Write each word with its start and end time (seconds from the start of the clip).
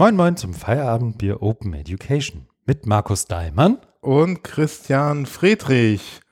Moin 0.00 0.16
Moin 0.16 0.34
zum 0.34 0.54
Feierabendbier 0.54 1.42
Open 1.42 1.74
Education 1.74 2.46
mit 2.64 2.86
Markus 2.86 3.26
Daimann 3.26 3.76
und 4.00 4.42
Christian 4.42 5.26
Friedrich. 5.26 6.22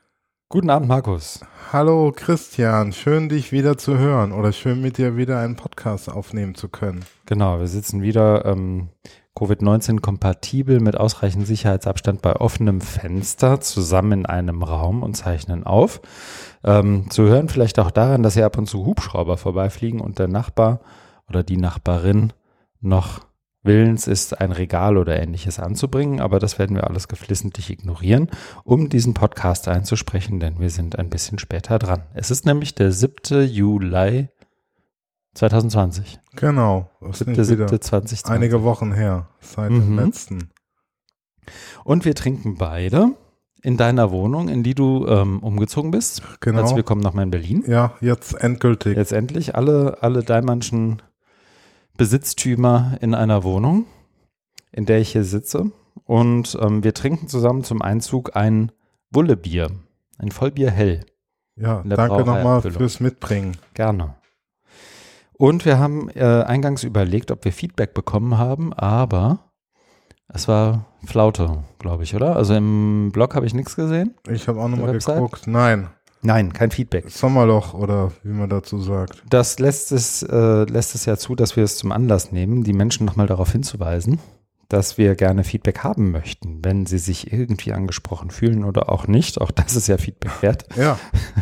Guten 0.48 0.70
Abend, 0.70 0.88
Markus. 0.88 1.40
Hallo 1.70 2.10
Christian, 2.16 2.94
schön 2.94 3.28
dich 3.28 3.52
wieder 3.52 3.76
zu 3.76 3.98
hören 3.98 4.32
oder 4.32 4.52
schön 4.52 4.80
mit 4.80 4.96
dir 4.96 5.18
wieder 5.18 5.38
einen 5.40 5.56
Podcast 5.56 6.10
aufnehmen 6.10 6.54
zu 6.54 6.70
können. 6.70 7.04
Genau, 7.26 7.60
wir 7.60 7.66
sitzen 7.66 8.00
wieder 8.00 8.46
ähm, 8.46 8.88
Covid-19 9.36 10.00
kompatibel 10.00 10.80
mit 10.80 10.96
ausreichend 10.96 11.46
Sicherheitsabstand 11.46 12.22
bei 12.22 12.36
offenem 12.36 12.80
Fenster 12.80 13.60
zusammen 13.60 14.20
in 14.20 14.24
einem 14.24 14.62
Raum 14.62 15.02
und 15.02 15.14
zeichnen 15.14 15.64
auf. 15.64 16.00
Ähm, 16.64 17.10
zu 17.10 17.24
hören 17.24 17.50
vielleicht 17.50 17.78
auch 17.78 17.90
daran, 17.90 18.22
dass 18.22 18.32
hier 18.32 18.46
ab 18.46 18.56
und 18.56 18.64
zu 18.64 18.86
Hubschrauber 18.86 19.36
vorbeifliegen 19.36 20.00
und 20.00 20.18
der 20.18 20.28
Nachbar 20.28 20.80
oder 21.28 21.42
die 21.42 21.58
Nachbarin 21.58 22.32
noch 22.80 23.27
willens 23.62 24.06
ist, 24.06 24.40
ein 24.40 24.52
Regal 24.52 24.96
oder 24.96 25.20
ähnliches 25.20 25.58
anzubringen, 25.58 26.20
aber 26.20 26.38
das 26.38 26.58
werden 26.58 26.76
wir 26.76 26.86
alles 26.88 27.08
geflissentlich 27.08 27.70
ignorieren, 27.70 28.28
um 28.64 28.88
diesen 28.88 29.14
Podcast 29.14 29.68
einzusprechen, 29.68 30.40
denn 30.40 30.58
wir 30.58 30.70
sind 30.70 30.98
ein 30.98 31.10
bisschen 31.10 31.38
später 31.38 31.78
dran. 31.78 32.02
Es 32.14 32.30
ist 32.30 32.46
nämlich 32.46 32.74
der 32.74 32.92
7. 32.92 33.44
Juli 33.46 34.28
2020. 35.34 36.18
Genau. 36.36 36.90
Das 37.00 37.18
7. 37.18 37.34
7. 37.44 37.68
2020. 37.68 38.26
Einige 38.26 38.62
Wochen 38.62 38.92
her, 38.92 39.28
seit 39.40 39.70
mhm. 39.70 39.80
dem 39.80 39.96
letzten. 39.98 40.50
Und 41.84 42.04
wir 42.04 42.14
trinken 42.14 42.56
beide 42.56 43.14
in 43.62 43.76
deiner 43.76 44.10
Wohnung, 44.10 44.48
in 44.48 44.62
die 44.62 44.74
du 44.74 45.06
ähm, 45.06 45.40
umgezogen 45.40 45.90
bist. 45.90 46.22
Genau. 46.40 46.58
Herzlich 46.58 46.76
willkommen 46.76 47.00
nochmal 47.00 47.24
in 47.24 47.30
Berlin. 47.30 47.64
Ja, 47.66 47.94
jetzt 48.00 48.34
endgültig. 48.34 48.96
Jetzt 48.96 49.12
endlich. 49.12 49.54
Alle, 49.56 49.98
alle 50.00 50.22
Daimannschen 50.22 51.02
Besitztümer 51.98 52.96
in 53.02 53.14
einer 53.14 53.42
Wohnung, 53.44 53.84
in 54.72 54.86
der 54.86 55.00
ich 55.00 55.12
hier 55.12 55.24
sitze. 55.24 55.72
Und 56.04 56.56
ähm, 56.62 56.82
wir 56.82 56.94
trinken 56.94 57.28
zusammen 57.28 57.64
zum 57.64 57.82
Einzug 57.82 58.34
ein 58.36 58.72
Wullebier, 59.10 59.70
ein 60.16 60.30
Vollbier 60.30 60.70
hell. 60.70 61.04
Ja, 61.56 61.82
danke 61.84 62.24
nochmal 62.24 62.62
fürs 62.62 63.00
Mitbringen. 63.00 63.56
Gerne. 63.74 64.14
Und 65.32 65.64
wir 65.64 65.78
haben 65.78 66.08
äh, 66.10 66.44
eingangs 66.44 66.84
überlegt, 66.84 67.30
ob 67.30 67.44
wir 67.44 67.52
Feedback 67.52 67.94
bekommen 67.94 68.38
haben, 68.38 68.72
aber 68.72 69.50
es 70.28 70.46
war 70.46 70.86
Flaute, 71.04 71.64
glaube 71.78 72.04
ich, 72.04 72.14
oder? 72.14 72.36
Also 72.36 72.54
im 72.54 73.10
Blog 73.12 73.34
habe 73.34 73.46
ich 73.46 73.54
nichts 73.54 73.74
gesehen. 73.76 74.14
Ich 74.28 74.46
habe 74.46 74.60
auch 74.60 74.68
nochmal 74.68 74.92
geguckt. 74.92 75.46
Nein. 75.46 75.88
Nein, 76.28 76.52
kein 76.52 76.70
Feedback. 76.70 77.08
Sommerloch 77.08 77.72
oder 77.72 78.12
wie 78.22 78.34
man 78.34 78.50
dazu 78.50 78.78
sagt. 78.78 79.22
Das 79.30 79.58
lässt 79.58 79.92
es, 79.92 80.22
äh, 80.22 80.64
lässt 80.64 80.94
es 80.94 81.06
ja 81.06 81.16
zu, 81.16 81.34
dass 81.34 81.56
wir 81.56 81.64
es 81.64 81.78
zum 81.78 81.90
Anlass 81.90 82.32
nehmen, 82.32 82.64
die 82.64 82.74
Menschen 82.74 83.06
nochmal 83.06 83.26
darauf 83.26 83.52
hinzuweisen, 83.52 84.18
dass 84.68 84.98
wir 84.98 85.14
gerne 85.14 85.44
Feedback 85.44 85.82
haben 85.82 86.10
möchten, 86.10 86.62
wenn 86.62 86.84
sie 86.84 86.98
sich 86.98 87.32
irgendwie 87.32 87.72
angesprochen 87.72 88.30
fühlen 88.30 88.64
oder 88.64 88.90
auch 88.90 89.06
nicht. 89.06 89.40
Auch 89.40 89.50
das 89.50 89.74
ist 89.74 89.88
ja 89.88 89.96
Feedback 89.96 90.42
wert. 90.42 90.64
Ja, 90.76 90.98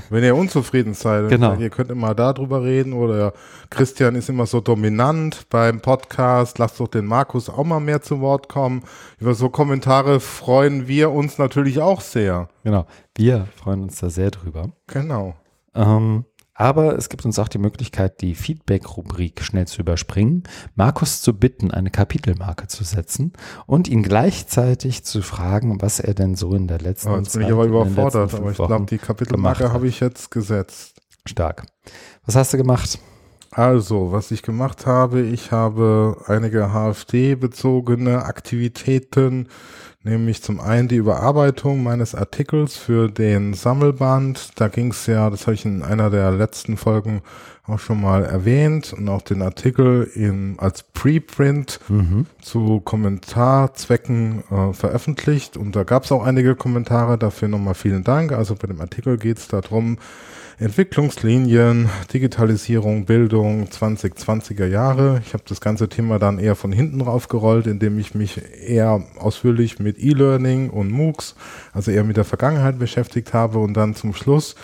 wenn 0.08 0.24
ihr 0.24 0.34
unzufrieden 0.34 0.94
seid, 0.94 1.28
genau. 1.28 1.56
ihr 1.56 1.68
könnt 1.68 1.90
immer 1.90 2.14
darüber 2.14 2.62
reden 2.62 2.94
oder 2.94 3.34
Christian 3.68 4.14
ist 4.14 4.30
immer 4.30 4.46
so 4.46 4.60
dominant 4.60 5.46
beim 5.50 5.80
Podcast, 5.80 6.58
lasst 6.58 6.80
doch 6.80 6.88
den 6.88 7.04
Markus 7.04 7.50
auch 7.50 7.64
mal 7.64 7.80
mehr 7.80 8.00
zu 8.00 8.20
Wort 8.20 8.48
kommen. 8.48 8.82
Über 9.18 9.34
so 9.34 9.50
Kommentare 9.50 10.20
freuen 10.20 10.88
wir 10.88 11.10
uns 11.10 11.36
natürlich 11.36 11.80
auch 11.80 12.00
sehr. 12.00 12.48
Genau, 12.64 12.86
wir 13.14 13.46
freuen 13.56 13.82
uns 13.82 13.98
da 14.00 14.08
sehr 14.08 14.30
drüber. 14.30 14.70
Genau. 14.86 15.34
Ähm, 15.74 16.24
aber 16.56 16.96
es 16.96 17.08
gibt 17.08 17.24
uns 17.24 17.38
auch 17.38 17.48
die 17.48 17.58
Möglichkeit, 17.58 18.20
die 18.20 18.34
Feedback-Rubrik 18.34 19.42
schnell 19.42 19.66
zu 19.66 19.80
überspringen, 19.80 20.44
Markus 20.74 21.20
zu 21.20 21.34
bitten, 21.34 21.70
eine 21.70 21.90
Kapitelmarke 21.90 22.66
zu 22.66 22.82
setzen 22.82 23.32
und 23.66 23.88
ihn 23.88 24.02
gleichzeitig 24.02 25.04
zu 25.04 25.22
fragen, 25.22 25.80
was 25.82 26.00
er 26.00 26.14
denn 26.14 26.34
so 26.34 26.54
in 26.54 26.66
der 26.66 26.78
letzten 26.78 27.10
oh, 27.10 27.16
jetzt 27.18 27.34
bin 27.34 27.42
ich 27.42 27.52
aber 27.52 27.66
überfordert, 27.66 28.34
aber 28.34 28.50
ich 28.50 28.56
glaube, 28.56 28.86
die 28.86 28.98
Kapitelmarke 28.98 29.72
habe 29.72 29.86
ich 29.86 30.00
jetzt 30.00 30.30
gesetzt. 30.30 31.00
Stark. 31.26 31.66
Was 32.24 32.36
hast 32.36 32.52
du 32.52 32.56
gemacht? 32.56 32.98
Also, 33.50 34.12
was 34.12 34.30
ich 34.32 34.42
gemacht 34.42 34.86
habe, 34.86 35.22
ich 35.22 35.50
habe 35.50 36.22
einige 36.26 36.72
HFD-bezogene 36.72 38.24
Aktivitäten 38.24 39.48
nämlich 40.06 40.42
zum 40.42 40.60
einen 40.60 40.88
die 40.88 40.96
Überarbeitung 40.96 41.82
meines 41.82 42.14
Artikels 42.14 42.76
für 42.76 43.08
den 43.10 43.52
Sammelband. 43.54 44.58
Da 44.58 44.68
ging 44.68 44.92
es 44.92 45.06
ja, 45.06 45.28
das 45.28 45.42
habe 45.42 45.54
ich 45.54 45.64
in 45.64 45.82
einer 45.82 46.08
der 46.08 46.30
letzten 46.30 46.76
Folgen 46.76 47.22
auch 47.66 47.80
schon 47.80 48.00
mal 48.00 48.24
erwähnt 48.24 48.92
und 48.92 49.08
auch 49.08 49.22
den 49.22 49.42
Artikel 49.42 50.04
in, 50.14 50.54
als 50.58 50.84
Preprint 50.84 51.80
mhm. 51.88 52.26
zu 52.40 52.80
Kommentarzwecken 52.80 54.44
äh, 54.50 54.72
veröffentlicht. 54.72 55.56
Und 55.56 55.74
da 55.74 55.82
gab 55.82 56.04
es 56.04 56.12
auch 56.12 56.24
einige 56.24 56.54
Kommentare, 56.54 57.18
dafür 57.18 57.48
nochmal 57.48 57.74
vielen 57.74 58.04
Dank. 58.04 58.32
Also 58.32 58.54
bei 58.54 58.68
dem 58.68 58.80
Artikel 58.80 59.18
geht 59.18 59.38
es 59.38 59.48
darum, 59.48 59.98
Entwicklungslinien, 60.58 61.90
Digitalisierung, 62.14 63.04
Bildung 63.04 63.66
2020er 63.66 64.64
Jahre. 64.64 65.20
Ich 65.22 65.34
habe 65.34 65.44
das 65.46 65.60
ganze 65.60 65.90
Thema 65.90 66.18
dann 66.18 66.38
eher 66.38 66.56
von 66.56 66.72
hinten 66.72 67.02
raufgerollt, 67.02 67.66
indem 67.66 67.98
ich 67.98 68.14
mich 68.14 68.40
eher 68.66 69.02
ausführlich 69.18 69.78
mit 69.80 69.98
E-Learning 69.98 70.70
und 70.70 70.90
MOOCs, 70.90 71.34
also 71.74 71.90
eher 71.90 72.04
mit 72.04 72.16
der 72.16 72.24
Vergangenheit 72.24 72.78
beschäftigt 72.78 73.34
habe 73.34 73.58
und 73.58 73.74
dann 73.74 73.94
zum 73.94 74.14
Schluss 74.14 74.54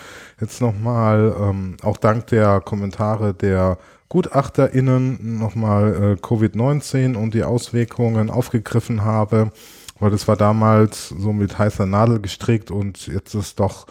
jetzt 0.41 0.61
nochmal, 0.61 1.35
ähm, 1.39 1.77
auch 1.83 1.97
dank 1.97 2.25
der 2.25 2.59
Kommentare 2.61 3.35
der 3.35 3.77
GutachterInnen 4.09 5.37
nochmal 5.37 6.17
äh, 6.17 6.25
Covid-19 6.25 7.15
und 7.15 7.35
die 7.35 7.43
Auswirkungen 7.43 8.31
aufgegriffen 8.31 9.03
habe, 9.03 9.51
weil 9.99 10.09
das 10.09 10.27
war 10.27 10.37
damals 10.37 11.09
so 11.09 11.33
mit 11.33 11.59
heißer 11.59 11.85
Nadel 11.85 12.19
gestrickt 12.19 12.71
und 12.71 13.05
jetzt 13.05 13.35
ist 13.35 13.59
doch 13.59 13.85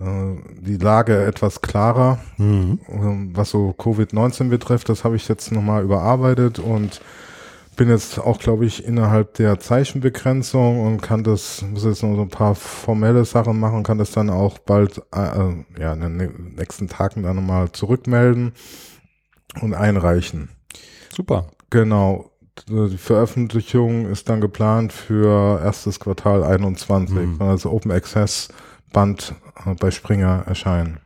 die 0.00 0.78
Lage 0.78 1.24
etwas 1.24 1.60
klarer, 1.60 2.18
mhm. 2.38 2.80
Ähm, 2.88 3.30
was 3.34 3.50
so 3.50 3.74
Covid-19 3.76 4.48
betrifft. 4.48 4.88
Das 4.88 5.04
habe 5.04 5.16
ich 5.16 5.28
jetzt 5.28 5.52
nochmal 5.52 5.82
überarbeitet 5.82 6.58
und 6.58 7.00
bin 7.76 7.88
jetzt 7.88 8.18
auch, 8.18 8.38
glaube 8.38 8.66
ich, 8.66 8.84
innerhalb 8.84 9.34
der 9.34 9.58
Zeichenbegrenzung 9.58 10.80
und 10.86 11.00
kann 11.00 11.22
das, 11.22 11.62
muss 11.62 11.84
jetzt 11.84 12.02
noch 12.02 12.14
so 12.14 12.22
ein 12.22 12.28
paar 12.28 12.54
formelle 12.54 13.24
Sachen 13.24 13.58
machen, 13.60 13.82
kann 13.82 13.98
das 13.98 14.10
dann 14.10 14.30
auch 14.30 14.58
bald, 14.58 15.02
äh, 15.14 15.20
äh 15.20 15.64
ja, 15.78 15.92
in 15.92 16.18
den 16.18 16.54
nächsten 16.56 16.88
Tagen 16.88 17.22
dann 17.22 17.36
nochmal 17.36 17.72
zurückmelden 17.72 18.52
und 19.60 19.74
einreichen. 19.74 20.50
Super. 21.14 21.46
Genau. 21.70 22.30
Die 22.68 22.98
Veröffentlichung 22.98 24.06
ist 24.10 24.28
dann 24.28 24.40
geplant 24.40 24.92
für 24.92 25.62
erstes 25.62 26.00
Quartal 26.00 26.42
21, 26.44 27.14
mhm. 27.14 27.36
also 27.40 27.70
Open 27.70 27.90
Access 27.90 28.48
Band 28.92 29.34
äh, 29.46 29.49
bei 29.78 29.90
Springer 29.90 30.44
erscheinen. 30.46 31.00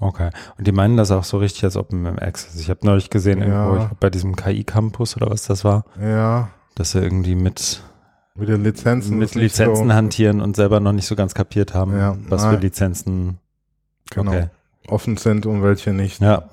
Okay. 0.00 0.30
Und 0.56 0.66
die 0.66 0.72
meinen 0.72 0.96
das 0.96 1.10
auch 1.10 1.24
so 1.24 1.38
richtig 1.38 1.62
als 1.64 1.76
Open 1.76 2.06
Access. 2.18 2.58
Ich 2.58 2.70
habe 2.70 2.80
neulich 2.84 3.10
gesehen, 3.10 3.40
ja. 3.40 3.66
irgendwo, 3.66 3.94
bei 4.00 4.08
diesem 4.08 4.34
KI-Campus 4.34 5.16
oder 5.16 5.30
was 5.30 5.44
das 5.44 5.62
war. 5.62 5.84
Ja. 6.00 6.48
Dass 6.74 6.92
sie 6.92 7.00
irgendwie 7.00 7.34
mit, 7.34 7.82
mit 8.34 8.48
den 8.48 8.64
Lizenzen, 8.64 9.18
mit 9.18 9.34
Lizenzen 9.34 9.88
so 9.88 9.94
hantieren 9.94 10.40
und 10.40 10.56
selber 10.56 10.80
noch 10.80 10.92
nicht 10.92 11.06
so 11.06 11.16
ganz 11.16 11.34
kapiert 11.34 11.74
haben, 11.74 11.96
ja. 11.96 12.16
was 12.28 12.42
Nein. 12.42 12.54
für 12.54 12.60
Lizenzen 12.60 13.38
genau. 14.10 14.32
Okay. 14.32 14.46
offen 14.88 15.18
sind 15.18 15.44
und 15.44 15.62
welche 15.62 15.92
nicht. 15.92 16.22
Ja. 16.22 16.44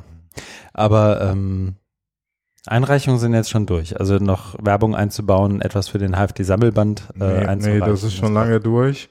Aber 0.73 1.21
ähm, 1.21 1.75
Einreichungen 2.67 3.19
sind 3.19 3.33
jetzt 3.33 3.49
schon 3.49 3.65
durch. 3.65 3.97
Also 3.97 4.17
noch 4.17 4.55
Werbung 4.61 4.93
einzubauen, 4.93 5.61
etwas 5.61 5.87
für 5.87 5.99
den 5.99 6.17
HFD-Sammelband 6.17 7.13
äh, 7.15 7.19
nee, 7.19 7.25
einzureichen. 7.45 7.79
Nee, 7.79 7.85
das 7.85 8.03
ist 8.03 8.15
schon 8.15 8.33
lange 8.33 8.59
durch. 8.59 9.09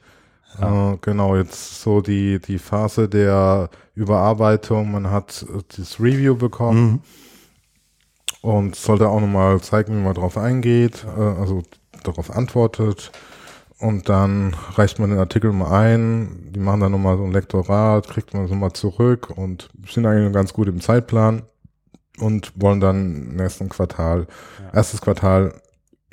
Ja. 0.60 0.92
Äh, 0.92 0.98
genau, 1.00 1.36
jetzt 1.36 1.82
so 1.82 2.00
die, 2.00 2.40
die 2.40 2.58
Phase 2.58 3.08
der 3.08 3.70
Überarbeitung. 3.94 4.92
Man 4.92 5.10
hat 5.10 5.44
äh, 5.48 5.62
das 5.76 6.00
Review 6.00 6.36
bekommen 6.36 7.02
mhm. 8.42 8.48
und 8.48 8.76
sollte 8.76 9.08
auch 9.08 9.20
nochmal 9.20 9.60
zeigen, 9.60 9.96
wie 9.96 10.02
man 10.02 10.14
darauf 10.14 10.38
eingeht, 10.38 11.04
äh, 11.16 11.20
also 11.20 11.62
darauf 12.02 12.30
antwortet. 12.30 13.12
Und 13.78 14.08
dann 14.08 14.54
reicht 14.74 14.98
man 14.98 15.10
den 15.10 15.18
Artikel 15.18 15.52
mal 15.52 15.70
ein, 15.70 16.50
die 16.50 16.60
machen 16.60 16.80
dann 16.80 16.92
nochmal 16.92 17.18
so 17.18 17.24
ein 17.24 17.32
Lektorat, 17.32 18.08
kriegt 18.08 18.32
man 18.32 18.44
es 18.44 18.50
nochmal 18.50 18.72
zurück 18.72 19.30
und 19.36 19.68
sind 19.86 20.06
eigentlich 20.06 20.32
ganz 20.32 20.54
gut 20.54 20.68
im 20.68 20.80
Zeitplan 20.80 21.42
und 22.18 22.52
wollen 22.56 22.80
dann 22.80 23.16
im 23.16 23.36
nächsten 23.36 23.68
Quartal, 23.68 24.26
ja. 24.62 24.70
erstes 24.72 25.02
Quartal 25.02 25.60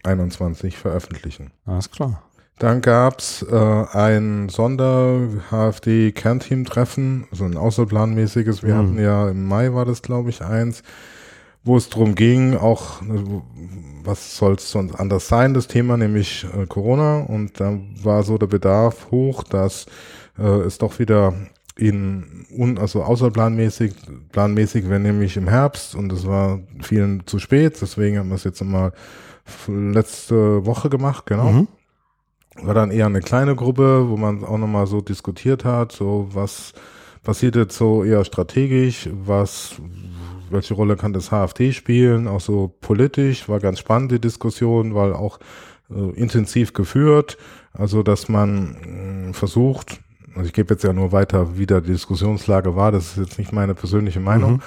21 0.03 0.77
veröffentlichen. 0.77 1.51
Alles 1.65 1.89
klar. 1.89 2.21
Dann 2.59 2.81
gab's 2.81 3.41
äh, 3.43 3.55
ein 3.55 4.49
Sonder-HFD-Kernteam-Treffen, 4.49 7.27
so 7.31 7.45
ein 7.45 7.55
außerplanmäßiges. 7.57 8.61
Wir 8.63 8.75
mhm. 8.75 8.77
hatten 8.77 8.99
ja 8.99 9.29
im 9.29 9.47
Mai 9.47 9.73
war 9.73 9.85
das, 9.85 10.01
glaube 10.01 10.29
ich, 10.29 10.43
eins, 10.43 10.83
wo 11.63 11.77
es 11.77 11.89
darum 11.89 12.15
ging, 12.15 12.57
auch 12.57 13.01
was 14.03 14.37
soll 14.37 14.55
es 14.55 14.69
sonst 14.69 14.95
anders 14.95 15.27
sein, 15.27 15.53
das 15.53 15.67
Thema, 15.67 15.97
nämlich 15.97 16.45
äh, 16.55 16.65
Corona. 16.67 17.21
Und 17.21 17.59
da 17.59 17.77
war 18.03 18.23
so 18.23 18.37
der 18.37 18.47
Bedarf 18.47 19.11
hoch, 19.11 19.43
dass 19.43 19.85
äh, 20.37 20.43
es 20.43 20.77
doch 20.77 20.99
wieder 20.99 21.33
in 21.75 22.45
un, 22.55 22.77
also 22.77 23.03
außerplanmäßig, 23.03 23.93
planmäßig 24.31 24.89
wäre 24.89 24.99
nämlich 24.99 25.37
im 25.37 25.47
Herbst 25.47 25.95
und 25.95 26.11
es 26.11 26.27
war 26.27 26.59
vielen 26.81 27.25
zu 27.25 27.39
spät, 27.39 27.77
deswegen 27.81 28.19
haben 28.19 28.29
wir 28.29 28.35
es 28.35 28.43
jetzt 28.43 28.63
mal 28.63 28.93
letzte 29.67 30.65
Woche 30.65 30.89
gemacht, 30.89 31.25
genau. 31.25 31.51
Mhm. 31.51 31.67
War 32.61 32.73
dann 32.73 32.91
eher 32.91 33.07
eine 33.07 33.21
kleine 33.21 33.55
Gruppe, 33.55 34.09
wo 34.09 34.17
man 34.17 34.43
auch 34.43 34.57
nochmal 34.57 34.85
so 34.87 35.01
diskutiert 35.01 35.65
hat, 35.65 35.91
so 35.91 36.27
was 36.31 36.73
passiert 37.23 37.55
jetzt 37.55 37.77
so 37.77 38.03
eher 38.03 38.23
strategisch, 38.25 39.09
was, 39.25 39.75
welche 40.49 40.73
Rolle 40.73 40.95
kann 40.95 41.13
das 41.13 41.29
HFT 41.29 41.73
spielen, 41.73 42.27
auch 42.27 42.41
so 42.41 42.71
politisch, 42.81 43.49
war 43.49 43.59
ganz 43.59 43.79
spannend 43.79 44.11
die 44.11 44.19
Diskussion, 44.19 44.93
weil 44.93 45.13
auch 45.13 45.39
äh, 45.89 46.11
intensiv 46.11 46.73
geführt, 46.73 47.37
also 47.73 48.03
dass 48.03 48.29
man 48.29 49.29
äh, 49.29 49.33
versucht, 49.33 50.01
also 50.35 50.47
ich 50.47 50.53
gebe 50.53 50.73
jetzt 50.73 50.83
ja 50.83 50.93
nur 50.93 51.11
weiter, 51.11 51.57
wie 51.57 51.65
da 51.65 51.79
die 51.79 51.91
Diskussionslage 51.91 52.75
war, 52.75 52.91
das 52.91 53.11
ist 53.11 53.17
jetzt 53.17 53.39
nicht 53.39 53.53
meine 53.53 53.73
persönliche 53.73 54.19
Meinung, 54.19 54.53
mhm. 54.53 54.61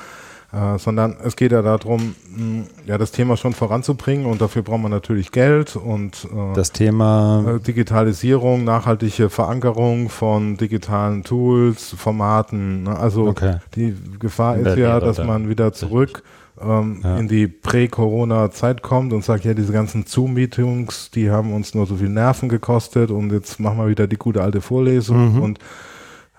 Äh, 0.53 0.79
sondern 0.79 1.17
es 1.25 1.37
geht 1.37 1.53
ja 1.53 1.63
darum, 1.63 2.15
mh, 2.35 2.65
ja, 2.87 2.99
das 2.99 3.11
Thema 3.11 3.37
schon 3.37 3.53
voranzubringen 3.53 4.27
und 4.27 4.41
dafür 4.41 4.63
braucht 4.63 4.81
man 4.81 4.91
natürlich 4.91 5.33
Geld 5.33 5.77
und 5.77 6.29
äh, 6.33 6.55
das 6.55 6.73
Thema 6.73 7.45
äh, 7.57 7.61
Digitalisierung, 7.61 8.65
nachhaltige 8.65 9.29
Verankerung 9.29 10.09
von 10.09 10.57
digitalen 10.57 11.25
Tools, 11.25 11.95
Formaten. 11.97 12.85
Ne? 12.85 12.97
Also 12.97 13.27
okay. 13.27 13.57
die 13.75 13.97
Gefahr 14.19 14.57
ist 14.57 14.77
ja, 14.77 15.01
dass 15.01 15.19
man 15.19 15.49
wieder 15.49 15.73
zurück 15.73 16.23
ähm, 16.61 17.01
ja. 17.03 17.19
in 17.19 17.29
die 17.29 17.49
Prä-Corona-Zeit 17.49 18.83
kommt 18.83 19.13
und 19.13 19.25
sagt, 19.25 19.45
ja, 19.45 19.55
diese 19.55 19.73
ganzen 19.73 20.07
Zoom-Meetings, 20.07 21.11
die 21.11 21.31
haben 21.31 21.53
uns 21.53 21.75
nur 21.75 21.87
so 21.87 21.97
viel 21.97 22.09
Nerven 22.09 22.49
gekostet 22.49 23.11
und 23.11 23.33
jetzt 23.33 23.61
machen 23.61 23.79
wir 23.79 23.89
wieder 23.89 24.07
die 24.07 24.17
gute 24.17 24.43
alte 24.43 24.61
Vorlesung 24.61 25.35
mhm. 25.35 25.43
und 25.43 25.59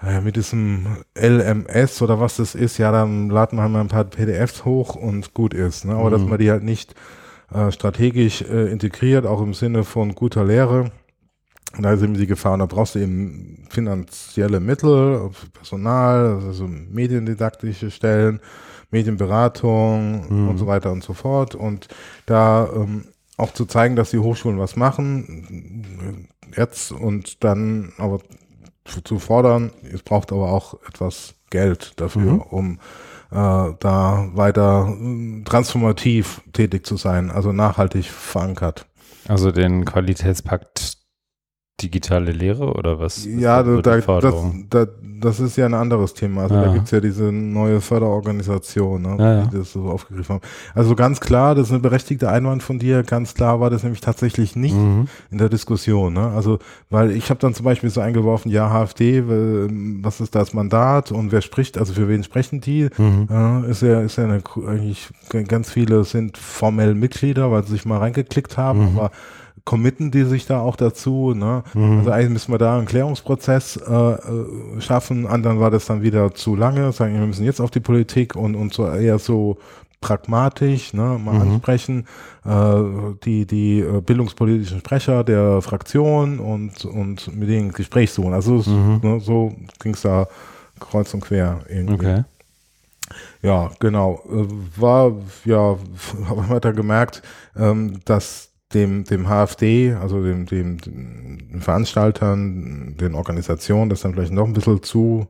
äh, 0.04 0.22
mit 0.22 0.36
diesem 0.36 0.98
LMS 1.20 2.02
oder 2.02 2.20
was 2.20 2.38
das 2.38 2.56
ist, 2.56 2.78
ja, 2.78 2.92
dann 2.92 3.30
laden 3.30 3.58
wir 3.58 3.64
halt 3.64 3.72
mal 3.72 3.82
ein 3.82 3.88
paar 3.88 4.04
PDFs 4.04 4.64
hoch 4.66 4.96
und 4.96 5.34
gut 5.34 5.54
ist. 5.54 5.86
Ne? 5.86 5.96
Aber 5.96 6.10
mhm. 6.10 6.12
dass 6.12 6.22
man 6.22 6.38
die 6.38 6.52
halt 6.52 6.64
nicht 6.64 6.94
äh, 7.54 7.72
strategisch 7.72 8.42
äh, 8.42 8.72
integriert, 8.72 9.26
auch 9.26 9.42
im 9.42 9.54
Sinne 9.54 9.84
von 9.84 10.14
guter 10.14 10.46
Lehre. 10.46 10.92
da 11.80 11.94
ist 11.94 12.04
eben 12.04 12.14
die 12.14 12.28
Gefahr, 12.28 12.54
und 12.54 12.60
da 12.60 12.66
brauchst 12.66 12.96
du 12.96 13.00
eben 13.00 13.66
finanzielle 13.70 14.60
Mittel, 14.60 15.32
Personal, 15.54 16.42
also 16.46 16.68
mediendidaktische 16.68 17.90
Stellen, 17.90 18.40
Medienberatung 18.92 20.26
mhm. 20.30 20.50
und 20.50 20.58
so 20.58 20.68
weiter 20.68 20.92
und 20.92 21.04
so 21.04 21.14
fort. 21.14 21.56
Und 21.56 21.88
da 22.26 22.70
ähm, 22.76 23.06
auch 23.38 23.54
zu 23.54 23.66
zeigen, 23.66 23.96
dass 23.96 24.12
die 24.12 24.20
Hochschulen 24.20 24.60
was 24.60 24.76
machen, 24.76 26.28
jetzt 26.56 26.92
und 26.92 27.44
dann 27.44 27.94
aber 27.98 28.20
zu 29.04 29.20
fordern, 29.20 29.72
es 29.94 30.04
braucht 30.04 30.32
aber 30.32 30.52
auch 30.52 30.76
etwas 30.88 31.36
Geld 31.50 31.94
dafür, 32.00 32.34
mhm. 32.34 32.42
um 32.42 32.80
äh, 33.32 33.74
da 33.80 34.30
weiter 34.34 34.96
äh, 35.00 35.44
transformativ 35.44 36.42
tätig 36.54 36.86
zu 36.86 36.98
sein, 36.98 37.32
also 37.32 37.52
nachhaltig 37.52 38.06
verankert. 38.06 38.86
Also 39.28 39.52
den 39.52 39.86
Qualitätspakt 39.86 40.97
digitale 41.82 42.32
Lehre 42.32 42.74
oder 42.74 43.00
was? 43.00 43.26
Ja, 43.26 43.62
da, 43.62 43.98
das, 43.98 44.06
da, 44.70 44.88
das 45.20 45.40
ist 45.40 45.58
ja 45.58 45.66
ein 45.68 45.76
anderes 45.76 46.16
Thema. 46.16 46.44
Also 46.44 46.56
ja. 46.56 46.66
da 46.66 46.74
gibt's 46.74 46.90
ja 46.90 47.00
diese 47.00 47.32
neue 47.32 47.82
Förderorganisation, 47.82 49.02
ne, 49.04 49.16
ja, 49.20 49.34
ja. 49.34 49.46
die 49.46 49.58
das 49.58 49.74
so 49.74 49.84
aufgegriffen 49.84 50.36
haben. 50.36 50.44
Also 50.74 50.96
ganz 50.96 51.20
klar, 51.20 51.54
das 51.54 51.68
ist 51.68 51.74
eine 51.74 51.82
berechtigte 51.82 52.30
Einwand 52.30 52.64
von 52.64 52.80
dir, 52.80 53.04
ganz 53.04 53.36
klar 53.36 53.60
war 53.60 53.70
das 53.70 53.84
nämlich 53.84 54.02
tatsächlich 54.02 54.56
nicht 54.56 54.76
mhm. 54.76 55.08
in 55.30 55.38
der 55.38 55.50
Diskussion. 55.50 56.14
Ne? 56.14 56.28
Also, 56.30 56.58
weil 56.90 57.12
ich 57.12 57.30
habe 57.30 57.40
dann 57.40 57.54
zum 57.54 57.64
Beispiel 57.64 57.92
so 57.92 58.02
eingeworfen, 58.02 58.52
ja, 58.52 58.72
HFD, 58.72 59.24
was 60.04 60.20
ist 60.20 60.34
das 60.34 60.54
Mandat 60.54 61.12
und 61.12 61.32
wer 61.32 61.42
spricht, 61.42 61.78
also 61.78 61.94
für 61.94 62.08
wen 62.08 62.24
sprechen 62.24 62.60
die? 62.60 62.90
Mhm. 62.98 63.28
Äh, 63.30 63.70
ist 63.70 63.84
ja, 63.84 64.02
ist 64.02 64.18
ja 64.18 64.24
eine, 64.24 64.42
eigentlich 64.68 65.10
ganz 65.48 65.72
viele 65.72 66.04
sind 66.06 66.38
formell 66.38 66.96
Mitglieder, 66.96 67.52
weil 67.52 67.64
sie 67.64 67.74
sich 67.74 67.86
mal 67.86 68.00
reingeklickt 68.00 68.58
haben, 68.58 68.94
mhm. 68.94 68.98
aber 68.98 69.12
committen 69.68 70.12
die 70.12 70.24
sich 70.24 70.46
da 70.46 70.62
auch 70.62 70.78
dazu. 70.78 71.34
Ne? 71.36 71.62
Mhm. 71.74 72.00
Also 72.00 72.12
eigentlich 72.12 72.30
müssen 72.30 72.54
wir 72.54 72.58
da 72.58 72.78
einen 72.78 72.88
Klärungsprozess 72.88 73.76
äh, 73.76 73.94
äh, 73.94 74.82
schaffen. 74.82 75.28
Anderen 75.28 75.60
war 75.60 75.70
das 75.70 75.86
dann 75.86 76.02
wieder 76.02 76.34
zu 76.34 76.56
lange. 76.56 76.94
Sagen, 76.94 77.20
wir 77.20 77.28
müssen 77.28 77.44
jetzt 77.44 77.60
auf 77.60 77.70
die 77.70 77.82
Politik 77.82 78.38
und, 78.38 78.56
und 78.56 78.74
so 78.74 78.88
eher 78.88 79.20
so 79.20 79.58
pragmatisch 80.00 80.94
ne, 80.94 81.20
mal 81.22 81.34
mhm. 81.34 81.42
ansprechen, 81.42 82.08
äh, 82.46 82.82
die, 83.26 83.46
die 83.46 83.80
äh, 83.82 84.00
bildungspolitischen 84.00 84.80
Sprecher 84.80 85.26
der 85.26 85.62
Fraktion 85.62 86.40
und, 86.40 86.86
und 86.86 87.36
mit 87.36 87.50
denen 87.50 87.74
Gespräch 87.74 88.12
suchen. 88.12 88.34
Also 88.34 88.64
mhm. 88.66 89.02
ne, 89.04 89.20
so 89.20 89.54
ging 89.80 89.96
es 89.96 90.02
da 90.02 90.28
kreuz 90.80 91.14
und 91.14 91.20
quer 91.20 91.60
irgendwie. 91.68 91.94
Okay. 91.94 92.24
Ja, 93.42 93.72
genau. 93.82 94.22
Äh, 94.32 94.46
war, 94.80 95.12
ja, 95.44 95.76
habe 96.30 96.42
ich 96.42 96.50
weiter 96.50 96.72
gemerkt, 96.72 97.22
ähm, 97.58 98.00
dass 98.06 98.48
dem, 98.74 99.04
dem 99.06 99.28
HFD, 99.28 99.94
also 99.94 100.22
dem, 100.24 100.46
dem, 100.46 100.78
den 100.78 101.62
Veranstaltern, 101.62 102.96
den 103.00 103.16
Organisationen, 103.16 103.90
das 103.90 104.02
dann 104.02 104.14
vielleicht 104.14 104.34
noch 104.34 104.46
ein 104.46 104.54
bisschen 104.54 104.84
zu 104.84 105.28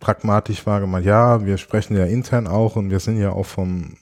pragmatisch 0.00 0.66
war, 0.66 0.80
gemeint, 0.80 1.06
ja, 1.06 1.44
wir 1.44 1.58
sprechen 1.58 1.96
ja 1.96 2.04
intern 2.04 2.46
auch 2.46 2.76
und 2.76 2.90
wir 2.90 2.98
sind 2.98 3.18
ja 3.18 3.30
auch 3.30 3.46
vom 3.46 3.94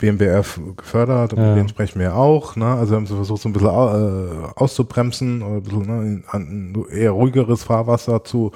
BMBF 0.00 0.60
gefördert 0.76 1.34
und 1.34 1.40
ja. 1.40 1.48
mit 1.48 1.58
denen 1.58 1.68
sprechen 1.68 2.00
wir 2.00 2.16
auch, 2.16 2.56
ne? 2.56 2.66
Also 2.66 2.96
haben 2.96 3.06
sie 3.06 3.14
versucht, 3.14 3.42
so 3.42 3.48
ein 3.48 3.52
bisschen 3.52 3.68
äh, 3.68 4.48
auszubremsen 4.56 5.42
oder 5.42 5.56
ein 5.56 5.62
bisschen 5.62 5.86
ne, 5.86 6.22
in, 6.32 6.86
eher 6.90 7.10
ruhigeres 7.10 7.64
Fahrwasser 7.64 8.24
zu, 8.24 8.52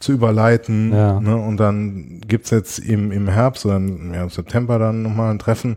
zu 0.00 0.12
überleiten. 0.12 0.92
Ja. 0.92 1.20
Ne? 1.20 1.36
Und 1.36 1.58
dann 1.58 2.20
gibt's 2.26 2.50
jetzt 2.50 2.80
im, 2.80 3.12
im 3.12 3.28
Herbst 3.28 3.64
oder 3.64 3.76
im, 3.76 4.12
ja, 4.12 4.24
im 4.24 4.30
September 4.30 4.78
dann 4.78 5.02
nochmal 5.02 5.30
ein 5.30 5.38
Treffen 5.38 5.76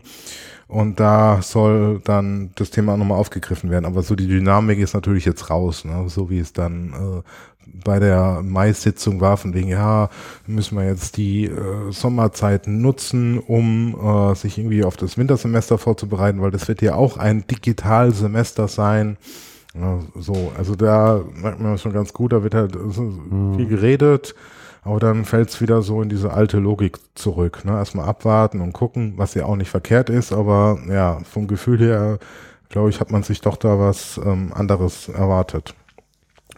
und 0.72 1.00
da 1.00 1.42
soll 1.42 2.00
dann 2.02 2.50
das 2.54 2.70
Thema 2.70 2.96
nochmal 2.96 3.18
aufgegriffen 3.18 3.68
werden. 3.68 3.84
Aber 3.84 4.02
so 4.02 4.14
die 4.14 4.26
Dynamik 4.26 4.78
ist 4.78 4.94
natürlich 4.94 5.26
jetzt 5.26 5.50
raus, 5.50 5.84
ne? 5.84 6.04
so 6.08 6.30
wie 6.30 6.38
es 6.38 6.54
dann 6.54 6.94
äh, 6.94 7.22
bei 7.84 7.98
der 7.98 8.40
Mai-Sitzung 8.42 9.20
war, 9.20 9.36
von 9.36 9.52
wegen, 9.52 9.68
ja, 9.68 10.08
müssen 10.46 10.78
wir 10.78 10.86
jetzt 10.86 11.18
die 11.18 11.44
äh, 11.44 11.90
Sommerzeiten 11.90 12.80
nutzen, 12.80 13.38
um 13.38 13.94
äh, 14.02 14.34
sich 14.34 14.56
irgendwie 14.56 14.82
auf 14.82 14.96
das 14.96 15.18
Wintersemester 15.18 15.76
vorzubereiten, 15.76 16.40
weil 16.40 16.50
das 16.50 16.66
wird 16.68 16.80
ja 16.80 16.94
auch 16.94 17.18
ein 17.18 17.46
Digitalsemester 17.46 18.66
sein. 18.66 19.18
Ja, 19.74 19.98
so, 20.14 20.52
also 20.56 20.74
da 20.74 21.20
merkt 21.34 21.60
man 21.60 21.76
schon 21.76 21.92
ganz 21.92 22.14
gut, 22.14 22.32
da 22.32 22.42
wird 22.42 22.54
halt 22.54 22.74
mhm. 22.74 23.56
viel 23.56 23.66
geredet 23.66 24.34
aber 24.82 24.98
dann 24.98 25.24
fällt 25.24 25.48
es 25.50 25.60
wieder 25.60 25.82
so 25.82 26.02
in 26.02 26.08
diese 26.08 26.32
alte 26.32 26.58
Logik 26.58 26.98
zurück. 27.14 27.64
Ne? 27.64 27.72
Erstmal 27.72 28.08
abwarten 28.08 28.60
und 28.60 28.72
gucken, 28.72 29.14
was 29.16 29.34
ja 29.34 29.44
auch 29.46 29.56
nicht 29.56 29.70
verkehrt 29.70 30.10
ist, 30.10 30.32
aber 30.32 30.78
ja, 30.88 31.20
vom 31.24 31.46
Gefühl 31.46 31.78
her, 31.78 32.18
glaube 32.68 32.90
ich, 32.90 33.00
hat 33.00 33.10
man 33.10 33.22
sich 33.22 33.40
doch 33.40 33.56
da 33.56 33.78
was 33.78 34.20
ähm, 34.24 34.52
anderes 34.52 35.08
erwartet. 35.08 35.74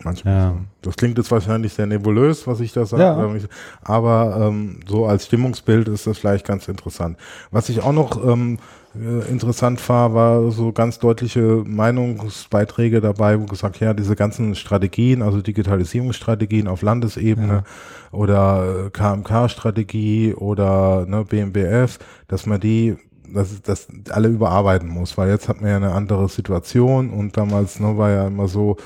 Manchmal. 0.02 0.34
Ja. 0.34 0.56
Das 0.82 0.96
klingt 0.96 1.18
jetzt 1.18 1.30
wahrscheinlich 1.30 1.72
sehr 1.72 1.86
nebulös, 1.86 2.46
was 2.46 2.60
ich 2.60 2.72
da 2.72 2.84
sage, 2.84 3.02
ja. 3.02 3.48
aber 3.82 4.48
ähm, 4.48 4.80
so 4.86 5.06
als 5.06 5.26
Stimmungsbild 5.26 5.88
ist 5.88 6.06
das 6.06 6.18
vielleicht 6.18 6.46
ganz 6.46 6.68
interessant. 6.68 7.16
Was 7.50 7.68
ich 7.68 7.80
auch 7.82 7.92
noch 7.92 8.22
ähm, 8.26 8.58
äh, 8.94 9.28
interessant 9.30 9.86
war, 9.88 10.14
war 10.14 10.50
so 10.50 10.72
ganz 10.72 10.98
deutliche 10.98 11.62
Meinungsbeiträge 11.66 13.00
dabei, 13.00 13.40
wo 13.40 13.46
gesagt, 13.46 13.80
ja, 13.80 13.94
diese 13.94 14.14
ganzen 14.14 14.54
Strategien, 14.54 15.22
also 15.22 15.40
Digitalisierungsstrategien 15.40 16.68
auf 16.68 16.82
Landesebene 16.82 17.64
ja. 17.64 18.18
oder 18.18 18.90
KMK-Strategie 18.92 20.34
oder 20.34 21.06
ne, 21.06 21.24
BMBF, 21.24 21.98
dass 22.28 22.46
man 22.46 22.60
die 22.60 22.96
dass 23.32 23.62
das 23.62 23.88
alle 24.10 24.28
überarbeiten 24.28 24.88
muss, 24.88 25.16
weil 25.16 25.30
jetzt 25.30 25.48
hat 25.48 25.60
man 25.60 25.70
ja 25.70 25.76
eine 25.76 25.92
andere 25.92 26.28
Situation 26.28 27.10
und 27.10 27.36
damals 27.36 27.80
ne, 27.80 27.96
war 27.96 28.10
ja 28.10 28.26
immer 28.26 28.48
so, 28.48 28.76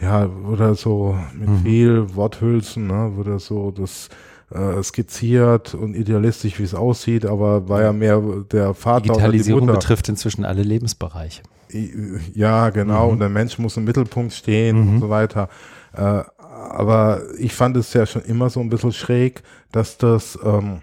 ja, 0.00 0.26
oder 0.26 0.74
so 0.74 1.16
mit 1.34 1.48
mhm. 1.48 1.58
viel 1.62 2.14
Worthülsen, 2.14 2.86
ne, 2.86 3.12
wurde 3.14 3.38
so 3.38 3.70
das 3.70 4.08
äh, 4.52 4.82
skizziert 4.82 5.74
und 5.74 5.94
idealistisch, 5.94 6.58
wie 6.58 6.64
es 6.64 6.74
aussieht, 6.74 7.26
aber 7.26 7.68
war 7.68 7.82
ja 7.82 7.92
mehr 7.92 8.22
der 8.50 8.74
Vater. 8.74 9.04
Digitalisierung 9.04 9.66
betrifft 9.66 10.08
inzwischen 10.08 10.44
alle 10.44 10.62
Lebensbereiche. 10.62 11.42
Ja, 12.34 12.70
genau. 12.70 13.06
Mhm. 13.06 13.12
Und 13.12 13.18
der 13.20 13.28
Mensch 13.28 13.58
muss 13.58 13.76
im 13.76 13.84
Mittelpunkt 13.84 14.32
stehen 14.32 14.80
mhm. 14.80 14.88
und 14.88 15.00
so 15.00 15.10
weiter. 15.10 15.48
Äh, 15.92 16.22
aber 16.70 17.22
ich 17.38 17.54
fand 17.54 17.76
es 17.76 17.92
ja 17.92 18.06
schon 18.06 18.22
immer 18.22 18.50
so 18.50 18.60
ein 18.60 18.68
bisschen 18.68 18.92
schräg, 18.92 19.42
dass 19.72 19.98
das 19.98 20.38
ähm, 20.44 20.80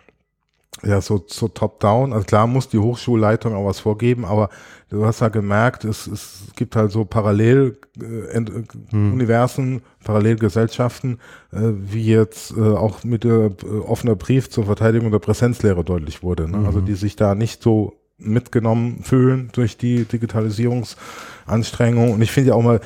ja 0.86 1.02
so, 1.02 1.24
so 1.28 1.48
top-down, 1.48 2.14
also 2.14 2.26
klar 2.26 2.46
muss 2.48 2.70
die 2.70 2.80
Hochschulleitung 2.80 3.54
auch 3.56 3.66
was 3.66 3.80
vorgeben, 3.80 4.26
aber 4.26 4.50
du 4.90 5.06
hast 5.06 5.22
ja 5.22 5.30
gemerkt, 5.30 5.86
es, 5.86 6.08
es 6.08 6.48
gibt 6.56 6.76
halt 6.76 6.92
so 6.92 7.06
Paralleluniversen, 7.06 9.68
äh, 9.68 9.78
hm. 9.78 9.82
Parallelgesellschaften, 10.04 11.20
äh, 11.52 11.60
wie 11.62 12.06
jetzt 12.06 12.58
äh, 12.58 12.62
auch 12.62 13.04
mit 13.04 13.24
der 13.24 13.52
äh, 13.64 13.68
offener 13.86 14.16
Brief 14.16 14.50
zur 14.50 14.66
Verteidigung 14.66 15.12
der 15.12 15.20
Präsenzlehre 15.20 15.84
deutlich 15.84 16.24
wurde. 16.24 16.50
Ne? 16.50 16.58
Also 16.58 16.60
mhm. 16.60 16.66
Also 16.66 16.82
die 16.82 16.96
sich 16.96 17.16
da 17.16 17.36
nicht 17.36 17.62
so 17.62 17.94
mitgenommen 18.18 19.04
fühlen 19.04 19.50
durch 19.54 19.78
die 19.78 20.06
Digitalisierungsanstrengung. 20.06 22.14
Und 22.14 22.22
ich 22.22 22.32
finde 22.32 22.50
ja 22.50 22.56
auch 22.56 22.64
mal, 22.64 22.82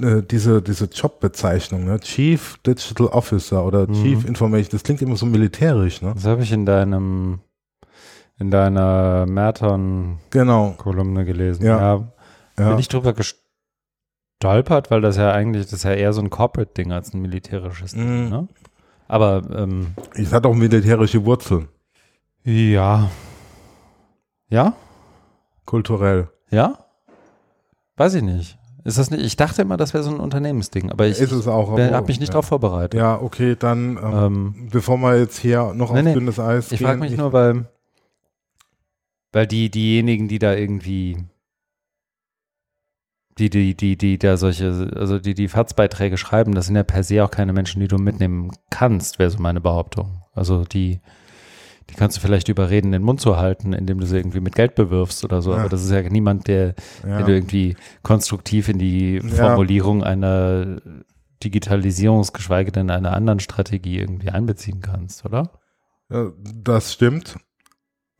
äh, 0.00 0.22
diese, 0.22 0.62
diese 0.62 0.86
Jobbezeichnung, 0.86 1.84
ne? 1.84 2.00
Chief 2.00 2.58
Digital 2.66 3.08
Officer 3.08 3.64
oder 3.64 3.86
Mhm. 3.88 3.94
Chief 3.94 4.24
Information, 4.24 4.70
das 4.72 4.82
klingt 4.84 5.02
immer 5.02 5.16
so 5.16 5.26
militärisch, 5.26 6.00
ne? 6.02 6.12
Das 6.14 6.24
habe 6.24 6.42
ich 6.42 6.52
in 6.52 6.64
deinem, 6.66 7.40
in 8.38 8.50
deiner 8.50 9.26
Merton-Kolumne 9.26 11.24
Genau. 11.24 11.24
gelesen. 11.24 11.64
Ja. 11.64 11.96
Bin 12.56 12.66
Ja. 12.66 12.78
ich 12.78 12.88
drüber 12.88 13.12
gestolpert, 13.14 14.90
weil 14.90 15.00
das 15.00 15.16
ja 15.16 15.32
eigentlich, 15.32 15.64
das 15.64 15.72
ist 15.74 15.84
ja 15.84 15.92
eher 15.92 16.12
so 16.12 16.20
ein 16.20 16.30
Corporate-Ding 16.30 16.92
als 16.92 17.12
ein 17.14 17.20
militärisches 17.22 17.92
Ding, 17.92 18.24
Mhm. 18.24 18.28
ne? 18.30 18.48
Aber, 19.08 19.42
ähm, 19.54 19.94
Es 20.14 20.32
hat 20.32 20.46
auch 20.46 20.54
militärische 20.54 21.24
Wurzeln, 21.24 21.68
ja. 22.44 23.10
Ja? 24.48 24.74
kulturell. 25.66 26.28
Ja? 26.50 26.78
Weiß 27.96 28.14
ich 28.14 28.22
nicht. 28.22 28.58
Ist 28.84 28.98
das 28.98 29.10
nicht? 29.10 29.22
Ich 29.22 29.36
dachte 29.36 29.62
immer, 29.62 29.76
das 29.76 29.94
wäre 29.94 30.02
so 30.02 30.10
ein 30.10 30.18
Unternehmensding, 30.18 30.90
aber 30.90 31.06
ich 31.06 31.20
auch. 31.46 31.78
habe 31.78 32.06
mich 32.06 32.18
nicht 32.18 32.28
ja. 32.28 32.34
drauf 32.34 32.46
vorbereitet. 32.46 32.98
Ja, 32.98 33.20
okay, 33.20 33.54
dann, 33.58 33.96
ähm, 33.96 34.12
Ähm, 34.12 34.68
bevor 34.70 34.96
wir 34.98 35.18
jetzt 35.18 35.38
hier 35.38 35.72
noch 35.74 35.92
Nee, 35.92 35.98
auf 36.00 36.04
nee. 36.04 36.14
dünnes 36.14 36.38
Eis 36.40 36.72
ich 36.72 36.78
gehen. 36.78 36.86
frage 36.88 37.00
mich 37.00 37.16
nur, 37.16 37.32
weil, 37.32 37.66
weil 39.32 39.46
die, 39.46 39.70
diejenigen, 39.70 40.26
die 40.26 40.38
da 40.40 40.54
irgendwie, 40.54 41.16
die, 43.38 43.50
die, 43.50 43.76
die, 43.76 43.96
die 43.96 44.18
da 44.18 44.36
solche, 44.36 44.90
also 44.96 45.18
die, 45.18 45.34
die 45.34 45.48
FATS-Beiträge 45.48 46.16
schreiben, 46.16 46.54
das 46.54 46.66
sind 46.66 46.76
ja 46.76 46.82
per 46.82 47.02
se 47.04 47.24
auch 47.24 47.30
keine 47.30 47.52
Menschen, 47.52 47.80
die 47.80 47.88
du 47.88 47.98
mitnehmen 47.98 48.50
kannst, 48.70 49.18
wäre 49.18 49.30
so 49.30 49.38
meine 49.38 49.60
Behauptung. 49.60 50.22
Also 50.34 50.64
die, 50.64 51.00
die 51.92 51.96
kannst 51.96 52.16
du 52.16 52.20
vielleicht 52.22 52.48
überreden, 52.48 52.92
den 52.92 53.02
Mund 53.02 53.20
zu 53.20 53.36
halten, 53.36 53.72
indem 53.74 54.00
du 54.00 54.06
sie 54.06 54.16
irgendwie 54.16 54.40
mit 54.40 54.54
Geld 54.54 54.74
bewirfst 54.74 55.24
oder 55.24 55.42
so, 55.42 55.52
Ja. 55.52 55.58
aber 55.58 55.68
das 55.68 55.84
ist 55.84 55.90
ja 55.90 56.00
niemand, 56.02 56.48
der, 56.48 56.74
ja. 57.06 57.18
den 57.18 57.26
du 57.26 57.32
irgendwie 57.34 57.76
konstruktiv 58.02 58.68
in 58.68 58.78
die 58.78 59.16
Ja. 59.16 59.28
Formulierung 59.48 60.02
einer 60.02 60.80
Digitalisierungs-, 61.42 62.32
geschweige 62.32 62.72
denn 62.72 62.90
einer 62.90 63.12
anderen 63.12 63.40
Strategie 63.40 63.98
irgendwie 63.98 64.30
einbeziehen 64.30 64.80
kannst, 64.80 65.24
oder? 65.24 65.50
Ja, 66.10 66.30
das 66.62 66.92
stimmt. 66.92 67.36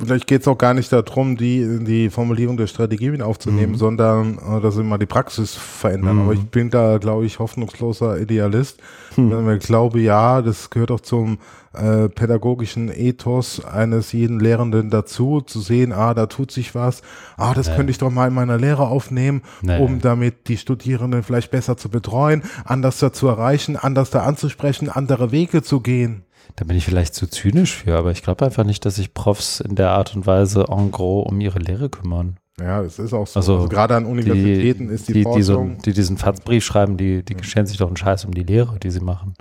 Vielleicht 0.04 0.26
geht 0.26 0.40
es 0.42 0.48
auch 0.48 0.58
gar 0.58 0.74
nicht 0.74 0.92
darum, 0.92 1.36
die, 1.36 1.84
die 1.84 2.10
Formulierung 2.10 2.56
der 2.56 2.66
Strategie 2.66 3.10
mit 3.10 3.22
aufzunehmen, 3.22 3.72
Mhm. 3.72 3.76
sondern 3.76 4.38
äh, 4.38 4.60
dass 4.60 4.74
sie 4.74 4.82
mal 4.82 4.98
die 4.98 5.06
Praxis 5.06 5.54
verändern. 5.54 6.16
Mhm. 6.16 6.22
Aber 6.22 6.32
ich 6.32 6.42
bin 6.42 6.70
da, 6.70 6.98
glaube 6.98 7.24
ich, 7.26 7.38
hoffnungsloser 7.38 8.18
Idealist. 8.20 8.80
Hm. 9.14 9.46
Wenn 9.46 9.58
ich 9.58 9.64
glaube, 9.64 10.00
ja, 10.00 10.40
das 10.40 10.70
gehört 10.70 10.90
auch 10.90 11.00
zum 11.00 11.38
äh, 11.74 12.08
pädagogischen 12.08 12.90
Ethos 12.90 13.62
eines 13.64 14.12
jeden 14.12 14.40
Lehrenden 14.40 14.88
dazu, 14.90 15.40
zu 15.42 15.60
sehen, 15.60 15.92
ah, 15.92 16.14
da 16.14 16.26
tut 16.26 16.50
sich 16.50 16.74
was, 16.74 17.02
ah, 17.36 17.52
das 17.54 17.68
Nee. 17.68 17.76
könnte 17.76 17.90
ich 17.90 17.98
doch 17.98 18.10
mal 18.10 18.28
in 18.28 18.34
meiner 18.34 18.58
Lehre 18.58 18.88
aufnehmen, 18.88 19.42
Nee. 19.62 19.78
um 19.78 20.00
damit 20.00 20.48
die 20.48 20.56
Studierenden 20.56 21.22
vielleicht 21.22 21.50
besser 21.50 21.76
zu 21.76 21.88
betreuen, 21.90 22.42
anders 22.64 22.98
da 22.98 23.12
zu 23.12 23.28
erreichen, 23.28 23.76
anders 23.76 24.10
da 24.10 24.22
anzusprechen, 24.22 24.88
andere 24.88 25.30
Wege 25.32 25.62
zu 25.62 25.80
gehen. 25.80 26.24
Da 26.56 26.64
bin 26.64 26.76
ich 26.76 26.84
vielleicht 26.84 27.14
zu 27.14 27.26
zynisch 27.26 27.74
für, 27.76 27.96
aber 27.96 28.10
ich 28.10 28.22
glaube 28.22 28.44
einfach 28.44 28.64
nicht, 28.64 28.84
dass 28.84 28.96
sich 28.96 29.14
Profs 29.14 29.60
in 29.60 29.74
der 29.74 29.90
Art 29.90 30.14
und 30.14 30.26
Weise 30.26 30.66
en 30.68 30.90
gros 30.90 31.26
um 31.26 31.40
ihre 31.40 31.58
Lehre 31.58 31.88
kümmern. 31.88 32.38
Ja, 32.60 32.82
es 32.82 32.98
ist 32.98 33.14
auch 33.14 33.26
so. 33.26 33.38
Also, 33.40 33.56
Also, 33.56 33.68
gerade 33.68 33.96
an 33.96 34.04
Die, 34.04 34.10
Universitäten 34.10 34.90
ist 34.90 35.08
die, 35.08 35.14
die, 35.14 35.24
die, 35.24 35.42
so, 35.42 35.54
Forschung. 35.54 35.78
die 35.78 35.92
diesen 35.92 36.18
Fatzbrief 36.18 36.64
schreiben, 36.64 36.96
die, 36.96 37.24
die 37.24 37.42
scheren 37.42 37.66
sich 37.66 37.78
doch 37.78 37.86
einen 37.86 37.96
Scheiß 37.96 38.24
um 38.26 38.34
die 38.34 38.42
Lehre, 38.42 38.78
die 38.78 38.90
sie 38.90 39.00
machen. 39.00 39.34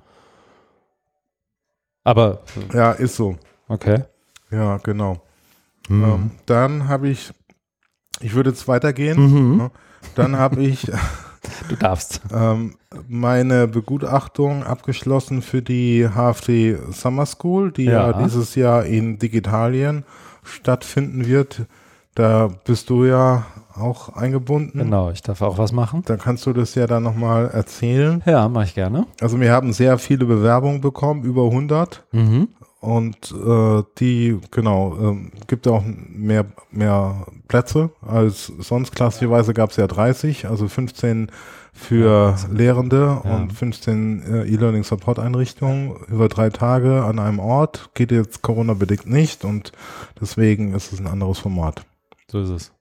Aber, 2.03 2.41
ja, 2.74 2.94
ist 2.94 3.15
so. 3.15 3.38
okay. 3.68 4.03
Ja, 4.50 4.77
genau. 4.77 5.22
Hm. 5.88 6.03
Ähm, 6.03 6.32
dann 6.46 6.88
habe 6.88 7.10
ich, 7.10 7.32
ich 8.22 8.34
würde 8.34 8.51
jetzt 8.51 8.68
weitergehen. 8.68 9.20
Mhm. 9.51 9.58
ne? 9.58 9.72
Dann 10.15 10.38
habe 10.38 10.62
ich 10.63 10.89
Du 11.70 11.76
darfst. 11.76 12.22
ähm, 12.34 12.76
meine 13.08 13.68
Begutachtung 13.68 14.64
abgeschlossen 14.64 15.42
für 15.42 15.62
die 15.62 16.08
HFT 16.08 16.78
Summer 16.94 17.26
School, 17.26 17.72
die 17.72 17.86
ja, 17.86 18.12
Ja. 18.12 18.24
dieses 18.24 18.56
Jahr 18.56 18.86
in 18.86 19.18
Digitalien 19.18 20.04
stattfinden 20.44 21.26
wird. 21.26 21.64
Da 22.16 22.50
bist 22.66 22.90
du 22.90 23.06
ja 23.06 23.46
auch 23.74 24.10
eingebunden. 24.16 24.78
Genau, 24.80 25.12
ich 25.12 25.22
darf 25.24 25.42
auch 25.42 25.58
was 25.58 25.72
machen. 25.72 26.04
Da 26.06 26.18
kannst 26.18 26.46
du 26.46 26.52
das 26.54 26.76
ja 26.76 26.86
dann 26.88 27.04
nochmal 27.04 27.48
erzählen. 27.50 28.22
Ja, 28.26 28.50
mache 28.50 28.66
ich 28.66 28.76
gerne. 28.76 29.08
Also 29.22 29.40
wir 29.40 29.52
haben 29.54 29.72
sehr 29.72 29.98
viele 29.98 30.26
Bewerbungen 30.26 30.82
bekommen, 30.82 31.24
über 31.24 31.46
100. 31.46 32.04
Mhm. 32.12 32.50
Und 32.82 33.32
äh, 33.32 33.84
die, 34.00 34.40
genau, 34.50 34.98
ähm, 35.00 35.32
gibt 35.48 35.68
auch 35.68 35.84
mehr, 35.86 36.46
mehr 36.72 37.28
Plätze 37.48 37.92
als 38.02 38.48
sonst. 38.58 38.96
Klassischerweise 38.96 39.54
gab 39.54 39.70
es 39.70 39.76
ja 39.78 39.86
30, 39.86 40.48
also 40.48 40.68
15 40.68 41.32
für 41.74 42.36
Lehrende 42.52 43.22
Ja. 43.24 43.36
und 43.36 43.54
15 43.54 44.24
äh, 44.24 44.44
E-Learning-Support-Einrichtungen 44.52 45.96
über 46.08 46.28
drei 46.28 46.50
Tage 46.50 47.04
an 47.04 47.20
einem 47.20 47.38
Ort. 47.40 47.92
Geht 47.94 48.12
jetzt 48.12 48.42
Corona-bedingt 48.42 49.06
nicht 49.06 49.46
und 49.46 49.72
deswegen 50.20 50.74
ist 50.74 50.92
es 50.92 51.00
ein 51.00 51.08
anderes 51.08 51.38
Format. 51.38 51.86
So 52.32 52.42
ist 52.42 52.50
es. 52.50 52.72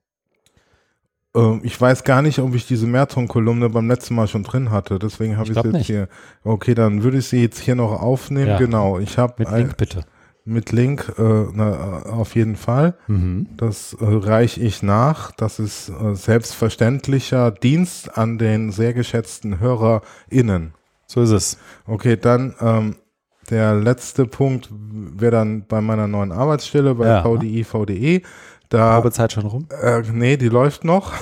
Ähm, 1.35 1.61
ich 1.63 1.79
weiß 1.79 2.03
gar 2.03 2.21
nicht, 2.21 2.39
ob 2.39 2.53
ich 2.55 2.67
diese 2.67 2.87
Merton-Kolumne 2.87 3.69
beim 3.69 3.87
letzten 3.87 4.15
Mal 4.15 4.27
schon 4.27 4.43
drin 4.43 4.71
hatte. 4.71 4.99
Deswegen 4.99 5.35
habe 5.37 5.43
Ich 5.45 5.49
ich 5.49 5.53
glaub 5.53 5.65
jetzt 5.65 5.73
nicht. 5.75 5.87
hier. 5.87 6.07
Okay, 6.43 6.73
dann 6.75 7.03
würde 7.03 7.17
ich 7.19 7.27
sie 7.27 7.41
jetzt 7.41 7.59
hier 7.59 7.75
noch 7.75 8.01
aufnehmen. 8.01 8.47
Ja. 8.47 8.57
Genau, 8.57 8.99
ich 8.99 9.17
habe 9.17 9.35
Mit 9.37 9.51
Link 9.51 9.77
bitte. 9.77 10.03
mit 10.43 10.71
Link, 10.71 11.13
äh, 11.17 11.45
na, 11.53 12.01
auf 12.03 12.35
jeden 12.35 12.55
Fall. 12.55 12.95
Mhm. 13.07 13.47
Das 13.57 13.93
äh, 13.93 14.03
reiche 14.05 14.59
ich 14.59 14.81
nach. 14.83 15.31
Das 15.31 15.59
ist 15.59 15.89
äh, 15.89 16.15
selbstverständlicher 16.15 17.51
Dienst 17.51 18.17
an 18.17 18.37
den 18.37 18.71
sehr 18.71 18.93
geschätzten 18.93 19.59
HörerInnen. 19.59 20.73
So 21.07 21.21
ist 21.21 21.31
es. 21.31 21.57
Okay, 21.85 22.17
dann 22.17 22.55
ähm, 22.59 22.95
der 23.49 23.75
letzte 23.75 24.25
Punkt 24.25 24.69
wäre 24.71 25.31
dann 25.31 25.65
bei 25.67 25.81
meiner 25.81 26.07
neuen 26.07 26.31
Arbeitsstelle 26.31 26.95
bei 26.95 27.05
Ja. 27.07 27.23
VDI, 27.23 27.63
VDE. 27.63 28.21
Da, 28.71 28.95
Probezeit 28.95 29.33
schon 29.33 29.45
rum? 29.45 29.67
äh, 29.81 30.01
nee, 30.11 30.37
die 30.37 30.49
läuft 30.49 30.83
noch. 30.85 31.13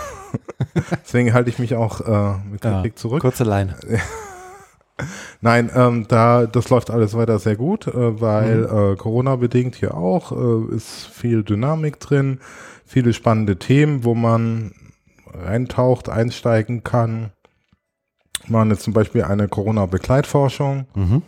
Deswegen 1.04 1.34
halte 1.34 1.50
ich 1.50 1.58
mich 1.60 1.76
auch 1.76 2.00
äh, 2.02 2.38
mit 2.50 2.64
Ja. 2.64 2.76
Kritik 2.82 2.98
zurück. 2.98 3.22
Kurze 3.22 3.44
Leine. 3.44 3.76
Nein, 5.42 5.72
ähm, 5.74 6.06
da 6.10 6.46
das 6.46 6.70
läuft 6.70 6.92
alles 6.92 7.14
weiter 7.16 7.40
sehr 7.40 7.56
gut, 7.56 7.88
äh, 7.88 8.22
weil 8.22 8.66
äh, 8.66 8.96
Corona 8.98 9.38
bedingt 9.38 9.76
hier 9.76 9.96
auch 9.96 10.32
äh, 10.34 10.76
ist 10.76 11.08
viel 11.08 11.44
Dynamik 11.44 12.00
drin, 12.02 12.40
viele 12.86 13.14
spannende 13.14 13.58
Themen, 13.58 14.04
wo 14.04 14.14
man 14.14 14.74
reintaucht, 15.34 16.10
einsteigen 16.10 16.84
kann. 16.84 17.32
Machen 18.48 18.72
jetzt 18.72 18.84
zum 18.84 18.94
Beispiel 18.94 19.24
eine 19.24 19.48
Corona-Begleitforschung, 19.48 20.86
Mhm. 20.96 21.22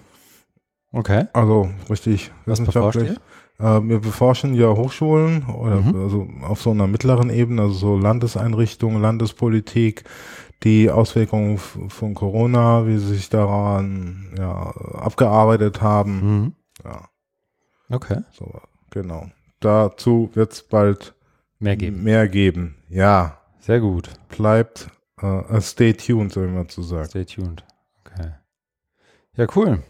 Okay. 0.92 1.26
also 1.32 1.70
richtig 1.90 2.32
Was 2.46 2.60
wissenschaftlich. 2.60 3.18
Äh, 3.62 3.88
wir 3.88 4.00
beforschen 4.00 4.54
ja 4.56 4.70
Hochschulen 4.76 5.46
oder 5.46 5.76
Mhm. 5.82 5.96
also 6.02 6.28
auf 6.42 6.62
so 6.62 6.72
einer 6.72 6.88
mittleren 6.88 7.30
Ebene, 7.30 7.62
also 7.64 7.74
so 7.74 7.98
Landeseinrichtungen, 7.98 9.02
Landespolitik, 9.02 10.04
die 10.64 10.90
Auswirkungen 10.92 11.58
von 11.58 12.14
Corona, 12.14 12.86
wie 12.88 12.98
sie 12.98 13.16
sich 13.16 13.30
daran 13.30 14.34
ja, 14.38 14.72
abgearbeitet 14.94 15.82
haben. 15.82 16.14
Mhm. 16.44 16.54
Ja, 16.84 17.10
Okay. 17.90 18.22
so, 18.32 18.60
genau. 18.90 19.28
Dazu 19.60 20.30
wird 20.34 20.54
es 20.54 20.64
bald 20.64 21.14
Mehr 21.60 21.76
geben. 21.78 22.04
mehr 22.04 22.28
geben. 22.28 22.78
Ja, 22.90 23.38
Sehr 23.60 23.80
gut. 23.80 24.10
bleibt 24.30 24.90
äh, 25.22 25.62
stay 25.62 25.94
tuned, 25.94 26.32
so 26.32 26.42
wie 26.44 26.48
man 26.50 26.68
zu 26.70 26.82
sagt. 26.82 27.12
Stay 27.12 27.26
tuned. 27.26 27.64
Okay. 28.04 28.32
Ja, 29.36 29.46
cool. 29.56 29.84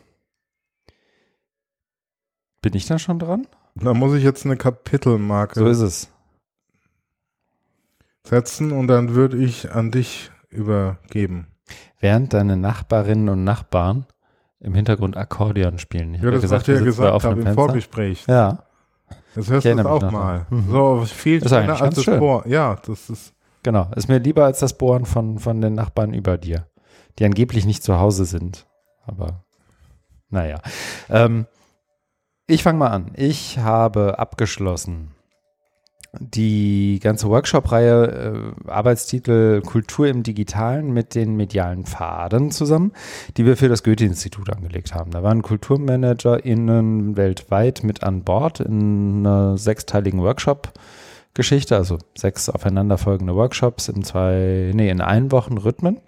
Bin 2.62 2.74
ich 2.76 2.86
dann 2.86 3.00
schon 3.00 3.18
dran? 3.20 3.48
Da 3.76 3.94
muss 3.94 4.14
ich 4.16 4.24
jetzt 4.24 4.46
eine 4.46 4.58
Kapitelmarke 4.58 5.60
So 5.60 5.66
ist 5.68 5.80
es. 5.80 6.10
setzen 8.24 8.72
und 8.72 8.88
dann 8.88 9.16
würde 9.16 9.38
ich 9.38 9.72
an 9.72 9.92
dich 9.92 10.32
übergeben. 10.50 11.48
Während 12.00 12.34
deine 12.34 12.58
Nachbarinnen 12.58 13.30
und 13.30 13.44
Nachbarn 13.44 14.06
im 14.60 14.74
Hintergrund 14.76 15.18
Akkordeon 15.18 15.80
spielen. 15.80 16.14
Ich 16.16 16.22
Ja, 16.22 16.32
das, 16.32 16.50
wir 16.50 16.60
ich 16.60 16.68
ja 16.68 16.80
gesagt 16.84 17.24
habe 17.24 17.34
im 17.36 17.44
Fenster. 17.44 17.54
Vorgespräch. 17.54 18.26
Ja, 18.28 18.64
Das 19.36 19.50
hörst 19.50 19.66
du 19.66 19.76
das 19.76 19.86
auch 19.86 20.12
mal. 20.12 20.46
Mhm. 20.50 20.70
So, 20.70 21.06
viel 21.06 21.42
Ist 21.42 21.50
schöner 21.50 21.82
als 21.82 21.96
das 21.96 22.04
schön. 22.04 22.20
Bohr. 22.20 22.46
Ja, 22.48 22.76
das 22.86 23.10
ist. 23.10 23.34
genau. 23.64 23.90
Ist 23.96 24.08
mir 24.10 24.20
lieber 24.20 24.46
als 24.46 24.60
das 24.60 24.78
Bohren 24.78 25.06
von, 25.06 25.40
von 25.40 25.62
den 25.62 25.74
Nachbarn 25.74 26.14
über 26.14 26.38
dir, 26.38 26.68
die 27.18 27.26
angeblich 27.26 27.66
nicht 27.66 27.84
zu 27.84 27.98
Hause 28.00 28.26
sind. 28.26 28.68
Aber 29.06 29.44
naja. 30.30 30.60
Ähm, 31.10 31.48
ich 32.48 32.64
fange 32.64 32.80
mal 32.80 32.90
an. 32.90 33.12
Ich 33.16 33.58
habe 33.58 34.20
abgeschlossen 34.20 35.16
die 36.20 37.00
ganze 37.02 37.30
Workshop-Reihe, 37.30 38.54
äh, 38.68 38.70
Arbeitstitel 38.70 39.62
Kultur 39.62 40.08
im 40.08 40.24
Digitalen 40.24 40.92
mit 40.92 41.16
den 41.16 41.36
medialen 41.36 41.86
Pfaden 41.86 42.52
zusammen, 42.52 42.92
die 43.38 43.46
wir 43.46 43.56
für 43.56 43.70
das 43.70 43.84
Goethe-Institut 43.84 44.50
angelegt 44.50 44.94
haben. 44.94 45.12
Da 45.12 45.24
waren 45.24 45.42
KulturmanagerInnen 45.42 47.16
weltweit 47.16 47.84
mit 47.84 48.04
an 48.04 48.24
Bord 48.24 48.60
in 48.60 49.26
einer 49.26 49.58
sechsteiligen 49.58 50.22
Workshop-Geschichte, 50.22 51.78
also 51.78 51.98
sechs 52.18 52.50
aufeinanderfolgende 52.50 53.36
Workshops 53.36 53.88
in 53.88 54.04
zwei, 54.04 54.72
nee, 54.74 54.90
in 54.90 55.02
ein 55.02 55.32
Wochen 55.32 55.58
Rhythmen. 55.58 56.02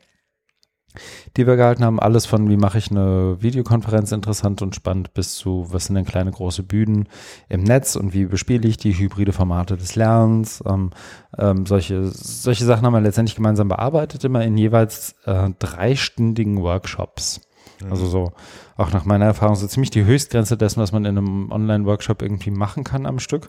Die 1.38 1.47
wir 1.47 1.55
gehalten 1.55 1.83
haben. 1.83 2.00
Alles 2.00 2.25
von, 2.25 2.50
wie 2.50 2.57
mache 2.57 2.77
ich 2.77 2.91
eine 2.91 3.38
Videokonferenz 3.39 4.12
interessant 4.12 4.62
und 4.62 4.75
spannend, 4.75 5.13
bis 5.13 5.35
zu, 5.35 5.67
was 5.69 5.85
sind 5.85 5.95
denn 5.95 6.05
kleine, 6.05 6.31
große 6.31 6.63
Bühnen 6.63 7.07
im 7.50 7.63
Netz 7.63 7.95
und 7.95 8.13
wie 8.13 8.25
bespiele 8.25 8.67
ich 8.67 8.77
die 8.77 8.97
hybride 8.97 9.33
Formate 9.33 9.77
des 9.77 9.95
Lernens. 9.95 10.63
Ähm, 10.65 10.91
ähm, 11.38 11.65
solche, 11.65 12.05
solche 12.05 12.65
Sachen 12.65 12.85
haben 12.85 12.93
wir 12.93 13.01
letztendlich 13.01 13.35
gemeinsam 13.35 13.67
bearbeitet, 13.67 14.23
immer 14.23 14.43
in 14.43 14.57
jeweils 14.57 15.15
äh, 15.25 15.50
dreistündigen 15.59 16.62
Workshops. 16.62 17.41
Mhm. 17.81 17.91
Also 17.91 18.05
so, 18.05 18.31
auch 18.77 18.91
nach 18.91 19.05
meiner 19.05 19.25
Erfahrung, 19.25 19.55
so 19.55 19.67
ziemlich 19.67 19.91
die 19.91 20.05
Höchstgrenze 20.05 20.57
dessen, 20.57 20.81
was 20.81 20.91
man 20.91 21.05
in 21.05 21.17
einem 21.17 21.51
Online-Workshop 21.51 22.21
irgendwie 22.21 22.51
machen 22.51 22.83
kann 22.83 23.05
am 23.05 23.19
Stück. 23.19 23.47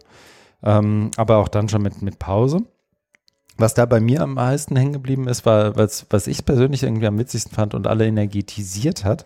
Ähm, 0.63 1.11
aber 1.17 1.37
auch 1.37 1.49
dann 1.49 1.69
schon 1.69 1.83
mit, 1.83 2.03
mit 2.03 2.19
Pause. 2.19 2.63
Was 3.57 3.75
da 3.75 3.87
bei 3.87 4.01
mir 4.01 4.21
am 4.23 4.35
meisten 4.35 4.77
hängen 4.77 4.93
geblieben 4.93 5.29
ist, 5.29 5.47
war, 5.47 5.77
was, 5.77 6.07
was 6.11 6.27
ich 6.27 6.45
persönlich 6.45 6.83
irgendwie 6.83 7.07
am 7.07 7.19
witzigsten 7.19 7.55
fand 7.55 7.75
und 7.75 7.87
alle 7.87 8.07
energetisiert 8.07 9.05
hat, 9.05 9.25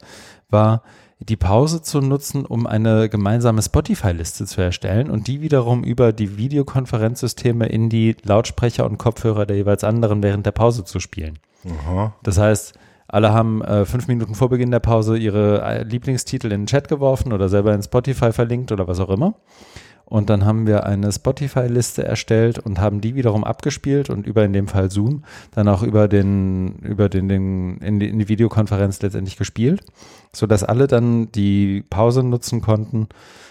war 0.50 0.82
die 1.20 1.36
Pause 1.36 1.82
zu 1.82 2.00
nutzen, 2.00 2.46
um 2.46 2.66
eine 2.66 3.08
gemeinsame 3.08 3.62
Spotify-Liste 3.62 4.46
zu 4.46 4.60
erstellen 4.60 5.10
und 5.10 5.26
die 5.26 5.40
wiederum 5.40 5.82
über 5.82 6.12
die 6.12 6.36
Videokonferenzsysteme 6.36 7.66
in 7.66 7.88
die 7.88 8.16
Lautsprecher 8.22 8.84
und 8.84 8.98
Kopfhörer 8.98 9.44
der 9.44 9.56
jeweils 9.56 9.82
anderen 9.82 10.22
während 10.22 10.46
der 10.46 10.52
Pause 10.52 10.84
zu 10.84 11.00
spielen. 11.00 11.38
Aha. 11.66 12.14
Das 12.22 12.38
heißt, 12.38 12.78
alle 13.08 13.32
haben 13.32 13.62
äh, 13.62 13.84
fünf 13.84 14.06
Minuten 14.06 14.34
vor 14.34 14.50
Beginn 14.50 14.70
der 14.70 14.80
Pause 14.80 15.16
ihre 15.16 15.62
äh, 15.62 15.82
Lieblingstitel 15.82 16.52
in 16.52 16.62
den 16.62 16.66
Chat 16.66 16.88
geworfen 16.88 17.32
oder 17.32 17.48
selber 17.48 17.74
in 17.74 17.82
Spotify 17.82 18.32
verlinkt 18.32 18.70
oder 18.70 18.86
was 18.86 19.00
auch 19.00 19.08
immer. 19.08 19.34
Und 20.08 20.30
dann 20.30 20.46
haben 20.46 20.66
wir 20.66 20.84
eine 20.84 21.12
Spotify-Liste 21.12 22.02
erstellt 22.02 22.58
und 22.58 22.80
haben 22.80 23.02
die 23.02 23.14
wiederum 23.14 23.44
abgespielt 23.44 24.08
und 24.08 24.26
über 24.26 24.42
in 24.42 24.54
dem 24.54 24.66
Fall 24.66 24.90
Zoom 24.90 25.22
dann 25.54 25.68
auch 25.68 25.82
über 25.82 26.08
den, 26.08 26.76
über 26.76 27.10
den, 27.10 27.28
den 27.28 27.76
in, 27.78 28.00
die, 28.00 28.08
in 28.08 28.18
die 28.18 28.28
Videokonferenz 28.28 29.02
letztendlich 29.02 29.36
gespielt, 29.36 29.82
sodass 30.32 30.64
alle 30.64 30.86
dann 30.86 31.30
die 31.32 31.84
Pause 31.90 32.22
nutzen 32.22 32.62
konnten 32.62 33.08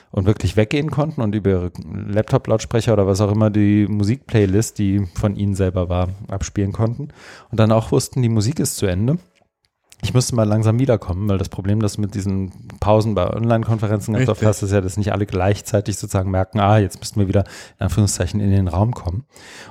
und 0.10 0.26
wirklich 0.26 0.58
weggehen 0.58 0.90
konnten 0.90 1.22
und 1.22 1.36
über 1.36 1.50
ihre 1.52 1.72
Laptop-Lautsprecher 1.94 2.94
oder 2.94 3.06
was 3.06 3.22
auch 3.22 3.32
immer 3.32 3.52
die 3.52 3.86
Musikplaylist, 3.88 4.80
die 4.80 5.06
von 5.14 5.36
ihnen 5.36 5.54
selber 5.54 5.90
war, 5.90 6.10
abspielen 6.28 6.72
konnten. 6.72 7.10
Und 7.52 7.60
dann 7.60 7.72
auch 7.72 7.92
wussten, 7.92 8.24
die 8.24 8.30
Musik 8.30 8.60
ist 8.60 8.78
zu 8.78 8.88
Ende 8.88 9.20
ich 10.02 10.14
müsste 10.14 10.36
mal 10.36 10.48
langsam 10.48 10.80
wiederkommen, 10.80 11.28
weil 11.28 11.40
das 11.40 11.50
Problem, 11.50 11.80
das 11.80 11.98
mit 11.98 12.14
diesen 12.14 12.52
Pausen 12.80 13.16
bei 13.16 13.28
Online-Konferenzen 13.34 14.14
ganz 14.14 14.30
oft 14.30 14.46
hast, 14.46 14.62
ist 14.62 14.72
ja, 14.72 14.80
dass 14.80 14.98
nicht 14.98 15.12
alle 15.12 15.26
gleichzeitig 15.26 15.98
sozusagen 15.98 16.30
merken, 16.30 16.60
ah, 16.60 16.78
jetzt 16.78 17.00
müssten 17.00 17.20
wir 17.20 17.28
wieder 17.28 17.46
in 17.80 17.86
Anführungszeichen 17.86 18.40
in 18.40 18.52
den 18.52 18.68
Raum 18.68 18.94
kommen. 18.94 19.26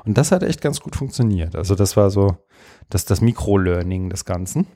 Und 0.05 0.19
das 0.19 0.33
hat 0.33 0.43
echt 0.43 0.61
ganz 0.61 0.81
gut 0.81 0.97
funktioniert. 0.97 1.55
Also 1.55 1.77
das 1.77 1.97
war 1.97 2.11
so 2.11 2.37
das, 2.91 3.05
das 3.05 3.21
Mikro-Learning 3.21 4.11
des 4.11 4.25
Ganzen. 4.25 4.67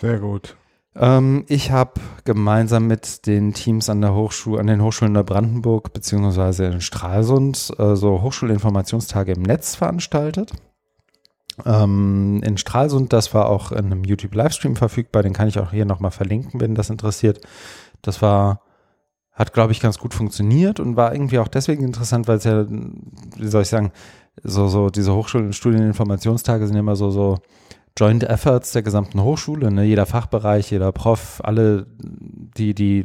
Sehr 0.00 0.18
gut. 0.18 0.56
Ähm, 0.96 1.44
ich 1.48 1.70
habe 1.70 2.00
gemeinsam 2.24 2.86
mit 2.88 3.26
den 3.26 3.52
Teams 3.54 3.88
an 3.88 4.00
der 4.00 4.14
Hochschule, 4.14 4.60
an 4.60 4.66
den 4.66 4.82
Hochschulen 4.82 5.12
Neubrandenburg 5.12 5.92
beziehungsweise 5.92 6.66
in 6.66 6.80
Stralsund 6.80 7.72
äh, 7.78 7.94
so 7.94 8.22
Hochschulinformationstage 8.22 9.32
im 9.32 9.42
Netz 9.42 9.76
veranstaltet. 9.76 10.52
Ähm, 11.64 12.42
in 12.44 12.58
Stralsund, 12.58 13.12
das 13.12 13.32
war 13.32 13.48
auch 13.48 13.72
in 13.72 13.86
einem 13.86 14.04
YouTube-Livestream 14.04 14.76
verfügbar, 14.76 15.22
den 15.22 15.32
kann 15.32 15.48
ich 15.48 15.58
auch 15.58 15.70
hier 15.70 15.86
nochmal 15.86 16.10
verlinken, 16.10 16.60
wenn 16.60 16.74
das 16.74 16.90
interessiert. 16.90 17.40
Das 18.02 18.20
war, 18.20 18.60
hat, 19.32 19.52
glaube 19.52 19.72
ich, 19.72 19.80
ganz 19.80 19.98
gut 19.98 20.12
funktioniert 20.12 20.80
und 20.80 20.96
war 20.96 21.12
irgendwie 21.12 21.38
auch 21.38 21.48
deswegen 21.48 21.84
interessant, 21.84 22.28
weil 22.28 22.36
es 22.36 22.44
ja, 22.44 22.66
wie 22.68 23.48
soll 23.48 23.62
ich 23.62 23.68
sagen, 23.68 23.92
so, 24.42 24.68
so 24.68 24.90
diese 24.90 25.12
Hochschulen- 25.12 25.46
und 25.46 25.54
Studieninformationstage 25.54 26.66
sind 26.66 26.76
immer 26.76 26.96
so, 26.96 27.10
so 27.10 27.38
Joint 27.98 28.24
Efforts 28.24 28.72
der 28.72 28.82
gesamten 28.82 29.22
Hochschule, 29.22 29.70
ne? 29.70 29.84
jeder 29.84 30.04
Fachbereich, 30.04 30.70
jeder 30.70 30.92
Prof, 30.92 31.40
alle, 31.42 31.86
die, 31.98 32.74
die, 32.74 33.04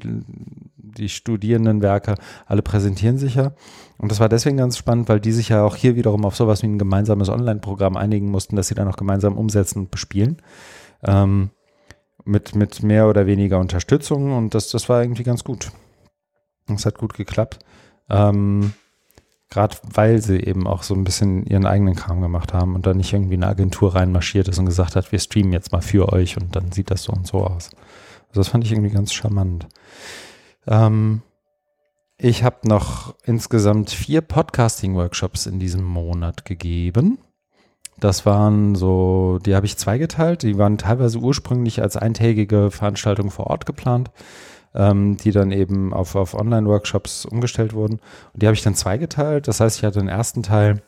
die 0.98 1.10
Studierendenwerke, 1.10 2.16
alle 2.46 2.62
präsentieren 2.62 3.18
sich 3.18 3.36
ja. 3.36 3.54
Und 3.98 4.12
das 4.12 4.20
war 4.20 4.30
deswegen 4.30 4.58
ganz 4.58 4.78
spannend, 4.78 5.10
weil 5.10 5.20
die 5.20 5.32
sich 5.32 5.50
ja 5.50 5.64
auch 5.64 5.76
hier 5.76 5.96
wiederum 5.96 6.26
auf 6.26 6.36
sowas 6.36 6.64
wie 6.64 6.68
ein 6.68 6.80
gemeinsames 6.80 7.30
Online-Programm 7.30 7.98
einigen 7.98 8.30
mussten, 8.30 8.56
dass 8.56 8.68
sie 8.68 8.76
dann 8.76 8.88
auch 8.88 8.98
gemeinsam 8.98 9.38
umsetzen 9.38 9.80
und 9.80 9.92
bespielen. 9.92 10.38
Ähm, 11.04 11.52
mit, 12.26 12.56
mit 12.56 12.84
mehr 12.84 13.08
oder 13.08 13.26
weniger 13.26 13.60
Unterstützung 13.60 14.36
und 14.38 14.54
das, 14.54 14.70
das 14.70 14.90
war 14.90 15.02
irgendwie 15.02 15.24
ganz 15.24 15.44
gut. 15.44 15.72
Das 16.68 16.86
hat 16.86 16.98
gut 16.98 17.14
geklappt. 17.14 17.60
Ähm, 18.10 18.74
Gerade 19.50 19.76
weil 19.94 20.22
sie 20.22 20.40
eben 20.40 20.66
auch 20.66 20.82
so 20.82 20.94
ein 20.94 21.04
bisschen 21.04 21.46
ihren 21.46 21.66
eigenen 21.66 21.96
Kram 21.96 22.22
gemacht 22.22 22.54
haben 22.54 22.74
und 22.74 22.86
dann 22.86 22.96
nicht 22.96 23.12
irgendwie 23.12 23.34
eine 23.34 23.48
Agentur 23.48 23.96
reinmarschiert 23.96 24.48
ist 24.48 24.60
und 24.60 24.66
gesagt 24.66 24.96
hat, 24.96 25.12
wir 25.12 25.20
streamen 25.20 25.52
jetzt 25.52 25.74
mal 25.74 25.82
für 25.82 26.14
euch 26.14 26.38
und 26.38 26.56
dann 26.56 26.72
sieht 26.72 26.90
das 26.90 27.04
so 27.04 27.12
und 27.12 27.28
so 27.28 27.40
aus. 27.40 27.70
Also 28.30 28.40
das 28.40 28.48
fand 28.48 28.64
ich 28.64 28.72
irgendwie 28.72 28.92
ganz 28.92 29.12
charmant. 29.12 29.68
Ähm, 30.68 31.22
ich 32.18 32.44
habe 32.44 32.68
noch 32.68 33.16
insgesamt 33.24 33.90
vier 33.90 34.22
Podcasting-Workshops 34.22 35.46
in 35.48 35.60
diesem 35.60 35.84
Monat 35.84 36.46
gegeben. 36.46 37.18
Das 38.00 38.26
waren 38.26 38.76
so, 38.76 39.40
die 39.46 39.56
habe 39.56 39.66
ich 39.66 39.78
zweigeteilt. 39.78 40.44
Die 40.44 40.58
waren 40.58 40.78
teilweise 40.78 41.20
ursprünglich 41.20 41.82
als 41.82 41.98
eintägige 41.98 42.72
Veranstaltung 42.72 43.32
vor 43.32 43.48
Ort 43.48 43.66
geplant 43.66 44.12
ähm, 44.74 45.18
die 45.18 45.32
dann 45.32 45.52
eben 45.52 45.94
auf, 45.94 46.16
auf 46.16 46.34
Online-Workshops 46.34 47.26
umgestellt 47.26 47.74
wurden. 47.74 48.00
Und 48.34 48.42
die 48.42 48.48
habe 48.48 48.56
ich 48.56 48.64
dann 48.64 48.76
zweigeteilt. 48.76 49.48
Das 49.48 49.60
heißt, 49.60 49.78
ich 49.78 49.84
hatte 49.84 50.00
den 50.00 50.08
ersten 50.08 50.44
Teil, 50.44 50.82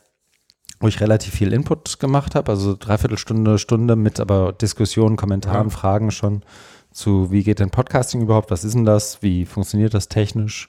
wo 0.80 0.88
ich 0.88 1.00
relativ 1.00 1.34
viel 1.34 1.52
Input 1.52 1.98
gemacht 2.00 2.34
habe, 2.34 2.50
also 2.50 2.76
dreiviertel 2.78 3.18
Stunde, 3.18 3.58
Stunde 3.58 3.96
mit 3.96 4.20
aber 4.20 4.52
Diskussionen, 4.52 5.16
Kommentaren, 5.16 5.68
ja. 5.68 5.74
Fragen 5.74 6.10
schon 6.10 6.42
zu, 6.94 7.30
wie 7.30 7.42
geht 7.42 7.58
denn 7.58 7.70
Podcasting 7.70 8.22
überhaupt, 8.22 8.50
was 8.50 8.64
ist 8.64 8.74
denn 8.74 8.84
das, 8.84 9.22
wie 9.22 9.44
funktioniert 9.44 9.92
das 9.92 10.08
technisch, 10.08 10.68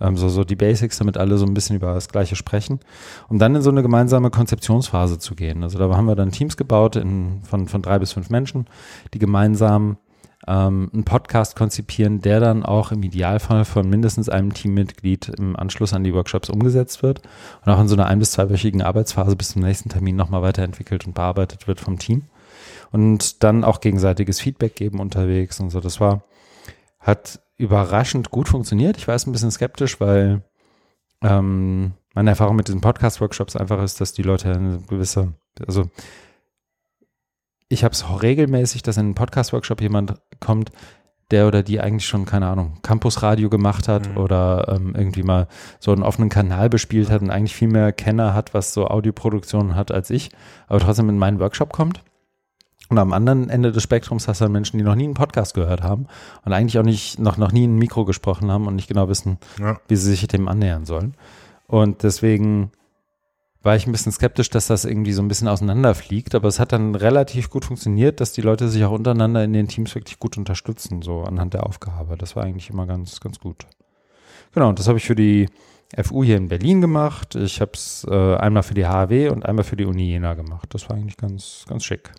ähm, 0.00 0.16
so, 0.16 0.28
so 0.28 0.44
die 0.44 0.56
Basics, 0.56 0.98
damit 0.98 1.16
alle 1.16 1.38
so 1.38 1.46
ein 1.46 1.54
bisschen 1.54 1.76
über 1.76 1.94
das 1.94 2.08
Gleiche 2.08 2.36
sprechen, 2.36 2.80
um 3.28 3.38
dann 3.38 3.54
in 3.54 3.62
so 3.62 3.70
eine 3.70 3.82
gemeinsame 3.82 4.30
Konzeptionsphase 4.30 5.18
zu 5.18 5.34
gehen. 5.34 5.62
Also 5.62 5.78
da 5.78 5.94
haben 5.96 6.06
wir 6.06 6.16
dann 6.16 6.32
Teams 6.32 6.56
gebaut 6.56 6.96
in, 6.96 7.42
von, 7.42 7.68
von 7.68 7.82
drei 7.82 7.98
bis 7.98 8.12
fünf 8.12 8.30
Menschen, 8.30 8.66
die 9.14 9.18
gemeinsam 9.18 9.96
ähm, 10.48 10.90
einen 10.92 11.04
Podcast 11.04 11.54
konzipieren, 11.54 12.20
der 12.20 12.40
dann 12.40 12.64
auch 12.64 12.92
im 12.92 13.02
Idealfall 13.02 13.64
von 13.64 13.88
mindestens 13.88 14.28
einem 14.28 14.54
Teammitglied 14.54 15.28
im 15.38 15.54
Anschluss 15.54 15.92
an 15.92 16.02
die 16.02 16.14
Workshops 16.14 16.50
umgesetzt 16.50 17.02
wird 17.02 17.20
und 17.64 17.72
auch 17.72 17.80
in 17.80 17.88
so 17.88 17.94
einer 17.94 18.06
ein- 18.06 18.18
bis 18.18 18.32
zweiwöchigen 18.32 18.82
Arbeitsphase 18.82 19.36
bis 19.36 19.50
zum 19.50 19.62
nächsten 19.62 19.90
Termin 19.90 20.16
nochmal 20.16 20.42
weiterentwickelt 20.42 21.06
und 21.06 21.14
bearbeitet 21.14 21.68
wird 21.68 21.78
vom 21.80 21.98
Team. 21.98 22.22
Und 22.92 23.42
dann 23.42 23.64
auch 23.64 23.80
gegenseitiges 23.80 24.40
Feedback 24.40 24.74
geben 24.74 25.00
unterwegs 25.00 25.60
und 25.60 25.70
so. 25.70 25.80
Das 25.80 26.00
war, 26.00 26.22
hat 26.98 27.40
überraschend 27.56 28.30
gut 28.30 28.48
funktioniert. 28.48 28.96
Ich 28.96 29.06
war 29.06 29.14
jetzt 29.14 29.26
ein 29.26 29.32
bisschen 29.32 29.50
skeptisch, 29.50 30.00
weil 30.00 30.42
ähm, 31.22 31.92
meine 32.14 32.30
Erfahrung 32.30 32.56
mit 32.56 32.68
diesen 32.68 32.80
Podcast-Workshops 32.80 33.56
einfach 33.56 33.82
ist, 33.82 34.00
dass 34.00 34.12
die 34.12 34.22
Leute 34.22 34.52
eine 34.52 34.80
gewisse, 34.88 35.34
also 35.66 35.90
ich 37.68 37.84
habe 37.84 37.92
es 37.92 38.04
regelmäßig, 38.22 38.82
dass 38.82 38.96
in 38.96 39.06
einen 39.06 39.14
Podcast-Workshop 39.14 39.80
jemand 39.80 40.14
kommt, 40.40 40.72
der 41.30 41.46
oder 41.46 41.62
die 41.62 41.80
eigentlich 41.80 42.06
schon, 42.06 42.24
keine 42.24 42.48
Ahnung, 42.48 42.78
Campusradio 42.82 43.48
gemacht 43.48 43.86
hat 43.86 44.08
mhm. 44.08 44.16
oder 44.16 44.66
ähm, 44.74 44.94
irgendwie 44.96 45.22
mal 45.22 45.46
so 45.78 45.92
einen 45.92 46.02
offenen 46.02 46.28
Kanal 46.28 46.68
bespielt 46.68 47.10
hat 47.10 47.22
und 47.22 47.30
eigentlich 47.30 47.54
viel 47.54 47.68
mehr 47.68 47.92
Kenner 47.92 48.34
hat, 48.34 48.54
was 48.54 48.72
so 48.72 48.88
Audioproduktionen 48.88 49.76
hat 49.76 49.92
als 49.92 50.10
ich, 50.10 50.30
aber 50.66 50.80
trotzdem 50.80 51.08
in 51.08 51.18
meinen 51.18 51.38
Workshop 51.38 51.72
kommt. 51.72 52.02
Und 52.90 52.98
am 52.98 53.12
anderen 53.12 53.48
Ende 53.48 53.70
des 53.70 53.84
Spektrums 53.84 54.26
hast 54.26 54.40
du 54.40 54.46
dann 54.46 54.52
Menschen, 54.52 54.76
die 54.76 54.84
noch 54.84 54.96
nie 54.96 55.04
einen 55.04 55.14
Podcast 55.14 55.54
gehört 55.54 55.82
haben 55.82 56.08
und 56.44 56.52
eigentlich 56.52 56.76
auch 56.76 56.84
nicht, 56.84 57.20
noch, 57.20 57.36
noch 57.36 57.52
nie 57.52 57.66
ein 57.66 57.76
Mikro 57.76 58.04
gesprochen 58.04 58.50
haben 58.50 58.66
und 58.66 58.74
nicht 58.74 58.88
genau 58.88 59.08
wissen, 59.08 59.38
ja. 59.60 59.78
wie 59.86 59.94
sie 59.94 60.10
sich 60.10 60.26
dem 60.26 60.48
annähern 60.48 60.84
sollen. 60.84 61.14
Und 61.68 62.02
deswegen 62.02 62.72
war 63.62 63.76
ich 63.76 63.86
ein 63.86 63.92
bisschen 63.92 64.10
skeptisch, 64.10 64.50
dass 64.50 64.66
das 64.66 64.84
irgendwie 64.84 65.12
so 65.12 65.22
ein 65.22 65.28
bisschen 65.28 65.46
auseinanderfliegt, 65.46 66.34
aber 66.34 66.48
es 66.48 66.58
hat 66.58 66.72
dann 66.72 66.96
relativ 66.96 67.48
gut 67.48 67.64
funktioniert, 67.64 68.20
dass 68.20 68.32
die 68.32 68.40
Leute 68.40 68.68
sich 68.68 68.84
auch 68.84 68.90
untereinander 68.90 69.44
in 69.44 69.52
den 69.52 69.68
Teams 69.68 69.94
wirklich 69.94 70.18
gut 70.18 70.36
unterstützen, 70.36 71.00
so 71.00 71.22
anhand 71.22 71.54
der 71.54 71.66
Aufgabe. 71.66 72.16
Das 72.16 72.34
war 72.34 72.42
eigentlich 72.42 72.70
immer 72.70 72.86
ganz, 72.86 73.20
ganz 73.20 73.38
gut. 73.38 73.66
Genau, 74.52 74.68
und 74.68 74.80
das 74.80 74.88
habe 74.88 74.98
ich 74.98 75.04
für 75.04 75.14
die 75.14 75.48
FU 76.02 76.24
hier 76.24 76.36
in 76.36 76.48
Berlin 76.48 76.80
gemacht. 76.80 77.36
Ich 77.36 77.60
habe 77.60 77.72
es 77.74 78.04
äh, 78.10 78.36
einmal 78.36 78.64
für 78.64 78.74
die 78.74 78.86
HAW 78.86 79.28
und 79.28 79.46
einmal 79.46 79.64
für 79.64 79.76
die 79.76 79.84
Uni 79.84 80.08
Jena 80.08 80.34
gemacht. 80.34 80.74
Das 80.74 80.88
war 80.88 80.96
eigentlich 80.96 81.16
ganz, 81.16 81.64
ganz 81.68 81.84
schick. 81.84 82.10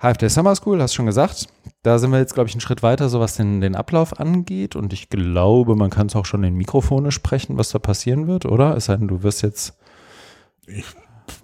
HFD 0.00 0.28
Summer 0.28 0.54
School, 0.54 0.80
hast 0.82 0.92
du 0.92 0.96
schon 0.96 1.06
gesagt. 1.06 1.48
Da 1.82 1.98
sind 1.98 2.10
wir 2.10 2.18
jetzt, 2.18 2.34
glaube 2.34 2.48
ich, 2.48 2.54
einen 2.54 2.60
Schritt 2.60 2.82
weiter, 2.82 3.08
so 3.08 3.20
was 3.20 3.36
den, 3.36 3.60
den 3.60 3.76
Ablauf 3.76 4.18
angeht. 4.18 4.76
Und 4.76 4.92
ich 4.92 5.08
glaube, 5.08 5.76
man 5.76 5.90
kann 5.90 6.08
es 6.08 6.16
auch 6.16 6.26
schon 6.26 6.44
in 6.44 6.54
Mikrofone 6.54 7.12
sprechen, 7.12 7.58
was 7.58 7.70
da 7.70 7.78
passieren 7.78 8.26
wird, 8.26 8.44
oder? 8.44 8.76
Es 8.76 8.86
sei 8.86 8.96
denn, 8.96 9.08
du 9.08 9.22
wirst 9.22 9.42
jetzt 9.42 9.76
ich 10.66 10.84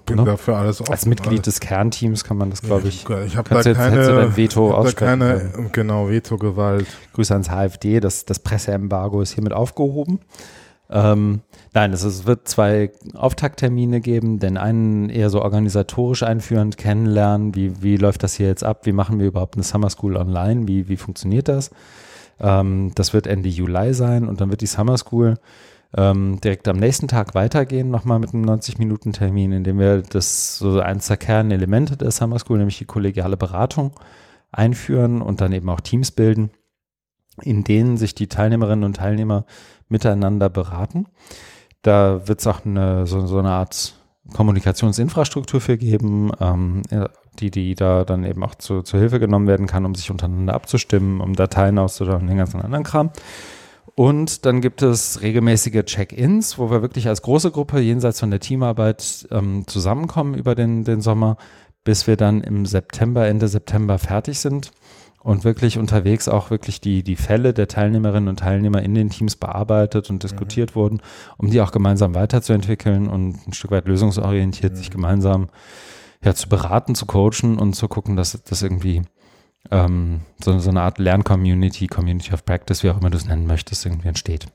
bin 0.07 0.17
ne? 0.17 0.25
dafür 0.25 0.57
alles 0.57 0.81
offen. 0.81 0.93
Als 0.93 1.07
Mitglied 1.07 1.41
alles. 1.41 1.43
des 1.43 1.61
Kernteams 1.61 2.25
kann 2.25 2.37
man 2.37 2.51
das, 2.51 2.63
glaube 2.63 2.89
ich. 2.89 3.09
Ich 3.27 3.37
habe 3.37 3.49
da 3.49 3.63
keine, 3.73 4.37
Veto 4.37 4.77
hab 4.77 4.85
da 4.85 4.93
keine 4.93 5.69
genau 5.73 6.09
Veto-Gewalt. 6.09 6.87
Grüße 7.15 7.33
ans 7.33 7.49
HFD, 7.49 8.01
das, 8.01 8.25
das 8.25 8.39
Presseembargo 8.41 9.23
ist 9.23 9.33
hiermit 9.35 9.53
aufgehoben. 9.53 10.21
Ähm, 10.93 11.41
nein, 11.73 11.93
es, 11.93 12.27
wird 12.27 12.47
zwei 12.47 12.93
Auftakttermine 13.15 14.01
geben, 14.03 14.39
den 14.39 14.59
einen 14.59 15.09
eher 15.09 15.31
so 15.31 15.41
organisatorisch 15.41 16.23
einführend 16.23 16.77
kennenlernen, 16.77 17.55
wie, 17.55 17.83
wie 17.83 17.97
läuft 17.97 18.23
das 18.23 18.35
hier 18.35 18.47
jetzt 18.47 18.63
ab, 18.63 18.85
wie 18.85 18.93
machen 18.93 19.19
wir 19.19 19.27
überhaupt 19.27 19.55
eine 19.55 19.65
Summer 19.65 19.89
School 19.89 20.17
online, 20.17 20.69
wie, 20.69 20.89
wie 20.89 20.99
funktioniert 20.99 21.49
das? 21.49 21.71
Ähm, 22.39 22.93
das 22.95 23.15
wird 23.15 23.27
Ende 23.27 23.49
Juli 23.49 23.95
sein 23.95 24.29
und 24.29 24.43
dann 24.43 24.51
wird 24.51 24.61
die 24.61 24.67
Summer 24.67 24.99
School 24.99 25.39
ähm, 25.97 26.41
direkt 26.43 26.69
am 26.69 26.77
nächsten 26.77 27.09
Tag 27.09 27.35
weitergehen, 27.35 27.91
nochmal 27.91 28.19
mit 28.19 28.35
einem 28.35 28.45
90-Minuten-Termin, 28.45 29.53
in 29.53 29.65
dem 29.65 29.79
wir 29.79 30.03
das 30.03 30.59
so 30.59 30.79
eins 30.81 31.09
der 31.09 31.17
Kernelemente 31.17 31.97
der 31.97 32.11
Summer 32.11 32.39
School, 32.39 32.59
nämlich 32.59 32.79
die 32.79 32.85
kollegiale 32.85 33.39
Beratung, 33.39 33.93
einführen 34.51 35.23
und 35.23 35.41
dann 35.41 35.53
eben 35.53 35.71
auch 35.71 35.81
Teams 35.81 36.11
bilden, 36.11 36.51
in 37.41 37.65
denen 37.65 37.97
sich 37.97 38.15
die 38.15 38.27
Teilnehmerinnen 38.27 38.85
und 38.85 38.97
Teilnehmer 38.97 39.47
miteinander 39.93 40.49
beraten. 40.49 41.07
Da 41.83 42.27
wird 42.27 42.41
es 42.41 42.47
auch 42.47 42.65
eine, 42.65 43.07
so, 43.07 43.27
so, 43.27 43.39
eine 43.39 43.51
Art 43.51 43.95
Kommunikationsinfrastruktur 44.33 45.61
für 45.61 45.77
geben, 45.77 46.33
ähm, 46.41 46.83
die, 47.39 47.51
die 47.51 47.75
da 47.75 48.05
dann 48.05 48.25
eben 48.25 48.43
auch 48.43 48.55
zu, 48.55 48.83
zur 48.83 49.01
Hilfe 49.01 49.21
genommen 49.21 49.47
werden 49.47 49.67
kann, 49.67 49.85
um 49.85 49.95
sich 49.95 50.11
untereinander 50.11 50.55
abzustimmen, 50.55 51.21
um 51.21 51.35
Dateien 51.35 51.79
auszutauschen, 51.79 52.29
den 52.29 52.39
ganzen 52.39 52.61
anderen 52.61 52.85
Kram. 52.85 53.11
Und 53.95 54.47
dann 54.47 54.61
gibt 54.61 54.81
es 54.81 55.21
regelmäßige 55.21 55.85
Check-ins, 55.85 56.57
wo 56.57 56.71
wir 56.71 56.83
wirklich 56.83 57.09
als 57.09 57.21
große 57.23 57.51
Gruppe 57.51 57.81
jenseits 57.81 58.21
von 58.21 58.31
der 58.31 58.41
Teamarbeit 58.41 59.29
ähm, 59.31 59.65
zusammenkommen 59.67 60.35
über 60.35 60.55
den, 60.55 60.85
den 60.85 61.03
Sommer, 61.03 61.37
bis 61.85 62.07
wir 62.07 62.17
dann 62.17 62.41
im 62.41 62.65
September, 62.65 63.27
Ende 63.27 63.49
September 63.49 63.99
fertig 63.99 64.39
sind 64.39 64.73
und 65.23 65.45
wirklich 65.45 65.79
unterwegs 65.79 66.29
auch 66.29 66.51
wirklich 66.51 66.81
die, 66.81 67.03
die 67.03 67.17
Fälle 67.17 67.55
der 67.55 67.69
Teilnehmerinnen 67.69 68.29
und 68.29 68.41
Teilnehmer 68.41 68.83
in 68.83 68.95
den 68.95 69.11
Teams 69.11 69.37
bearbeitet 69.37 70.11
und 70.11 70.23
diskutiert 70.23 70.71
mhm. 70.71 70.75
wurden, 70.75 71.03
um 71.37 71.51
die 71.51 71.61
auch 71.61 71.71
gemeinsam 71.71 72.15
weiterzuentwickeln 72.15 73.09
und 73.09 73.47
ein 73.47 73.53
Stück 73.53 73.71
weit 73.71 73.87
lösungsorientiert 73.87 74.73
mhm. 74.73 74.77
sich 74.77 74.91
gemeinsam 74.91 75.49
ja, 76.25 76.35
zu 76.35 76.49
beraten, 76.49 76.95
zu 76.95 77.07
coachen 77.07 77.59
und 77.59 77.75
zu 77.75 77.89
gucken, 77.89 78.17
dass 78.17 78.41
das 78.43 78.63
irgendwie 78.63 79.03
ähm, 79.71 80.21
so, 80.43 80.59
so 80.59 80.71
eine 80.71 80.83
Art 80.83 80.99
Lerncommunity, 80.99 81.87
Community 81.87 82.33
of 82.33 82.45
Practice, 82.45 82.83
wie 82.83 82.91
auch 82.91 82.99
immer 82.99 83.11
du 83.11 83.17
es 83.17 83.27
nennen 83.27 83.47
möchtest, 83.47 83.87
irgendwie 83.87 84.09
entsteht. 84.09 84.47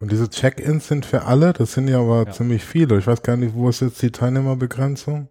Und 0.00 0.12
diese 0.12 0.28
Check-ins 0.28 0.88
sind 0.88 1.06
für 1.06 1.24
alle, 1.24 1.52
das 1.54 1.72
sind 1.72 1.88
ja 1.88 1.98
aber 1.98 2.26
ja. 2.26 2.32
ziemlich 2.32 2.62
viele. 2.64 2.98
Ich 2.98 3.06
weiß 3.06 3.22
gar 3.22 3.36
nicht, 3.36 3.54
wo 3.54 3.70
ist 3.70 3.80
jetzt 3.80 4.02
die 4.02 4.10
Teilnehmerbegrenzung? 4.10 5.28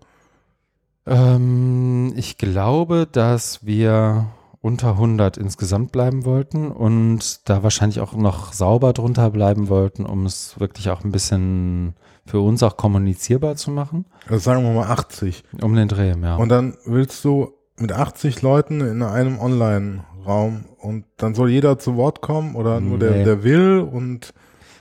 Ähm, 1.06 2.14
ich 2.16 2.38
glaube, 2.38 3.08
dass 3.12 3.66
wir 3.66 4.28
unter 4.64 4.92
100 4.92 5.36
insgesamt 5.36 5.92
bleiben 5.92 6.24
wollten 6.24 6.72
und 6.72 7.50
da 7.50 7.64
wahrscheinlich 7.64 8.00
auch 8.00 8.14
noch 8.14 8.54
sauber 8.54 8.94
drunter 8.94 9.30
bleiben 9.30 9.68
wollten, 9.68 10.06
um 10.06 10.26
es 10.26 10.58
wirklich 10.58 10.90
auch 10.90 11.04
ein 11.04 11.12
bisschen 11.12 11.96
für 12.26 12.40
uns 12.40 12.64
auch 12.64 12.78
kommunizierbar 12.78 13.58
zu 13.58 13.72
machen. 13.72 14.06
Also 14.26 14.40
sagen 14.40 14.64
wir 14.64 14.72
mal 14.72 14.88
80. 14.90 15.44
Um 15.62 15.76
den 15.76 15.90
Dreh, 15.90 16.16
ja. 16.18 16.38
Und 16.38 16.48
dann 16.48 16.78
willst 16.86 17.26
du 17.26 17.52
mit 17.78 17.92
80 17.92 18.42
Leuten 18.42 18.80
in 18.80 19.04
einem 19.04 19.38
Online-Raum 19.38 20.64
und 20.78 21.04
dann 21.18 21.36
soll 21.36 21.50
jeder 21.50 21.78
zu 21.78 21.98
Wort 21.98 22.22
kommen 22.22 22.56
oder 22.56 22.80
nur 22.80 22.98
nee. 22.98 23.10
der, 23.10 23.24
der 23.26 23.44
will 23.44 23.82
und 23.82 24.34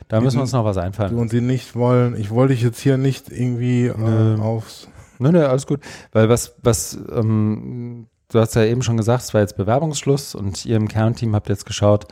da 0.07 0.21
müssen 0.21 0.37
wir 0.37 0.43
uns 0.43 0.53
noch 0.53 0.65
was 0.65 0.79
einfallen. 0.79 1.19
Und 1.19 1.31
sie 1.31 1.41
nicht 1.41 1.75
wollen, 1.75 2.15
ich 2.15 2.31
wollte 2.31 2.55
dich 2.55 2.63
jetzt 2.63 2.79
hier 2.79 2.99
nicht 2.99 3.33
irgendwie 3.33 3.87
äh, 3.87 4.39
aufs. 4.39 4.87
Nö, 5.19 5.33
nö, 5.33 5.45
alles 5.45 5.67
gut. 5.67 5.81
Weil 6.13 6.29
was, 6.29 6.55
was 6.63 6.97
ähm, 7.13 8.07
du 8.33 8.41
hast 8.41 8.55
ja 8.55 8.65
eben 8.65 8.83
schon 8.83 8.97
gesagt, 8.97 9.23
es 9.23 9.35
war 9.35 9.41
jetzt 9.41 9.57
Bewerbungsschluss 9.57 10.35
und 10.35 10.65
ihr 10.65 10.77
im 10.77 10.89
Kernteam 10.89 11.35
habt 11.35 11.49
jetzt 11.49 11.67
geschaut, 11.67 12.07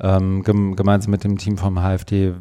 ähm, 0.00 0.42
gem 0.42 0.76
gemeinsam 0.76 1.10
mit 1.10 1.24
dem 1.24 1.38
Team 1.38 1.58
vom 1.58 1.78
HFD, 1.78 2.34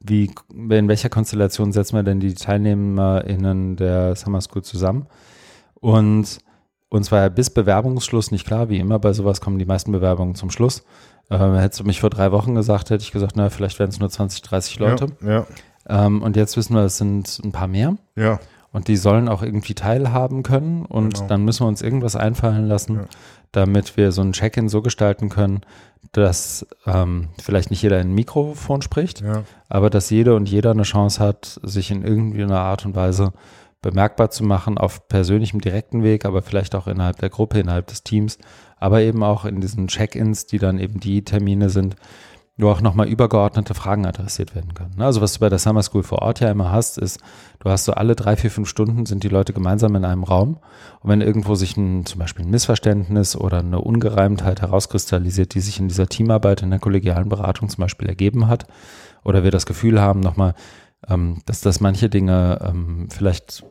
wie, 0.00 0.30
in 0.50 0.88
welcher 0.88 1.08
Konstellation 1.08 1.72
setzen 1.72 1.96
wir 1.96 2.02
denn 2.02 2.20
die 2.20 2.34
TeilnehmerInnen 2.34 3.76
der 3.76 4.14
Summer 4.14 4.40
School 4.40 4.62
zusammen? 4.62 5.06
Und 5.74 6.38
uns 6.88 7.12
war 7.12 7.20
ja 7.20 7.28
bis 7.28 7.50
Bewerbungsschluss 7.50 8.30
nicht 8.30 8.46
klar, 8.46 8.68
wie 8.68 8.78
immer 8.78 8.98
bei 8.98 9.12
sowas 9.12 9.40
kommen 9.40 9.58
die 9.58 9.66
meisten 9.66 9.92
Bewerbungen 9.92 10.34
zum 10.34 10.50
Schluss. 10.50 10.84
Ähm, 11.30 11.56
hättest 11.56 11.80
du 11.80 11.84
mich 11.84 12.00
vor 12.00 12.10
drei 12.10 12.32
Wochen 12.32 12.54
gesagt, 12.54 12.90
hätte 12.90 13.02
ich 13.02 13.12
gesagt, 13.12 13.32
na, 13.36 13.50
vielleicht 13.50 13.78
wären 13.78 13.90
es 13.90 14.00
nur 14.00 14.08
20, 14.08 14.40
30 14.42 14.78
Leute. 14.78 15.06
Ja, 15.20 15.28
ja. 15.28 15.46
Ähm, 15.88 16.22
und 16.22 16.36
jetzt 16.36 16.56
wissen 16.56 16.74
wir, 16.74 16.84
es 16.84 16.98
sind 16.98 17.40
ein 17.44 17.52
paar 17.52 17.68
mehr. 17.68 17.96
Ja. 18.16 18.40
Und 18.72 18.88
die 18.88 18.96
sollen 18.96 19.28
auch 19.28 19.42
irgendwie 19.42 19.74
teilhaben 19.74 20.42
können. 20.42 20.84
Und 20.84 21.14
genau. 21.14 21.26
dann 21.26 21.44
müssen 21.44 21.64
wir 21.64 21.68
uns 21.68 21.82
irgendwas 21.82 22.16
einfallen 22.16 22.66
lassen, 22.66 22.96
ja. 22.96 23.04
damit 23.52 23.96
wir 23.96 24.12
so 24.12 24.22
ein 24.22 24.32
Check-in 24.32 24.68
so 24.68 24.82
gestalten 24.82 25.28
können, 25.30 25.60
dass 26.12 26.66
ähm, 26.86 27.28
vielleicht 27.42 27.70
nicht 27.70 27.82
jeder 27.82 28.00
in 28.00 28.08
ein 28.08 28.14
Mikrofon 28.14 28.82
spricht, 28.82 29.20
ja. 29.20 29.44
aber 29.68 29.90
dass 29.90 30.10
jede 30.10 30.34
und 30.34 30.48
jeder 30.48 30.70
eine 30.70 30.82
Chance 30.82 31.20
hat, 31.20 31.60
sich 31.62 31.90
in 31.90 32.02
irgendwie 32.02 32.42
einer 32.42 32.60
Art 32.60 32.86
und 32.86 32.94
Weise 32.94 33.32
bemerkbar 33.82 34.30
zu 34.30 34.44
machen 34.44 34.78
auf 34.78 35.08
persönlichem 35.08 35.60
direkten 35.60 36.02
Weg, 36.02 36.24
aber 36.24 36.42
vielleicht 36.42 36.74
auch 36.74 36.86
innerhalb 36.86 37.18
der 37.18 37.30
Gruppe, 37.30 37.60
innerhalb 37.60 37.86
des 37.86 38.02
Teams, 38.02 38.38
aber 38.78 39.00
eben 39.02 39.22
auch 39.22 39.44
in 39.44 39.60
diesen 39.60 39.88
Check-ins, 39.88 40.46
die 40.46 40.58
dann 40.58 40.78
eben 40.78 41.00
die 41.00 41.24
Termine 41.24 41.70
sind, 41.70 41.96
wo 42.58 42.70
auch 42.70 42.80
nochmal 42.80 43.08
übergeordnete 43.08 43.72
Fragen 43.72 44.04
adressiert 44.04 44.54
werden 44.54 44.74
können. 44.74 44.96
Ne? 44.96 45.04
Also 45.04 45.20
was 45.20 45.34
du 45.34 45.40
bei 45.40 45.48
der 45.48 45.60
Summer 45.60 45.82
School 45.82 46.02
vor 46.02 46.22
Ort 46.22 46.40
ja 46.40 46.50
immer 46.50 46.72
hast, 46.72 46.98
ist, 46.98 47.20
du 47.60 47.70
hast 47.70 47.84
so 47.84 47.92
alle 47.92 48.16
drei, 48.16 48.36
vier, 48.36 48.50
fünf 48.50 48.68
Stunden 48.68 49.06
sind 49.06 49.22
die 49.22 49.28
Leute 49.28 49.52
gemeinsam 49.52 49.94
in 49.94 50.04
einem 50.04 50.24
Raum 50.24 50.58
und 51.00 51.10
wenn 51.10 51.20
irgendwo 51.20 51.54
sich 51.54 51.76
ein, 51.76 52.04
zum 52.04 52.18
Beispiel 52.18 52.44
ein 52.44 52.50
Missverständnis 52.50 53.36
oder 53.36 53.60
eine 53.60 53.80
Ungereimtheit 53.80 54.60
herauskristallisiert, 54.60 55.54
die 55.54 55.60
sich 55.60 55.78
in 55.78 55.88
dieser 55.88 56.08
Teamarbeit, 56.08 56.62
in 56.62 56.70
der 56.70 56.80
kollegialen 56.80 57.28
Beratung 57.28 57.68
zum 57.68 57.82
Beispiel 57.82 58.08
ergeben 58.08 58.48
hat, 58.48 58.66
oder 59.24 59.44
wir 59.44 59.50
das 59.50 59.66
Gefühl 59.66 60.00
haben, 60.00 60.20
nochmal, 60.20 60.54
ähm, 61.06 61.42
dass, 61.46 61.60
dass 61.60 61.80
manche 61.80 62.08
Dinge 62.08 62.58
ähm, 62.62 63.08
vielleicht 63.10 63.64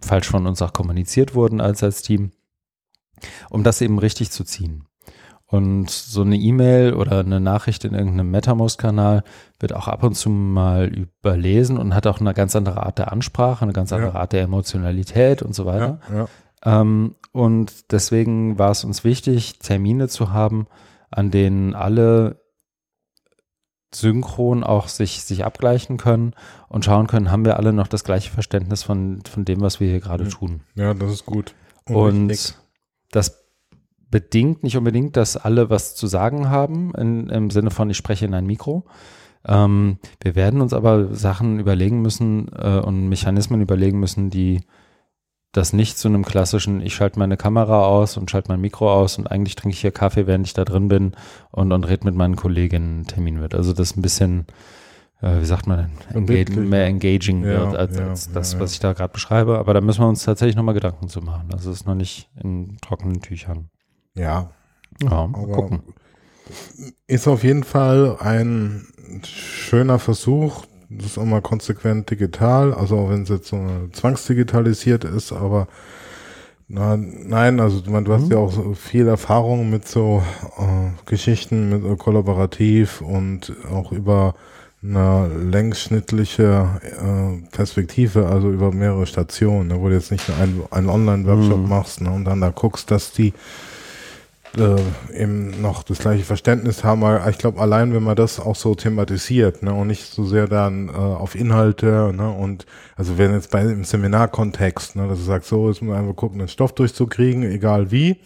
falsch 0.00 0.28
von 0.28 0.46
uns 0.46 0.62
auch 0.62 0.72
kommuniziert 0.72 1.34
wurden 1.34 1.60
als 1.60 1.82
als 1.82 2.02
Team, 2.02 2.32
um 3.50 3.64
das 3.64 3.80
eben 3.80 3.98
richtig 3.98 4.30
zu 4.30 4.44
ziehen. 4.44 4.86
Und 5.54 5.88
so 5.88 6.22
eine 6.22 6.36
E-Mail 6.36 6.94
oder 6.94 7.20
eine 7.20 7.38
Nachricht 7.38 7.84
in 7.84 7.94
irgendeinem 7.94 8.28
MetaMost-Kanal 8.32 9.22
wird 9.60 9.72
auch 9.72 9.86
ab 9.86 10.02
und 10.02 10.16
zu 10.16 10.28
mal 10.28 10.86
überlesen 10.88 11.78
und 11.78 11.94
hat 11.94 12.08
auch 12.08 12.20
eine 12.20 12.34
ganz 12.34 12.56
andere 12.56 12.82
Art 12.82 12.98
der 12.98 13.12
Ansprache, 13.12 13.62
eine 13.62 13.72
ganz 13.72 13.92
andere 13.92 14.14
ja. 14.14 14.18
Art 14.18 14.32
der 14.32 14.42
Emotionalität 14.42 15.42
und 15.42 15.54
so 15.54 15.64
weiter. 15.64 16.00
Ja, 16.10 16.16
ja. 16.16 16.80
Ähm, 16.80 17.14
und 17.30 17.92
deswegen 17.92 18.58
war 18.58 18.72
es 18.72 18.82
uns 18.82 19.04
wichtig, 19.04 19.60
Termine 19.60 20.08
zu 20.08 20.32
haben, 20.32 20.66
an 21.12 21.30
denen 21.30 21.76
alle 21.76 22.40
synchron 23.94 24.64
auch 24.64 24.88
sich, 24.88 25.22
sich 25.22 25.44
abgleichen 25.44 25.98
können 25.98 26.34
und 26.68 26.84
schauen 26.84 27.06
können, 27.06 27.30
haben 27.30 27.44
wir 27.44 27.58
alle 27.58 27.72
noch 27.72 27.86
das 27.86 28.02
gleiche 28.02 28.32
Verständnis 28.32 28.82
von, 28.82 29.22
von 29.22 29.44
dem, 29.44 29.60
was 29.60 29.78
wir 29.78 29.88
hier 29.88 30.00
gerade 30.00 30.28
tun. 30.28 30.62
Ja, 30.74 30.94
das 30.94 31.12
ist 31.12 31.26
gut. 31.26 31.54
Und, 31.86 32.32
und 32.32 32.54
das 33.12 33.43
bedingt 34.14 34.62
nicht 34.62 34.76
unbedingt, 34.76 35.16
dass 35.16 35.36
alle 35.36 35.70
was 35.70 35.96
zu 35.96 36.06
sagen 36.06 36.48
haben, 36.48 36.94
in, 36.94 37.28
im 37.30 37.50
Sinne 37.50 37.72
von, 37.72 37.90
ich 37.90 37.96
spreche 37.96 38.24
in 38.24 38.32
ein 38.32 38.46
Mikro. 38.46 38.84
Ähm, 39.44 39.98
wir 40.22 40.36
werden 40.36 40.60
uns 40.60 40.72
aber 40.72 41.12
Sachen 41.16 41.58
überlegen 41.58 42.00
müssen 42.00 42.48
äh, 42.56 42.78
und 42.78 43.08
Mechanismen 43.08 43.60
überlegen 43.60 43.98
müssen, 43.98 44.30
die 44.30 44.60
das 45.50 45.72
nicht 45.72 45.98
zu 45.98 46.06
einem 46.06 46.24
klassischen, 46.24 46.80
ich 46.80 46.94
schalte 46.94 47.18
meine 47.18 47.36
Kamera 47.36 47.86
aus 47.86 48.16
und 48.16 48.30
schalte 48.30 48.52
mein 48.52 48.60
Mikro 48.60 48.92
aus 48.92 49.18
und 49.18 49.26
eigentlich 49.26 49.56
trinke 49.56 49.74
ich 49.74 49.80
hier 49.80 49.90
Kaffee, 49.90 50.28
während 50.28 50.46
ich 50.46 50.54
da 50.54 50.64
drin 50.64 50.86
bin 50.86 51.14
und, 51.50 51.72
und 51.72 51.82
rede 51.82 52.04
mit 52.04 52.14
meinen 52.14 52.36
Kolleginnen 52.36 53.08
Termin 53.08 53.40
wird. 53.40 53.56
Also 53.56 53.72
das 53.72 53.96
ein 53.96 54.02
bisschen, 54.02 54.46
äh, 55.22 55.40
wie 55.40 55.44
sagt 55.44 55.66
man 55.66 55.90
denn, 56.12 56.16
Engage, 56.22 56.60
mehr 56.60 56.86
engaging 56.86 57.42
ja, 57.42 57.48
wird 57.48 57.74
als, 57.74 57.98
ja, 57.98 58.08
als 58.10 58.32
das, 58.32 58.52
ja, 58.52 58.60
was 58.60 58.74
ich 58.74 58.78
da 58.78 58.92
gerade 58.92 59.12
beschreibe. 59.12 59.58
Aber 59.58 59.74
da 59.74 59.80
müssen 59.80 60.02
wir 60.02 60.08
uns 60.08 60.22
tatsächlich 60.22 60.54
nochmal 60.54 60.74
Gedanken 60.74 61.08
zu 61.08 61.20
machen. 61.20 61.48
Also 61.52 61.72
es 61.72 61.80
ist 61.80 61.86
noch 61.86 61.96
nicht 61.96 62.30
in 62.40 62.76
trockenen 62.80 63.20
Tüchern. 63.20 63.70
Ja. 64.14 64.50
Ja, 65.02 65.26
mal 65.26 65.46
gucken. 65.48 65.82
Ist 67.06 67.26
auf 67.26 67.42
jeden 67.42 67.64
Fall 67.64 68.16
ein 68.20 68.86
schöner 69.24 69.98
Versuch, 69.98 70.66
das 70.88 71.06
ist 71.06 71.18
auch 71.18 71.24
mal 71.24 71.42
konsequent 71.42 72.10
digital, 72.10 72.72
also 72.74 72.98
auch 72.98 73.10
wenn 73.10 73.22
es 73.22 73.28
jetzt 73.28 73.48
so 73.48 73.58
zwangsdigitalisiert 73.92 75.04
ist, 75.04 75.32
aber 75.32 75.66
na, 76.68 76.96
nein, 76.96 77.60
also 77.60 77.82
man, 77.90 78.04
du 78.04 78.12
hast 78.12 78.26
mhm. 78.26 78.32
ja 78.32 78.38
auch 78.38 78.52
so 78.52 78.74
viel 78.74 79.06
Erfahrung 79.06 79.68
mit 79.68 79.86
so 79.86 80.22
äh, 80.58 80.90
Geschichten, 81.06 81.68
mit 81.68 81.84
äh, 81.84 81.96
kollaborativ 81.96 83.00
und 83.00 83.52
auch 83.70 83.92
über 83.92 84.34
eine 84.82 85.28
längsschnittliche 85.28 86.80
äh, 86.82 87.48
Perspektive, 87.50 88.26
also 88.26 88.50
über 88.50 88.72
mehrere 88.72 89.06
Stationen, 89.06 89.68
ne, 89.68 89.80
wo 89.80 89.88
du 89.88 89.94
jetzt 89.94 90.10
nicht 90.10 90.28
nur 90.28 90.38
einen, 90.38 90.62
einen 90.70 90.88
Online-Workshop 90.88 91.58
mhm. 91.58 91.68
machst 91.68 92.00
ne, 92.00 92.10
und 92.10 92.24
dann 92.24 92.40
da 92.40 92.50
guckst, 92.50 92.90
dass 92.90 93.12
die 93.12 93.32
äh, 94.58 94.76
eben 95.14 95.60
noch 95.60 95.82
das 95.82 95.98
gleiche 95.98 96.24
Verständnis 96.24 96.84
haben. 96.84 97.04
Aber 97.04 97.28
ich 97.28 97.38
glaube, 97.38 97.60
allein 97.60 97.94
wenn 97.94 98.02
man 98.02 98.16
das 98.16 98.40
auch 98.40 98.56
so 98.56 98.74
thematisiert 98.74 99.62
ne, 99.62 99.72
und 99.72 99.86
nicht 99.86 100.12
so 100.12 100.24
sehr 100.24 100.46
dann 100.46 100.88
äh, 100.88 100.92
auf 100.92 101.34
Inhalte 101.34 102.12
ne, 102.14 102.30
und 102.30 102.66
also 102.96 103.18
wenn 103.18 103.32
jetzt 103.32 103.50
bei 103.50 103.62
im 103.62 103.84
Seminarkontext, 103.84 104.96
ne, 104.96 105.08
dass 105.08 105.18
du 105.18 105.24
sagst, 105.24 105.48
so, 105.48 105.68
jetzt 105.68 105.82
muss 105.82 105.90
man 105.90 105.98
einfach 105.98 106.16
gucken, 106.16 106.38
den 106.38 106.48
Stoff 106.48 106.72
durchzukriegen, 106.72 107.42
egal 107.42 107.90
wie, 107.90 108.16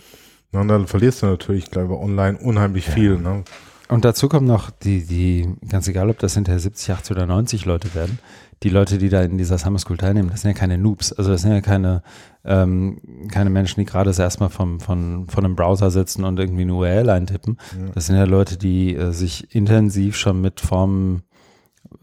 ne, 0.53 0.67
dann 0.67 0.87
verlierst 0.87 1.23
du 1.23 1.27
natürlich, 1.27 1.71
glaube 1.71 1.95
ich, 1.95 2.01
online 2.01 2.39
unheimlich 2.39 2.87
ja. 2.89 2.93
viel. 2.93 3.19
Ne? 3.19 3.45
Und 3.89 4.05
dazu 4.05 4.29
kommen 4.29 4.47
noch 4.47 4.71
die, 4.71 5.05
die, 5.05 5.49
ganz 5.69 5.89
egal, 5.89 6.11
ob 6.11 6.19
das 6.19 6.35
hinterher 6.35 6.61
70, 6.61 6.91
80 6.91 7.17
oder 7.17 7.27
90 7.27 7.65
Leute 7.65 7.95
werden, 7.95 8.19
die 8.63 8.71
Leute, 8.71 8.99
die 8.99 9.09
da 9.09 9.23
in 9.23 9.39
dieser 9.39 9.59
Summer 9.59 9.79
School 9.79 9.97
teilnehmen, 9.97 10.31
das 10.31 10.43
sind 10.43 10.51
ja 10.51 10.57
keine 10.57 10.79
Noobs. 10.79 11.13
Also 11.13 11.31
das 11.31 11.43
sind 11.43 11.53
ja 11.53 11.61
keine, 11.61 12.03
ähm, 12.45 13.01
keine 13.31 13.51
Menschen, 13.51 13.81
die 13.81 13.87
gerade 13.87 14.13
erstmal 14.17 14.49
vom, 14.49 14.81
von, 14.81 15.29
von 15.29 15.45
einem 15.45 15.55
Browser 15.55 15.91
sitzen 15.91 16.25
und 16.25 16.39
irgendwie 16.41 16.63
eine 16.63 16.75
URL 16.75 17.09
eintippen. 17.11 17.59
Ja. 17.79 17.91
Das 17.95 18.07
sind 18.07 18.17
ja 18.17 18.25
Leute, 18.25 18.57
die 18.57 18.97
äh, 18.97 19.13
sich 19.13 19.55
intensiv 19.55 20.17
schon 20.17 20.41
mit 20.41 20.61
Formen 20.61 21.23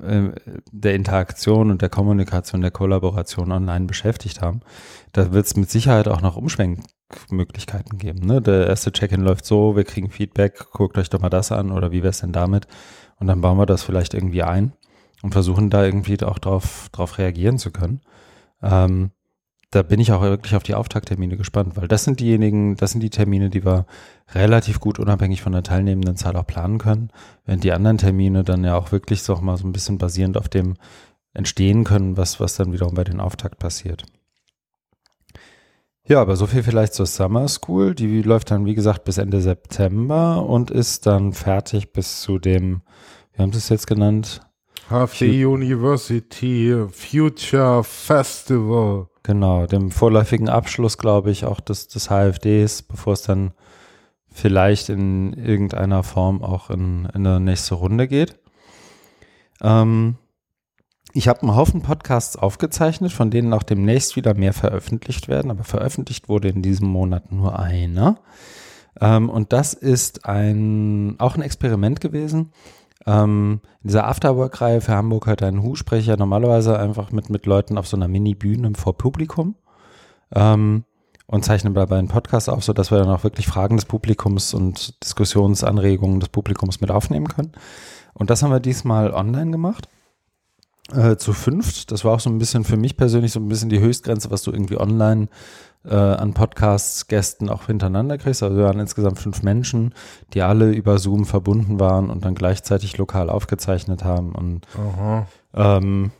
äh, 0.02 0.30
der 0.72 0.96
Interaktion 0.96 1.72
und 1.72 1.82
der 1.82 1.90
Kommunikation, 1.90 2.62
der 2.62 2.72
Kollaboration 2.72 3.52
online 3.52 3.86
beschäftigt 3.86 4.42
haben. 4.42 4.62
Da 5.12 5.34
wird 5.34 5.46
es 5.46 5.58
mit 5.58 5.70
Sicherheit 5.70 6.08
auch 6.08 6.22
noch 6.22 6.38
Umschwenkmöglichkeiten 6.38 7.98
geben. 7.98 8.26
Ne? 8.26 8.42
Der 8.42 8.68
erste 8.68 8.94
Check-in 8.94 9.22
läuft 9.22 9.46
so, 9.46 9.76
wir 9.76 9.84
kriegen 9.84 10.10
Feedback, 10.10 10.72
guckt 10.72 10.98
euch 10.98 11.10
doch 11.10 11.20
mal 11.20 11.30
das 11.30 11.52
an 11.52 11.72
oder 11.72 11.92
wie 11.92 12.02
wäre 12.02 12.12
es 12.12 12.22
denn 12.22 12.32
damit? 12.32 12.68
Und 13.18 13.28
dann 13.28 13.42
bauen 13.42 13.58
wir 13.58 13.66
das 13.66 13.84
vielleicht 13.84 14.14
irgendwie 14.14 14.44
ein 14.44 14.74
und 15.26 15.32
versuchen 15.32 15.72
da 15.72 15.84
irgendwie 15.84 16.24
auch 16.24 16.38
drauf, 16.38 16.90
drauf 16.92 17.18
reagieren 17.18 17.58
zu 17.58 17.72
können. 17.72 18.02
Ähm, 18.62 19.10
da 19.72 19.82
bin 19.82 20.00
ich 20.00 20.12
auch 20.12 20.22
wirklich 20.22 20.56
auf 20.56 20.62
die 20.62 20.76
Auftakttermine 20.76 21.36
gespannt, 21.36 21.76
weil 21.76 21.88
das 21.88 22.04
sind 22.04 22.20
diejenigen, 22.20 22.76
das 22.76 22.92
sind 22.92 23.02
die 23.02 23.10
Termine, 23.10 23.50
die 23.50 23.66
wir 23.66 23.88
relativ 24.36 24.80
gut 24.80 25.00
unabhängig 25.00 25.42
von 25.42 25.52
der 25.52 25.64
teilnehmenden 25.64 26.16
Zahl 26.16 26.36
auch 26.36 26.46
planen 26.46 26.78
können, 26.78 27.10
während 27.44 27.64
die 27.64 27.72
anderen 27.72 27.98
Termine 27.98 28.44
dann 28.44 28.64
ja 28.64 28.78
auch 28.78 28.92
wirklich 28.92 29.24
so 29.24 29.36
mal 29.38 29.58
so 29.58 29.66
ein 29.66 29.74
bisschen 29.74 29.98
basierend 29.98 30.38
auf 30.38 30.48
dem 30.48 30.76
entstehen 31.34 31.86
können, 31.86 32.18
was, 32.18 32.40
was 32.40 32.56
dann 32.56 32.72
wiederum 32.72 32.94
bei 32.94 33.04
den 33.04 33.20
Auftakt 33.20 33.58
passiert. 33.58 34.04
Ja, 36.08 36.22
aber 36.22 36.36
so 36.36 36.46
viel 36.46 36.62
vielleicht 36.62 36.94
zur 36.94 37.08
Summer 37.08 37.48
School. 37.48 37.96
Die 37.96 38.22
läuft 38.22 38.52
dann, 38.52 38.66
wie 38.66 38.76
gesagt, 38.76 39.06
bis 39.06 39.18
Ende 39.18 39.42
September 39.42 40.46
und 40.46 40.70
ist 40.70 41.08
dann 41.08 41.34
fertig 41.34 41.94
bis 41.94 42.22
zu 42.22 42.38
dem, 42.38 42.84
wie 43.34 43.42
haben 43.42 43.52
Sie 43.52 43.58
es 43.58 43.70
jetzt 43.70 43.88
genannt? 43.88 44.45
HFD 44.90 45.46
University 45.46 46.86
Future 46.92 47.84
Festival. 47.84 49.08
Genau, 49.24 49.66
dem 49.66 49.90
vorläufigen 49.90 50.50
Abschluss, 50.50 51.00
glaube 51.00 51.32
ich, 51.32 51.46
auch 51.46 51.60
des, 51.60 51.88
des 51.88 52.10
HFDs, 52.10 52.84
bevor 52.84 53.14
es 53.14 53.24
dann 53.24 53.54
vielleicht 54.32 54.90
in 54.90 55.34
irgendeiner 55.34 56.04
Form 56.04 56.44
auch 56.44 56.70
in, 56.70 57.06
in 57.16 57.26
eine 57.26 57.40
nächste 57.40 57.76
Runde 57.76 58.08
geht. 58.08 58.38
Ähm, 59.62 60.18
ich 61.14 61.28
habe 61.28 61.42
einen 61.42 61.56
Haufen 61.56 61.82
Podcasts 61.82 62.36
aufgezeichnet, 62.36 63.12
von 63.12 63.32
denen 63.32 63.54
auch 63.54 63.64
demnächst 63.64 64.16
wieder 64.16 64.36
mehr 64.36 64.54
veröffentlicht 64.54 65.28
werden, 65.28 65.50
aber 65.50 65.64
veröffentlicht 65.64 66.30
wurde 66.30 66.50
in 66.50 66.62
diesem 66.62 66.90
Monat 66.90 67.32
nur 67.32 67.58
einer. 67.58 68.20
Ähm, 69.02 69.30
und 69.30 69.52
das 69.52 69.74
ist 69.74 70.26
ein, 70.26 71.16
auch 71.18 71.36
ein 71.38 71.42
Experiment 71.42 72.02
gewesen. 72.02 72.52
Ähm, 73.06 73.62
in 73.84 73.90
dieser 73.90 74.08
Afterwork-Reihe 74.08 74.82
für 74.82 74.94
Hamburg 74.94 75.28
hört 75.28 75.44
ein 75.44 75.62
Hu 75.62 75.76
spreche 75.76 76.12
ja 76.12 76.18
normalerweise 76.18 76.80
einfach 76.80 77.12
mit, 77.12 77.30
mit 77.30 77.46
Leuten 77.46 77.78
auf 77.78 77.88
so 77.88 77.98
einer 77.98 78.08
Mini-Bühne 78.08 78.74
vor 78.76 78.98
Publikum 78.98 79.56
ähm, 80.34 80.86
und 81.28 81.46
zeichne 81.46 81.72
dabei 81.72 81.98
einen 81.98 82.08
Podcast 82.08 82.50
auf, 82.50 82.64
sodass 82.64 82.92
wir 82.92 82.98
dann 82.98 83.10
auch 83.10 83.24
wirklich 83.24 83.48
Fragen 83.48 83.78
des 83.78 83.86
Publikums 83.86 84.54
und 84.54 85.04
Diskussionsanregungen 85.04 86.20
des 86.20 86.30
Publikums 86.30 86.82
mit 86.82 86.92
aufnehmen 86.92 87.28
können. 87.28 87.52
Und 88.14 88.30
das 88.30 88.42
haben 88.42 88.52
wir 88.52 88.60
diesmal 88.60 89.12
online 89.12 89.52
gemacht. 89.52 89.88
Äh, 90.94 91.18
zu 91.18 91.34
fünft. 91.34 91.92
Das 91.92 92.06
war 92.06 92.14
auch 92.14 92.20
so 92.20 92.30
ein 92.30 92.38
bisschen 92.38 92.64
für 92.64 92.78
mich 92.78 92.96
persönlich 92.96 93.32
so 93.32 93.40
ein 93.40 93.48
bisschen 93.48 93.70
die 93.70 93.80
Höchstgrenze, 93.80 94.30
was 94.30 94.44
du 94.44 94.52
irgendwie 94.52 94.80
online 94.80 95.30
äh, 95.88 95.96
an 95.96 96.34
Podcasts, 96.34 97.08
Gästen 97.08 97.50
auch 97.50 97.68
hintereinander 97.68 98.18
kriegst. 98.18 98.44
Also 98.44 98.58
wir 98.58 98.66
waren 98.66 98.80
insgesamt 98.80 99.20
fünf 99.20 99.44
Menschen, 99.44 99.94
die 100.34 100.42
alle 100.42 100.72
über 100.72 100.98
Zoom 100.98 101.26
verbunden 101.26 101.80
waren 101.80 102.10
und 102.10 102.26
dann 102.26 102.36
gleichzeitig 102.36 102.98
lokal 102.98 103.30
aufgezeichnet 103.30 104.04
haben. 104.04 104.34
Und 104.34 104.68
ähm, 105.54 106.12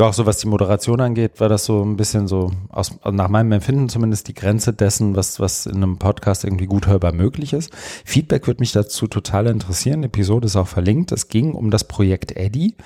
auch 0.00 0.14
so 0.14 0.26
was 0.26 0.38
die 0.38 0.48
Moderation 0.48 1.00
angeht, 1.00 1.40
war 1.40 1.48
das 1.48 1.64
so 1.64 1.84
ein 1.84 1.96
bisschen 1.96 2.26
so, 2.26 2.50
aus, 2.68 2.98
nach 3.10 3.28
meinem 3.28 3.52
Empfinden 3.52 3.88
zumindest 3.88 4.28
die 4.28 4.34
Grenze 4.34 4.72
dessen, 4.72 5.16
was, 5.16 5.40
was 5.40 5.66
in 5.66 5.76
einem 5.76 5.98
Podcast 5.98 6.44
irgendwie 6.44 6.66
gut 6.66 6.86
hörbar 6.86 7.12
möglich 7.12 7.52
ist. 7.52 7.70
Feedback 8.04 8.46
würde 8.46 8.60
mich 8.60 8.72
dazu 8.72 9.06
total 9.06 9.46
interessieren. 9.46 10.02
Die 10.02 10.06
Episode 10.06 10.46
ist 10.46 10.56
auch 10.56 10.68
verlinkt. 10.68 11.12
Es 11.12 11.28
ging 11.28 11.52
um 11.52 11.70
das 11.70 11.84
Projekt 11.84 12.36
Eddy. 12.36 12.76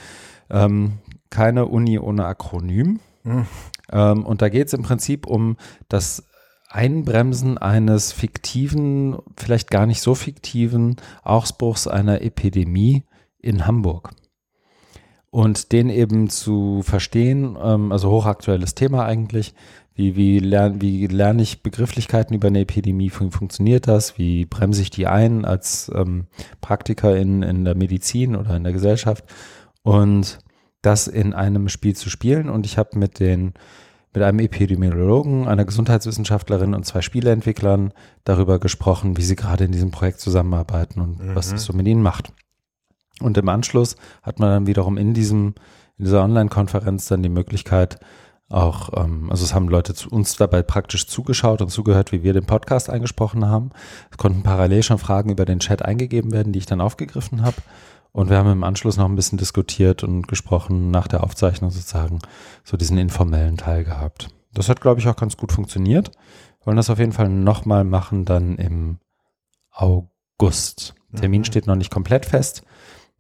Ähm, 0.51 0.99
keine 1.31 1.67
Uni 1.67 1.99
ohne 1.99 2.27
Akronym. 2.27 3.01
Hm. 3.25 3.47
Ähm, 3.91 4.25
und 4.25 4.43
da 4.43 4.49
geht 4.49 4.69
es 4.69 4.73
im 4.73 4.83
Prinzip 4.83 5.27
um 5.27 5.57
das 5.89 6.25
Einbremsen 6.69 7.57
eines 7.57 8.13
fiktiven, 8.13 9.17
vielleicht 9.37 9.71
gar 9.71 9.87
nicht 9.87 10.01
so 10.01 10.15
fiktiven 10.15 10.97
Ausbruchs 11.23 11.87
einer 11.87 12.23
Epidemie 12.23 13.05
in 13.39 13.67
Hamburg. 13.67 14.11
Und 15.31 15.73
den 15.73 15.89
eben 15.89 16.31
zu 16.31 16.83
verstehen, 16.83 17.57
ähm, 17.63 17.93
also 17.93 18.11
hochaktuelles 18.11 18.75
Thema 18.75 19.05
eigentlich, 19.05 19.55
wie, 19.95 20.17
wie, 20.17 20.41
lerne, 20.41 20.81
wie 20.81 21.07
lerne 21.07 21.43
ich 21.43 21.63
Begrifflichkeiten 21.63 22.35
über 22.35 22.49
eine 22.49 22.61
Epidemie, 22.61 23.11
fun 23.11 23.31
funktioniert 23.31 23.87
das, 23.87 24.19
wie 24.19 24.45
bremse 24.45 24.83
ich 24.83 24.91
die 24.91 25.07
ein 25.07 25.45
als 25.45 25.91
ähm, 25.95 26.27
Praktiker 26.61 27.17
in, 27.17 27.43
in 27.43 27.65
der 27.65 27.77
Medizin 27.77 28.35
oder 28.35 28.57
in 28.57 28.65
der 28.65 28.73
Gesellschaft 28.73 29.25
und 29.83 30.39
das 30.85 31.07
in 31.07 31.35
einem 31.35 31.69
Spiel 31.69 31.97
zu 31.97 32.11
spielen. 32.11 32.49
Und 32.49 32.67
ich 32.67 32.79
habe 32.79 32.99
mit 32.99 33.21
den 33.21 33.55
mit 34.13 34.23
einem 34.23 34.39
Epidemiologen, 34.39 35.49
einer 35.49 35.65
Gesundheitswissenschaftlerin 35.65 36.73
und 36.75 36.87
zwei 36.87 37.01
Spieleentwicklern 37.01 37.93
darüber 38.23 38.61
gesprochen, 38.61 39.17
wie 39.17 39.23
sie 39.23 39.35
gerade 39.35 39.65
in 39.65 39.73
diesem 39.73 39.91
Projekt 39.91 40.21
zusammenarbeiten 40.21 41.01
und 41.01 41.19
Mhm. 41.19 41.35
was 41.35 41.53
es 41.53 41.65
so 41.65 41.73
mit 41.73 41.89
ihnen 41.89 42.01
macht. 42.01 42.33
Und 43.21 43.37
im 43.37 43.49
Anschluss 43.49 43.97
hat 44.23 44.39
man 44.39 44.51
dann 44.51 44.67
wiederum 44.69 44.99
in 44.99 45.15
diesem, 45.15 45.55
in 45.99 46.05
dieser 46.05 46.23
Online-Konferenz 46.23 47.07
dann 47.07 47.25
die 47.25 47.29
Möglichkeit, 47.29 47.99
auch, 48.49 48.91
ähm, 49.05 49.31
also 49.31 49.45
es 49.45 49.53
haben 49.53 49.69
Leute 49.69 49.95
zu 49.95 50.11
uns 50.11 50.37
dabei 50.37 50.63
praktisch 50.63 51.09
zugeschaut 51.09 51.61
und 51.61 51.71
zugehört, 51.71 52.13
wie 52.13 52.23
wir 52.23 52.35
den 52.35 52.45
Podcast 52.47 52.91
eingesprochen 52.91 53.47
haben. 53.49 53.71
Es 54.13 54.17
konnten 54.17 54.45
parallel 54.45 54.85
schon 54.85 54.99
Fragen 54.99 55.31
über 55.31 55.45
den 55.45 55.59
Chat 55.59 55.83
eingegeben 55.85 56.31
werden, 56.31 56.53
die 56.53 56.61
ich 56.61 56.67
dann 56.67 56.81
aufgegriffen 56.81 57.43
habe. 57.43 57.57
Und 58.15 58.31
wir 58.31 58.39
haben 58.39 58.53
im 58.53 58.63
Anschluss 58.63 58.97
noch 58.97 59.07
ein 59.07 59.17
bisschen 59.17 59.39
diskutiert 59.39 60.05
und 60.05 60.29
gesprochen 60.29 60.93
nach 60.93 61.09
der 61.09 61.25
Aufzeichnung 61.25 61.73
sozusagen, 61.73 62.21
so 62.63 62.77
diesen 62.77 62.97
informellen 62.97 63.57
Teil 63.57 63.83
gehabt. 63.83 64.29
Das 64.53 64.69
hat, 64.69 64.81
glaube 64.81 65.01
ich, 65.01 65.09
auch 65.09 65.17
ganz 65.17 65.37
gut 65.37 65.51
funktioniert. 65.51 66.13
Wir 66.61 66.67
wollen 66.67 66.77
das 66.77 66.91
auf 66.91 67.01
jeden 67.01 67.11
Fall 67.11 67.29
nochmal 67.29 67.83
machen, 67.83 68.25
dann 68.25 68.55
im 68.55 68.99
August. 69.73 70.95
Termin 71.17 71.41
Mhm. 71.41 71.45
steht 71.45 71.67
noch 71.67 71.75
nicht 71.75 71.91
komplett 71.91 72.25
fest, 72.25 72.63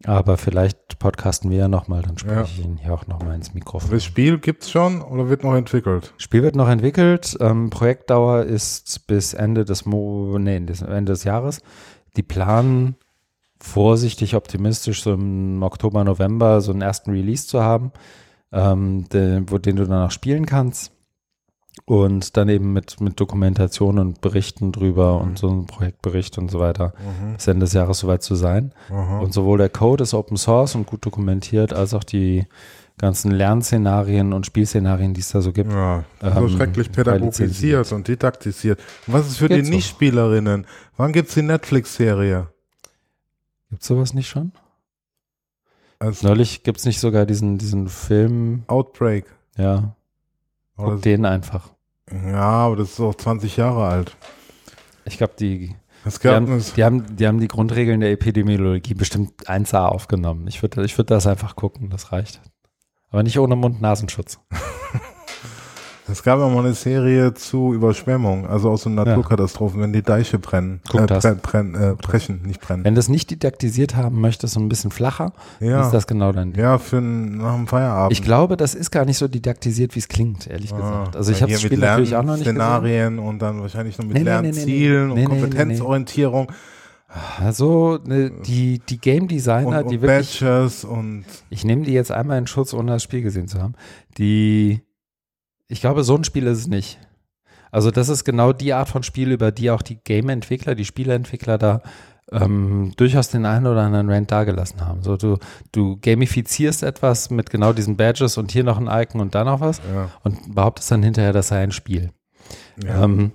aber 0.04 0.36
vielleicht 0.36 1.00
podcasten 1.00 1.50
wir 1.50 1.58
ja 1.58 1.68
nochmal, 1.68 2.02
dann 2.02 2.16
spreche 2.16 2.36
Ja. 2.36 2.42
ich 2.44 2.64
Ihnen 2.64 2.76
hier 2.76 2.94
auch 2.94 3.08
nochmal 3.08 3.34
ins 3.34 3.52
Mikrofon. 3.52 3.90
Das 3.90 4.04
Spiel 4.04 4.38
gibt's 4.38 4.70
schon 4.70 5.02
oder 5.02 5.28
wird 5.28 5.42
noch 5.42 5.54
entwickelt? 5.56 6.14
Spiel 6.18 6.44
wird 6.44 6.54
noch 6.54 6.68
entwickelt. 6.68 7.36
Ähm, 7.40 7.70
Projektdauer 7.70 8.44
ist 8.44 9.08
bis 9.08 9.34
Ende 9.34 9.64
des 9.64 9.86
Mo 9.86 10.38
nee, 10.38 10.54
Ende 10.56 11.04
des 11.04 11.24
Jahres. 11.24 11.62
Die 12.16 12.22
planen 12.22 12.94
vorsichtig 13.64 14.36
optimistisch 14.36 15.02
so 15.02 15.14
im 15.14 15.62
Oktober, 15.62 16.04
November 16.04 16.60
so 16.60 16.70
einen 16.72 16.82
ersten 16.82 17.10
Release 17.12 17.46
zu 17.46 17.62
haben, 17.62 17.92
ähm, 18.52 19.08
den, 19.08 19.50
wo, 19.50 19.58
den 19.58 19.76
du 19.76 19.86
dann 19.86 20.06
auch 20.06 20.10
spielen 20.10 20.46
kannst. 20.46 20.92
Und 21.86 22.36
dann 22.36 22.48
eben 22.48 22.72
mit, 22.72 23.00
mit 23.00 23.18
Dokumentation 23.18 23.98
und 23.98 24.20
Berichten 24.20 24.70
drüber 24.70 25.20
und 25.20 25.38
so 25.38 25.48
einem 25.50 25.66
Projektbericht 25.66 26.38
und 26.38 26.48
so 26.50 26.60
weiter 26.60 26.92
Mhm. 26.98 27.34
bis 27.34 27.48
Ende 27.48 27.64
des 27.64 27.72
Jahres 27.72 27.98
soweit 27.98 28.22
zu 28.22 28.36
sein. 28.36 28.72
Aha. 28.90 29.18
Und 29.18 29.34
sowohl 29.34 29.58
der 29.58 29.70
Code 29.70 30.04
ist 30.04 30.14
Open 30.14 30.36
Source 30.36 30.76
und 30.76 30.86
gut 30.86 31.04
dokumentiert, 31.04 31.72
als 31.72 31.92
auch 31.92 32.04
die 32.04 32.46
ganzen 32.96 33.32
Lernszenarien 33.32 34.32
und 34.32 34.46
Spielszenarien, 34.46 35.14
die 35.14 35.20
es 35.20 35.30
da 35.30 35.40
so 35.40 35.50
gibt. 35.52 35.72
Ja, 35.72 36.04
so 36.20 36.26
Ähm, 36.28 36.48
schrecklich 36.50 36.92
pädagogisiert 36.92 37.90
und 37.90 38.06
didaktisiert. 38.06 38.78
Und 39.08 39.14
was 39.14 39.26
ist 39.26 39.38
für 39.38 39.48
Geht 39.48 39.62
die 39.62 39.64
so. 39.64 39.72
Nichtspielerinnen? 39.72 40.66
Wann 40.96 41.12
gibt's 41.12 41.34
die 41.34 41.42
Netflix-Serie? 41.42 42.53
Gibt's 43.70 43.86
sowas 43.86 44.14
nicht 44.14 44.28
schon? 44.28 44.52
Also 45.98 46.26
Neulich 46.28 46.62
gibt's 46.62 46.84
nicht 46.84 47.00
sogar 47.00 47.24
diesen, 47.26 47.58
diesen 47.58 47.88
Film, 47.88 48.64
Outbreak. 48.66 49.26
ja, 49.56 49.94
Oder 50.76 50.92
guck 50.92 51.02
den 51.02 51.24
einfach. 51.24 51.70
ja, 52.10 52.40
aber 52.40 52.76
das 52.76 52.90
ist 52.92 53.00
auch 53.00 53.14
20 53.14 53.56
Jahre 53.56 53.86
alt. 53.86 54.16
Ich 55.06 55.16
glaube, 55.18 55.34
die, 55.38 55.74
Es 56.04 56.18
die, 56.18 56.28
haben, 56.28 56.52
es- 56.56 56.74
die, 56.74 56.84
haben, 56.84 57.16
die 57.16 57.26
haben 57.26 57.40
die 57.40 57.48
Grundregeln 57.48 58.00
der 58.00 58.10
Epidemiologie 58.10 58.94
bestimmt 58.94 59.48
1a 59.48 59.86
aufgenommen. 59.86 60.46
Ich 60.48 60.62
würde 60.62 60.84
ich 60.84 60.96
würd 60.98 61.10
das 61.10 61.26
einfach 61.26 61.56
gucken, 61.56 61.90
das 61.90 62.12
reicht. 62.12 62.40
Aber 63.10 63.22
nicht 63.22 63.38
ohne 63.38 63.54
Mund-Nasenschutz. 63.56 64.40
es 66.06 66.22
gab 66.22 66.38
ja 66.38 66.48
mal 66.48 66.58
eine 66.64 66.74
Serie 66.74 67.32
zu 67.34 67.72
Überschwemmung, 67.72 68.46
also 68.46 68.70
aus 68.70 68.82
so 68.82 68.90
Naturkatastrophen, 68.90 69.80
wenn 69.80 69.92
die 69.92 70.02
Deiche 70.02 70.38
brennen. 70.38 70.80
Guck 70.90 71.00
äh, 71.02 71.06
das. 71.06 71.22
brenn, 71.24 71.38
brenn, 71.40 71.74
äh, 71.74 71.94
brechen, 71.94 72.42
nicht 72.42 72.60
brennen. 72.60 72.84
Wenn 72.84 72.94
du 72.94 73.00
es 73.00 73.08
nicht 73.08 73.30
didaktisiert 73.30 73.96
haben 73.96 74.20
möchtest, 74.20 74.54
so 74.54 74.60
ein 74.60 74.68
bisschen 74.68 74.90
flacher, 74.90 75.32
Ja, 75.60 75.82
ist 75.82 75.92
das 75.92 76.06
genau 76.06 76.32
dein 76.32 76.52
Ding. 76.52 76.62
ja 76.62 76.78
für 76.78 76.98
n- 76.98 77.38
nach 77.38 77.54
dem 77.54 77.66
Feierabend. 77.66 78.12
Ich 78.12 78.22
glaube, 78.22 78.56
das 78.56 78.74
ist 78.74 78.90
gar 78.90 79.04
nicht 79.06 79.16
so 79.18 79.28
didaktisiert, 79.28 79.94
wie 79.94 80.00
es 80.00 80.08
klingt, 80.08 80.46
ehrlich 80.46 80.72
Ah, 80.74 80.76
gesagt. 80.76 81.16
Also 81.16 81.32
ich 81.32 81.40
habe 81.42 81.52
das 81.52 81.62
Spiel 81.62 81.78
natürlich 81.78 82.14
auch 82.16 82.22
noch 82.22 82.32
nicht 82.34 82.44
gesehen. 82.44 82.56
Szenarien 82.56 83.18
und 83.18 83.38
dann 83.40 83.60
wahrscheinlich 83.62 83.96
noch 83.98 84.04
mit 84.04 84.14
Nee, 84.14 84.24
nee, 84.24 84.30
nee, 84.30 84.40
nee, 84.40 84.50
Lernzielen 84.50 85.08
nee. 85.08 85.14
Nee, 85.14 85.24
und 85.26 85.30
nee, 85.32 85.34
nee, 85.36 85.40
Kompetenzorientierung. 85.40 86.52
Also 87.38 87.98
ne, 88.04 88.30
die, 88.44 88.80
die 88.88 88.98
Game 88.98 89.28
Designer, 89.28 89.82
und, 89.82 89.90
die 89.90 89.96
und 89.96 90.02
wirklich, 90.02 90.40
Badges 90.40 90.84
und 90.84 91.24
ich 91.48 91.64
nehme 91.64 91.82
die 91.84 91.92
jetzt 91.92 92.10
einmal 92.10 92.38
in 92.38 92.46
Schutz, 92.46 92.74
ohne 92.74 92.92
das 92.92 93.02
Spiel 93.04 93.22
gesehen 93.22 93.46
zu 93.46 93.62
haben, 93.62 93.74
die, 94.18 94.80
ich 95.68 95.80
glaube, 95.80 96.04
so 96.04 96.16
ein 96.16 96.24
Spiel 96.24 96.46
ist 96.46 96.58
es 96.58 96.66
nicht. 96.66 96.98
Also 97.70 97.90
das 97.90 98.08
ist 98.08 98.24
genau 98.24 98.52
die 98.52 98.72
Art 98.72 98.88
von 98.88 99.02
Spiel, 99.02 99.32
über 99.32 99.50
die 99.50 99.70
auch 99.70 99.82
die 99.82 99.96
Game-Entwickler, 99.96 100.74
die 100.74 100.84
Spieleentwickler 100.84 101.58
da 101.58 101.82
ähm, 102.30 102.92
durchaus 102.96 103.28
den 103.28 103.46
einen 103.46 103.66
oder 103.66 103.82
anderen 103.82 104.10
Rant 104.10 104.30
dagelassen 104.30 104.80
haben. 104.86 105.02
So, 105.02 105.16
du, 105.16 105.38
du 105.72 105.96
gamifizierst 105.96 106.82
etwas 106.82 107.30
mit 107.30 107.50
genau 107.50 107.72
diesen 107.72 107.96
Badges 107.96 108.38
und 108.38 108.52
hier 108.52 108.64
noch 108.64 108.78
ein 108.78 108.88
Icon 108.88 109.20
und 109.20 109.34
da 109.34 109.44
noch 109.44 109.60
was 109.60 109.80
ja. 109.92 110.10
und 110.22 110.54
behauptest 110.54 110.90
dann 110.90 111.02
hinterher, 111.02 111.32
das 111.32 111.48
sei 111.48 111.62
ein 111.62 111.72
Spiel. 111.72 112.10
ja. 112.82 113.04
Ähm, 113.04 113.32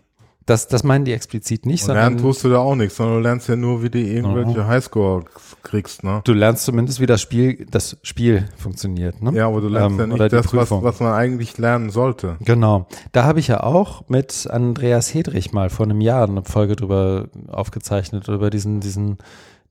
das, 0.50 0.68
das 0.68 0.84
meinen 0.84 1.06
die 1.06 1.14
explizit 1.14 1.66
nicht, 1.66 1.88
Und 1.88 1.94
lernen 1.94 2.18
tust 2.18 2.44
du 2.44 2.50
da 2.50 2.58
auch 2.58 2.76
nichts, 2.76 2.98
sondern 2.98 3.18
du 3.18 3.22
lernst 3.22 3.48
ja 3.48 3.56
nur, 3.56 3.84
wie 3.84 3.90
du 3.90 4.00
irgendwelche 4.00 4.68
Highscore 4.68 5.26
kriegst, 5.62 6.04
ne? 6.04 6.22
du 6.24 6.34
lernst 6.34 6.66
zumindest, 6.66 7.00
wie 7.00 7.06
das 7.06 7.22
Spiel, 7.22 7.66
das 7.70 7.98
Spiel 8.02 8.50
funktioniert. 8.58 9.22
Ne? 9.22 9.34
Ja, 9.34 9.48
aber 9.48 9.62
du 9.62 9.68
lernst 9.68 10.00
Ähm, 10.00 10.12
ja 10.12 10.18
nicht 10.18 10.34
das, 10.34 10.54
was, 10.54 10.72
was 10.72 11.00
man 11.00 11.14
eigentlich 11.14 11.58
lernen 11.58 11.90
sollte. 11.90 12.38
Genau. 12.40 12.88
Da 13.12 13.26
habe 13.26 13.40
ich 13.40 13.48
ja 13.48 13.62
auch 13.62 14.10
mit 14.10 14.48
Andreas 14.50 15.14
Hedrich 15.14 15.52
mal 15.52 15.70
vor 15.70 15.86
einem 15.86 16.02
Jahr 16.02 16.28
eine 16.28 16.44
Folge 16.44 16.76
drüber 16.76 17.28
aufgezeichnet, 17.48 18.28
über 18.28 18.50
diesen, 18.50 18.80
diesen, 18.80 19.18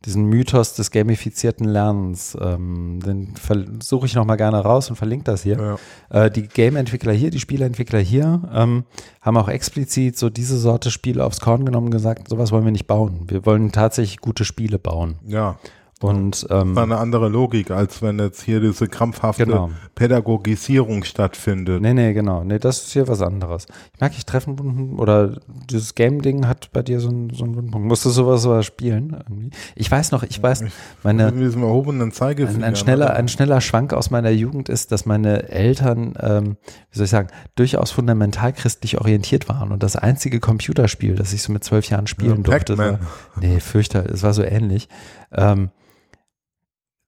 diesen 0.05 0.25
Mythos 0.27 0.75
des 0.75 0.91
gamifizierten 0.91 1.67
Lernens. 1.67 2.37
Ähm, 2.41 3.01
den 3.05 3.35
suche 3.83 4.07
ich 4.07 4.15
nochmal 4.15 4.37
gerne 4.37 4.59
raus 4.59 4.91
und 4.91 4.97
verlinke 4.97 5.25
das 5.25 5.43
hier. 5.43 5.79
Ja. 6.11 6.25
Äh, 6.25 6.31
die 6.31 6.47
Game-Entwickler 6.49 7.13
hier, 7.13 7.31
die 7.31 7.41
Spieleentwickler 7.41 7.99
hier, 7.99 8.43
ähm, 8.55 8.85
haben 9.21 9.37
auch 9.37 9.49
explizit 9.49 10.17
so 10.17 10.31
diese 10.31 10.57
Sorte 10.59 10.91
Spiele 10.91 11.25
aufs 11.25 11.41
Korn 11.41 11.65
genommen 11.65 11.87
und 11.87 11.93
gesagt, 11.93 12.29
sowas 12.29 12.53
wollen 12.53 12.65
wir 12.65 12.73
nicht 12.73 12.87
bauen. 12.87 13.25
Wir 13.27 13.45
wollen 13.45 13.73
tatsächlich 13.73 14.19
gute 14.19 14.45
Spiele 14.45 14.79
bauen. 14.79 15.17
ja. 15.27 15.57
Und 16.01 16.47
ähm, 16.51 16.75
Das 16.75 16.85
ist 16.85 16.91
eine 16.93 16.99
andere 16.99 17.29
Logik, 17.29 17.73
als 17.73 18.03
wenn 18.03 18.21
jetzt 18.21 18.43
hier 18.43 18.61
diese 18.61 18.87
krampfhafte 18.87 19.47
Genau. 19.47 19.71
Pädagogisierung 19.97 21.03
stattfindet. 21.03 21.83
Nee, 21.83 21.93
nee, 21.93 22.13
genau. 22.13 22.45
Nee, 22.45 22.61
das 22.61 22.83
ist 22.85 22.93
hier 22.93 23.09
was 23.09 23.21
anderes. 23.21 23.67
Ich 23.95 24.01
merke, 24.01 24.15
ich 24.17 24.25
Treffenbunden 24.25 24.97
oder 24.99 25.41
dieses 25.69 25.97
Game-Ding 25.97 26.47
hat 26.47 26.71
bei 26.73 26.83
dir 26.83 27.01
so 27.01 27.09
einen, 27.09 27.31
so 27.31 27.45
einen 27.45 27.57
Wundpunkt. 27.57 27.89
Musst 27.89 28.05
du 28.05 28.11
sowas 28.11 28.43
sowas 28.43 28.65
spielen? 28.65 29.17
Irgendwie? 29.29 29.51
Ich 29.75 29.91
weiß 29.91 30.13
noch, 30.13 30.23
ich 30.23 30.41
weiß, 30.41 30.65
meine, 31.03 31.33
Mit 31.33 31.41
diesem 31.41 31.63
erhobenen 31.65 32.13
Zeigefinger. 32.13 32.59
ein, 32.59 32.65
ein, 32.65 32.71
ne? 32.73 32.77
schneller, 32.77 33.15
ein 33.15 33.27
schneller 33.29 33.61
Schwank 33.61 33.93
aus 33.93 34.11
meiner 34.11 34.31
Jugend 34.31 34.69
ist, 34.69 34.93
dass 34.93 35.05
meine 35.05 35.49
Eltern, 35.49 36.15
ähm, 36.21 36.57
wie 36.93 36.97
soll 36.99 37.05
ich 37.07 37.11
sagen, 37.11 37.29
durchaus 37.57 37.91
fundamental 37.91 38.53
christlich 38.53 38.99
orientiert 39.01 39.49
waren. 39.49 39.73
Und 39.73 39.83
das 39.83 39.97
einzige 39.97 40.39
Computerspiel, 40.39 41.17
das 41.17 41.33
ich 41.33 41.43
so 41.43 41.53
mit 41.53 41.65
zwölf 41.65 41.89
Jahren 41.91 42.07
spielen 42.07 42.37
Ja, 42.37 42.43
durfte, 42.43 42.79
war, 42.79 43.01
nee, 43.41 43.59
fürchterlich, 43.59 44.13
es 44.13 44.23
war 44.23 44.33
so 44.33 44.45
ähnlich. 44.45 44.89
Ähm, 45.33 45.71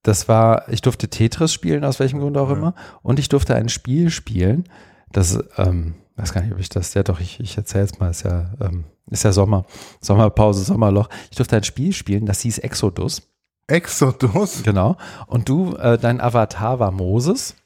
das 0.03 0.29
war, 0.29 0.69
ich 0.69 0.81
durfte 0.83 1.09
Tetris 1.09 1.53
spielen, 1.53 1.85
aus 1.85 2.01
welchem 2.01 2.21
Grund 2.21 2.37
auch 2.39 2.49
Ja. 2.51 2.57
immer. 2.57 2.75
Und 3.03 3.19
ich 3.19 3.29
durfte 3.29 3.55
ein 3.55 3.69
Spiel 3.69 4.11
spielen, 4.11 4.65
das, 5.13 5.39
ähm, 5.57 5.95
weiß 6.17 6.33
gar 6.33 6.43
nicht, 6.43 6.53
ob 6.53 6.59
ich 6.61 6.69
das, 6.69 6.95
ja 6.95 7.03
doch, 7.03 7.21
ich, 7.21 7.41
ich 7.41 7.57
erzähle 7.57 7.85
es 7.85 7.99
mal, 7.99 8.11
ist 8.11 8.23
ja, 8.25 8.53
ähm, 8.61 8.85
ist 9.11 9.25
ja 9.25 9.33
Sommer, 9.33 9.65
Sommerpause, 10.01 10.63
Sommerloch. 10.65 11.09
Ich 11.31 11.37
durfte 11.37 11.57
ein 11.57 11.65
Spiel 11.65 11.93
spielen, 11.93 12.27
das 12.27 12.41
hieß 12.41 12.59
Exodus. 12.59 13.23
Exodus? 13.67 14.63
Genau. 14.63 14.97
Und 15.27 15.49
du, 15.49 15.75
äh, 15.77 15.99
dein 15.99 16.21
Avatar 16.21 16.79
war 16.79 16.91
Moses. 16.91 17.57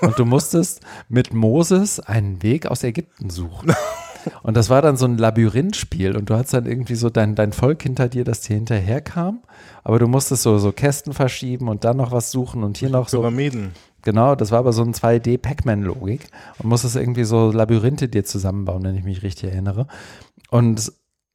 Und 0.00 0.18
du 0.18 0.24
musstest 0.24 0.80
mit 1.08 1.32
Moses 1.32 2.00
einen 2.00 2.42
Weg 2.42 2.66
aus 2.66 2.82
Ägypten 2.82 3.30
suchen. 3.30 3.72
Und 4.42 4.56
das 4.56 4.70
war 4.70 4.82
dann 4.82 4.96
so 4.96 5.06
ein 5.06 5.18
Labyrinthspiel 5.18 6.16
und 6.16 6.30
du 6.30 6.34
hattest 6.34 6.54
dann 6.54 6.66
irgendwie 6.66 6.94
so 6.94 7.10
dein, 7.10 7.34
dein 7.34 7.52
Volk 7.52 7.82
hinter 7.82 8.08
dir, 8.08 8.24
das 8.24 8.40
dir 8.40 8.54
hinterher 8.54 9.00
kam. 9.00 9.42
Aber 9.84 9.98
du 9.98 10.06
musstest 10.06 10.42
so, 10.42 10.58
so 10.58 10.72
Kästen 10.72 11.12
verschieben 11.12 11.68
und 11.68 11.84
dann 11.84 11.96
noch 11.96 12.12
was 12.12 12.30
suchen 12.30 12.62
und 12.62 12.76
hier 12.78 12.90
noch 12.90 13.08
so. 13.08 13.20
Pyramiden. 13.20 13.72
Genau, 14.02 14.34
das 14.34 14.50
war 14.50 14.58
aber 14.58 14.72
so 14.72 14.82
ein 14.82 14.94
2D-Pac-Man-Logik 14.94 16.26
und 16.58 16.68
musstest 16.68 16.96
irgendwie 16.96 17.24
so 17.24 17.52
Labyrinthe 17.52 18.08
dir 18.08 18.24
zusammenbauen, 18.24 18.82
wenn 18.82 18.96
ich 18.96 19.04
mich 19.04 19.22
richtig 19.22 19.50
erinnere. 19.50 19.86
Und 20.50 20.92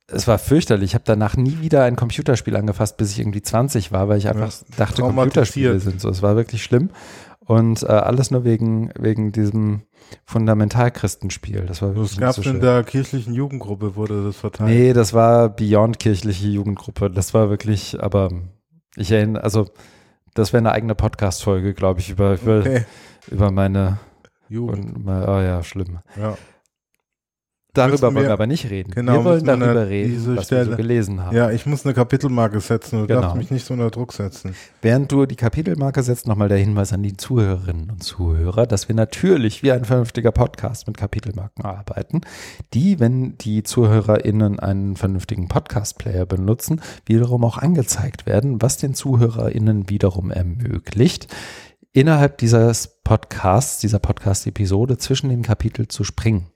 es 0.10 0.28
war 0.28 0.38
fürchterlich. 0.38 0.92
Ich 0.92 0.94
habe 0.94 1.04
danach 1.06 1.36
nie 1.36 1.60
wieder 1.62 1.84
ein 1.84 1.96
Computerspiel 1.96 2.56
angefasst, 2.56 2.98
bis 2.98 3.12
ich 3.12 3.20
irgendwie 3.20 3.42
20 3.42 3.92
war, 3.92 4.08
weil 4.08 4.18
ich 4.18 4.28
einfach 4.28 4.54
dachte, 4.78 5.02
traumatisiert. 5.02 5.16
Computerspiele 5.16 5.80
sind 5.80 6.02
so. 6.02 6.10
Es 6.10 6.22
war 6.22 6.36
wirklich 6.36 6.64
schlimm. 6.64 6.90
Und 7.48 7.84
äh, 7.84 7.88
alles 7.88 8.30
nur 8.30 8.44
wegen, 8.44 8.92
wegen 9.00 9.32
diesem 9.32 9.84
Fundamentalchristenspiel. 10.26 11.66
Das 11.66 11.82
war 11.82 11.90
Das 11.90 11.98
wirklich 11.98 12.20
gab 12.20 12.30
es 12.38 12.44
so 12.44 12.50
in 12.50 12.60
der 12.60 12.84
kirchlichen 12.84 13.34
Jugendgruppe, 13.34 13.96
wurde 13.96 14.24
das 14.26 14.38
verteilt. 14.38 14.70
Nee, 14.70 14.94
das 14.94 15.14
war 15.14 15.50
Beyond 15.50 16.00
kirchliche 16.00 16.48
Jugendgruppe. 16.48 17.10
Das 17.10 17.34
war 17.34 17.50
wirklich, 17.50 18.02
aber 18.02 18.30
ich 18.96 19.12
erinnere, 19.12 19.44
also 19.44 19.68
das 20.34 20.54
wäre 20.54 20.60
eine 20.60 20.72
eigene 20.72 20.96
Podcast-Folge, 20.96 21.74
glaube 21.74 22.00
ich, 22.02 22.10
über, 22.10 22.34
über, 22.34 22.60
Okay. 22.60 22.86
über 23.32 23.52
meine, 23.52 23.98
Jugend. 24.50 24.96
und, 24.96 25.08
oh 25.08 25.40
ja, 25.42 25.64
schlimm. 25.64 26.00
Ja. 26.20 26.38
Darüber 27.78 28.14
wollen 28.14 28.26
wir 28.26 28.34
aber 28.34 28.48
nicht 28.48 28.70
reden. 28.70 28.92
genau, 28.92 29.14
wir 29.14 29.24
wollen 29.24 29.44
darüber 29.46 29.88
reden, 29.88 30.16
was 30.18 30.26
wir 30.26 30.36
so 30.36 30.42
Stelle- 30.42 30.76
gelesen 30.76 31.24
haben. 31.24 31.36
ja, 31.36 31.52
ich 31.52 31.66
muss 31.66 31.86
eine 31.86 31.94
Kapitelmarke 31.94 32.60
setzen. 32.60 33.02
Du 33.02 33.08
Genau. 33.08 33.22
darfst 33.22 33.38
mich 33.38 33.52
nicht 33.52 33.66
so 33.66 33.74
unter 33.74 33.90
Druck 33.90 34.14
setzen. 34.14 34.56
Während 34.82 35.12
du 35.12 35.26
die 35.26 35.36
Kapitelmarke 35.36 36.02
setzt, 36.04 36.28
nochmal 36.28 36.50
der 36.50 36.58
Hinweis 36.58 36.94
an 36.94 37.04
die 37.04 37.16
Zuhörerinnen 37.16 37.90
und 37.92 38.04
Zuhörer, 38.04 38.66
dass 38.68 38.88
wir 38.88 38.96
natürlich 38.96 39.64
wie 39.64 39.72
ein 39.72 39.86
vernünftiger 39.86 40.32
Podcast 40.32 40.88
mit 40.88 40.98
Kapitelmarken 40.98 41.64
arbeiten, 41.66 42.22
die, 42.74 43.00
wenn 43.00 43.38
die 43.38 43.64
ZuhörerInnen 43.64 44.60
einen 44.60 44.96
vernünftigen 44.96 45.48
Podcast-Player 45.48 46.26
benutzen, 46.26 46.82
wiederum 47.06 47.44
auch 47.44 47.58
angezeigt 47.58 48.26
werden, 48.26 48.62
was 48.62 48.78
den 48.78 48.94
ZuhörerInnen 48.94 49.90
wiederum 49.90 50.32
ermöglicht, 50.32 51.28
innerhalb 51.94 52.38
dieses 52.38 53.00
Podcasts, 53.04 53.80
dieser 53.80 54.00
Podcast-Episode 54.00 54.98
zwischen 54.98 55.30
den 55.30 55.42
Kapiteln 55.42 55.90
zu 55.90 56.04
springen. 56.04 56.48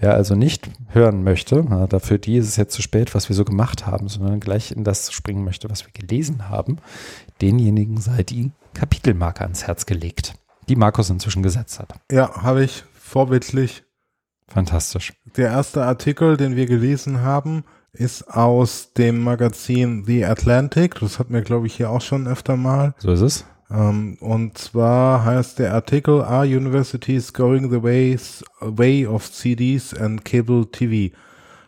Wer 0.00 0.14
also 0.14 0.34
nicht 0.34 0.70
hören 0.88 1.22
möchte, 1.22 1.62
na, 1.68 1.86
dafür 1.86 2.16
die 2.16 2.38
ist 2.38 2.48
es 2.48 2.56
jetzt 2.56 2.72
zu 2.74 2.80
spät, 2.80 3.14
was 3.14 3.28
wir 3.28 3.36
so 3.36 3.44
gemacht 3.44 3.86
haben, 3.86 4.08
sondern 4.08 4.40
gleich 4.40 4.72
in 4.72 4.82
das 4.82 5.12
springen 5.12 5.44
möchte, 5.44 5.68
was 5.68 5.84
wir 5.84 5.92
gelesen 5.92 6.48
haben, 6.48 6.78
denjenigen 7.42 7.98
sei 8.00 8.22
die 8.22 8.50
Kapitelmarke 8.72 9.42
ans 9.42 9.66
Herz 9.66 9.84
gelegt, 9.84 10.34
die 10.70 10.76
Markus 10.76 11.10
inzwischen 11.10 11.42
gesetzt 11.42 11.78
hat. 11.78 11.92
Ja, 12.10 12.42
habe 12.42 12.64
ich 12.64 12.84
vorbildlich. 12.94 13.82
Fantastisch. 14.48 15.12
Der 15.36 15.50
erste 15.50 15.84
Artikel, 15.84 16.38
den 16.38 16.56
wir 16.56 16.64
gelesen 16.64 17.20
haben, 17.20 17.64
ist 17.92 18.22
aus 18.28 18.94
dem 18.94 19.20
Magazin 19.20 20.04
The 20.06 20.24
Atlantic. 20.24 20.98
Das 21.00 21.18
hatten 21.18 21.34
wir, 21.34 21.42
glaube 21.42 21.66
ich, 21.66 21.74
hier 21.74 21.90
auch 21.90 22.00
schon 22.00 22.26
öfter 22.26 22.56
mal. 22.56 22.94
So 22.98 23.12
ist 23.12 23.20
es. 23.20 23.44
Ähm, 23.72 24.16
und 24.20 24.58
zwar 24.58 25.24
heißt 25.24 25.58
der 25.58 25.74
Artikel 25.74 26.22
Are 26.22 26.44
Universities 26.44 27.32
Going 27.32 27.70
the 27.70 27.82
ways, 27.82 28.42
Way 28.60 29.06
of 29.06 29.30
CDs 29.30 29.94
and 29.94 30.24
Cable 30.24 30.66
TV? 30.70 31.14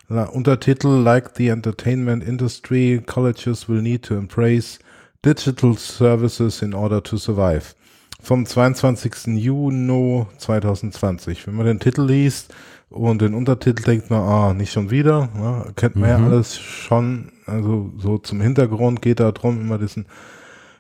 La, 0.09 0.25
Untertitel 0.25 0.89
Like 0.89 1.31
the 1.37 1.49
Entertainment 1.49 2.25
Industry, 2.25 3.03
Colleges 3.07 3.69
will 3.69 3.81
need 3.83 4.03
to 4.03 4.15
embrace 4.15 4.79
digital 5.25 5.77
services 5.77 6.61
in 6.63 6.75
order 6.75 7.03
to 7.03 7.17
survive. 7.17 7.75
Vom 8.21 8.45
22. 8.47 9.37
Juni 9.39 10.27
2020. 10.39 11.47
Wenn 11.47 11.55
man 11.55 11.67
den 11.67 11.81
Titel 11.81 12.03
liest 12.03 12.55
und 12.91 13.23
den 13.23 13.35
Untertitel 13.35 13.83
denkt 13.83 14.11
man, 14.11 14.21
ah, 14.21 14.55
nicht 14.55 14.73
schon 14.73 14.91
wieder, 14.91 15.29
ne? 15.35 15.73
kennt 15.77 15.97
man 15.97 16.09
ja 16.11 16.19
Mhm. 16.19 16.27
alles 16.27 16.59
schon. 16.59 17.33
Also 17.47 17.91
so 17.99 18.19
zum 18.19 18.41
Hintergrund 18.41 19.03
geht 19.03 19.19
da 19.21 19.33
drum 19.33 19.61
immer 19.61 19.79
diesen 19.79 20.07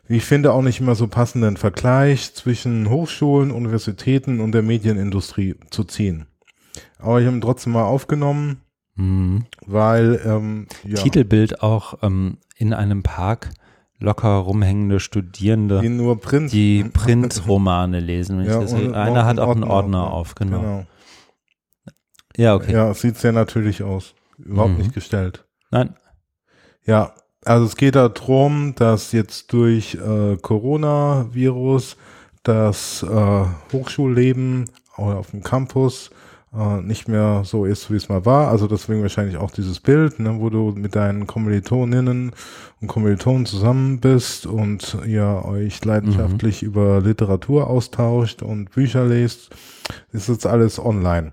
ich 0.08 0.24
finde, 0.24 0.52
auch 0.52 0.62
nicht 0.62 0.80
immer 0.80 0.94
so 0.94 1.06
passenden 1.08 1.56
Vergleich 1.56 2.34
zwischen 2.34 2.88
Hochschulen, 2.90 3.50
Universitäten 3.50 4.40
und 4.40 4.52
der 4.52 4.62
Medienindustrie 4.62 5.56
zu 5.70 5.84
ziehen. 5.84 6.26
Aber 6.98 7.20
ich 7.20 7.26
habe 7.26 7.36
ihn 7.36 7.40
trotzdem 7.40 7.72
mal 7.72 7.84
aufgenommen, 7.84 8.60
Mhm. 8.94 9.46
weil 9.66 10.20
ähm, 10.24 10.66
ja, 10.84 10.96
Titelbild 10.96 11.62
auch 11.62 12.02
ähm, 12.02 12.36
in 12.56 12.74
einem 12.74 13.02
Park 13.02 13.50
locker 13.98 14.28
rumhängende 14.36 15.00
Studierende, 15.00 15.80
die 15.80 15.88
nur 15.88 16.20
Print. 16.20 16.52
die 16.52 16.84
Printromane 16.84 18.00
lesen. 18.00 18.44
Ja, 18.44 18.60
das, 18.60 18.72
und- 18.74 18.94
einer 18.94 19.12
und 19.20 19.24
hat 19.26 19.38
auch 19.38 19.54
einen 19.54 19.64
Ordner, 19.64 20.12
auf, 20.12 20.34
genau. 20.34 20.60
Genau. 20.60 20.86
Ja, 22.36 22.54
okay. 22.54 22.72
Ja, 22.72 22.92
sieht 22.94 23.16
sehr 23.16 23.32
natürlich 23.32 23.82
aus. 23.82 24.14
Überhaupt 24.38 24.72
Mhm. 24.72 24.78
nicht 24.78 24.94
gestellt. 24.94 25.46
Nein. 25.70 25.94
Ja, 26.84 27.14
also 27.44 27.66
es 27.66 27.76
geht 27.76 27.96
darum, 27.96 28.74
dass 28.76 29.12
jetzt 29.12 29.52
durch 29.52 29.94
äh, 29.94 30.36
Coronavirus 30.36 31.96
das 32.42 33.02
äh, 33.02 33.44
Hochschulleben 33.72 34.66
oder 34.96 35.18
auf 35.18 35.30
dem 35.30 35.42
Campus 35.42 36.10
äh, 36.54 36.80
nicht 36.82 37.08
mehr 37.08 37.42
so 37.44 37.64
ist, 37.64 37.90
wie 37.90 37.96
es 37.96 38.08
mal 38.08 38.24
war. 38.26 38.48
Also 38.48 38.66
deswegen 38.66 39.02
wahrscheinlich 39.02 39.36
auch 39.36 39.50
dieses 39.50 39.80
Bild, 39.80 40.20
ne, 40.20 40.36
wo 40.38 40.50
du 40.50 40.72
mit 40.76 40.94
deinen 40.94 41.26
Kommilitoninnen 41.26 42.32
und 42.80 42.88
Kommilitonen 42.88 43.46
zusammen 43.46 44.00
bist 44.00 44.46
und 44.46 44.98
ihr 45.06 45.42
euch 45.44 45.84
leidenschaftlich 45.84 46.62
über 46.62 47.00
Literatur 47.00 47.68
austauscht 47.68 48.42
und 48.42 48.70
Bücher 48.70 49.04
lest, 49.04 49.50
ist 50.12 50.28
jetzt 50.28 50.46
alles 50.46 50.78
online. 50.78 51.32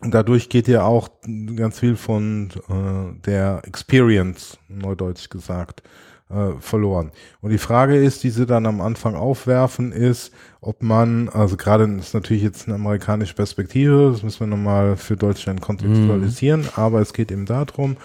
Dadurch 0.00 0.48
geht 0.48 0.68
ja 0.68 0.82
auch 0.84 1.08
ganz 1.56 1.78
viel 1.78 1.96
von 1.96 2.50
äh, 2.68 3.20
der 3.24 3.62
Experience, 3.64 4.58
neudeutsch 4.68 5.30
gesagt, 5.30 5.82
äh, 6.30 6.52
verloren. 6.60 7.12
Und 7.40 7.50
die 7.50 7.58
Frage 7.58 7.96
ist, 7.96 8.24
die 8.24 8.30
sie 8.30 8.46
dann 8.46 8.66
am 8.66 8.80
Anfang 8.80 9.14
aufwerfen, 9.14 9.92
ist, 9.92 10.32
ob 10.60 10.82
man, 10.82 11.28
also 11.28 11.56
gerade 11.56 11.84
ist 11.84 12.14
natürlich 12.14 12.42
jetzt 12.42 12.66
eine 12.66 12.76
amerikanische 12.76 13.34
Perspektive, 13.34 14.10
das 14.10 14.22
müssen 14.22 14.40
wir 14.40 14.46
nochmal 14.46 14.96
für 14.96 15.16
Deutschland 15.16 15.60
kontextualisieren, 15.60 16.62
mhm. 16.62 16.68
aber 16.76 17.00
es 17.00 17.12
geht 17.12 17.30
eben 17.30 17.46
darum, 17.46 17.96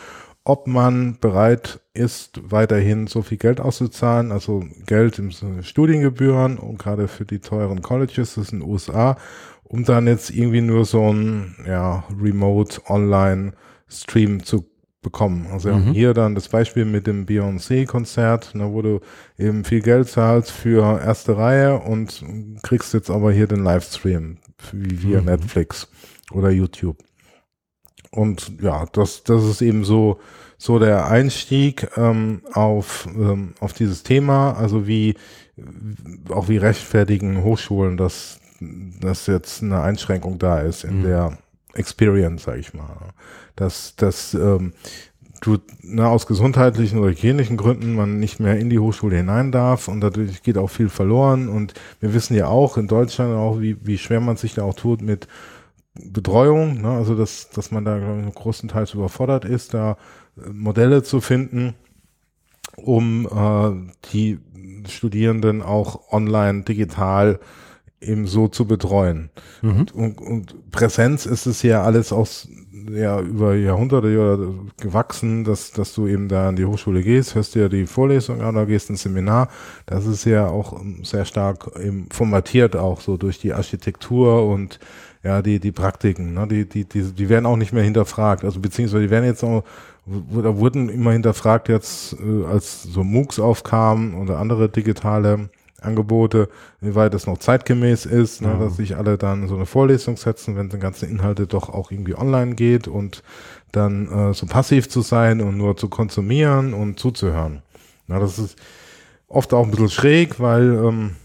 ob 0.44 0.68
man 0.68 1.18
bereit 1.20 1.80
ist, 1.94 2.40
weiterhin 2.44 3.08
so 3.08 3.22
viel 3.22 3.38
Geld 3.38 3.60
auszuzahlen, 3.60 4.32
also 4.32 4.64
Geld 4.86 5.20
im 5.20 5.32
Studiengebühren 5.62 6.58
und 6.58 6.80
gerade 6.80 7.08
für 7.08 7.26
die 7.26 7.40
teuren 7.40 7.82
Colleges, 7.82 8.36
das 8.36 8.46
ist 8.46 8.54
in 8.54 8.62
den 8.62 8.70
USA, 8.70 9.18
um 9.70 9.86
dann 9.86 10.08
jetzt 10.08 10.32
irgendwie 10.32 10.62
nur 10.62 10.84
so 10.84 11.14
ein 11.14 11.56
ja, 11.66 12.04
Remote 12.22 12.82
Online 12.90 13.54
Stream 13.88 14.44
zu 14.44 14.66
bekommen. 15.02 15.48
Also 15.52 15.72
mhm. 15.72 15.94
hier 15.94 16.14
dann 16.14 16.36
das 16.36 16.50
Beispiel 16.50 16.84
mit 16.84 17.08
dem 17.08 17.26
Beyoncé-Konzert, 17.26 18.54
ne, 18.56 18.72
wo 18.74 18.82
du 18.82 19.00
eben 19.38 19.64
viel 19.64 19.82
Geld 19.82 20.10
zahlst 20.10 20.52
für 20.52 21.00
erste 21.00 21.38
Reihe 21.38 21.80
und 21.80 22.24
kriegst 22.64 22.94
jetzt 22.94 23.10
aber 23.10 23.32
hier 23.32 23.48
den 23.48 23.64
Livestream 23.64 24.40
wie 24.74 25.04
via 25.04 25.22
mhm. 25.22 25.28
Netflix 25.28 25.88
oder 26.32 26.50
YouTube. 26.50 26.98
Und 28.12 28.52
ja, 28.62 28.86
das, 28.92 29.24
das 29.24 29.44
ist 29.44 29.62
eben 29.62 29.86
so, 29.86 30.20
so 30.58 30.80
der 30.80 31.10
Einstieg 31.10 31.88
ähm, 31.96 32.42
auf, 32.54 33.08
ähm, 33.16 33.54
auf 33.60 33.74
dieses 33.74 34.04
Thema, 34.04 34.54
also 34.54 34.88
wie 34.88 35.16
auch 36.30 36.50
wie 36.50 36.58
rechtfertigen 36.58 37.44
Hochschulen, 37.44 37.98
dass, 37.98 38.39
dass 38.60 39.28
jetzt 39.28 39.64
eine 39.64 39.82
Einschränkung 39.82 40.40
da 40.40 40.60
ist 40.60 40.84
in 40.84 41.00
mhm. 41.00 41.04
der 41.04 41.38
Experience, 41.74 42.44
sag 42.44 42.58
ich 42.58 42.74
mal. 42.74 43.14
Dass, 43.56 43.96
dass 43.96 44.34
ähm, 44.34 44.74
du 45.42 45.58
na, 45.82 46.10
aus 46.10 46.28
gesundheitlichen 46.28 47.00
oder 47.00 47.12
hygienischen 47.12 47.58
Gründen 47.58 47.96
man 47.96 48.20
nicht 48.20 48.40
mehr 48.40 48.58
in 48.58 48.70
die 48.70 48.80
Hochschule 48.80 49.18
hinein 49.18 49.52
darf 49.52 49.88
und 49.88 50.02
dadurch 50.02 50.44
geht 50.44 50.58
auch 50.58 50.70
viel 50.70 50.90
verloren. 50.90 51.50
Und 51.50 51.74
wir 52.00 52.14
wissen 52.14 52.36
ja 52.36 52.48
auch 52.48 52.78
in 52.78 52.88
Deutschland 52.88 53.36
auch, 53.36 53.60
wie, 53.60 53.78
wie 53.86 53.98
schwer 53.98 54.20
man 54.20 54.38
sich 54.38 54.54
da 54.56 54.64
auch 54.64 54.76
tut 54.76 55.02
mit 55.02 55.28
Betreuung, 55.94 56.82
ne? 56.82 56.90
also 56.90 57.16
dass, 57.16 57.50
dass 57.50 57.72
man 57.72 57.84
da 57.84 57.98
glaube 57.98 58.24
ich, 58.28 58.36
großenteils 58.36 58.94
überfordert 58.94 59.46
ist, 59.46 59.74
da 59.74 59.98
äh, 60.38 60.50
Modelle 60.50 61.04
zu 61.04 61.20
finden, 61.20 61.76
um 62.78 63.26
äh, 63.28 63.92
die 64.12 64.40
Studierenden 64.88 65.62
auch 65.62 66.12
online, 66.12 66.64
digital 66.64 67.40
eben 68.02 68.28
so 68.28 68.48
zu 68.48 68.66
betreuen. 68.66 69.30
Mhm. 69.62 69.88
Und, 69.94 70.22
und, 70.22 70.72
Präsenz 70.72 71.26
ist 71.26 71.46
es 71.46 71.62
ja 71.64 71.84
alles 71.84 72.14
aus 72.14 72.48
ja 72.92 73.20
über 73.20 73.56
Jahrhunderte 73.56 74.50
gewachsen, 74.80 75.44
dass, 75.44 75.72
dass 75.72 75.94
du 75.94 76.08
eben 76.08 76.28
da 76.28 76.50
an 76.50 76.56
die 76.56 76.66
Hochschule 76.66 77.04
gehst, 77.04 77.36
hörst 77.36 77.56
dir 77.56 77.70
die 77.70 77.86
Vorlesung 77.86 78.42
an 78.42 78.56
oder 78.56 78.66
gehst 78.66 78.90
ins 78.90 79.04
Seminar. 79.04 79.50
Das 79.86 80.06
ist 80.06 80.26
ja 80.26 80.48
auch 80.48 80.80
sehr 81.04 81.26
stark 81.26 81.72
eben 81.80 82.08
formatiert 82.12 82.76
auch 82.76 83.02
so 83.02 83.18
durch 83.18 83.40
die 83.40 83.54
Architektur 83.54 84.48
und 84.48 84.80
ja, 85.24 85.42
die, 85.42 85.60
die 85.60 85.74
Praktiken, 85.74 86.34
ne, 86.34 86.48
die, 86.48 86.68
die, 86.68 86.86
die, 86.86 87.04
die 87.12 87.30
werden 87.30 87.46
auch 87.46 87.58
nicht 87.58 87.74
mehr 87.74 87.84
hinterfragt. 87.84 88.46
Also 88.46 88.62
beziehungsweise 88.62 89.04
die 89.04 89.10
werden 89.10 89.26
jetzt 89.26 89.44
auch, 89.44 89.64
da 90.06 90.58
wurden 90.58 90.88
immer 90.88 91.12
hinterfragt 91.12 91.68
jetzt, 91.68 92.14
äh, 92.14 92.46
als 92.46 92.84
so 92.84 93.04
MOOCs 93.04 93.40
aufkamen 93.40 94.16
oder 94.16 94.40
andere 94.40 94.70
digitale 94.70 95.50
Angebote, 95.82 96.50
wie 96.82 96.96
weit 96.96 97.14
es 97.14 97.28
noch 97.28 97.38
zeitgemäß 97.38 98.06
ist, 98.06 98.42
ne, 98.42 98.50
mhm. 98.54 98.60
dass 98.60 98.78
sich 98.78 98.96
alle 98.96 99.18
dann 99.18 99.48
so 99.48 99.56
eine 99.56 99.66
Vorlesung 99.66 100.18
setzen, 100.18 100.56
wenn 100.56 100.70
die 100.70 100.80
ganzen 100.80 101.10
Inhalte 101.10 101.48
doch 101.48 101.70
auch 101.70 101.92
irgendwie 101.92 102.16
online 102.16 102.56
geht 102.56 102.88
und 102.88 103.24
dann 103.72 104.08
äh, 104.08 104.34
so 104.34 104.46
passiv 104.46 104.90
zu 104.90 105.02
sein 105.02 105.42
und 105.42 105.58
nur 105.58 105.78
zu 105.78 105.90
konsumieren 105.90 106.74
und 106.74 107.00
zuzuhören. 107.00 107.62
Na, 108.08 108.20
das 108.20 108.40
ist 108.40 108.58
oft 109.28 109.54
auch 109.54 109.64
ein 109.64 109.72
bisschen 109.72 109.90
schräg, 109.90 110.40
weil 110.40 110.74
ähm, 110.84 111.16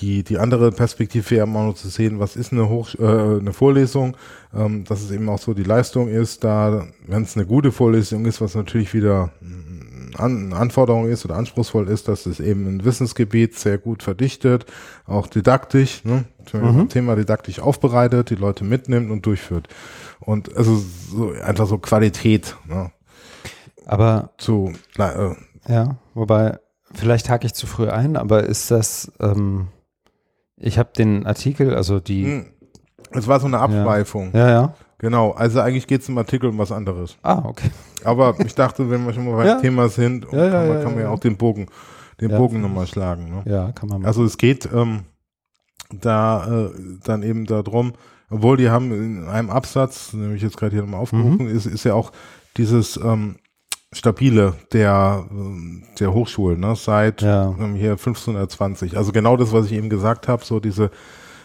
die, 0.00 0.22
die 0.22 0.38
andere 0.38 0.70
Perspektive 0.70 1.36
ja 1.36 1.44
immer 1.44 1.64
nur 1.64 1.74
zu 1.74 1.88
sehen, 1.88 2.18
was 2.18 2.36
ist 2.36 2.52
eine, 2.52 2.68
Hoch, 2.68 2.94
äh, 2.98 3.04
eine 3.40 3.52
Vorlesung, 3.52 4.16
ähm, 4.54 4.84
dass 4.84 5.02
es 5.02 5.10
eben 5.10 5.28
auch 5.28 5.38
so 5.38 5.54
die 5.54 5.62
Leistung 5.62 6.08
ist, 6.08 6.44
da, 6.44 6.86
wenn 7.06 7.22
es 7.22 7.36
eine 7.36 7.46
gute 7.46 7.72
Vorlesung 7.72 8.24
ist, 8.26 8.40
was 8.40 8.54
natürlich 8.54 8.94
wieder 8.94 9.32
eine 10.16 10.56
Anforderung 10.56 11.08
ist 11.08 11.24
oder 11.24 11.36
anspruchsvoll 11.36 11.88
ist, 11.88 12.08
dass 12.08 12.26
es 12.26 12.40
eben 12.40 12.66
ein 12.66 12.84
Wissensgebiet 12.84 13.58
sehr 13.58 13.78
gut 13.78 14.02
verdichtet, 14.02 14.66
auch 15.06 15.26
didaktisch, 15.26 16.04
ne, 16.04 16.24
mhm. 16.52 16.88
Thema 16.88 17.16
didaktisch 17.16 17.60
aufbereitet, 17.60 18.30
die 18.30 18.34
Leute 18.34 18.64
mitnimmt 18.64 19.10
und 19.10 19.24
durchführt. 19.26 19.68
Und 20.20 20.56
also 20.56 20.76
so, 20.76 21.32
einfach 21.42 21.66
so 21.66 21.78
Qualität. 21.78 22.56
Ne, 22.66 22.92
Aber 23.86 24.30
zu, 24.38 24.72
äh, 24.98 25.34
ja, 25.68 25.96
wobei 26.14 26.58
vielleicht 26.94 27.28
hake 27.28 27.46
ich 27.46 27.54
zu 27.54 27.66
früh 27.66 27.88
ein, 27.88 28.16
aber 28.16 28.44
ist 28.44 28.70
das, 28.70 29.12
ähm, 29.20 29.68
ich 30.56 30.78
habe 30.78 30.90
den 30.96 31.26
Artikel, 31.26 31.74
also 31.74 32.00
die. 32.00 32.24
Hm. 32.24 32.46
Es 33.10 33.28
war 33.28 33.40
so 33.40 33.46
eine 33.46 33.58
Abschweifung. 33.58 34.30
Ja, 34.32 34.48
ja. 34.48 34.50
ja. 34.50 34.74
Genau, 35.02 35.32
also 35.32 35.60
eigentlich 35.60 35.88
geht 35.88 36.02
es 36.02 36.08
im 36.08 36.16
Artikel 36.16 36.48
um 36.48 36.58
was 36.58 36.70
anderes. 36.70 37.16
Ah, 37.22 37.42
okay. 37.44 37.70
Aber 38.04 38.36
ich 38.38 38.54
dachte, 38.54 38.88
wenn 38.88 39.04
wir 39.04 39.12
schon 39.12 39.24
mal 39.24 39.36
beim 39.36 39.46
ja. 39.46 39.60
Thema 39.60 39.88
sind, 39.88 40.26
ja, 40.30 40.48
kann, 40.48 40.68
man, 40.68 40.82
kann 40.82 40.94
man 40.94 41.02
ja 41.02 41.08
auch 41.10 41.18
den 41.18 41.36
Bogen, 41.36 41.66
den 42.20 42.30
Bogen 42.30 42.60
nochmal 42.60 42.86
schlagen. 42.86 43.28
Ne? 43.28 43.42
Ja, 43.44 43.72
kann 43.72 43.88
man 43.88 43.98
machen. 43.98 44.06
Also 44.06 44.24
es 44.24 44.38
geht 44.38 44.68
ähm, 44.72 45.00
da 45.90 46.66
äh, 46.66 46.70
dann 47.02 47.24
eben 47.24 47.46
darum, 47.46 47.94
obwohl 48.30 48.56
die 48.56 48.70
haben 48.70 48.92
in 48.92 49.28
einem 49.28 49.50
Absatz, 49.50 50.12
nämlich 50.12 50.40
jetzt 50.40 50.56
gerade 50.56 50.72
hier 50.72 50.82
nochmal 50.82 51.00
aufgerufen, 51.00 51.46
mhm. 51.46 51.56
ist, 51.56 51.66
ist 51.66 51.82
ja 51.82 51.94
auch 51.94 52.12
dieses 52.56 52.96
ähm, 52.96 53.36
stabile 53.92 54.54
der, 54.72 55.26
der 55.98 56.14
Hochschulen, 56.14 56.60
ne, 56.60 56.76
seit 56.76 57.22
ja. 57.22 57.54
ähm, 57.58 57.74
hier 57.74 57.90
1520. 57.92 58.96
Also 58.96 59.10
genau 59.10 59.36
das, 59.36 59.52
was 59.52 59.66
ich 59.66 59.72
eben 59.72 59.90
gesagt 59.90 60.28
habe, 60.28 60.44
so 60.44 60.60
diese 60.60 60.92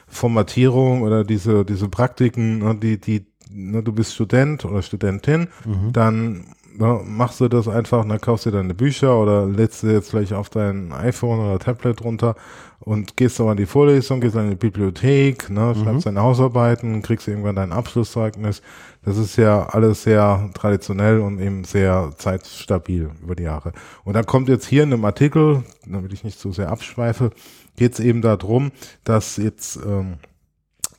Formatierung 0.08 1.02
oder 1.02 1.24
diese, 1.24 1.66
diese 1.66 1.90
Praktiken, 1.90 2.60
ne, 2.60 2.76
die, 2.76 3.02
die, 3.02 3.26
ne, 3.52 3.84
du 3.84 3.92
bist 3.92 4.14
Student 4.14 4.66
oder 4.66 4.82
Studentin, 4.82 5.48
mhm. 5.66 5.94
dann 5.94 6.46
ne, 6.78 7.02
machst 7.06 7.42
du 7.42 7.48
das 7.48 7.68
einfach, 7.68 8.06
dann 8.06 8.22
kaufst 8.22 8.46
du 8.46 8.52
deine 8.52 8.74
Bücher 8.74 9.18
oder 9.18 9.46
lädst 9.46 9.84
du 9.84 9.88
jetzt 9.88 10.10
vielleicht 10.10 10.34
auf 10.34 10.50
dein 10.50 10.92
iPhone 10.92 11.40
oder 11.40 11.60
Tablet 11.60 12.04
runter 12.04 12.36
und 12.80 13.18
gehst 13.18 13.40
aber 13.42 13.52
an 13.52 13.58
die 13.58 13.66
Vorlesung, 13.66 14.22
gehst 14.22 14.36
an 14.36 14.50
die 14.50 14.56
Bibliothek, 14.56 15.50
ne, 15.50 15.74
mhm. 15.76 15.84
schreibst 15.84 16.06
deine 16.06 16.22
Hausarbeiten, 16.22 17.02
kriegst 17.02 17.28
irgendwann 17.28 17.56
dein 17.56 17.72
Abschlusszeugnis. 17.72 18.62
Das 19.04 19.18
ist 19.18 19.38
ja 19.38 19.68
alles 19.68 20.04
sehr 20.04 20.50
traditionell 20.54 21.20
und 21.20 21.40
eben 21.40 21.64
sehr 21.64 22.12
zeitstabil 22.18 23.10
über 23.22 23.36
die 23.36 23.44
Jahre. 23.44 23.72
Und 24.04 24.14
dann 24.14 24.26
kommt 24.26 24.50
jetzt 24.50 24.68
hier 24.68 24.84
in 24.84 24.94
einem 24.94 25.06
Artikel, 25.06 25.64
damit 25.86 26.14
ich 26.14 26.24
nicht 26.24 26.40
zu 26.40 26.52
sehr 26.52 26.70
abschweife, 26.70 27.32
geht 27.78 27.94
es 27.94 28.00
eben 28.00 28.22
darum, 28.22 28.72
dass 29.04 29.38
jetzt 29.38 29.78
ähm, 29.78 30.16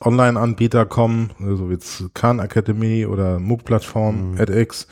Online-Anbieter 0.01 0.85
kommen, 0.85 1.31
also 1.39 1.69
jetzt 1.69 2.13
Khan 2.13 2.39
Academy 2.39 3.05
oder 3.05 3.39
MOOC-Plattform, 3.39 4.31
mhm. 4.31 4.37
edX, 4.37 4.87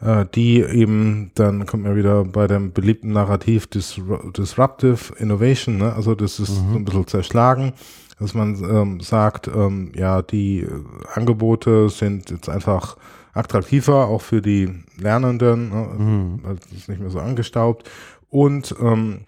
äh, 0.00 0.26
die 0.34 0.60
eben, 0.60 1.32
dann 1.34 1.66
kommt 1.66 1.82
man 1.82 1.96
wieder 1.96 2.24
bei 2.24 2.46
dem 2.46 2.72
beliebten 2.72 3.12
Narrativ 3.12 3.66
Disruptive 3.66 5.14
Innovation, 5.18 5.78
ne? 5.78 5.92
also 5.94 6.14
das 6.14 6.38
ist 6.38 6.50
mhm. 6.50 6.72
so 6.72 6.78
ein 6.78 6.84
bisschen 6.84 7.06
zerschlagen, 7.06 7.72
dass 8.20 8.34
man 8.34 8.56
ähm, 8.62 9.00
sagt, 9.00 9.48
ähm, 9.48 9.92
ja, 9.94 10.22
die 10.22 10.60
äh, 10.60 10.68
Angebote 11.14 11.88
sind 11.88 12.30
jetzt 12.30 12.48
einfach 12.48 12.96
attraktiver, 13.32 14.06
auch 14.06 14.22
für 14.22 14.40
die 14.40 14.70
Lernenden, 14.96 15.70
ne? 15.70 15.88
mhm. 15.98 16.40
also 16.44 16.60
ist 16.76 16.88
nicht 16.88 17.00
mehr 17.00 17.10
so 17.10 17.18
angestaubt 17.18 17.90
und 18.30 18.74
ähm, 18.80 19.22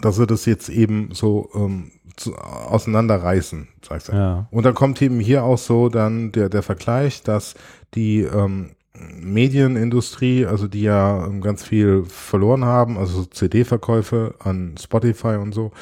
dass 0.00 0.18
wir 0.18 0.26
das 0.26 0.46
jetzt 0.46 0.68
eben 0.68 1.10
so 1.12 1.50
ähm, 1.54 1.90
zu, 2.20 2.36
auseinanderreißen, 2.36 3.68
sagst 3.86 4.08
du. 4.08 4.12
Ja. 4.12 4.46
Und 4.50 4.64
dann 4.64 4.74
kommt 4.74 5.00
eben 5.02 5.20
hier 5.20 5.42
auch 5.42 5.58
so 5.58 5.88
dann 5.88 6.32
der, 6.32 6.48
der 6.48 6.62
Vergleich, 6.62 7.22
dass 7.22 7.54
die 7.94 8.20
ähm, 8.20 8.70
Medienindustrie, 8.94 10.46
also 10.46 10.68
die 10.68 10.82
ja 10.82 11.24
ähm, 11.24 11.40
ganz 11.40 11.64
viel 11.64 12.04
verloren 12.04 12.64
haben, 12.64 12.98
also 12.98 13.24
CD-Verkäufe 13.24 14.34
an 14.38 14.74
Spotify 14.78 15.36
und 15.36 15.52
so. 15.52 15.72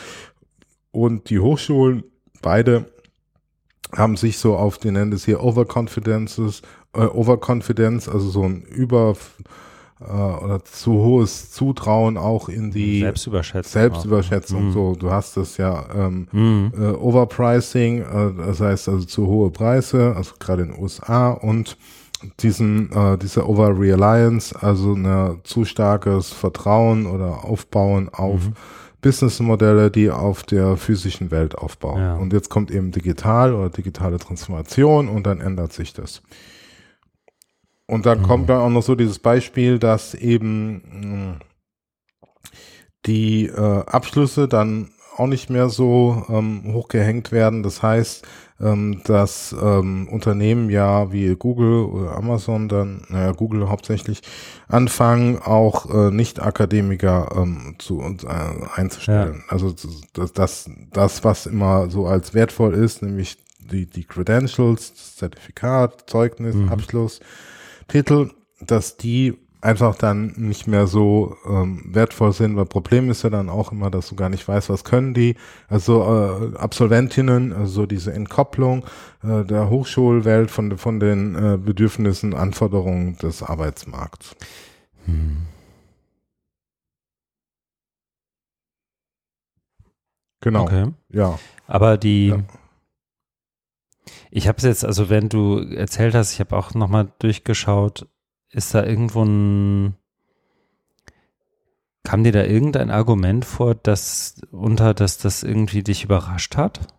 Und 0.93 1.29
die 1.31 1.41
Hochschulen, 1.41 2.05
beide 2.41 2.87
haben 3.93 4.17
sich 4.17 4.39
so 4.39 4.57
auf, 4.57 4.79
die 4.79 4.91
nennen 4.91 5.11
das 5.11 5.25
hier 5.25 5.43
Overconfidences, 5.43 6.63
äh, 6.95 7.01
Overconfidence, 7.01 8.09
also 8.09 8.29
so 8.29 8.45
ein 8.45 8.63
Über 8.63 9.17
äh, 10.01 10.13
oder 10.13 10.65
zu 10.65 10.93
hohes 10.93 11.51
Zutrauen 11.51 12.17
auch 12.17 12.49
in 12.49 12.71
die 12.71 13.01
Selbstüberschätzung. 13.01 13.73
Selbstüberschätzung. 13.73 14.67
Mhm. 14.67 14.73
So, 14.73 14.95
du 14.95 15.11
hast 15.11 15.37
das 15.37 15.57
ja 15.57 15.85
ähm, 15.95 16.29
mhm. 16.33 16.73
äh, 16.79 16.91
Overpricing, 16.93 18.03
äh, 18.03 18.47
das 18.47 18.61
heißt 18.61 18.89
also 18.89 19.05
zu 19.05 19.27
hohe 19.27 19.51
Preise, 19.51 20.15
also 20.17 20.35
gerade 20.39 20.63
in 20.63 20.73
den 20.73 20.83
USA 20.83 21.31
und 21.31 21.77
diesen, 22.41 22.93
äh, 22.93 23.17
diese 23.19 23.49
Over-Reliance, 23.49 24.61
also 24.61 24.95
ein 24.95 25.41
zu 25.45 25.65
starkes 25.65 26.33
Vertrauen 26.33 27.07
oder 27.07 27.45
Aufbauen 27.45 28.09
auf 28.09 28.49
mhm. 28.49 28.55
Businessmodelle, 29.01 29.91
die 29.91 30.11
auf 30.11 30.43
der 30.43 30.77
physischen 30.77 31.31
Welt 31.31 31.57
aufbauen. 31.57 32.01
Ja. 32.01 32.17
Und 32.17 32.33
jetzt 32.33 32.49
kommt 32.49 32.71
eben 32.71 32.91
digital 32.91 33.55
oder 33.55 33.71
digitale 33.71 34.19
Transformation 34.19 35.09
und 35.09 35.27
dann 35.27 35.41
ändert 35.41 35.73
sich 35.73 35.93
das. 35.93 36.23
Und 37.89 38.07
dann 38.07 38.21
Mhm. 38.21 38.23
kommt 38.23 38.49
dann 38.51 38.61
auch 38.61 38.71
noch 38.71 38.83
so 38.83 38.95
dieses 38.95 39.19
Beispiel, 39.19 39.79
dass 39.79 40.15
eben 40.15 40.83
mh, 40.93 41.39
die 43.07 43.47
äh, 43.47 43.83
Abschlüsse 43.87 44.47
dann 44.49 44.91
auch 45.17 45.27
nicht 45.27 45.51
mehr 45.51 45.69
so 45.69 46.25
ähm, 46.29 46.63
hochgehängt 46.75 47.33
werden. 47.33 47.63
Das 47.65 47.83
heißt, 47.83 48.25
ähm, 48.61 49.01
dass 49.05 49.55
ähm, 49.61 50.09
Unternehmen 50.09 50.71
ja 50.71 51.11
wie 51.11 51.35
Google 51.35 51.85
oder 51.87 52.17
Amazon 52.17 52.69
dann, 52.69 53.03
naja, 53.09 53.33
Google 53.33 53.69
hauptsächlich, 53.69 54.21
anfangen, 54.69 55.39
auch 55.39 55.93
äh, 55.93 56.11
Nicht-Akademiker 56.13 57.31
ähm, 57.37 57.75
zu 57.79 57.99
uns 57.99 58.23
äh, 58.23 58.29
einzustellen. 58.77 59.43
Also 59.49 59.75
das, 60.13 60.33
das, 60.35 60.71
das, 60.93 61.25
was 61.25 61.47
immer 61.47 61.91
so 61.91 62.07
als 62.07 62.35
wertvoll 62.35 62.75
ist, 62.75 63.03
nämlich 63.03 63.39
die, 63.59 63.87
die 63.87 64.05
Credentials, 64.05 64.93
das 64.95 65.17
Zertifikat, 65.17 66.05
Zeugnis, 66.09 66.55
Mhm. 66.55 66.69
Abschluss, 66.69 67.21
Titel, 67.89 68.31
dass 68.61 68.97
die 68.97 69.37
einfach 69.61 69.97
dann 69.97 70.35
nicht 70.37 70.69
mehr 70.69 70.87
so 70.87 71.37
ähm, 71.49 71.83
wertvoll 71.87 72.33
sind, 72.33 72.57
weil 72.57 72.67
Problem 72.67 73.11
ist 73.11 73.25
ja 73.25 73.31
dann 73.31 73.49
auch 73.49 73.73
immer, 73.73 73.91
dass 73.91 74.09
du 74.09 74.15
gar 74.15 74.29
nicht 74.29 74.47
weißt, 74.47 74.69
was 74.71 74.85
können 74.85 75.15
die. 75.15 75.35
Also 75.69 76.03
äh, 76.03 76.57
Absolventinnen, 76.57 77.53
also 77.53 77.87
diese 77.87 78.13
Entkopplung 78.13 78.85
äh, 79.25 79.45
der 79.45 79.69
Hochschulwelt 79.69 80.51
von, 80.51 80.79
von 80.79 81.01
den 81.01 81.35
äh, 81.35 81.59
Bedürfnissen, 81.59 82.35
Anforderungen 82.35 83.17
des 83.19 83.43
Arbeitsmarkts. 83.43 84.37
Hm. 85.07 85.39
Genau. 90.41 90.63
Okay. 90.65 90.93
Ja. 91.09 91.39
Aber 91.67 91.97
die, 91.97 92.29
Ja. 92.29 92.39
Ich 94.31 94.49
habe 94.49 94.59
es 94.59 94.65
jetzt, 94.65 94.85
also 94.85 95.11
während 95.11 95.33
du 95.33 95.59
erzählt 95.59 96.15
hast, 96.15 96.33
ich 96.33 96.41
habe 96.41 96.57
auch 96.57 96.75
nochmal 96.75 97.13
durchgeschaut, 97.19 98.09
ist 98.51 98.75
da 98.75 98.85
irgendwo 98.85 99.25
ein, 99.25 99.97
kam 102.03 102.25
dir 102.25 102.33
da 102.33 102.45
irgendein 102.45 102.91
Argument 102.91 103.45
vor, 103.45 103.75
dass 103.75 104.41
unter, 104.51 104.95
dass 104.95 105.19
das 105.19 105.43
irgendwie 105.43 105.83
dich 105.83 106.05
überrascht 106.05 106.57
hat? 106.57 106.98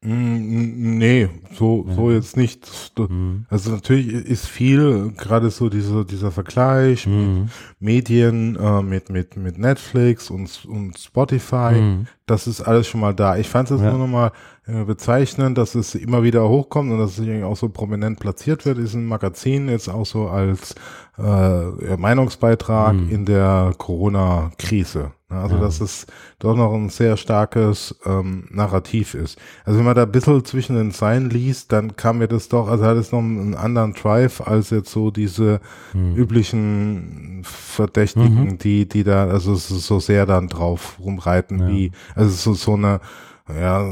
Mm, 0.00 0.98
Nee, 0.98 1.28
so, 1.54 1.86
so 1.90 2.10
jetzt 2.12 2.36
nicht. 2.36 2.66
Hm. 2.96 3.46
Also 3.48 3.70
natürlich 3.72 4.08
ist 4.12 4.46
viel, 4.46 5.12
gerade 5.16 5.50
so 5.50 5.68
diese, 5.68 6.04
dieser 6.04 6.30
Vergleich 6.30 7.06
mit 7.06 7.16
Hm. 7.16 7.48
Medien, 7.80 8.56
äh, 8.56 8.82
mit, 8.82 9.10
mit, 9.10 9.36
mit 9.36 9.58
Netflix 9.58 10.30
und, 10.30 10.64
und 10.66 10.96
Spotify. 10.98 11.74
Hm. 11.74 12.06
Das 12.26 12.46
ist 12.46 12.60
alles 12.60 12.86
schon 12.86 13.00
mal 13.00 13.14
da. 13.14 13.36
Ich 13.36 13.48
fand 13.48 13.70
es 13.70 13.80
Ja. 13.80 13.90
nur 13.90 14.00
nochmal 14.00 14.32
äh, 14.66 14.84
bezeichnend, 14.84 15.58
dass 15.58 15.74
es 15.74 15.94
immer 15.96 16.22
wieder 16.22 16.48
hochkommt 16.48 16.92
und 16.92 16.98
dass 16.98 17.18
es 17.18 17.42
auch 17.42 17.56
so 17.56 17.68
prominent 17.68 18.20
platziert 18.20 18.66
wird, 18.66 18.78
ist 18.78 18.94
ein 18.94 19.04
Magazin 19.06 19.68
jetzt 19.68 19.88
auch 19.88 20.06
so 20.06 20.28
als 20.28 20.74
äh, 21.18 21.96
Meinungsbeitrag 21.96 22.94
Mhm. 22.94 23.10
in 23.10 23.24
der 23.24 23.72
Corona-Krise. 23.78 25.12
Ne, 25.30 25.36
Also 25.38 25.56
Ja. 25.56 25.60
dass 25.60 25.80
es 25.80 26.06
doch 26.38 26.56
noch 26.56 26.72
ein 26.72 26.88
sehr 26.88 27.16
starkes 27.18 27.94
ähm, 28.06 28.44
Narrativ 28.50 29.14
ist. 29.14 29.38
Also 29.64 29.78
wenn 29.78 29.84
man 29.86 29.94
da 29.94 30.04
ein 30.04 30.10
bisschen 30.12 30.42
zwischen 30.44 30.76
den 30.76 30.90
Zeilen 30.90 31.28
liest, 31.28 31.70
dann 31.72 31.96
kam 31.96 32.18
mir 32.18 32.28
das 32.28 32.48
doch, 32.48 32.68
also 32.68 32.84
hat 32.84 32.96
es 32.96 33.12
noch 33.12 33.18
einen 33.18 33.54
anderen 33.54 33.92
Drive 33.92 34.40
als 34.40 34.70
jetzt 34.70 34.90
so 34.90 35.10
diese 35.10 35.60
Hm. 35.92 36.14
üblichen 36.16 37.42
Verdächtigen, 37.44 38.44
Mhm. 38.44 38.58
die, 38.58 38.88
die 38.88 39.04
da, 39.04 39.26
also 39.28 39.54
so 39.54 39.76
so 39.76 40.00
sehr 40.00 40.24
dann 40.26 40.48
drauf 40.48 40.98
rumreiten, 40.98 41.58
Ja. 41.60 41.68
wie, 41.68 41.92
also 42.14 42.30
so, 42.30 42.54
so 42.54 42.74
eine, 42.74 43.00
ja, 43.48 43.82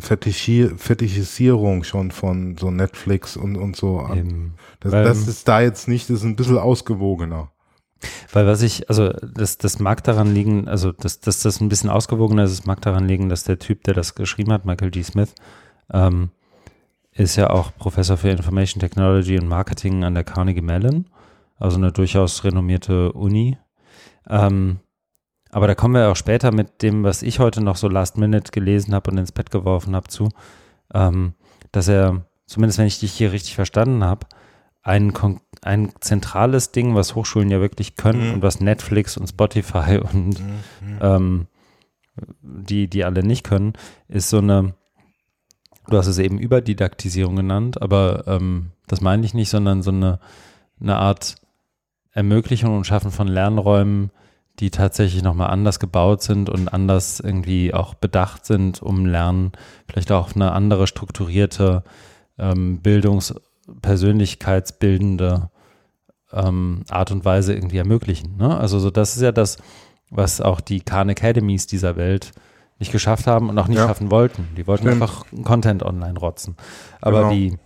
Fetischi 0.00 0.70
Fetischisierung 0.76 1.84
schon 1.84 2.10
von 2.10 2.56
so 2.58 2.70
Netflix 2.70 3.36
und, 3.36 3.56
und 3.56 3.76
so. 3.76 4.08
Eben. 4.14 4.54
Das, 4.80 4.92
das 4.92 5.28
ist 5.28 5.46
da 5.48 5.60
jetzt 5.60 5.88
nicht, 5.88 6.08
das 6.10 6.18
ist 6.18 6.24
ein 6.24 6.36
bisschen 6.36 6.58
ausgewogener. 6.58 7.50
Weil 8.32 8.46
was 8.46 8.62
ich, 8.62 8.88
also 8.88 9.10
das, 9.10 9.58
das 9.58 9.78
mag 9.80 10.04
daran 10.04 10.32
liegen, 10.32 10.68
also 10.68 10.92
dass, 10.92 11.20
dass 11.20 11.40
das 11.42 11.60
ein 11.60 11.68
bisschen 11.68 11.90
ausgewogener 11.90 12.44
ist, 12.44 12.52
es 12.52 12.66
mag 12.66 12.80
daran 12.80 13.08
liegen, 13.08 13.28
dass 13.28 13.44
der 13.44 13.58
Typ, 13.58 13.82
der 13.84 13.94
das 13.94 14.14
geschrieben 14.14 14.52
hat, 14.52 14.64
Michael 14.64 14.90
G. 14.90 15.02
Smith, 15.02 15.34
ähm, 15.92 16.30
ist 17.12 17.36
ja 17.36 17.50
auch 17.50 17.72
Professor 17.76 18.16
für 18.16 18.28
Information 18.30 18.80
Technology 18.80 19.38
und 19.38 19.48
Marketing 19.48 20.04
an 20.04 20.14
der 20.14 20.22
Carnegie 20.24 20.60
Mellon, 20.60 21.06
also 21.58 21.76
eine 21.76 21.90
durchaus 21.90 22.44
renommierte 22.44 23.12
Uni. 23.12 23.58
Ähm, 24.28 24.78
aber 25.50 25.66
da 25.66 25.74
kommen 25.74 25.94
wir 25.94 26.10
auch 26.10 26.16
später 26.16 26.52
mit 26.52 26.82
dem, 26.82 27.02
was 27.02 27.22
ich 27.22 27.40
heute 27.40 27.62
noch 27.62 27.76
so 27.76 27.88
Last 27.88 28.18
Minute 28.18 28.52
gelesen 28.52 28.94
habe 28.94 29.10
und 29.10 29.18
ins 29.18 29.32
Bett 29.32 29.50
geworfen 29.50 29.96
habe, 29.96 30.06
zu, 30.08 30.28
ähm, 30.94 31.34
dass 31.72 31.88
er, 31.88 32.26
zumindest 32.46 32.78
wenn 32.78 32.86
ich 32.86 33.00
dich 33.00 33.12
hier 33.12 33.32
richtig 33.32 33.56
verstanden 33.56 34.04
habe, 34.04 34.26
ein, 34.82 35.12
kon- 35.12 35.40
ein 35.62 35.92
zentrales 36.00 36.72
Ding, 36.72 36.94
was 36.94 37.14
Hochschulen 37.14 37.50
ja 37.50 37.60
wirklich 37.60 37.96
können 37.96 38.28
Mhm. 38.28 38.34
und 38.34 38.42
was 38.42 38.60
Netflix 38.60 39.16
und 39.16 39.28
Spotify 39.28 39.98
und 40.12 40.40
ähm, 41.00 41.46
die, 42.42 42.88
die 42.88 43.04
alle 43.04 43.22
nicht 43.22 43.44
können, 43.44 43.74
ist 44.08 44.28
so 44.30 44.38
eine, 44.38 44.74
du 45.88 45.96
hast 45.96 46.06
es 46.08 46.18
eben 46.18 46.38
Überdidaktisierung 46.38 47.36
genannt, 47.36 47.80
aber 47.80 48.24
ähm, 48.26 48.70
das 48.86 49.00
meine 49.00 49.24
ich 49.24 49.34
nicht, 49.34 49.50
sondern 49.50 49.82
so 49.82 49.90
eine, 49.90 50.18
eine 50.80 50.96
Art 50.96 51.36
Ermöglichung 52.12 52.76
und 52.76 52.86
Schaffen 52.86 53.10
von 53.12 53.28
Lernräumen, 53.28 54.10
die 54.58 54.70
tatsächlich 54.70 55.22
nochmal 55.22 55.50
anders 55.50 55.78
gebaut 55.78 56.22
sind 56.22 56.50
und 56.50 56.72
anders 56.72 57.20
irgendwie 57.20 57.72
auch 57.72 57.94
bedacht 57.94 58.44
sind, 58.44 58.82
um 58.82 59.06
Lernen 59.06 59.52
vielleicht 59.88 60.10
auch 60.10 60.24
auf 60.24 60.34
eine 60.34 60.50
andere 60.50 60.88
strukturierte, 60.88 61.84
ähm, 62.38 62.80
bildungs-, 62.82 63.34
persönlichkeitsbildende 63.82 65.50
ähm, 66.32 66.82
Art 66.90 67.10
und 67.10 67.24
Weise 67.24 67.54
irgendwie 67.54 67.78
ermöglichen. 67.78 68.36
Ne? 68.36 68.56
Also 68.58 68.78
so, 68.78 68.90
das 68.90 69.16
ist 69.16 69.22
ja 69.22 69.32
das, 69.32 69.58
was 70.10 70.40
auch 70.40 70.60
die 70.60 70.80
Khan 70.80 71.10
Academies 71.10 71.66
dieser 71.66 71.96
Welt 71.96 72.32
nicht 72.78 72.92
geschafft 72.92 73.26
haben 73.26 73.48
und 73.48 73.58
auch 73.58 73.68
nicht 73.68 73.78
Ja. 73.78 73.86
schaffen 73.88 74.10
wollten. 74.10 74.48
Die 74.56 74.66
wollten 74.66 74.86
Stimmt. 74.88 75.02
einfach 75.02 75.24
Content 75.44 75.82
online 75.82 76.18
rotzen. 76.18 76.56
Aber 77.00 77.22
Genau. 77.22 77.32
die, 77.32 77.56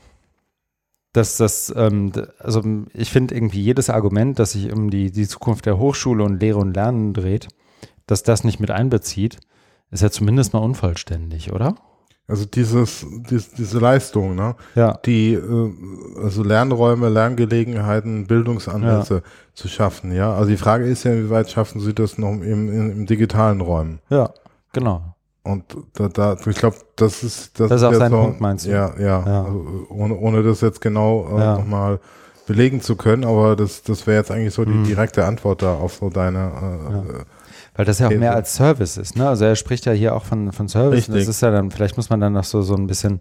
dass 1.12 1.36
das, 1.36 1.72
ähm, 1.76 2.12
also 2.38 2.62
ich 2.94 3.10
finde 3.10 3.34
irgendwie 3.34 3.60
jedes 3.60 3.90
Argument, 3.90 4.38
das 4.38 4.52
sich 4.52 4.72
um 4.72 4.90
die, 4.90 5.10
die 5.10 5.28
Zukunft 5.28 5.66
der 5.66 5.78
Hochschule 5.78 6.24
und 6.24 6.40
Lehre 6.40 6.58
und 6.58 6.74
Lernen 6.74 7.12
dreht, 7.12 7.48
dass 8.06 8.22
das 8.22 8.44
nicht 8.44 8.60
mit 8.60 8.70
einbezieht, 8.70 9.38
ist 9.90 10.02
ja 10.02 10.10
zumindest 10.10 10.54
mal 10.54 10.60
unvollständig, 10.60 11.52
oder? 11.52 11.74
Also 12.28 12.44
dieses, 12.46 13.04
dies, 13.28 13.50
diese 13.50 13.78
Leistung, 13.78 14.34
ne? 14.36 14.54
Ja. 14.74 14.98
die 15.04 15.34
äh, 15.34 15.72
also 16.22 16.42
Lernräume, 16.44 17.08
Lerngelegenheiten, 17.08 18.26
Bildungsansätze 18.26 19.22
zu 19.54 19.68
schaffen, 19.68 20.12
ja. 20.12 20.32
Also 20.34 20.50
die 20.50 20.56
Frage 20.56 20.84
ist 20.86 21.04
ja, 21.04 21.12
wie 21.14 21.28
weit 21.30 21.50
schaffen 21.50 21.80
sie 21.80 21.92
das 21.94 22.18
noch 22.18 22.30
im, 22.30 22.42
im, 22.42 22.90
im 22.92 23.06
digitalen 23.06 23.60
Räumen? 23.60 23.98
Ja, 24.08 24.30
genau. 24.72 25.02
Und 25.42 25.64
da, 25.94 26.08
da 26.08 26.36
ich 26.46 26.56
glaube, 26.56 26.76
das 26.94 27.24
ist 27.24 27.58
das, 27.58 27.68
Das 27.70 27.82
ist 27.82 27.88
auch 27.88 27.94
sein 27.94 28.12
so, 28.12 28.16
Punkt, 28.18 28.40
meinst 28.40 28.66
du? 28.66 28.70
Ja, 28.70 28.94
ja. 28.98 29.24
Ja. 29.26 29.44
Also, 29.44 29.86
ohne, 29.90 30.16
ohne 30.16 30.42
das 30.44 30.60
jetzt 30.60 30.80
genau 30.80 31.26
äh, 31.36 31.40
Ja. 31.40 31.58
nochmal 31.58 31.98
belegen 32.46 32.80
zu 32.80 32.94
können, 32.96 33.24
aber 33.24 33.56
das, 33.56 33.82
das 33.82 34.06
wäre 34.06 34.18
jetzt 34.18 34.30
eigentlich 34.30 34.54
so 34.54 34.64
die 34.64 34.70
Mhm. 34.72 34.84
direkte 34.84 35.24
Antwort 35.24 35.62
da 35.62 35.74
auf 35.74 35.94
so 35.94 36.08
deine 36.10 36.38
Ja. 36.38 36.98
äh, 37.00 37.24
Weil 37.74 37.84
das 37.86 37.98
ja 37.98 38.08
auch 38.08 38.12
mehr 38.12 38.34
als 38.34 38.54
Service 38.54 38.98
ist, 38.98 39.16
ne? 39.16 39.28
Also 39.28 39.44
er 39.46 39.56
spricht 39.56 39.86
ja 39.86 39.92
hier 39.92 40.14
auch 40.14 40.24
von, 40.24 40.52
von 40.52 40.68
Service. 40.68 41.06
Das 41.06 41.26
ist 41.26 41.40
ja 41.40 41.50
dann, 41.50 41.70
vielleicht 41.70 41.96
muss 41.96 42.10
man 42.10 42.20
dann 42.20 42.34
noch 42.34 42.44
so, 42.44 42.60
so 42.62 42.74
ein 42.74 42.86
bisschen 42.86 43.20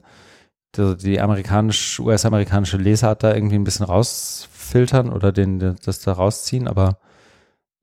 die, 0.76 0.96
die 0.98 1.22
amerikanisch, 1.22 2.00
US-amerikanische 2.00 2.78
Lesart 2.78 3.24
da 3.24 3.34
irgendwie 3.34 3.56
ein 3.56 3.64
bisschen 3.64 3.86
rausfiltern 3.86 5.10
oder 5.10 5.32
den, 5.32 5.76
das 5.84 6.00
da 6.00 6.14
rausziehen, 6.14 6.68
aber 6.68 6.98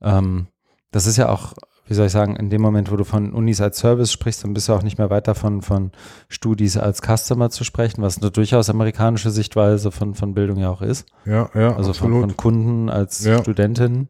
ähm, 0.02 0.48
das 0.90 1.06
ist 1.06 1.16
ja 1.16 1.28
auch, 1.28 1.52
wie 1.86 1.94
soll 1.94 2.06
ich 2.06 2.12
sagen, 2.12 2.36
in 2.36 2.50
dem 2.50 2.60
Moment, 2.62 2.90
wo 2.90 2.96
du 2.96 3.04
von 3.04 3.32
Unis 3.32 3.60
als 3.60 3.78
Service 3.78 4.12
sprichst, 4.12 4.44
dann 4.44 4.54
bist 4.54 4.68
du 4.68 4.74
auch 4.74 4.82
nicht 4.82 4.98
mehr 4.98 5.10
weit 5.10 5.26
davon, 5.28 5.62
von 5.62 5.92
Studis 6.28 6.76
als 6.76 7.00
Customer 7.02 7.50
zu 7.50 7.64
sprechen, 7.64 8.02
was 8.02 8.18
eine 8.20 8.30
durchaus 8.30 8.68
amerikanische 8.70 9.30
Sichtweise 9.30 9.90
von, 9.90 10.14
von 10.14 10.34
Bildung 10.34 10.58
ja 10.58 10.70
auch 10.70 10.82
ist. 10.82 11.06
ja, 11.24 11.48
ja, 11.54 11.74
Also 11.76 11.92
von, 11.94 12.12
von 12.20 12.36
Kunden 12.36 12.88
als 12.90 13.24
Ja. 13.24 13.38
Studentin. 13.40 14.08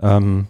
Ähm, 0.00 0.48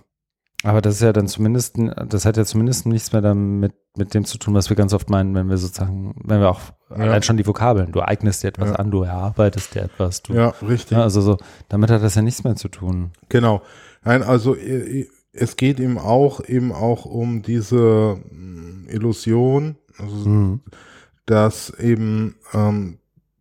aber 0.62 0.80
das 0.80 0.94
ist 0.96 1.02
ja 1.02 1.12
dann 1.12 1.26
zumindest, 1.28 1.76
das 2.08 2.24
hat 2.24 2.36
ja 2.36 2.44
zumindest 2.44 2.86
nichts 2.86 3.12
mehr 3.12 3.22
damit 3.22 3.74
mit 3.96 4.14
dem 4.14 4.24
zu 4.24 4.38
tun, 4.38 4.54
was 4.54 4.68
wir 4.70 4.76
ganz 4.76 4.92
oft 4.94 5.10
meinen, 5.10 5.34
wenn 5.34 5.48
wir 5.48 5.58
sozusagen, 5.58 6.14
wenn 6.24 6.40
wir 6.40 6.50
auch 6.50 6.60
Ja. 6.90 6.96
allein 6.96 7.22
schon 7.22 7.36
die 7.36 7.46
Vokabeln, 7.46 7.92
du 7.92 8.00
eignest 8.00 8.42
dir 8.42 8.48
etwas 8.48 8.70
Ja. 8.70 8.76
an, 8.76 8.90
du 8.90 9.02
erarbeitest 9.02 9.74
dir 9.74 9.82
etwas, 9.82 10.22
du, 10.22 10.34
ja, 10.34 10.48
richtig. 10.66 10.92
ja, 10.92 11.02
also 11.02 11.20
so, 11.20 11.36
damit 11.68 11.90
hat 11.90 12.02
das 12.02 12.14
ja 12.14 12.22
nichts 12.22 12.44
mehr 12.44 12.56
zu 12.56 12.68
tun. 12.68 13.10
Genau. 13.28 13.62
Nein, 14.04 14.22
also 14.22 14.54
äh, 14.56 15.06
es 15.32 15.56
geht 15.56 15.78
ihm 15.80 15.98
auch 15.98 16.42
eben 16.46 16.72
auch 16.72 17.04
um 17.06 17.42
diese 17.42 18.18
mh, 18.30 18.90
Illusion, 18.92 19.76
also 19.98 20.28
Mhm. 20.28 20.60
dass 21.26 21.70
eben 21.78 22.36
ähm, 22.54 22.98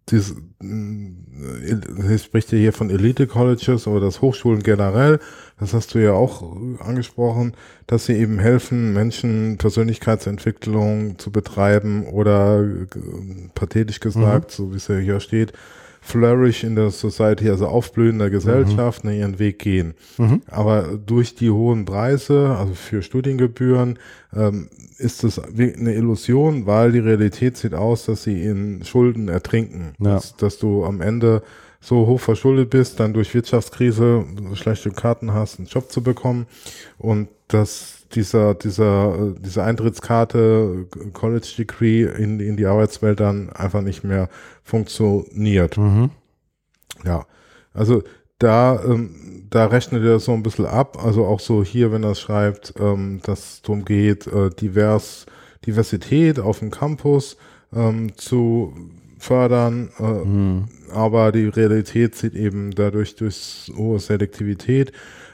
dies, 0.10 0.36
äh, 0.62 2.18
spricht 2.18 2.52
ja 2.52 2.58
hier 2.58 2.74
von 2.74 2.90
Elite 2.90 3.28
Colleges 3.28 3.88
oder 3.88 4.02
das 4.02 4.22
Hochschulen 4.22 4.64
generell, 4.64 5.20
das 5.60 5.74
hast 5.74 5.94
du 5.94 6.00
ja 6.00 6.14
auch 6.14 6.58
angesprochen, 6.80 7.54
dass 7.88 8.06
sie 8.06 8.14
eben 8.14 8.40
helfen, 8.40 8.94
Menschen 8.94 9.58
Persönlichkeitsentwicklung 9.58 11.20
zu 11.20 11.32
betreiben 11.32 12.08
oder 12.08 12.64
äh, 12.64 13.50
pathetisch 13.54 14.00
gesagt, 14.00 14.52
mhm. 14.52 14.54
so 14.56 14.72
wie 14.72 14.78
es 14.78 14.88
ja 14.88 14.98
hier 14.98 15.20
steht, 15.20 15.54
flourish 16.02 16.64
in 16.64 16.76
der 16.76 16.90
Society, 16.90 17.50
also 17.50 17.68
aufblühen 17.68 18.20
der 18.20 18.32
Gesellschaft, 18.32 19.06
mhm. 19.06 19.12
ihren 19.12 19.40
Weg 19.40 19.60
gehen. 19.60 19.94
Mhm. 20.18 20.42
Aber 20.48 21.00
durch 21.06 21.36
die 21.36 21.52
hohen 21.52 21.86
Preise, 21.86 22.56
also 22.58 22.74
für 22.74 23.04
Studiengebühren, 23.04 24.00
ähm, 24.36 24.70
ist 24.98 25.24
es 25.24 25.40
eine 25.40 25.94
Illusion, 25.94 26.66
weil 26.66 26.92
die 26.92 27.00
Realität 27.00 27.56
sieht 27.58 27.76
aus, 27.76 28.06
dass 28.06 28.24
sie 28.24 28.44
in 28.44 28.84
Schulden 28.84 29.30
ertrinken. 29.30 29.94
Ja. 30.00 30.16
Dass, 30.16 30.36
dass 30.36 30.58
du 30.58 30.84
am 30.86 31.02
Ende 31.02 31.44
so 31.80 32.06
hoch 32.08 32.20
verschuldet 32.20 32.70
bist, 32.70 33.00
dann 33.00 33.14
durch 33.14 33.34
Wirtschaftskrise 33.34 34.26
schlechte 34.54 34.92
Karten 34.92 35.34
hast, 35.34 35.58
einen 35.58 35.68
Job 35.68 35.92
zu 35.92 36.04
bekommen 36.04 36.46
und 36.98 37.28
dass 37.48 38.02
dieser, 38.14 38.54
dieser, 38.54 39.34
diese 39.40 39.64
Eintrittskarte 39.64 40.86
College 41.14 41.54
Degree 41.58 42.04
in, 42.04 42.40
in 42.40 42.58
die 42.58 42.66
Arbeitswelt 42.66 43.20
dann 43.20 43.50
einfach 43.50 43.82
nicht 43.82 44.04
mehr 44.04 44.30
funktioniert. 44.64 45.78
Mhm. 45.78 46.12
Ja, 47.04 47.26
also 47.74 48.04
da, 48.40 48.82
ähm, 48.84 49.46
da 49.50 49.66
rechnet 49.66 50.04
er 50.04 50.20
so 50.20 50.34
ein 50.34 50.44
bisschen 50.44 50.66
ab, 50.66 51.04
also 51.04 51.26
auch 51.26 51.40
so 51.40 51.64
hier, 51.64 51.92
wenn 51.92 52.04
er 52.04 52.16
schreibt, 52.16 52.74
ähm, 52.80 53.20
dass 53.24 53.40
es 53.40 53.62
darum 53.62 53.86
geht, 53.86 54.28
äh, 54.28 54.50
divers, 54.50 55.26
Diversität 55.66 56.40
auf 56.40 56.60
dem 56.60 56.72
Campus 56.72 57.38
ähm, 57.74 58.18
zu 58.18 58.74
fördern, 59.20 59.90
äh, 60.00 60.04
mhm. 60.04 60.68
aber 60.92 61.32
die 61.32 61.46
Realität 61.46 62.16
sieht 62.16 62.34
eben 62.34 62.72
dadurch 62.72 63.16
durch 63.16 63.72
hohe 63.76 64.00
Selektivität 64.00 64.92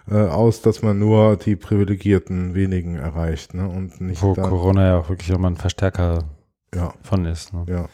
äh, 0.09 0.15
aus, 0.15 0.61
dass 0.61 0.81
man 0.81 0.99
nur 0.99 1.37
die 1.37 1.55
privilegierten 1.55 2.53
wenigen 2.55 2.95
erreicht, 2.95 3.53
ne? 3.53 3.67
Und 3.67 4.01
nicht 4.01 4.21
Wo 4.21 4.33
Corona 4.33 4.85
ja 4.85 4.99
auch 4.99 5.09
wirklich 5.09 5.29
immer 5.29 5.49
ein 5.49 5.57
Verstärker 5.57 6.25
ja. 6.75 6.93
von 7.01 7.25
ist. 7.25 7.53
Ne? 7.53 7.65
Ja. 7.69 7.85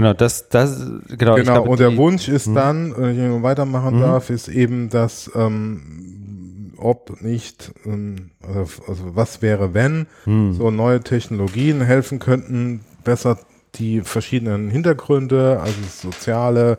Genau, 0.00 0.14
das, 0.14 0.48
das, 0.48 0.78
genau. 1.08 1.34
Genau, 1.34 1.52
glaube, 1.52 1.68
und 1.68 1.78
der 1.78 1.94
Wunsch 1.98 2.26
ist 2.28 2.46
mh. 2.46 2.54
dann, 2.58 2.94
wenn 2.96 3.36
ich 3.36 3.42
weitermachen 3.42 3.98
mh. 3.98 4.06
darf, 4.06 4.30
ist 4.30 4.48
eben, 4.48 4.88
dass 4.88 5.30
ähm, 5.34 6.72
ob 6.78 7.20
nicht, 7.20 7.72
ähm, 7.84 8.30
also, 8.42 8.82
also 8.88 9.14
was 9.14 9.42
wäre, 9.42 9.74
wenn 9.74 10.06
mh. 10.24 10.54
so 10.54 10.70
neue 10.70 11.00
Technologien 11.00 11.82
helfen 11.82 12.18
könnten, 12.18 12.80
besser 13.04 13.38
die 13.74 14.00
verschiedenen 14.00 14.70
Hintergründe, 14.70 15.60
also 15.60 15.76
soziale, 16.08 16.78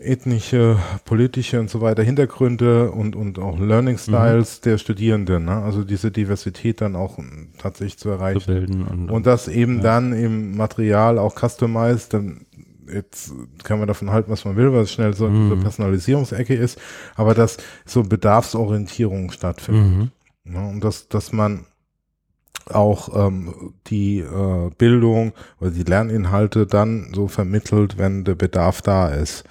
ethnische, 0.00 0.78
politische 1.04 1.60
und 1.60 1.68
so 1.68 1.80
weiter 1.80 2.02
Hintergründe 2.02 2.90
und, 2.90 3.14
und 3.14 3.38
auch 3.38 3.58
Learning 3.58 3.98
Styles 3.98 4.58
mhm. 4.60 4.64
der 4.64 4.78
Studierenden, 4.78 5.44
ne? 5.44 5.62
also 5.62 5.84
diese 5.84 6.10
Diversität 6.10 6.80
dann 6.80 6.96
auch 6.96 7.18
tatsächlich 7.58 7.98
zu 7.98 8.08
erreichen. 8.08 8.40
Zu 8.40 8.46
bilden 8.46 8.82
und, 8.82 9.10
und 9.10 9.26
das 9.26 9.46
eben 9.48 9.76
ja. 9.76 9.82
dann 9.82 10.12
im 10.12 10.56
Material 10.56 11.18
auch 11.18 11.34
customized, 11.38 12.14
dann 12.14 12.46
jetzt 12.92 13.32
kann 13.62 13.78
man 13.78 13.88
davon 13.88 14.10
halten, 14.10 14.30
was 14.30 14.44
man 14.44 14.56
will, 14.56 14.72
weil 14.72 14.82
es 14.82 14.92
schnell 14.92 15.14
so 15.14 15.28
mhm. 15.28 15.52
eine 15.52 15.62
Personalisierungsecke 15.62 16.54
ist, 16.54 16.80
aber 17.14 17.34
dass 17.34 17.58
so 17.84 18.02
Bedarfsorientierung 18.02 19.30
stattfindet. 19.30 19.86
Mhm. 19.86 20.10
Ne? 20.44 20.68
Und 20.68 20.82
dass, 20.82 21.08
dass 21.08 21.32
man 21.32 21.66
auch 22.66 23.26
ähm, 23.26 23.74
die 23.86 24.18
äh, 24.18 24.70
Bildung 24.76 25.32
oder 25.60 25.70
die 25.70 25.82
Lerninhalte 25.82 26.66
dann 26.66 27.12
so 27.14 27.28
vermittelt, 27.28 27.98
wenn 27.98 28.24
der 28.24 28.34
Bedarf 28.34 28.82
da 28.82 29.08
ist. 29.08 29.44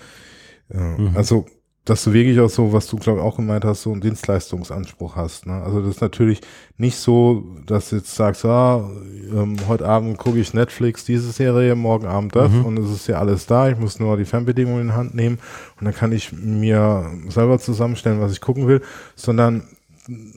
Mhm. 0.69 1.11
Also, 1.15 1.45
dass 1.89 2.03
du 2.03 2.13
wirklich 2.13 2.39
auch 2.39 2.49
so, 2.49 2.71
was 2.71 2.87
du 2.87 2.97
glaube 2.97 3.19
ich 3.19 3.25
auch 3.25 3.37
gemeint 3.37 3.65
hast, 3.65 3.81
so 3.81 3.91
einen 3.91 4.01
Dienstleistungsanspruch 4.01 5.15
hast. 5.15 5.47
Ne? 5.47 5.53
Also 5.63 5.81
das 5.81 5.95
ist 5.95 6.01
natürlich 6.01 6.41
nicht 6.77 6.97
so, 6.97 7.43
dass 7.65 7.89
du 7.89 7.95
jetzt 7.95 8.13
sagst, 8.13 8.45
ah, 8.45 8.87
ähm, 9.33 9.57
heute 9.67 9.87
Abend 9.87 10.17
gucke 10.17 10.37
ich 10.37 10.53
Netflix 10.53 11.03
diese 11.05 11.31
Serie, 11.31 11.75
morgen 11.75 12.05
Abend 12.05 12.35
das 12.35 12.51
mhm. 12.51 12.65
und 12.65 12.79
es 12.79 12.91
ist 12.91 13.07
ja 13.07 13.17
alles 13.17 13.47
da. 13.47 13.69
Ich 13.69 13.77
muss 13.77 13.99
nur 13.99 14.17
die 14.17 14.25
Fernbedienung 14.25 14.79
in 14.79 14.95
Hand 14.95 15.15
nehmen 15.15 15.39
und 15.79 15.85
dann 15.85 15.95
kann 15.95 16.11
ich 16.11 16.31
mir 16.31 17.09
selber 17.29 17.57
zusammenstellen, 17.57 18.21
was 18.21 18.33
ich 18.33 18.41
gucken 18.41 18.67
will, 18.67 18.81
sondern 19.15 19.63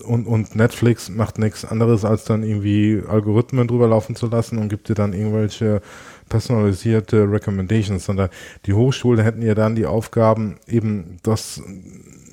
und, 0.05 0.27
und 0.27 0.55
Netflix 0.55 1.09
macht 1.09 1.39
nichts 1.39 1.65
anderes, 1.65 2.05
als 2.05 2.25
dann 2.25 2.43
irgendwie 2.43 3.03
Algorithmen 3.07 3.69
drüber 3.69 3.89
laufen 3.89 4.17
zu 4.17 4.27
lassen 4.27 4.59
und 4.59 4.69
gibt 4.69 4.89
dir 4.89 4.95
dann 4.95 5.13
irgendwelche 5.13 5.81
personalisierte 6.33 7.31
Recommendations, 7.31 8.07
sondern 8.07 8.31
die 8.65 8.73
Hochschulen 8.73 9.23
hätten 9.23 9.43
ja 9.43 9.55
dann 9.55 9.75
die 9.75 9.85
Aufgaben, 9.85 10.57
eben 10.67 11.19
das 11.23 11.63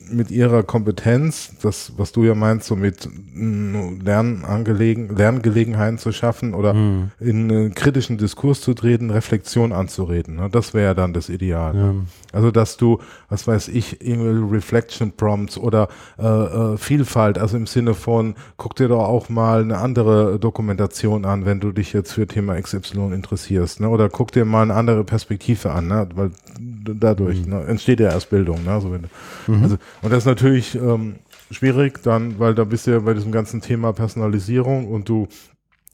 mit 0.10 0.32
ihrer 0.32 0.64
Kompetenz, 0.64 1.52
das, 1.62 1.92
was 1.98 2.14
du 2.14 2.24
ja 2.24 2.34
meinst, 2.34 2.66
so 2.66 2.78
mit 2.78 3.08
mm, 3.34 4.00
Lernangelegen, 4.02 5.16
Lerngelegenheiten 5.16 5.98
zu 5.98 6.14
schaffen 6.14 6.54
oder 6.54 6.74
mhm. 6.74 7.12
in 7.20 7.52
einen 7.52 7.76
kritischen 7.76 8.18
Diskurs 8.18 8.62
zu 8.62 8.74
treten, 8.74 9.10
Reflexion 9.10 9.74
anzureden. 9.74 10.38
Ne? 10.38 10.50
Das 10.50 10.74
wäre 10.74 10.86
ja 10.86 10.94
dann 10.94 11.14
das 11.14 11.28
Ideal. 11.28 11.76
Ja. 11.76 11.94
Also, 12.32 12.52
dass 12.52 12.78
du, 12.78 13.00
was 13.28 13.48
weiß 13.48 13.70
ich, 13.70 14.06
irgendwie 14.06 14.56
Reflection 14.56 15.12
Prompts 15.12 15.58
oder 15.58 15.88
äh, 16.20 16.26
äh, 16.26 16.78
Vielfalt, 16.78 17.40
also 17.40 17.58
im 17.58 17.66
Sinne 17.66 17.94
von, 17.96 18.36
guck 18.58 18.76
dir 18.76 18.88
doch 18.88 19.08
auch 19.08 19.30
mal 19.30 19.62
eine 19.62 19.78
andere 19.78 20.40
Dokumentation 20.40 21.26
an, 21.26 21.46
wenn 21.46 21.60
du 21.60 21.72
dich 21.72 21.94
jetzt 21.94 22.14
für 22.14 22.28
Thema 22.28 22.62
XY 22.62 23.14
interessierst, 23.14 23.80
ne? 23.80 23.90
Oder 23.90 24.10
guck 24.10 24.32
dir 24.32 24.46
mal 24.46 24.64
eine 24.64 24.76
andere 24.76 25.04
Perspektive 25.04 25.72
an, 25.72 25.88
ne? 25.88 26.08
Weil 26.14 26.32
dadurch 26.60 27.46
mhm. 27.46 27.52
ne? 27.52 27.64
entsteht 27.66 28.00
ja 28.00 28.12
erst 28.12 28.30
Bildung, 28.30 28.64
ne? 28.64 28.72
Also, 28.74 28.92
wenn, 28.92 29.06
mhm. 29.48 29.64
also 29.64 29.78
und 30.02 30.12
das 30.12 30.20
ist 30.20 30.28
natürlich 30.28 30.76
ähm, 30.76 31.16
schwierig 31.52 32.04
dann, 32.04 32.40
weil 32.40 32.54
da 32.54 32.64
bist 32.64 32.86
du 32.86 32.92
ja 32.92 33.00
bei 33.00 33.14
diesem 33.14 33.32
ganzen 33.32 33.62
Thema 33.62 33.94
Personalisierung 33.94 34.88
und 34.88 35.10
du 35.10 35.28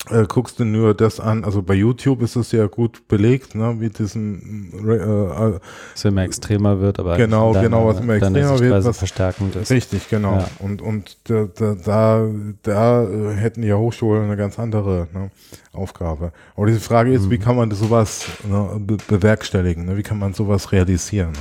äh, 0.10 0.26
guckst 0.28 0.60
du 0.60 0.66
nur 0.66 0.94
das 0.94 1.20
an, 1.20 1.44
also 1.44 1.62
bei 1.62 1.74
YouTube 1.74 2.22
ist 2.22 2.36
es 2.36 2.52
ja 2.52 2.68
gut 2.68 3.08
belegt, 3.08 3.56
ne, 3.56 3.76
wie 3.80 3.90
diesen 3.90 4.72
äh, 4.88 4.96
äh, 4.96 5.60
was 5.94 6.06
immer 6.06 6.24
extremer 6.24 6.80
wird, 6.80 7.00
aber 7.00 7.18
genau, 7.18 7.54
genau, 7.54 7.88
was 7.88 8.00
immer 8.00 8.14
extremer 8.14 8.60
wird, 8.60 8.86
was 8.86 8.98
verstärkend 8.98 9.56
ist. 9.56 9.72
Richtig, 9.72 10.10
genau. 10.10 10.38
Ja. 10.38 10.48
Und 10.60 10.82
und 10.82 11.18
da, 11.30 11.48
da, 11.56 11.76
da, 11.76 12.28
da 12.64 13.08
hätten 13.36 13.64
ja 13.64 13.76
Hochschulen 13.76 14.26
eine 14.26 14.38
ganz 14.38 14.60
andere 14.60 15.08
ne, 15.14 15.32
Aufgabe. 15.74 16.32
Aber 16.56 16.68
diese 16.68 16.80
Frage 16.80 17.12
ist, 17.12 17.26
mhm. 17.26 17.32
wie 17.32 17.38
kann 17.38 17.56
man 17.56 17.72
sowas 17.72 18.28
ne, 18.48 18.80
be 18.80 18.98
bewerkstelligen? 19.08 19.86
Ne? 19.86 19.98
Wie 19.98 20.04
kann 20.04 20.20
man 20.20 20.34
sowas 20.34 20.72
realisieren? 20.72 21.32
Ne? 21.32 21.38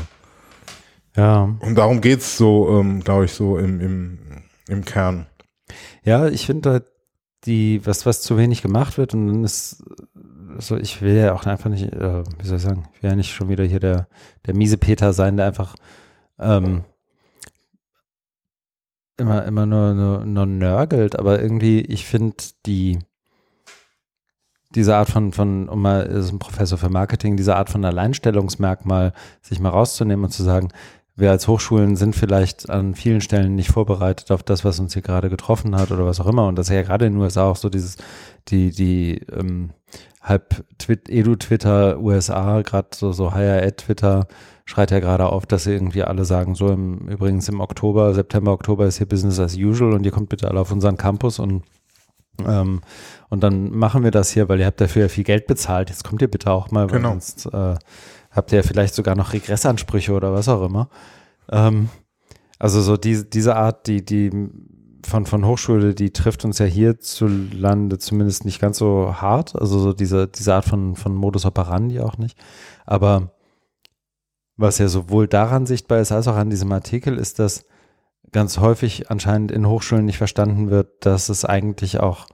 Ja. 1.16 1.56
Und 1.60 1.76
darum 1.76 2.00
geht's 2.00 2.36
so, 2.36 2.80
ähm, 2.80 3.00
glaube 3.00 3.26
ich, 3.26 3.32
so 3.32 3.56
im, 3.56 3.80
im, 3.80 4.18
im 4.68 4.84
Kern. 4.84 5.26
Ja, 6.02 6.26
ich 6.26 6.46
finde 6.46 6.70
halt 6.70 6.84
die, 7.44 7.84
was, 7.86 8.06
was 8.06 8.22
zu 8.22 8.36
wenig 8.38 8.62
gemacht 8.62 8.98
wird 8.98 9.14
und 9.14 9.26
dann 9.26 9.44
ist 9.44 9.82
so, 10.58 10.76
ich 10.76 11.02
will 11.02 11.16
ja 11.16 11.34
auch 11.34 11.46
einfach 11.46 11.70
nicht, 11.70 11.92
äh, 11.92 12.22
wie 12.38 12.46
soll 12.46 12.58
ich 12.58 12.62
sagen, 12.62 12.88
ich 12.94 13.02
will 13.02 13.10
ja 13.10 13.16
nicht 13.16 13.34
schon 13.34 13.48
wieder 13.48 13.64
hier 13.64 13.80
der, 13.80 14.08
der 14.46 14.54
miese 14.54 14.78
Peter 14.78 15.12
sein, 15.12 15.36
der 15.36 15.46
einfach 15.46 15.74
ähm, 16.38 16.84
immer, 19.16 19.44
immer 19.44 19.66
nur, 19.66 19.94
nur, 19.94 20.24
nur 20.24 20.46
nörgelt, 20.46 21.18
aber 21.18 21.40
irgendwie, 21.40 21.80
ich 21.80 22.06
finde 22.06 22.36
die, 22.66 22.98
diese 24.74 24.96
Art 24.96 25.08
von, 25.08 25.32
von, 25.32 25.68
um 25.68 25.82
mal, 25.82 26.02
ist 26.02 26.32
ein 26.32 26.38
Professor 26.38 26.78
für 26.78 26.88
Marketing, 26.88 27.36
diese 27.36 27.56
Art 27.56 27.70
von 27.70 27.84
Alleinstellungsmerkmal 27.84 29.12
sich 29.40 29.60
mal 29.60 29.68
rauszunehmen 29.68 30.24
und 30.24 30.30
zu 30.30 30.42
sagen, 30.42 30.70
wir 31.16 31.30
als 31.30 31.46
Hochschulen 31.46 31.96
sind 31.96 32.16
vielleicht 32.16 32.68
an 32.70 32.94
vielen 32.94 33.20
Stellen 33.20 33.54
nicht 33.54 33.70
vorbereitet 33.70 34.32
auf 34.32 34.42
das, 34.42 34.64
was 34.64 34.80
uns 34.80 34.94
hier 34.94 35.02
gerade 35.02 35.30
getroffen 35.30 35.76
hat 35.76 35.92
oder 35.92 36.06
was 36.06 36.20
auch 36.20 36.26
immer. 36.26 36.48
Und 36.48 36.56
das 36.56 36.68
ist 36.68 36.74
ja 36.74 36.82
gerade 36.82 37.06
in 37.06 37.14
den 37.14 37.22
USA 37.22 37.44
auch 37.44 37.56
so 37.56 37.68
dieses, 37.68 37.96
die, 38.48 38.70
die 38.70 39.20
ähm, 39.32 39.70
halb 40.20 40.64
Edu-Twitter 40.88 42.00
USA, 42.00 42.62
gerade 42.62 42.88
so, 42.94 43.12
so 43.12 43.32
Higher-Ed-Twitter 43.32 44.26
schreit 44.64 44.90
ja 44.90 44.98
gerade 44.98 45.26
auf, 45.26 45.46
dass 45.46 45.64
sie 45.64 45.72
irgendwie 45.72 46.02
alle 46.02 46.24
sagen, 46.24 46.54
so 46.54 46.68
im, 46.68 47.08
übrigens 47.08 47.48
im 47.48 47.60
Oktober, 47.60 48.14
September, 48.14 48.52
Oktober 48.52 48.86
ist 48.86 48.98
hier 48.98 49.08
Business 49.08 49.38
as 49.38 49.56
usual 49.56 49.92
und 49.92 50.04
ihr 50.04 50.12
kommt 50.12 50.30
bitte 50.30 50.48
alle 50.48 50.60
auf 50.60 50.72
unseren 50.72 50.96
Campus 50.96 51.38
und 51.38 51.62
ähm, 52.44 52.80
und 53.28 53.44
dann 53.44 53.70
machen 53.70 54.02
wir 54.02 54.10
das 54.10 54.30
hier, 54.30 54.48
weil 54.48 54.58
ihr 54.58 54.66
habt 54.66 54.80
dafür 54.80 55.02
ja 55.02 55.08
viel 55.08 55.22
Geld 55.22 55.46
bezahlt. 55.46 55.88
Jetzt 55.88 56.02
kommt 56.02 56.20
ihr 56.20 56.28
bitte 56.28 56.50
auch 56.50 56.72
mal, 56.72 56.88
genau. 56.88 57.10
sonst 57.10 57.46
äh, 57.46 57.76
habt 58.34 58.52
ihr 58.52 58.64
vielleicht 58.64 58.94
sogar 58.94 59.14
noch 59.14 59.32
Regressansprüche 59.32 60.12
oder 60.12 60.32
was 60.32 60.48
auch 60.48 60.64
immer. 60.64 60.88
Ähm, 61.50 61.88
also 62.58 62.80
so 62.82 62.96
die, 62.96 63.28
diese 63.28 63.56
Art, 63.56 63.86
die, 63.86 64.04
die 64.04 64.30
von, 65.06 65.26
von 65.26 65.46
Hochschule, 65.46 65.94
die 65.94 66.12
trifft 66.12 66.44
uns 66.44 66.58
ja 66.58 66.66
hierzulande 66.66 67.98
zumindest 67.98 68.44
nicht 68.44 68.60
ganz 68.60 68.78
so 68.78 69.14
hart. 69.20 69.54
Also 69.54 69.78
so 69.78 69.92
diese, 69.92 70.28
diese 70.28 70.54
Art 70.54 70.64
von, 70.64 70.96
von 70.96 71.14
Modus 71.14 71.44
operandi 71.46 72.00
auch 72.00 72.18
nicht. 72.18 72.38
Aber 72.86 73.34
was 74.56 74.78
ja 74.78 74.88
sowohl 74.88 75.28
daran 75.28 75.66
sichtbar 75.66 75.98
ist, 75.98 76.12
als 76.12 76.28
auch 76.28 76.36
an 76.36 76.50
diesem 76.50 76.70
Artikel, 76.72 77.18
ist, 77.18 77.38
dass 77.38 77.64
ganz 78.32 78.58
häufig 78.58 79.10
anscheinend 79.10 79.52
in 79.52 79.66
Hochschulen 79.66 80.04
nicht 80.04 80.18
verstanden 80.18 80.70
wird, 80.70 81.06
dass 81.06 81.28
es 81.28 81.44
eigentlich 81.44 82.00
auch 82.00 82.26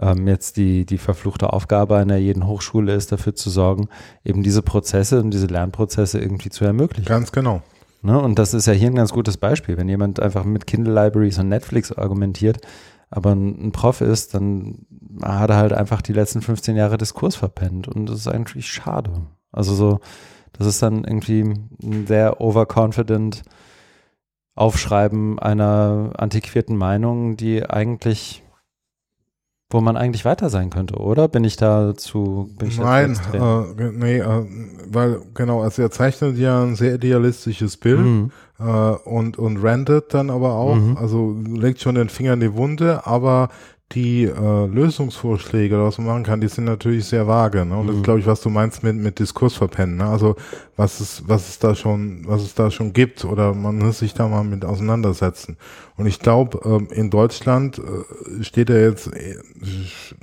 ähm, 0.00 0.28
jetzt 0.28 0.56
die, 0.56 0.84
die 0.84 0.98
verfluchte 0.98 1.52
Aufgabe 1.52 1.96
einer 1.96 2.16
jeden 2.16 2.46
Hochschule 2.46 2.94
ist, 2.94 3.12
dafür 3.12 3.34
zu 3.34 3.50
sorgen, 3.50 3.88
eben 4.24 4.42
diese 4.42 4.62
Prozesse 4.62 5.20
und 5.20 5.30
diese 5.30 5.46
Lernprozesse 5.46 6.18
irgendwie 6.18 6.50
zu 6.50 6.64
ermöglichen. 6.64 7.08
Ganz 7.08 7.32
genau. 7.32 7.62
Ne? 8.02 8.18
Und 8.20 8.38
das 8.38 8.54
ist 8.54 8.66
ja 8.66 8.72
hier 8.72 8.88
ein 8.90 8.94
ganz 8.94 9.12
gutes 9.12 9.36
Beispiel. 9.36 9.76
Wenn 9.76 9.88
jemand 9.88 10.20
einfach 10.20 10.44
mit 10.44 10.66
Kindle 10.66 10.94
Libraries 10.94 11.38
und 11.38 11.48
Netflix 11.48 11.92
argumentiert, 11.92 12.58
aber 13.10 13.32
ein, 13.32 13.68
ein 13.68 13.72
Prof 13.72 14.00
ist, 14.00 14.34
dann 14.34 14.86
hat 15.22 15.50
er 15.50 15.56
halt 15.56 15.72
einfach 15.72 16.02
die 16.02 16.12
letzten 16.12 16.42
15 16.42 16.76
Jahre 16.76 16.98
Diskurs 16.98 17.36
verpennt. 17.36 17.88
Und 17.88 18.06
das 18.06 18.18
ist 18.18 18.28
eigentlich 18.28 18.66
schade. 18.66 19.10
Also 19.50 19.74
so, 19.74 20.00
das 20.52 20.66
ist 20.66 20.82
dann 20.82 21.04
irgendwie 21.04 21.42
ein 21.82 22.06
sehr 22.06 22.40
overconfident 22.40 23.42
Aufschreiben 24.54 25.38
einer 25.38 26.12
antiquierten 26.16 26.76
Meinung, 26.76 27.36
die 27.36 27.64
eigentlich 27.64 28.42
wo 29.70 29.80
man 29.80 29.96
eigentlich 29.96 30.24
weiter 30.24 30.48
sein 30.48 30.70
könnte, 30.70 30.96
oder? 30.96 31.26
Bin 31.26 31.42
ich 31.42 31.56
da 31.56 31.94
zu. 31.96 32.48
Bin 32.56 32.68
ich 32.68 32.78
Nein, 32.78 33.18
äh, 33.32 33.90
nee, 33.92 34.18
äh, 34.18 34.46
weil 34.88 35.20
genau, 35.34 35.62
also 35.62 35.82
er 35.82 35.90
zeichnet 35.90 36.38
ja 36.38 36.62
ein 36.62 36.76
sehr 36.76 36.94
idealistisches 36.94 37.76
Bild 37.76 37.98
mhm. 37.98 38.30
äh, 38.60 38.62
und, 38.62 39.38
und 39.38 39.56
randet 39.62 40.14
dann 40.14 40.30
aber 40.30 40.52
auch, 40.52 40.76
mhm. 40.76 40.96
also 40.96 41.36
legt 41.46 41.80
schon 41.80 41.96
den 41.96 42.08
Finger 42.08 42.34
in 42.34 42.40
die 42.40 42.54
Wunde, 42.54 43.06
aber 43.06 43.48
die 43.92 44.24
äh, 44.24 44.66
Lösungsvorschläge, 44.66 45.78
was 45.78 45.98
man 45.98 46.08
machen 46.08 46.22
kann, 46.24 46.40
die 46.40 46.48
sind 46.48 46.64
natürlich 46.64 47.04
sehr 47.04 47.28
vage. 47.28 47.64
Ne? 47.64 47.76
Und 47.76 47.84
mhm. 47.84 47.88
das 47.88 47.96
ist, 47.96 48.02
glaube 48.02 48.20
ich, 48.20 48.26
was 48.26 48.40
du 48.40 48.50
meinst 48.50 48.82
mit, 48.82 48.96
mit 48.96 49.18
Diskurs 49.18 49.54
verpennen. 49.54 49.96
Ne? 49.96 50.04
Also 50.04 50.34
was 50.76 50.98
es, 50.98 51.22
was 51.26 51.48
es 51.48 51.58
da 51.60 51.74
schon, 51.74 52.24
was 52.26 52.42
es 52.42 52.54
da 52.54 52.70
schon 52.70 52.92
gibt 52.92 53.24
oder 53.24 53.54
man 53.54 53.78
muss 53.78 54.00
sich 54.00 54.12
da 54.12 54.26
mal 54.26 54.42
mit 54.42 54.64
auseinandersetzen. 54.64 55.56
Und 55.96 56.06
ich 56.06 56.18
glaube, 56.18 56.60
ähm, 56.64 56.88
in 56.90 57.10
Deutschland 57.10 57.78
äh, 57.78 58.42
steht 58.42 58.70
er 58.70 58.90
jetzt, 58.90 59.06
äh, 59.14 59.36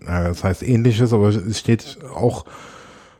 das 0.05 0.43
heißt 0.43 0.61
ähnliches, 0.61 1.13
aber 1.13 1.29
es 1.29 1.57
steht 1.57 1.99
auch 2.13 2.45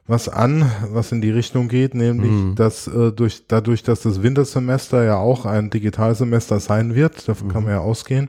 was 0.06 0.28
an, 0.28 0.70
was 0.92 1.14
in 1.14 1.22
die 1.22 1.32
Richtung 1.32 1.70
geht, 1.70 1.96
nämlich, 1.96 2.32
mhm. 2.32 2.56
dass 2.56 2.88
äh, 2.88 3.14
durch, 3.14 3.48
dadurch, 3.48 3.84
dass 3.84 4.02
das 4.02 4.22
Wintersemester 4.22 5.04
ja 5.04 5.16
auch 5.16 5.46
ein 5.46 5.70
Digitalsemester 5.70 6.60
sein 6.60 6.94
wird, 6.94 7.28
davon 7.30 7.48
mhm. 7.48 7.52
kann 7.52 7.64
man 7.64 7.72
ja 7.72 7.80
ausgehen, 7.80 8.28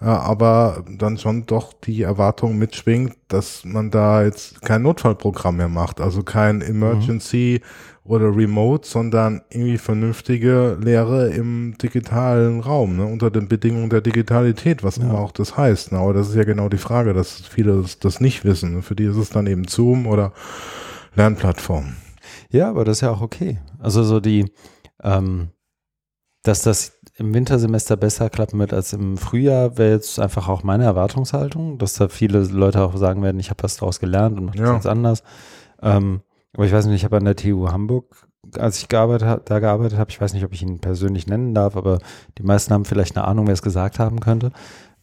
äh, 0.00 0.06
aber 0.06 0.84
dann 0.98 1.18
schon 1.18 1.46
doch 1.46 1.74
die 1.74 2.02
Erwartung 2.02 2.58
mitschwingt, 2.58 3.14
dass 3.28 3.64
man 3.64 3.92
da 3.92 4.24
jetzt 4.24 4.62
kein 4.62 4.82
Notfallprogramm 4.82 5.58
mehr 5.58 5.68
macht, 5.68 6.00
also 6.00 6.24
kein 6.24 6.60
Emergency 6.60 7.60
mhm. 7.62 8.10
oder 8.10 8.36
Remote, 8.36 8.88
sondern 8.88 9.42
irgendwie 9.50 9.78
vernünftige 9.78 10.76
Lehre 10.82 11.28
im 11.28 11.78
digitalen 11.80 12.58
Raum, 12.58 12.96
ne, 12.96 13.06
unter 13.06 13.30
den 13.30 13.46
Bedingungen 13.46 13.90
der 13.90 14.00
Digitalität, 14.00 14.82
was 14.82 14.96
ja. 14.96 15.04
immer 15.04 15.20
auch 15.20 15.30
das 15.30 15.56
heißt. 15.56 15.92
Ne? 15.92 15.98
Aber 15.98 16.14
das 16.14 16.30
ist 16.30 16.34
ja 16.34 16.42
genau 16.42 16.68
die 16.68 16.78
Frage, 16.78 17.14
dass 17.14 17.42
viele 17.46 17.80
das, 17.80 18.00
das 18.00 18.20
nicht 18.20 18.44
wissen. 18.44 18.82
Für 18.82 18.96
die 18.96 19.04
ist 19.04 19.16
es 19.16 19.30
dann 19.30 19.46
eben 19.46 19.68
Zoom 19.68 20.08
oder 20.08 20.32
Lernplattform. 21.14 21.96
Ja, 22.50 22.68
aber 22.68 22.84
das 22.84 22.98
ist 22.98 23.00
ja 23.02 23.10
auch 23.10 23.20
okay. 23.20 23.58
Also 23.78 24.02
so 24.02 24.20
die, 24.20 24.52
ähm, 25.02 25.50
dass 26.42 26.62
das 26.62 26.98
im 27.16 27.34
Wintersemester 27.34 27.96
besser 27.96 28.30
klappen 28.30 28.58
wird 28.58 28.72
als 28.72 28.92
im 28.92 29.16
Frühjahr, 29.16 29.76
wäre 29.78 29.92
jetzt 29.92 30.18
einfach 30.18 30.48
auch 30.48 30.62
meine 30.62 30.84
Erwartungshaltung, 30.84 31.78
dass 31.78 31.94
da 31.94 32.08
viele 32.08 32.40
Leute 32.44 32.82
auch 32.82 32.96
sagen 32.96 33.22
werden, 33.22 33.40
ich 33.40 33.50
habe 33.50 33.62
was 33.62 33.76
daraus 33.76 34.00
gelernt 34.00 34.38
und 34.38 34.46
mache 34.46 34.58
das 34.58 34.66
ja. 34.66 34.72
ganz 34.72 34.86
anders. 34.86 35.22
Ähm, 35.82 36.22
aber 36.54 36.66
ich 36.66 36.72
weiß 36.72 36.86
nicht, 36.86 36.96
ich 36.96 37.04
habe 37.04 37.16
an 37.16 37.24
der 37.24 37.36
TU 37.36 37.70
Hamburg, 37.70 38.28
als 38.58 38.78
ich 38.78 38.88
gearbeitet 38.88 39.28
hab, 39.28 39.46
da 39.46 39.58
gearbeitet 39.58 39.98
habe, 39.98 40.10
ich 40.10 40.20
weiß 40.20 40.34
nicht, 40.34 40.44
ob 40.44 40.52
ich 40.52 40.62
ihn 40.62 40.80
persönlich 40.80 41.26
nennen 41.26 41.54
darf, 41.54 41.76
aber 41.76 41.98
die 42.38 42.42
meisten 42.42 42.74
haben 42.74 42.84
vielleicht 42.84 43.16
eine 43.16 43.26
Ahnung, 43.26 43.46
wer 43.46 43.54
es 43.54 43.62
gesagt 43.62 43.98
haben 43.98 44.20
könnte. 44.20 44.52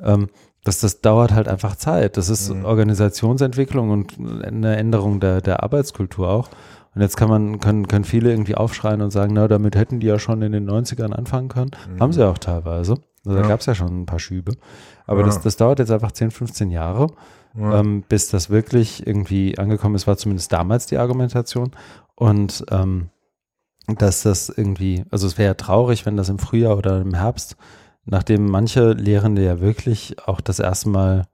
Ähm, 0.01 0.27
das, 0.63 0.79
das 0.79 1.01
dauert 1.01 1.31
halt 1.31 1.47
einfach 1.47 1.75
Zeit. 1.75 2.17
Das 2.17 2.29
ist 2.29 2.53
mhm. 2.53 2.65
Organisationsentwicklung 2.65 3.91
und 3.91 4.17
eine 4.19 4.75
Änderung 4.75 5.19
der, 5.19 5.41
der 5.41 5.63
Arbeitskultur 5.63 6.29
auch. 6.29 6.49
Und 6.95 7.01
jetzt 7.01 7.17
kann 7.17 7.29
man, 7.29 7.59
können, 7.59 7.87
können 7.87 8.03
viele 8.03 8.31
irgendwie 8.31 8.55
aufschreien 8.55 9.01
und 9.01 9.11
sagen, 9.11 9.33
na, 9.33 9.47
damit 9.47 9.75
hätten 9.75 9.99
die 9.99 10.07
ja 10.07 10.19
schon 10.19 10.41
in 10.41 10.51
den 10.51 10.69
90ern 10.69 11.13
anfangen 11.13 11.47
können. 11.47 11.71
Mhm. 11.93 11.99
Haben 11.99 12.13
sie 12.13 12.27
auch 12.27 12.37
teilweise. 12.37 12.97
Also 13.25 13.37
ja. 13.37 13.41
Da 13.41 13.47
gab 13.47 13.59
es 13.59 13.65
ja 13.67 13.75
schon 13.75 14.01
ein 14.01 14.05
paar 14.05 14.19
Schübe. 14.19 14.53
Aber 15.05 15.21
ja. 15.21 15.25
das, 15.25 15.41
das 15.41 15.55
dauert 15.55 15.79
jetzt 15.79 15.91
einfach 15.91 16.11
10, 16.11 16.31
15 16.31 16.71
Jahre, 16.71 17.07
ja. 17.57 17.79
ähm, 17.79 18.03
bis 18.07 18.29
das 18.29 18.49
wirklich 18.49 19.05
irgendwie 19.05 19.57
angekommen 19.57 19.95
ist, 19.95 20.07
war 20.07 20.17
zumindest 20.17 20.51
damals 20.51 20.87
die 20.87 20.97
Argumentation. 20.97 21.71
Und 22.15 22.65
ähm, 22.71 23.09
dass 23.97 24.23
das 24.23 24.49
irgendwie, 24.49 25.03
also 25.09 25.27
es 25.27 25.37
wäre 25.37 25.49
ja 25.49 25.53
traurig, 25.53 26.05
wenn 26.05 26.17
das 26.17 26.29
im 26.29 26.39
Frühjahr 26.39 26.77
oder 26.77 27.01
im 27.01 27.13
Herbst 27.13 27.55
nachdem 28.09 28.49
manche 28.49 28.93
Lehrende 28.93 29.43
ja 29.43 29.59
wirklich 29.59 30.17
auch 30.25 30.41
das 30.41 30.59
erste 30.59 30.89
Mal 30.89 31.27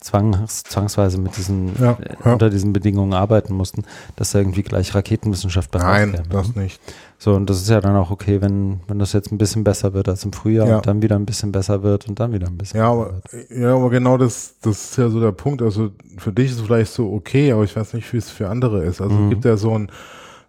zwangs, 0.00 0.62
zwangsweise 0.62 1.18
mit 1.18 1.36
diesen, 1.36 1.72
ja, 1.80 1.92
äh, 1.92 2.16
ja. 2.24 2.32
unter 2.32 2.50
diesen 2.50 2.72
Bedingungen 2.72 3.14
arbeiten 3.14 3.54
mussten, 3.54 3.84
dass 4.16 4.32
da 4.32 4.38
irgendwie 4.38 4.62
gleich 4.62 4.94
Raketenwissenschaft 4.94 5.74
Nein, 5.74 6.12
käme. 6.12 6.28
das 6.28 6.54
nicht. 6.54 6.80
So, 7.18 7.34
und 7.34 7.48
das 7.48 7.62
ist 7.62 7.70
ja 7.70 7.80
dann 7.80 7.96
auch 7.96 8.10
okay, 8.10 8.42
wenn, 8.42 8.80
wenn 8.88 8.98
das 8.98 9.14
jetzt 9.14 9.32
ein 9.32 9.38
bisschen 9.38 9.64
besser 9.64 9.94
wird 9.94 10.08
als 10.08 10.24
im 10.24 10.32
Frühjahr 10.32 10.68
ja. 10.68 10.76
und 10.76 10.86
dann 10.86 11.00
wieder 11.00 11.16
ein 11.16 11.24
bisschen 11.24 11.50
besser 11.50 11.82
wird 11.82 12.08
und 12.08 12.20
dann 12.20 12.32
wieder 12.32 12.46
ein 12.46 12.58
bisschen 12.58 12.78
ja, 12.78 12.90
aber, 12.90 13.22
wird. 13.30 13.50
Ja, 13.50 13.74
aber 13.74 13.88
genau 13.88 14.18
das, 14.18 14.56
das 14.60 14.90
ist 14.90 14.98
ja 14.98 15.08
so 15.08 15.18
der 15.18 15.32
Punkt. 15.32 15.62
Also 15.62 15.90
für 16.18 16.32
dich 16.32 16.50
ist 16.50 16.58
es 16.58 16.66
vielleicht 16.66 16.92
so 16.92 17.12
okay, 17.12 17.52
aber 17.52 17.64
ich 17.64 17.74
weiß 17.74 17.94
nicht, 17.94 18.12
wie 18.12 18.18
es 18.18 18.30
für 18.30 18.48
andere 18.48 18.84
ist. 18.84 19.00
Also 19.00 19.14
mhm. 19.14 19.24
es 19.24 19.30
gibt 19.30 19.44
ja 19.46 19.56
so 19.56 19.76
ein 19.78 19.90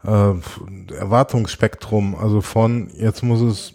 äh, 0.07 0.93
Erwartungsspektrum, 0.93 2.15
also 2.15 2.41
von 2.41 2.89
jetzt 2.97 3.23
muss 3.23 3.41
es 3.41 3.73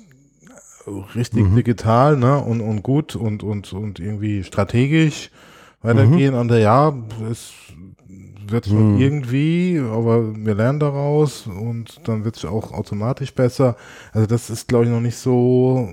richtig 1.14 1.44
mhm. 1.44 1.56
digital, 1.56 2.16
ne, 2.16 2.38
und, 2.38 2.60
und 2.60 2.82
gut 2.82 3.14
und, 3.14 3.42
und, 3.42 3.72
und 3.72 4.00
irgendwie 4.00 4.42
strategisch 4.42 5.30
weitergehen. 5.82 6.34
Mhm. 6.34 6.40
Und 6.40 6.50
ja, 6.50 6.92
es 7.30 7.52
wird 8.52 8.66
schon 8.66 8.94
mhm. 8.94 9.00
irgendwie, 9.00 9.80
aber 9.80 10.34
wir 10.36 10.54
lernen 10.54 10.78
daraus 10.78 11.46
und 11.46 12.00
dann 12.04 12.24
wird 12.24 12.36
es 12.36 12.44
auch 12.44 12.72
automatisch 12.72 13.34
besser. 13.34 13.76
Also 14.12 14.26
das 14.26 14.50
ist, 14.50 14.68
glaube 14.68 14.84
ich, 14.84 14.90
noch 14.90 15.00
nicht 15.00 15.16
so 15.16 15.88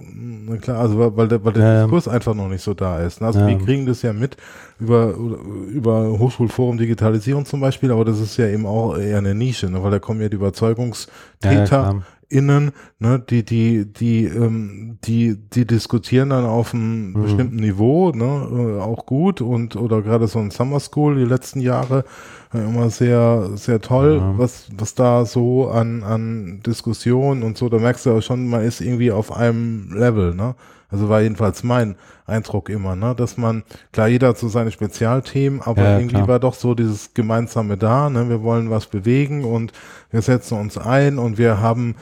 klar, 0.61 0.79
also 0.79 0.99
weil, 0.99 1.15
weil 1.17 1.27
der, 1.27 1.43
weil 1.43 1.53
der 1.53 1.63
ja, 1.63 1.83
Diskurs 1.83 2.07
einfach 2.07 2.35
noch 2.35 2.49
nicht 2.49 2.63
so 2.63 2.73
da 2.73 2.99
ist. 2.99 3.21
Ne? 3.21 3.27
Also 3.27 3.39
ja. 3.39 3.47
wir 3.47 3.57
kriegen 3.57 3.85
das 3.85 4.01
ja 4.01 4.13
mit 4.13 4.37
über, 4.79 5.13
über 5.13 6.17
Hochschulforum 6.19 6.77
Digitalisierung 6.77 7.45
zum 7.45 7.61
Beispiel, 7.61 7.91
aber 7.91 8.05
das 8.05 8.19
ist 8.19 8.37
ja 8.37 8.47
eben 8.47 8.65
auch 8.65 8.97
eher 8.97 9.17
eine 9.17 9.33
Nische, 9.33 9.69
ne? 9.69 9.81
weil 9.83 9.91
da 9.91 9.99
kommen 9.99 10.21
ja 10.21 10.29
die 10.29 10.35
Überzeugungstäter 10.35 11.81
ja, 11.81 12.01
innen, 12.29 12.71
ne, 12.99 13.19
die, 13.19 13.43
die, 13.43 13.91
die, 13.91 14.25
ähm, 14.25 14.99
die, 15.03 15.35
die 15.35 15.65
diskutieren 15.65 16.29
dann 16.29 16.45
auf 16.45 16.73
einem 16.73 17.09
mhm. 17.09 17.23
bestimmten 17.23 17.55
Niveau, 17.57 18.11
ne, 18.11 18.77
äh, 18.77 18.81
auch 18.81 19.05
gut 19.05 19.41
und 19.41 19.75
oder 19.75 20.01
gerade 20.01 20.27
so 20.27 20.39
ein 20.39 20.51
Summer 20.51 20.79
School 20.79 21.15
die 21.15 21.25
letzten 21.25 21.59
Jahre 21.59 22.05
äh, 22.53 22.59
immer 22.59 22.89
sehr, 22.91 23.49
sehr 23.55 23.81
toll, 23.81 24.17
ja. 24.21 24.37
was, 24.37 24.69
was 24.77 24.93
da 24.93 25.25
so 25.25 25.69
an, 25.69 26.03
an 26.03 26.61
Diskussionen 26.65 27.41
und 27.43 27.57
so, 27.57 27.67
da 27.67 27.77
merkst 27.79 28.05
du 28.05 28.11
auch 28.11 28.21
schon, 28.21 28.47
man 28.47 28.61
ist 28.61 28.79
irgendwie 28.79 29.11
auf 29.11 29.35
einem 29.35 29.91
Level, 29.93 30.35
ne. 30.35 30.55
Also 30.91 31.07
war 31.07 31.21
jedenfalls 31.21 31.63
mein 31.63 31.97
Eindruck 32.25 32.67
immer, 32.69 32.95
ne, 32.95 33.13
dass 33.13 33.37
man, 33.37 33.63
klar, 33.91 34.07
jeder 34.07 34.29
hat 34.29 34.39
so 34.39 34.47
seine 34.47 34.71
Spezialthemen, 34.71 35.61
aber 35.61 35.83
ja, 35.83 35.97
irgendwie 35.97 36.15
klar. 36.15 36.27
war 36.27 36.39
doch 36.39 36.55
so 36.55 36.73
dieses 36.73 37.13
Gemeinsame 37.13 37.77
da, 37.77 38.09
ne, 38.09 38.27
wir 38.27 38.41
wollen 38.41 38.71
was 38.71 38.87
bewegen 38.87 39.43
und 39.43 39.71
wir 40.09 40.23
setzen 40.23 40.57
uns 40.57 40.79
ein 40.79 41.19
und 41.19 41.37
wir 41.37 41.59
haben 41.59 41.95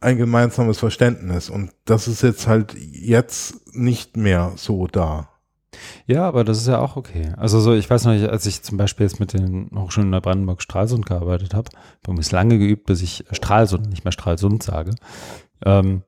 ein 0.00 0.16
gemeinsames 0.16 0.78
Verständnis 0.78 1.50
und 1.50 1.72
das 1.84 2.08
ist 2.08 2.22
jetzt 2.22 2.46
halt 2.46 2.74
jetzt 2.74 3.74
nicht 3.74 4.16
mehr 4.16 4.52
so 4.56 4.86
da. 4.86 5.28
Ja, 6.06 6.26
aber 6.26 6.44
das 6.44 6.58
ist 6.58 6.68
ja 6.68 6.78
auch 6.80 6.96
okay. 6.96 7.32
Also 7.36 7.60
so, 7.60 7.74
ich 7.74 7.88
weiß 7.88 8.04
noch 8.04 8.12
als 8.12 8.46
ich 8.46 8.62
zum 8.62 8.78
Beispiel 8.78 9.04
jetzt 9.04 9.20
mit 9.20 9.32
den 9.32 9.70
Hochschulen 9.74 10.12
in 10.12 10.20
Brandenburg 10.20 10.62
Stralsund 10.62 11.06
gearbeitet 11.06 11.54
habe, 11.54 11.70
habe 12.06 12.20
ich 12.20 12.30
lange 12.30 12.58
geübt, 12.58 12.86
bis 12.86 13.02
ich 13.02 13.24
Stralsund, 13.32 13.88
nicht 13.90 14.04
mehr 14.04 14.12
Stralsund 14.12 14.62
sage. 14.62 14.94
Ähm, 15.64 16.02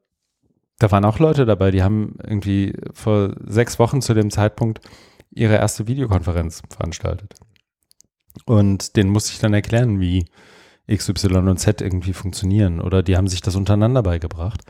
da 0.78 0.90
waren 0.90 1.04
auch 1.04 1.18
Leute 1.18 1.44
dabei, 1.44 1.70
die 1.70 1.82
haben 1.82 2.16
irgendwie 2.22 2.74
vor 2.94 3.34
sechs 3.46 3.78
Wochen 3.78 4.00
zu 4.00 4.14
dem 4.14 4.30
Zeitpunkt 4.30 4.80
ihre 5.30 5.56
erste 5.56 5.86
Videokonferenz 5.86 6.62
veranstaltet. 6.70 7.34
Und 8.46 8.96
denen 8.96 9.10
musste 9.10 9.32
ich 9.32 9.38
dann 9.40 9.52
erklären, 9.52 10.00
wie 10.00 10.24
X, 10.90 11.08
Y 11.08 11.48
und 11.48 11.58
Z 11.58 11.80
irgendwie 11.80 12.12
funktionieren. 12.12 12.80
Oder 12.80 13.02
die 13.02 13.16
haben 13.16 13.28
sich 13.28 13.40
das 13.40 13.56
untereinander 13.56 14.02
beigebracht. 14.02 14.62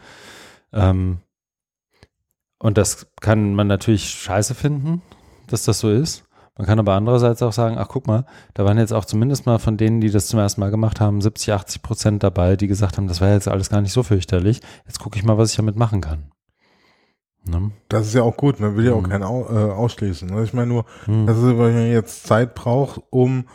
Ähm, 0.72 1.18
und 2.58 2.76
das 2.78 3.06
kann 3.20 3.54
man 3.54 3.66
natürlich 3.66 4.10
scheiße 4.10 4.54
finden, 4.54 5.02
dass 5.46 5.64
das 5.64 5.80
so 5.80 5.90
ist. 5.90 6.24
Man 6.56 6.66
kann 6.66 6.78
aber 6.78 6.92
andererseits 6.92 7.42
auch 7.42 7.54
sagen, 7.54 7.78
ach 7.78 7.88
guck 7.88 8.06
mal, 8.06 8.26
da 8.52 8.66
waren 8.66 8.76
jetzt 8.76 8.92
auch 8.92 9.06
zumindest 9.06 9.46
mal 9.46 9.58
von 9.58 9.78
denen, 9.78 10.02
die 10.02 10.10
das 10.10 10.26
zum 10.26 10.38
ersten 10.38 10.60
Mal 10.60 10.70
gemacht 10.70 11.00
haben, 11.00 11.22
70, 11.22 11.54
80 11.54 11.82
Prozent 11.82 12.22
dabei, 12.22 12.56
die 12.56 12.66
gesagt 12.66 12.98
haben, 12.98 13.08
das 13.08 13.22
war 13.22 13.30
jetzt 13.30 13.48
alles 13.48 13.70
gar 13.70 13.80
nicht 13.80 13.92
so 13.92 14.02
fürchterlich. 14.02 14.60
Jetzt 14.84 15.00
gucke 15.00 15.18
ich 15.18 15.24
mal, 15.24 15.38
was 15.38 15.52
ich 15.52 15.56
damit 15.56 15.76
machen 15.76 16.02
kann. 16.02 16.32
Ne? 17.48 17.70
Das 17.88 18.06
ist 18.06 18.14
ja 18.14 18.22
auch 18.22 18.36
gut, 18.36 18.60
man 18.60 18.76
will 18.76 18.84
ja 18.84 18.92
auch 18.92 19.00
mhm. 19.00 19.08
keinen 19.08 19.22
au 19.22 19.46
äh, 19.50 19.72
ausschließen. 19.72 20.28
Ne? 20.28 20.44
Ich 20.44 20.52
meine 20.52 20.66
nur, 20.66 20.84
mhm. 21.06 21.26
dass 21.26 21.38
man 21.38 21.90
jetzt 21.90 22.26
Zeit 22.26 22.54
braucht, 22.54 23.00
um 23.08 23.46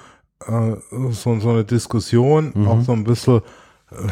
äh, 0.47 0.75
so, 1.11 1.39
so 1.39 1.49
eine 1.49 1.63
Diskussion 1.63 2.51
mhm. 2.53 2.67
auch 2.67 2.81
so 2.81 2.93
ein 2.93 3.03
bisschen 3.03 3.41
äh, 3.91 4.11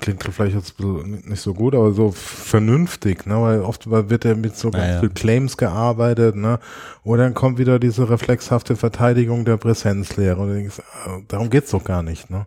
klingt 0.00 0.22
vielleicht 0.22 0.54
jetzt 0.54 0.78
nicht 0.80 1.40
so 1.40 1.54
gut, 1.54 1.74
aber 1.74 1.92
so 1.92 2.10
vernünftig, 2.12 3.26
ne? 3.26 3.40
weil 3.40 3.62
oft 3.62 3.90
wird 3.90 4.24
ja 4.24 4.34
mit 4.34 4.56
so 4.56 4.70
ganz 4.70 4.94
ja. 4.94 5.00
viel 5.00 5.10
Claims 5.10 5.56
gearbeitet, 5.56 6.36
ne? 6.36 6.58
Oder 7.04 7.24
dann 7.24 7.34
kommt 7.34 7.58
wieder 7.58 7.78
diese 7.78 8.08
reflexhafte 8.08 8.76
Verteidigung 8.76 9.44
der 9.44 9.56
Präsenzlehre. 9.56 10.40
Und 10.40 10.54
denkst, 10.54 10.78
äh, 10.78 11.22
darum 11.28 11.50
geht's 11.50 11.70
doch 11.70 11.84
gar 11.84 12.02
nicht, 12.02 12.30
ne? 12.30 12.46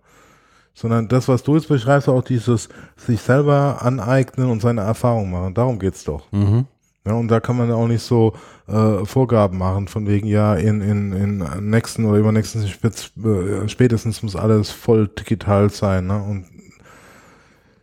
Sondern 0.74 1.08
das, 1.08 1.28
was 1.28 1.44
du 1.44 1.56
jetzt 1.56 1.68
beschreibst, 1.68 2.08
auch 2.08 2.24
dieses 2.24 2.70
sich 2.96 3.22
selber 3.22 3.82
aneignen 3.82 4.50
und 4.50 4.62
seine 4.62 4.82
Erfahrung 4.82 5.32
machen, 5.32 5.54
darum 5.54 5.80
geht's 5.80 6.04
doch. 6.04 6.32
Mhm. 6.32 6.66
Ja, 7.06 7.14
und 7.14 7.30
da 7.30 7.40
kann 7.40 7.58
man 7.58 7.72
auch 7.72 7.88
nicht 7.88 8.04
so 8.04 8.34
äh, 8.68 9.04
Vorgaben 9.06 9.58
machen, 9.58 9.88
von 9.88 10.06
wegen, 10.08 10.28
ja, 10.28 10.54
in, 10.56 10.82
in, 10.82 11.14
in 11.14 11.70
nächsten 11.72 12.06
oder 12.06 12.20
übernächsten 12.20 12.64
äh, 12.64 13.68
spätestens 13.70 14.22
muss 14.22 14.36
alles 14.36 14.70
voll 14.70 15.08
digital 15.08 15.72
sein. 15.72 16.06
Ne? 16.08 16.22
Und 16.22 16.46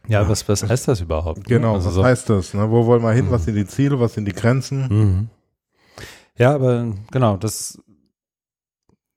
Ja, 0.07 0.29
was, 0.29 0.49
was 0.49 0.63
heißt 0.69 0.87
das 0.87 1.01
überhaupt? 1.01 1.39
ne? 1.39 1.45
genau, 1.49 1.75
Also 1.75 1.89
was 1.89 1.95
so- 1.97 2.05
heißt 2.05 2.31
das? 2.31 2.55
Ne? 2.55 2.71
Wo 2.71 2.87
wollen 2.87 3.03
wir 3.03 3.11
hin? 3.13 3.27
Mhm. 3.27 3.31
Was 3.33 3.45
sind 3.45 3.57
die 3.57 3.67
Ziele? 3.67 3.99
Was 3.99 4.15
sind 4.15 4.25
die 4.25 4.33
Grenzen? 4.33 4.87
Mhm. 4.89 5.29
Ja, 6.37 6.55
aber 6.55 6.87
genau, 7.11 7.37
das, 7.37 7.83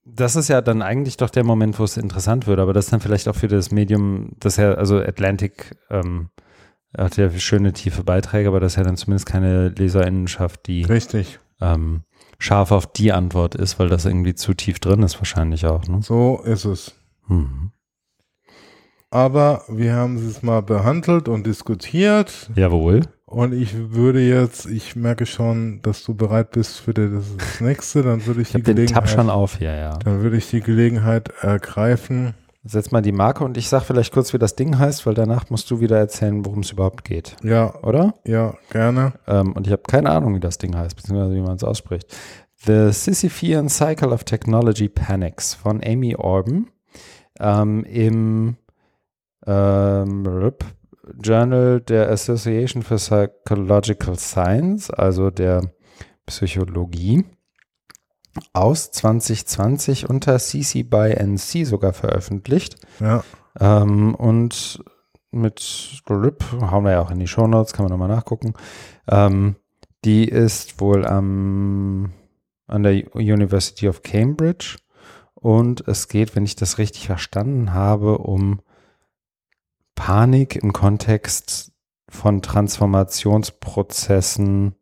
das 0.03 0.35
ist 0.35 0.47
ja 0.47 0.61
dann 0.61 0.81
eigentlich 0.81 1.17
doch 1.17 1.29
der 1.29 1.43
Moment, 1.43 1.77
wo 1.77 1.83
es 1.83 1.95
interessant 1.97 2.47
wird, 2.47 2.59
aber 2.59 2.73
das 2.73 2.85
ist 2.85 2.91
dann 2.93 3.01
vielleicht 3.01 3.27
auch 3.27 3.35
für 3.35 3.47
das 3.47 3.69
Medium, 3.69 4.31
das 4.39 4.57
ja, 4.57 4.73
also 4.73 4.97
Atlantic 4.97 5.75
ähm, 5.91 6.29
hat 6.97 7.17
ja 7.17 7.29
schöne 7.31 7.73
tiefe 7.73 8.03
Beiträge, 8.03 8.49
aber 8.49 8.59
das 8.59 8.73
ist 8.73 8.77
ja 8.77 8.83
dann 8.83 8.97
zumindest 8.97 9.25
keine 9.25 9.69
Leserinnenschaft, 9.69 10.67
die 10.67 10.83
Richtig. 10.83 11.39
ähm, 11.61 12.03
scharf 12.37 12.71
auf 12.71 12.91
die 12.91 13.11
Antwort 13.11 13.55
ist, 13.55 13.79
weil 13.79 13.89
das 13.89 14.05
irgendwie 14.05 14.35
zu 14.35 14.53
tief 14.53 14.79
drin 14.79 15.03
ist 15.03 15.19
wahrscheinlich 15.19 15.65
auch. 15.65 15.87
Ne? 15.87 16.01
So 16.01 16.41
ist 16.43 16.65
es. 16.65 16.93
Mhm. 17.27 17.71
Aber 19.09 19.63
wir 19.67 19.93
haben 19.93 20.15
es 20.15 20.41
mal 20.41 20.61
behandelt 20.61 21.27
und 21.27 21.45
diskutiert. 21.45 22.49
Jawohl. 22.55 23.01
Und 23.25 23.53
ich 23.53 23.73
würde 23.91 24.21
jetzt, 24.21 24.65
ich 24.65 24.95
merke 24.95 25.25
schon, 25.25 25.81
dass 25.81 26.03
du 26.03 26.15
bereit 26.15 26.51
bist 26.51 26.79
für 26.79 26.93
das, 26.93 27.25
nächste. 27.59 28.03
Dann 28.03 28.25
würde 28.25 28.41
ich, 28.41 28.53
Ich 28.53 28.63
die 28.63 28.71
habe 28.71 28.75
den 28.75 28.87
Tab 28.87 29.03
Gelegenheit, 29.03 29.09
schon 29.09 29.29
auf 29.29 29.57
hier, 29.57 29.75
ja. 29.75 29.97
dann 29.99 30.21
würde 30.21 30.37
ich 30.37 30.49
die 30.49 30.61
Gelegenheit 30.61 31.29
ergreifen. 31.41 32.33
Setz 32.63 32.91
mal 32.91 33.01
die 33.01 33.11
Marke 33.11 33.43
und 33.43 33.57
ich 33.57 33.67
sag 33.69 33.81
vielleicht 33.83 34.13
kurz, 34.13 34.33
wie 34.33 34.37
das 34.37 34.55
Ding 34.55 34.77
heißt, 34.77 35.05
weil 35.07 35.15
danach 35.15 35.49
musst 35.49 35.69
du 35.71 35.79
wieder 35.79 35.97
erzählen, 35.97 36.45
worum 36.45 36.59
es 36.59 36.71
überhaupt 36.71 37.03
geht, 37.03 37.35
Ja, 37.43 37.73
oder? 37.83 38.13
ja, 38.25 38.53
gerne. 38.69 39.13
Ähm, 39.27 39.53
und 39.53 39.65
ich 39.65 39.73
habe 39.73 39.81
keine 39.87 40.11
Ahnung, 40.11 40.35
wie 40.35 40.39
das 40.39 40.59
Ding 40.59 40.75
heißt, 40.77 40.95
beziehungsweise 40.95 41.33
wie 41.33 41.41
man 41.41 41.55
es 41.55 41.63
ausspricht. 41.63 42.15
The 42.65 42.91
Sisyphean 42.91 43.67
Cycle 43.67 44.09
of 44.13 44.23
Technology 44.25 44.89
Panics 44.89 45.55
von 45.55 45.81
Amy 45.83 46.15
Orban 46.15 46.67
ähm, 47.39 47.83
im 47.85 48.57
ähm, 49.47 50.51
Journal 51.23 51.81
der 51.81 52.11
Association 52.11 52.83
for 52.83 52.97
Psychological 52.97 54.17
Science, 54.19 54.91
also 54.91 55.31
der 55.31 55.61
Psychologie, 56.27 57.25
aus 58.53 58.91
2020 58.91 60.09
unter 60.09 60.39
CC 60.39 60.83
by 60.83 61.13
NC 61.13 61.65
sogar 61.65 61.93
veröffentlicht. 61.93 62.75
Ja, 62.99 63.23
Ähm, 63.59 64.15
und 64.15 64.81
mit 65.31 66.01
RIP, 66.09 66.43
hauen 66.61 66.85
wir 66.85 66.91
ja 66.91 67.01
auch 67.01 67.11
in 67.11 67.19
die 67.19 67.27
Shownotes, 67.27 67.73
kann 67.73 67.83
man 67.85 67.91
nochmal 67.91 68.07
nachgucken. 68.09 68.53
Ähm, 69.07 69.55
die 70.03 70.27
ist 70.27 70.79
wohl 70.79 71.05
am, 71.05 72.11
an 72.67 72.83
der 72.83 73.15
University 73.15 73.87
of 73.87 74.03
Cambridge 74.03 74.77
und 75.35 75.87
es 75.87 76.07
geht, 76.07 76.35
wenn 76.35 76.45
ich 76.45 76.55
das 76.55 76.77
richtig 76.77 77.07
verstanden 77.07 77.73
habe, 77.73 78.19
um 78.19 78.61
Panik 79.95 80.55
im 80.55 80.73
Kontext 80.73 81.71
von 82.09 82.41
Transformationsprozessen, 82.41 84.75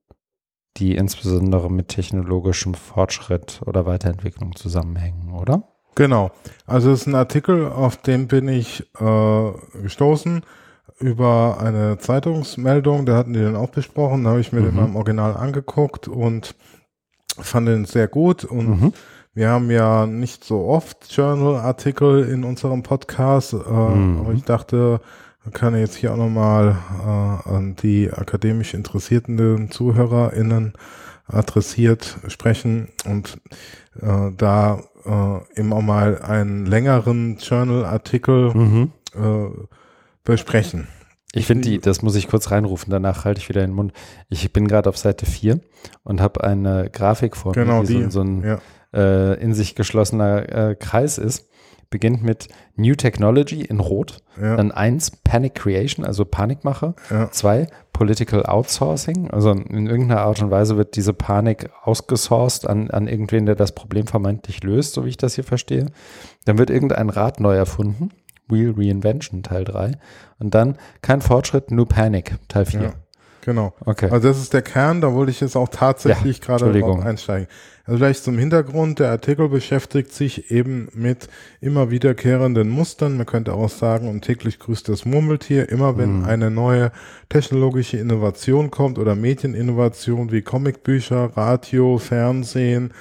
die 0.80 0.96
insbesondere 0.96 1.70
mit 1.72 1.90
technologischem 1.90 2.74
Fortschritt 2.74 3.62
oder 3.66 3.86
Weiterentwicklung 3.86 4.56
zusammenhängen, 4.56 5.34
oder? 5.34 5.64
genau. 5.96 6.32
Also 6.66 6.92
es 6.92 7.02
ist 7.02 7.08
ein 7.08 7.16
Artikel, 7.16 7.68
auf 7.70 7.98
den 7.98 8.28
bin 8.28 8.48
ich 8.48 8.90
äh, 9.02 9.52
gestoßen 9.84 10.42
über 11.00 11.58
eine 11.60 11.98
Zeitungsmeldung. 11.98 13.06
Da 13.06 13.16
hatten 13.18 13.34
die 13.34 13.40
den 13.40 13.56
auch 13.58 13.70
besprochen. 13.70 14.24
Da 14.24 14.30
habe 14.32 14.40
ich 14.40 14.54
mir 14.54 14.62
den 14.62 14.72
Mhm. 14.72 14.76
mal 14.78 14.86
im 14.86 14.96
Original 14.96 15.36
angeguckt 15.36 16.08
und 16.08 16.56
fand 17.38 17.68
den 17.68 17.84
sehr 17.86 18.08
gut. 18.08 18.46
Und 18.46 18.68
Mhm. 18.82 18.94
Wir 19.34 19.50
haben 19.50 19.70
ja 19.72 20.06
nicht 20.08 20.44
so 20.44 20.66
oft 20.66 21.16
Journal-Artikel 21.16 22.24
in 22.26 22.44
unserem 22.44 22.82
Podcast, 22.84 23.54
äh, 23.54 23.58
Mhm. 23.58 24.20
aber 24.22 24.34
ich 24.34 24.44
dachte, 24.44 25.02
kann 25.52 25.76
jetzt 25.76 25.96
hier 25.96 26.14
auch 26.14 26.18
nochmal 26.18 26.78
äh, 27.06 27.50
an 27.50 27.76
die 27.82 28.12
akademisch 28.12 28.74
interessierten 28.74 29.70
ZuhörerInnen 29.72 30.74
adressiert 31.28 32.18
sprechen 32.28 32.90
und 33.06 33.40
äh, 34.02 34.32
da 34.36 34.82
äh, 35.06 35.60
immer 35.60 35.82
mal 35.82 36.22
einen 36.22 36.66
längeren 36.66 37.38
Journal-Artikel 37.38 38.54
Mhm. 38.54 38.92
äh, 39.16 39.50
besprechen. 40.24 40.88
Ich 41.34 41.46
finde 41.46 41.70
die, 41.70 41.80
das 41.80 42.02
muss 42.02 42.16
ich 42.16 42.28
kurz 42.28 42.50
reinrufen, 42.50 42.90
danach 42.92 43.24
halte 43.26 43.40
ich 43.40 43.50
wieder 43.50 43.62
den 43.62 43.74
Mund. 43.74 43.94
Ich 44.30 44.52
bin 44.52 44.68
gerade 44.68 44.90
auf 44.90 44.98
Seite 44.98 45.28
4 45.28 45.60
und 46.04 46.22
habe 46.22 46.44
eine 46.44 46.90
Grafik 46.90 47.38
vor 47.38 47.52
Genau, 47.54 47.82
mir, 47.82 47.88
die, 47.88 47.98
die, 47.98 48.04
so, 48.06 48.10
so 48.10 48.22
ein 48.22 48.44
Ja, 48.44 48.60
äh, 48.94 49.40
in 49.40 49.54
sich 49.54 49.76
geschlossener 49.76 50.70
äh, 50.72 50.76
Kreis 50.76 51.20
ist. 51.20 51.48
Beginnt 51.90 52.24
mit 52.24 52.48
New 52.76 52.94
Technology 52.94 53.62
in 53.62 53.80
Rot, 53.80 54.22
ja, 54.40 54.56
dann 54.56 54.72
eins 54.72 55.10
Panic 55.12 55.56
Creation, 55.56 56.06
also 56.06 56.24
Panikmache, 56.24 56.94
ja, 57.10 57.32
zwei 57.32 57.68
Political 57.94 58.46
Outsourcing, 58.46 59.32
also 59.32 59.52
in 59.52 59.88
irgendeiner 59.88 60.22
Art 60.22 60.42
und 60.42 60.52
Weise 60.52 60.78
wird 60.78 60.96
diese 60.96 61.14
Panik 61.14 61.70
ausgesourced 61.84 62.70
an, 62.70 62.92
an 62.92 63.08
irgendwen, 63.08 63.46
der 63.46 63.56
das 63.56 63.74
Problem 63.74 64.08
vermeintlich 64.08 64.64
löst, 64.64 64.94
so 64.94 65.04
wie 65.04 65.10
ich 65.10 65.18
das 65.18 65.36
hier 65.36 65.44
verstehe. 65.44 65.88
Dann 66.46 66.58
wird 66.58 66.70
irgendein 66.70 67.10
Rad 67.10 67.40
neu 67.40 67.56
erfunden, 67.56 68.10
Wheel 68.48 68.74
Reinvention 68.78 69.44
Teil 69.44 69.64
3 69.64 69.92
und 70.40 70.54
dann 70.54 70.78
kein 71.02 71.22
Fortschritt, 71.22 71.72
New 71.72 71.86
Panic 71.86 72.38
Teil 72.48 72.66
4. 72.66 72.82
ja, 72.82 72.94
genau. 73.50 73.74
Okay. 73.84 74.10
Also 74.12 74.28
das 74.28 74.38
ist 74.40 74.54
der 74.54 74.62
Kern, 74.62 75.02
da 75.02 75.14
wollte 75.14 75.32
ich 75.32 75.42
jetzt 75.42 75.56
auch 75.56 75.70
tatsächlich 75.70 76.38
Ja, 76.40 76.58
gerade 76.58 77.04
einsteigen. 77.04 77.48
Also 77.84 77.98
vielleicht 77.98 78.24
zum 78.24 78.38
Hintergrund, 78.38 79.00
der 79.00 79.10
Artikel 79.10 79.50
beschäftigt 79.50 80.14
sich 80.14 80.52
eben 80.52 80.90
mit 80.94 81.28
immer 81.60 81.90
wiederkehrenden 81.90 82.70
Mustern. 82.70 83.18
Man 83.18 83.26
könnte 83.26 83.54
auch 83.54 83.70
sagen, 83.70 84.08
und 84.08 84.22
täglich 84.22 84.60
grüßt 84.60 84.88
das 84.90 85.06
Murmeltier, 85.06 85.70
immer 85.70 85.98
wenn 85.98 86.20
Mhm. 86.20 86.26
eine 86.26 86.52
neue 86.52 86.92
technologische 87.30 87.98
Innovation 87.98 88.70
kommt 88.70 89.00
oder 89.00 89.16
Medieninnovation 89.16 90.32
wie 90.32 90.44
Comicbücher, 90.44 91.32
Radio, 91.36 91.98
Fernsehen, 91.98 92.94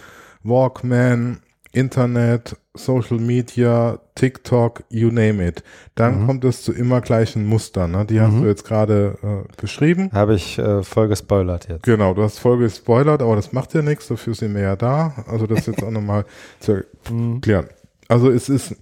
Walkman, 0.42 1.40
Internet, 1.72 2.56
Social 2.78 3.18
Media, 3.18 3.98
TikTok, 4.14 4.82
you 4.88 5.10
name 5.10 5.46
it. 5.46 5.62
Dann 5.94 6.22
Mhm. 6.22 6.26
kommt 6.26 6.44
es 6.44 6.62
zu 6.62 6.72
immer 6.72 7.00
gleichen 7.00 7.46
Mustern. 7.46 7.90
Ne? 7.92 8.04
Die 8.06 8.20
hast 8.20 8.32
Mhm. 8.32 8.42
du 8.42 8.48
jetzt 8.48 8.64
gerade 8.64 9.18
äh, 9.22 9.60
beschrieben. 9.60 10.10
Habe 10.12 10.34
ich 10.34 10.58
äh, 10.58 10.82
voll 10.82 11.08
gespoilert 11.08 11.68
jetzt. 11.68 11.82
Genau, 11.82 12.14
du 12.14 12.22
hast 12.22 12.38
voll 12.38 12.58
gespoilert, 12.58 13.20
aber 13.22 13.36
das 13.36 13.52
macht 13.52 13.74
ja 13.74 13.82
nichts, 13.82 14.08
dafür 14.08 14.34
sind 14.34 14.54
wir 14.54 14.62
ja 14.62 14.76
da. 14.76 15.24
Also 15.26 15.46
das 15.46 15.66
jetzt 15.66 15.82
auch 15.82 15.90
nochmal 15.90 16.24
zu 16.60 16.82
Mhm. 17.10 17.34
erklären. 17.36 17.66
Also 18.08 18.30
es 18.30 18.48
ist 18.48 18.74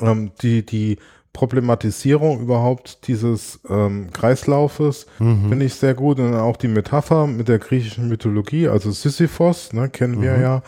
ähm, 0.00 0.30
die, 0.42 0.64
die 0.64 0.96
Problematisierung 1.32 2.40
überhaupt 2.40 3.06
dieses 3.08 3.60
ähm, 3.68 4.08
Kreislaufes 4.12 5.06
Mhm. 5.18 5.48
finde 5.48 5.64
ich 5.66 5.74
sehr 5.74 5.94
gut 5.94 6.18
und 6.18 6.34
auch 6.34 6.56
die 6.56 6.68
Metapher 6.68 7.26
mit 7.26 7.48
der 7.48 7.58
griechischen 7.58 8.08
Mythologie, 8.08 8.68
also 8.68 8.90
Sisyphos, 8.90 9.72
ne, 9.72 9.88
kennen 9.88 10.20
wir 10.22 10.34
Mhm. 10.36 10.42
ja 10.42 10.62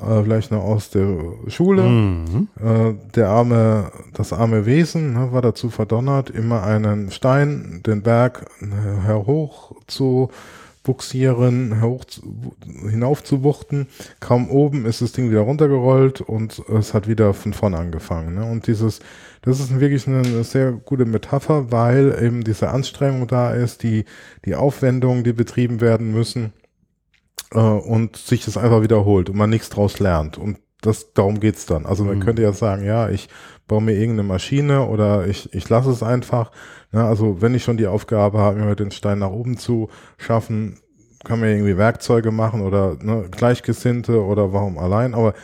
äh, 0.00 0.22
vielleicht 0.22 0.50
noch 0.50 0.62
aus 0.62 0.90
der 0.90 1.16
Schule. 1.48 1.82
Mhm. 1.82 2.48
Äh, 2.60 2.94
der 3.14 3.28
arme, 3.28 3.90
das 4.12 4.32
arme 4.32 4.66
Wesen 4.66 5.14
ne, 5.14 5.32
war 5.32 5.42
dazu 5.42 5.70
verdonnert, 5.70 6.30
immer 6.30 6.62
einen 6.62 7.10
Stein, 7.10 7.80
den 7.86 8.02
Berg 8.02 8.46
äh, 8.60 9.12
hoch 9.12 9.72
zu 9.86 10.30
buxieren, 10.82 11.82
hoch 11.82 12.04
zu, 12.04 12.54
hinauf 12.88 13.24
zu 13.24 13.42
wuchten. 13.42 13.88
Kaum 14.20 14.48
oben 14.48 14.86
ist 14.86 15.02
das 15.02 15.12
Ding 15.12 15.30
wieder 15.30 15.40
runtergerollt 15.40 16.20
und 16.20 16.62
es 16.68 16.94
hat 16.94 17.08
wieder 17.08 17.34
von 17.34 17.54
vorne 17.54 17.78
angefangen. 17.78 18.36
Ne? 18.36 18.44
Und 18.44 18.68
dieses, 18.68 19.00
das 19.42 19.58
ist 19.58 19.80
wirklich 19.80 20.06
eine 20.06 20.44
sehr 20.44 20.70
gute 20.72 21.04
Metapher, 21.04 21.72
weil 21.72 22.16
eben 22.22 22.44
diese 22.44 22.68
Anstrengung 22.68 23.26
da 23.26 23.50
ist, 23.50 23.82
die, 23.82 24.04
die 24.44 24.54
Aufwendungen, 24.54 25.24
die 25.24 25.32
betrieben 25.32 25.80
werden 25.80 26.12
müssen 26.12 26.52
äh, 27.52 27.58
und 27.58 28.16
sich 28.16 28.44
das 28.44 28.56
einfach 28.56 28.82
wiederholt 28.82 29.30
und 29.30 29.36
man 29.36 29.50
nichts 29.50 29.68
draus 29.70 29.98
lernt. 29.98 30.38
Und 30.38 30.58
das, 30.82 31.12
darum 31.14 31.40
geht's 31.40 31.66
dann. 31.66 31.86
Also 31.86 32.04
man 32.04 32.18
Mhm. 32.18 32.20
könnte 32.20 32.42
ja 32.42 32.52
sagen, 32.52 32.84
ja, 32.84 33.08
ich 33.08 33.28
baue 33.66 33.82
mir 33.82 33.92
irgendeine 33.94 34.28
Maschine 34.28 34.86
oder 34.86 35.26
ich, 35.26 35.52
ich 35.54 35.68
lasse 35.68 35.90
es 35.90 36.02
einfach. 36.02 36.52
Ne? 36.92 37.04
Also 37.04 37.40
wenn 37.40 37.54
ich 37.54 37.64
schon 37.64 37.76
die 37.76 37.86
Aufgabe 37.86 38.38
habe, 38.38 38.60
mir 38.60 38.76
den 38.76 38.90
Stein 38.90 39.18
nach 39.20 39.30
oben 39.30 39.56
zu 39.58 39.88
schaffen, 40.18 40.78
kann 41.24 41.40
man 41.40 41.48
irgendwie 41.48 41.76
Werkzeuge 41.76 42.30
machen 42.30 42.60
oder 42.60 42.96
ne, 43.00 43.28
Gleichgesinnte 43.30 44.22
oder 44.24 44.52
warum 44.52 44.78
allein. 44.78 45.14
Aber 45.14 45.34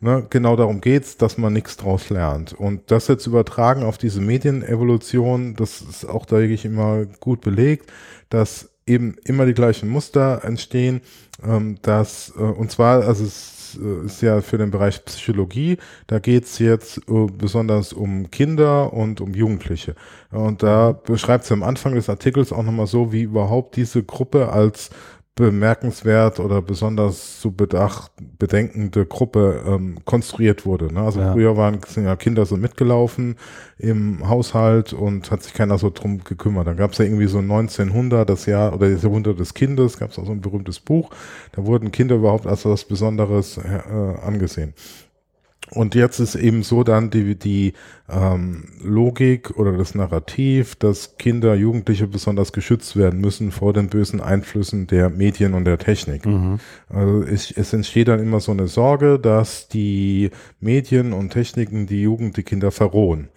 Ne, 0.00 0.24
genau 0.30 0.54
darum 0.54 0.80
geht's, 0.80 1.16
dass 1.16 1.38
man 1.38 1.52
nichts 1.52 1.76
draus 1.76 2.08
lernt. 2.08 2.52
Und 2.52 2.90
das 2.92 3.08
jetzt 3.08 3.26
übertragen 3.26 3.82
auf 3.82 3.98
diese 3.98 4.20
Medienevolution, 4.20 5.56
das 5.56 5.80
ist 5.80 6.04
auch, 6.04 6.24
da 6.24 6.38
ich 6.38 6.64
immer 6.64 7.04
gut 7.18 7.40
belegt, 7.40 7.90
dass 8.28 8.70
eben 8.88 9.16
immer 9.24 9.46
die 9.46 9.54
gleichen 9.54 9.88
Muster 9.88 10.42
entstehen, 10.44 11.00
ähm, 11.44 11.76
dass, 11.82 12.32
äh, 12.36 12.40
und 12.40 12.70
zwar, 12.70 13.04
also 13.04 13.24
es 13.24 13.78
äh, 13.80 14.06
ist 14.06 14.22
ja 14.22 14.40
für 14.40 14.58
den 14.58 14.70
Bereich 14.70 15.04
Psychologie, 15.04 15.78
da 16.06 16.18
geht's 16.18 16.58
jetzt 16.58 16.98
äh, 17.08 17.26
besonders 17.32 17.92
um 17.92 18.30
Kinder 18.30 18.92
und 18.92 19.20
um 19.20 19.34
Jugendliche. 19.34 19.94
Und 20.30 20.62
da 20.62 20.92
beschreibt 20.92 21.44
sie 21.44 21.54
am 21.54 21.62
Anfang 21.62 21.94
des 21.94 22.08
Artikels 22.08 22.52
auch 22.52 22.62
nochmal 22.62 22.86
so, 22.86 23.12
wie 23.12 23.22
überhaupt 23.22 23.76
diese 23.76 24.02
Gruppe 24.02 24.50
als 24.50 24.90
bemerkenswert 25.38 26.40
oder 26.40 26.60
besonders 26.60 27.40
zu 27.40 27.52
bedacht, 27.52 28.10
bedenkende 28.38 29.06
Gruppe 29.06 29.62
ähm, 29.66 29.98
konstruiert 30.04 30.66
wurde. 30.66 30.92
Ne? 30.92 31.00
Also 31.00 31.20
ja. 31.20 31.32
früher 31.32 31.56
waren 31.56 31.80
ja 31.96 32.16
Kinder 32.16 32.44
so 32.44 32.56
mitgelaufen 32.56 33.36
im 33.78 34.28
Haushalt 34.28 34.92
und 34.92 35.30
hat 35.30 35.42
sich 35.42 35.54
keiner 35.54 35.78
so 35.78 35.90
drum 35.90 36.24
gekümmert. 36.24 36.66
Dann 36.66 36.76
gab 36.76 36.92
es 36.92 36.98
ja 36.98 37.04
irgendwie 37.04 37.28
so 37.28 37.38
1900, 37.38 38.28
das 38.28 38.46
Jahr 38.46 38.74
oder 38.74 38.90
das 38.90 39.02
Jahrhundert 39.02 39.38
des 39.38 39.54
Kindes, 39.54 39.98
gab 39.98 40.10
es 40.10 40.18
auch 40.18 40.26
so 40.26 40.32
ein 40.32 40.40
berühmtes 40.40 40.80
Buch. 40.80 41.10
Da 41.52 41.64
wurden 41.64 41.92
Kinder 41.92 42.16
überhaupt 42.16 42.46
als 42.46 42.64
was 42.64 42.84
Besonderes 42.84 43.58
äh, 43.58 44.26
angesehen. 44.26 44.74
Und 45.70 45.94
jetzt 45.94 46.18
ist 46.18 46.34
eben 46.34 46.62
so 46.62 46.82
dann 46.82 47.10
die, 47.10 47.34
die 47.34 47.74
ähm, 48.08 48.64
Logik 48.82 49.58
oder 49.58 49.76
das 49.76 49.94
Narrativ, 49.94 50.76
dass 50.76 51.18
Kinder, 51.18 51.54
Jugendliche 51.54 52.06
besonders 52.06 52.52
geschützt 52.52 52.96
werden 52.96 53.20
müssen 53.20 53.50
vor 53.50 53.74
den 53.74 53.88
bösen 53.88 54.20
Einflüssen 54.20 54.86
der 54.86 55.10
Medien 55.10 55.54
und 55.54 55.66
der 55.66 55.78
Technik. 55.78 56.24
Mhm. 56.24 56.58
Also 56.88 57.22
es, 57.22 57.50
es 57.50 57.72
entsteht 57.72 58.08
dann 58.08 58.20
immer 58.20 58.40
so 58.40 58.52
eine 58.52 58.66
Sorge, 58.66 59.18
dass 59.18 59.68
die 59.68 60.30
Medien 60.60 61.12
und 61.12 61.30
Techniken 61.30 61.86
die 61.86 62.02
Jugend, 62.02 62.36
die 62.38 62.44
Kinder 62.44 62.70
verrohen. 62.70 63.28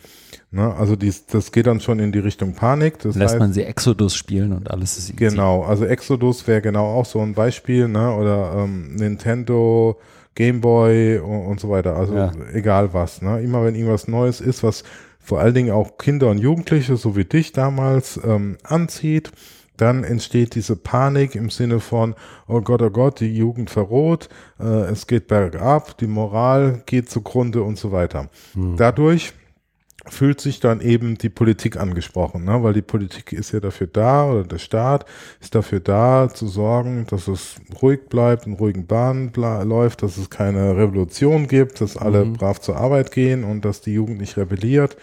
Ne? 0.52 0.74
Also 0.74 0.96
dies, 0.96 1.26
das 1.26 1.52
geht 1.52 1.68
dann 1.68 1.82
schon 1.82 2.00
in 2.00 2.12
die 2.12 2.20
Richtung 2.20 2.54
Panik. 2.54 3.00
Das 3.00 3.16
Lässt 3.16 3.34
heißt, 3.34 3.40
man 3.40 3.54
sie 3.54 3.64
Exodus 3.64 4.16
spielen 4.16 4.54
und 4.54 4.72
alles 4.72 4.98
ist 4.98 5.10
easy. 5.10 5.18
Genau, 5.18 5.64
also 5.64 5.86
Exodus 5.86 6.48
wäre 6.48 6.62
genau 6.62 6.86
auch 6.94 7.06
so 7.06 7.20
ein 7.20 7.34
Beispiel, 7.34 7.88
ne? 7.88 8.16
Oder 8.16 8.54
ähm, 8.58 8.96
Nintendo 8.96 10.00
Gameboy 10.36 11.20
und, 11.20 11.46
und 11.46 11.60
so 11.60 11.70
weiter. 11.70 11.96
Also 11.96 12.16
ja. 12.16 12.32
egal 12.54 12.94
was. 12.94 13.22
Ne? 13.22 13.42
Immer 13.42 13.64
wenn 13.64 13.76
irgendwas 13.76 14.08
Neues 14.08 14.42
ist, 14.42 14.64
was 14.64 14.84
vor 15.20 15.40
allen 15.40 15.54
Dingen 15.54 15.72
auch 15.72 15.98
Kinder 15.98 16.30
und 16.30 16.40
Jugendliche, 16.40 16.96
so 16.98 17.16
wie 17.16 17.26
dich 17.26 17.52
damals, 17.52 18.20
ähm, 18.24 18.58
anzieht, 18.64 19.32
dann 19.78 20.04
entsteht 20.04 20.56
diese 20.56 20.76
Panik 20.76 21.36
im 21.36 21.50
Sinne 21.50 21.80
von, 21.80 22.16
oh 22.48 22.62
Gott, 22.62 22.82
oh 22.82 22.90
Gott, 22.90 23.20
die 23.20 23.36
Jugend 23.36 23.70
verroht, 23.70 24.30
äh, 24.60 24.64
es 24.64 25.08
geht 25.08 25.28
bergab, 25.28 25.98
die 25.98 26.08
Moral 26.08 26.84
geht 26.86 27.10
zugrunde 27.10 27.64
und 27.64 27.78
so 27.78 27.92
weiter. 27.92 28.30
Hm. 28.54 28.78
Dadurch 28.78 29.34
fühlt 30.08 30.42
sich 30.42 30.60
dann 30.60 30.82
eben 30.82 31.18
die 31.18 31.30
Politik 31.30 31.78
angesprochen, 31.78 32.44
ne? 32.44 32.64
weil 32.64 32.74
die 32.74 32.82
Politik 32.82 33.34
ist 33.34 33.52
ja 33.52 33.60
dafür 33.60 33.88
da 33.88 34.26
oder 34.26 34.44
der 34.44 34.58
Staat 34.58 35.06
ist 35.40 35.54
dafür 35.54 35.80
da 35.80 36.30
zu 36.34 36.48
sorgen, 36.48 37.06
dass 37.10 37.28
es 37.28 37.56
ruhig 37.82 38.08
bleibt, 38.10 38.48
in 38.48 38.54
ruhigen 38.54 38.88
Bahnen 38.88 39.32
läuft, 39.34 40.02
dass 40.02 40.18
es 40.18 40.30
keine 40.30 40.76
Revolution 40.76 41.48
gibt, 41.48 41.82
dass 41.82 41.98
alle 41.98 42.26
mhm. 42.26 42.34
brav 42.34 42.60
zur 42.60 42.78
Arbeit 42.78 43.12
gehen 43.12 43.44
und 43.44 43.64
dass 43.64 43.82
die 43.82 43.94
Jugend 43.94 44.20
nicht 44.20 44.38
rebelliert, 44.38 44.98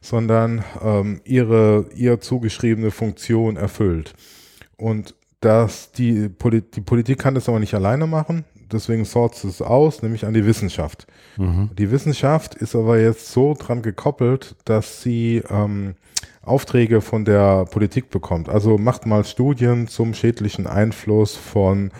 sondern 0.00 0.64
ähm, 0.82 1.20
ihre 1.24 1.86
ihr 1.94 2.20
zugeschriebene 2.20 2.90
Funktion 2.90 3.56
erfüllt. 3.56 4.12
Und 4.76 5.14
dass 5.40 5.92
die, 5.92 6.28
Poli 6.28 6.62
die 6.62 6.80
Politik 6.80 7.18
kann 7.18 7.34
das 7.34 7.48
aber 7.48 7.60
nicht 7.60 7.74
alleine 7.74 8.06
machen, 8.08 8.44
deswegen 8.72 9.04
sorts 9.04 9.44
es 9.44 9.62
aus, 9.62 10.02
nämlich 10.02 10.24
an 10.24 10.34
die 10.34 10.46
Wissenschaft. 10.46 11.06
Mhm. 11.36 11.70
Die 11.78 11.90
Wissenschaft 11.90 12.54
ist 12.54 12.74
aber 12.74 12.98
jetzt 12.98 13.32
so 13.32 13.54
dran 13.58 13.82
gekoppelt, 13.82 14.56
dass 14.64 15.02
sie 15.02 15.42
ähm, 15.48 15.94
Aufträge 16.42 17.00
von 17.00 17.24
der 17.24 17.64
Politik 17.66 18.10
bekommt. 18.10 18.48
Also 18.48 18.78
macht 18.78 19.06
mal 19.06 19.24
Studien 19.24 19.88
zum 19.88 20.14
schädlichen 20.14 20.66
Einfluss 20.66 21.36
von 21.36 21.90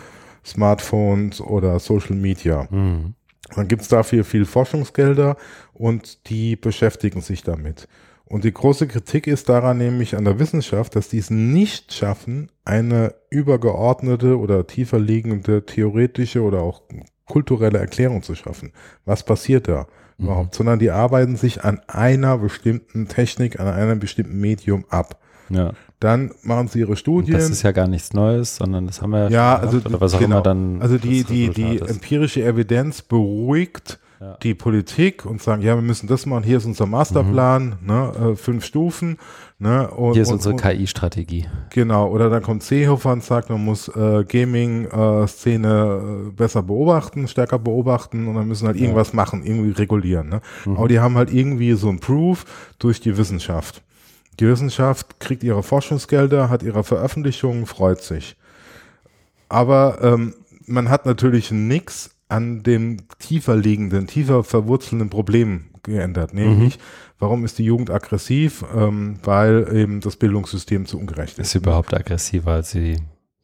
Smartphones 0.45 1.41
oder 1.41 1.79
Social 1.79 2.15
Media. 2.15 2.67
Mhm. 2.69 3.13
Dann 3.55 3.67
gibt 3.67 3.83
es 3.83 3.87
dafür 3.87 4.23
viel 4.23 4.45
Forschungsgelder 4.45 5.37
und 5.73 6.29
die 6.29 6.55
beschäftigen 6.55 7.21
sich 7.21 7.43
damit. 7.43 7.87
Und 8.25 8.45
die 8.45 8.53
große 8.53 8.87
Kritik 8.87 9.27
ist 9.27 9.49
daran 9.49 9.77
nämlich 9.77 10.15
an 10.15 10.25
der 10.25 10.39
Wissenschaft, 10.39 10.95
dass 10.95 11.09
die 11.09 11.19
es 11.19 11.29
nicht 11.29 11.93
schaffen, 11.93 12.49
eine 12.65 13.13
übergeordnete 13.29 14.39
oder 14.39 14.65
tiefer 14.65 14.97
liegende 14.97 15.65
theoretische 15.65 16.41
oder 16.41 16.61
auch 16.61 16.81
kulturelle 17.25 17.79
Erklärung 17.79 18.23
zu 18.23 18.35
schaffen. 18.35 18.71
Was 19.05 19.23
passiert 19.23 19.67
da 19.67 19.87
mhm. 20.17 20.25
überhaupt? 20.25 20.55
Sondern 20.55 20.79
die 20.79 20.91
arbeiten 20.91 21.35
sich 21.35 21.63
an 21.63 21.81
einer 21.87 22.37
bestimmten 22.37 23.07
Technik, 23.07 23.59
an 23.59 23.67
einem 23.67 23.99
bestimmten 23.99 24.39
Medium 24.39 24.85
ab. 24.89 25.19
Ja. 25.49 25.73
Dann 25.99 26.31
machen 26.41 26.67
sie 26.67 26.79
ihre 26.79 26.95
Studien. 26.95 27.35
Und 27.35 27.41
das 27.41 27.49
ist 27.49 27.63
ja 27.63 27.71
gar 27.71 27.87
nichts 27.87 28.13
Neues, 28.13 28.57
sondern 28.57 28.87
das 28.87 29.01
haben 29.01 29.11
wir 29.11 29.25
ja, 29.25 29.29
ja 29.29 29.59
also, 29.59 29.77
oder 29.77 30.01
was 30.01 30.13
auch 30.13 30.19
genau. 30.19 30.37
immer 30.37 30.43
dann. 30.43 30.81
Also 30.81 30.97
die, 30.97 31.23
die, 31.23 31.49
die 31.49 31.79
empirische 31.79 32.43
Evidenz 32.43 33.01
beruhigt 33.01 33.99
ja. 34.23 34.37
die 34.41 34.53
Politik 34.53 35.25
und 35.25 35.41
sagen, 35.41 35.61
ja, 35.61 35.75
wir 35.75 35.81
müssen 35.81 36.07
das 36.07 36.25
machen, 36.25 36.43
hier 36.43 36.57
ist 36.57 36.65
unser 36.65 36.85
Masterplan, 36.85 37.77
mhm. 37.81 37.87
ne, 37.87 38.31
äh, 38.31 38.35
fünf 38.35 38.65
Stufen. 38.65 39.17
Ne, 39.59 39.89
und, 39.91 40.13
hier 40.13 40.23
ist 40.23 40.31
unsere 40.31 40.55
KI-Strategie. 40.55 41.45
Genau, 41.69 42.09
oder 42.09 42.29
dann 42.29 42.41
kommt 42.41 42.63
Seehofer 42.63 43.13
und 43.13 43.23
sagt, 43.23 43.49
man 43.49 43.63
muss 43.63 43.87
äh, 43.87 44.25
Gaming-Szene 44.27 46.27
äh, 46.27 46.31
besser 46.31 46.63
beobachten, 46.63 47.27
stärker 47.27 47.59
beobachten 47.59 48.27
und 48.27 48.35
dann 48.35 48.47
müssen 48.47 48.67
halt 48.67 48.77
irgendwas 48.77 49.09
ja. 49.09 49.15
machen, 49.15 49.45
irgendwie 49.45 49.71
regulieren. 49.71 50.29
Ne? 50.29 50.41
Mhm. 50.65 50.77
Aber 50.77 50.87
die 50.87 50.99
haben 50.99 51.15
halt 51.15 51.31
irgendwie 51.31 51.73
so 51.73 51.89
ein 51.89 51.99
Proof 51.99 52.45
durch 52.79 52.99
die 52.99 53.17
Wissenschaft. 53.17 53.81
Die 54.39 54.47
Wissenschaft 54.47 55.19
kriegt 55.19 55.43
ihre 55.43 55.63
Forschungsgelder, 55.63 56.49
hat 56.49 56.63
ihre 56.63 56.83
Veröffentlichungen, 56.83 57.65
freut 57.65 58.01
sich. 58.01 58.35
Aber 59.47 59.99
ähm, 60.01 60.33
man 60.65 60.89
hat 60.89 61.05
natürlich 61.05 61.51
nichts 61.51 62.12
an 62.33 62.63
dem 62.63 62.97
tiefer 63.19 63.55
liegenden, 63.55 64.07
tiefer 64.07 64.43
verwurzelnden 64.43 65.09
Problem 65.09 65.65
geändert, 65.83 66.33
nämlich 66.33 66.77
mhm. 66.77 66.81
warum 67.19 67.45
ist 67.45 67.59
die 67.59 67.65
Jugend 67.65 67.91
aggressiv? 67.91 68.65
Ähm, 68.75 69.19
weil 69.23 69.67
eben 69.71 69.99
das 69.99 70.15
Bildungssystem 70.15 70.85
zu 70.85 70.97
ungerecht 70.97 71.37
ist. 71.37 71.47
Ist 71.47 71.51
sie 71.51 71.57
überhaupt 71.59 71.93
aggressiver 71.93 72.53
als 72.53 72.71
sie 72.71 72.97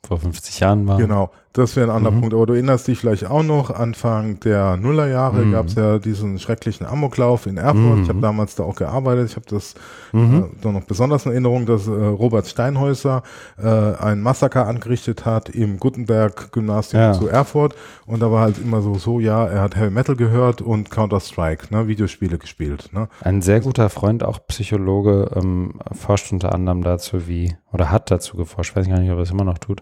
vor 0.07 0.19
50 0.19 0.59
Jahren 0.59 0.87
war. 0.87 0.97
Genau, 0.97 1.31
das 1.53 1.75
wäre 1.75 1.87
ein 1.87 1.95
anderer 1.95 2.13
mhm. 2.13 2.19
Punkt. 2.19 2.35
Aber 2.35 2.45
du 2.45 2.53
erinnerst 2.53 2.87
dich 2.87 2.99
vielleicht 2.99 3.25
auch 3.25 3.41
noch, 3.41 3.71
Anfang 3.71 4.39
der 4.41 4.77
Nullerjahre 4.77 5.45
mhm. 5.45 5.51
gab 5.51 5.65
es 5.65 5.75
ja 5.75 5.97
diesen 5.97 6.37
schrecklichen 6.37 6.85
Amoklauf 6.85 7.47
in 7.47 7.57
Erfurt. 7.57 7.97
Mhm. 7.97 8.03
Ich 8.03 8.09
habe 8.09 8.21
damals 8.21 8.55
da 8.55 8.63
auch 8.63 8.75
gearbeitet. 8.75 9.29
Ich 9.29 9.35
habe 9.35 9.47
das 9.49 9.73
mhm. 10.11 10.51
äh, 10.63 10.71
noch 10.71 10.83
besonders 10.83 11.25
in 11.25 11.31
Erinnerung, 11.31 11.65
dass 11.65 11.87
äh, 11.87 11.91
Robert 11.91 12.47
Steinhäuser 12.47 13.23
äh, 13.57 13.67
ein 13.67 14.21
Massaker 14.21 14.67
angerichtet 14.67 15.25
hat 15.25 15.49
im 15.49 15.79
Gutenberg-Gymnasium 15.79 17.01
ja. 17.01 17.13
zu 17.13 17.27
Erfurt. 17.27 17.75
Und 18.05 18.21
da 18.21 18.31
war 18.31 18.41
halt 18.41 18.59
immer 18.59 18.81
so, 18.81 18.95
so, 18.95 19.19
ja, 19.19 19.47
er 19.47 19.61
hat 19.61 19.75
Heavy 19.75 19.89
Metal 19.89 20.15
gehört 20.15 20.61
und 20.61 20.91
Counter-Strike, 20.91 21.73
ne, 21.73 21.87
Videospiele 21.87 22.37
gespielt. 22.37 22.89
Ne. 22.93 23.07
Ein 23.21 23.41
sehr 23.41 23.59
guter 23.59 23.89
Freund, 23.89 24.23
auch 24.23 24.39
Psychologe, 24.47 25.31
ähm, 25.35 25.79
forscht 25.93 26.31
unter 26.31 26.53
anderem 26.53 26.83
dazu, 26.83 27.27
wie, 27.27 27.55
oder 27.71 27.89
hat 27.89 28.11
dazu 28.11 28.37
geforscht, 28.37 28.75
weiß 28.75 28.85
ich 28.85 28.91
gar 28.91 28.99
nicht, 28.99 29.11
ob 29.11 29.17
er 29.17 29.23
es 29.23 29.31
immer 29.31 29.43
noch 29.43 29.57
tut, 29.57 29.81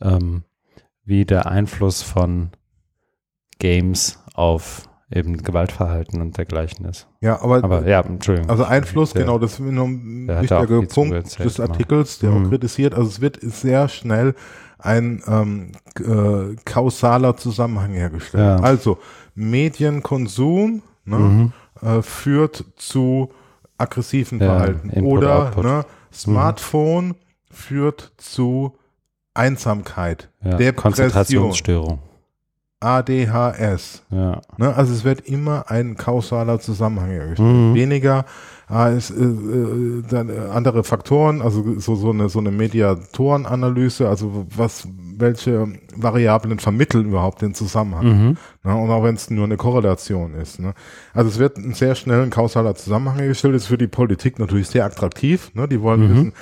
ähm, 0.00 0.42
wie 1.06 1.24
der 1.24 1.46
Einfluss 1.46 2.02
von 2.02 2.50
Games 3.58 4.22
auf 4.34 4.82
eben 5.10 5.36
Gewaltverhalten 5.38 6.20
und 6.20 6.36
dergleichen 6.36 6.84
ist. 6.84 7.06
Ja, 7.20 7.40
aber, 7.40 7.62
aber 7.62 7.86
ja, 7.86 8.00
Entschuldigung. 8.00 8.50
Also 8.50 8.64
Einfluss, 8.64 9.12
der, 9.12 9.22
genau, 9.22 9.38
das 9.38 9.52
ist 9.52 9.60
ein 9.60 10.26
wichtiger 10.26 10.82
Punkt 10.82 11.38
des 11.38 11.60
Artikels, 11.60 12.18
der 12.18 12.32
mhm. 12.32 12.46
auch 12.46 12.48
kritisiert. 12.50 12.94
Also 12.94 13.08
es 13.08 13.20
wird 13.20 13.38
sehr 13.40 13.88
schnell 13.88 14.34
ein 14.78 15.22
ähm, 15.26 15.72
äh, 15.98 16.56
kausaler 16.64 17.36
Zusammenhang 17.36 17.92
hergestellt. 17.92 18.42
Ja. 18.42 18.56
Also 18.56 18.98
Medienkonsum 19.34 20.82
ne, 21.04 21.16
mhm. 21.16 21.52
äh, 21.80 22.02
führt 22.02 22.64
zu 22.76 23.30
aggressiven 23.78 24.40
ja, 24.40 24.46
Verhalten. 24.46 24.90
Oder 25.04 25.52
ne, 25.62 25.84
Smartphone 26.12 27.08
mhm. 27.08 27.14
führt 27.50 28.12
zu 28.16 28.76
Einsamkeit, 29.36 30.30
ja, 30.42 30.56
Depression, 30.56 30.76
Konzentrationsstörung. 30.76 31.98
ADHS. 32.80 34.02
Ja. 34.10 34.42
Ne, 34.58 34.74
also 34.74 34.92
es 34.92 35.04
wird 35.04 35.22
immer 35.22 35.70
ein 35.70 35.96
kausaler 35.96 36.60
Zusammenhang 36.60 37.08
hergestellt. 37.08 37.48
Mhm. 37.48 37.74
Weniger 37.74 38.26
äh, 38.70 38.96
ist, 38.96 39.10
äh, 39.10 39.14
äh, 39.14 40.02
äh, 40.14 40.50
andere 40.50 40.84
Faktoren, 40.84 41.40
also 41.40 41.78
so, 41.80 41.94
so 41.94 42.10
eine, 42.10 42.28
so 42.28 42.38
eine 42.38 42.50
Mediatorenanalyse, 42.50 44.08
also 44.08 44.46
was, 44.54 44.86
welche 45.16 45.68
Variablen 45.94 46.58
vermitteln 46.58 47.06
überhaupt 47.06 47.40
den 47.40 47.54
Zusammenhang. 47.54 48.06
Mhm. 48.06 48.36
Ne, 48.62 48.76
und 48.76 48.90
auch 48.90 49.02
wenn 49.02 49.14
es 49.14 49.30
nur 49.30 49.44
eine 49.44 49.56
Korrelation 49.56 50.34
ist. 50.34 50.60
Ne. 50.60 50.74
Also 51.14 51.30
es 51.30 51.38
wird 51.38 51.56
ein 51.56 51.72
sehr 51.72 51.94
schnell 51.94 52.22
ein 52.22 52.30
kausaler 52.30 52.74
Zusammenhang 52.74 53.18
hergestellt, 53.18 53.54
ist 53.54 53.66
für 53.66 53.78
die 53.78 53.86
Politik 53.86 54.38
natürlich 54.38 54.68
sehr 54.68 54.84
attraktiv. 54.84 55.50
Ne, 55.54 55.66
die 55.66 55.80
wollen 55.80 56.02
mhm. 56.02 56.10
wissen, 56.10 56.32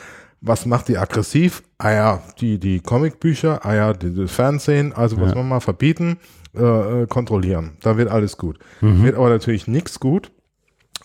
was 0.47 0.67
macht 0.67 0.89
die 0.89 0.99
aggressiv? 0.99 1.63
Ah 1.79 1.93
ja, 1.93 2.23
die, 2.41 2.59
die 2.59 2.81
Comicbücher, 2.81 3.65
ah 3.65 3.75
ja, 3.75 3.93
die, 3.95 4.15
das 4.15 4.31
Fernsehen, 4.31 4.93
also 4.93 5.19
was 5.21 5.31
Ja. 5.31 5.37
wir 5.37 5.43
mal 5.43 5.61
verbieten, 5.61 6.19
äh, 6.55 7.03
äh, 7.03 7.07
kontrollieren. 7.07 7.79
Da 7.83 7.97
wird 7.97 8.11
alles 8.11 8.37
gut. 8.37 8.59
Mhm. 8.81 9.03
Wird 9.05 9.17
aber 9.17 9.31
natürlich 9.31 9.67
nichts 9.67 9.99
gut. 10.01 10.31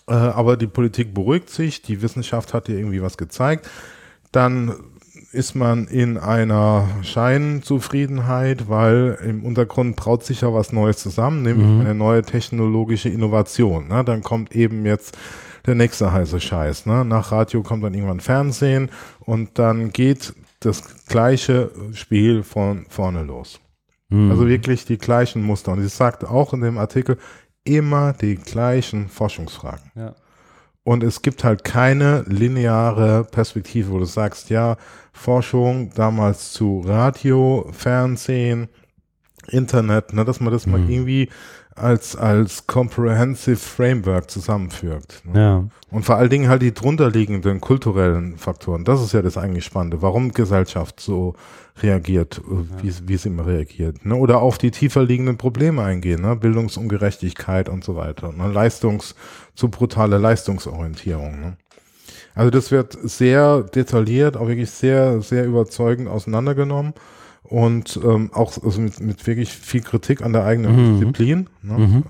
Äh, 0.08 0.12
aber 0.12 0.56
die 0.56 0.66
Politik 0.66 1.14
beruhigt 1.14 1.48
sich, 1.50 1.82
die 1.82 2.02
Wissenschaft 2.02 2.52
hat 2.54 2.68
dir 2.68 2.76
irgendwie 2.78 3.00
was 3.02 3.16
gezeigt. 3.16 3.68
Dann 4.32 4.74
ist 5.32 5.54
man 5.54 5.86
in 5.86 6.18
einer 6.18 6.88
Scheinzufriedenheit, 7.02 8.68
weil 8.68 9.18
im 9.24 9.44
Untergrund 9.44 9.96
braut 9.96 10.24
sich 10.24 10.40
ja 10.40 10.52
was 10.52 10.72
Neues 10.72 10.98
zusammen, 10.98 11.42
nämlich 11.42 11.66
Mhm. 11.66 11.80
eine 11.80 11.94
neue 11.94 12.22
technologische 12.22 13.08
Innovation. 13.08 13.88
Ne? 13.88 14.04
Dann 14.04 14.22
kommt 14.22 14.54
eben 14.54 14.84
jetzt 14.86 15.16
der 15.66 15.74
nächste 15.74 16.12
heiße 16.12 16.40
Scheiß. 16.40 16.86
Ne? 16.86 17.04
Nach 17.04 17.32
Radio 17.32 17.62
kommt 17.62 17.84
dann 17.84 17.94
irgendwann 17.94 18.20
Fernsehen 18.20 18.90
und 19.20 19.58
dann 19.58 19.90
geht 19.90 20.34
das 20.60 21.06
gleiche 21.06 21.70
Spiel 21.92 22.42
von 22.42 22.86
vorne 22.88 23.22
los. 23.22 23.60
Mhm. 24.08 24.30
Also 24.30 24.48
wirklich 24.48 24.84
die 24.84 24.98
gleichen 24.98 25.42
Muster. 25.42 25.72
Und 25.72 25.80
sie 25.82 25.88
sagt 25.88 26.24
auch 26.24 26.52
in 26.52 26.60
dem 26.60 26.78
Artikel 26.78 27.16
immer 27.64 28.12
die 28.12 28.36
gleichen 28.36 29.08
Forschungsfragen. 29.08 29.90
ja. 29.94 30.14
Und 30.82 31.02
es 31.04 31.20
gibt 31.20 31.44
halt 31.44 31.62
keine 31.62 32.24
lineare 32.26 33.24
Perspektive, 33.24 33.90
wo 33.90 33.98
du 33.98 34.06
sagst, 34.06 34.48
ja, 34.48 34.78
Forschung 35.12 35.92
damals 35.94 36.52
zu 36.52 36.80
Radio, 36.80 37.68
Fernsehen, 37.72 38.68
Internet, 39.48 40.14
ne, 40.14 40.24
dass 40.24 40.40
man 40.40 40.52
das 40.52 40.66
mal 40.66 40.80
Mhm. 40.80 40.88
irgendwie 40.90 41.28
als, 41.76 42.16
als 42.16 42.66
comprehensive 42.66 43.56
Framework 43.56 44.30
zusammenfügt. 44.30 45.22
Ne? 45.24 45.40
ja. 45.40 45.64
Und 45.90 46.04
vor 46.04 46.16
allen 46.16 46.30
Dingen 46.30 46.48
halt 46.48 46.62
die 46.62 46.74
drunterliegenden 46.74 47.60
kulturellen 47.60 48.38
Faktoren. 48.38 48.84
Das 48.84 49.02
ist 49.02 49.12
ja 49.12 49.22
das 49.22 49.36
eigentlich 49.36 49.64
Spannende. 49.64 50.02
Warum 50.02 50.32
Gesellschaft 50.32 51.00
so 51.00 51.34
reagiert, 51.82 52.38
äh, 52.38 52.82
wie, 52.82 53.08
wie 53.08 53.16
sie 53.16 53.28
immer 53.28 53.46
reagiert. 53.46 54.04
Ne? 54.04 54.14
Oder 54.14 54.40
auf 54.40 54.58
die 54.58 54.70
tiefer 54.70 55.02
liegenden 55.02 55.36
Probleme 55.36 55.82
eingehen. 55.82 56.22
Ne? 56.22 56.36
Bildungsungerechtigkeit 56.36 57.68
und 57.68 57.84
so 57.84 57.96
weiter. 57.96 58.32
Ne? 58.32 58.48
Leistungs, 58.52 59.14
zu 59.54 59.68
brutale 59.68 60.18
Leistungsorientierung. 60.18 61.40
Ne? 61.40 61.56
Also 62.34 62.50
das 62.50 62.70
wird 62.70 62.96
sehr 63.02 63.62
detailliert, 63.62 64.36
auch 64.36 64.48
wirklich 64.48 64.70
sehr, 64.70 65.20
sehr 65.22 65.44
überzeugend 65.44 66.08
auseinandergenommen. 66.08 66.94
Und 67.50 67.98
ähm, 68.02 68.30
auch 68.32 68.56
also 68.62 68.80
mit, 68.80 69.00
mit 69.00 69.26
wirklich 69.26 69.50
viel 69.50 69.82
Kritik 69.82 70.22
an 70.22 70.32
der 70.32 70.44
eigenen 70.44 70.76
Mhm. 70.76 71.00
Disziplin. 71.00 71.50
Ne? 71.62 71.78
Mhm. 71.78 72.02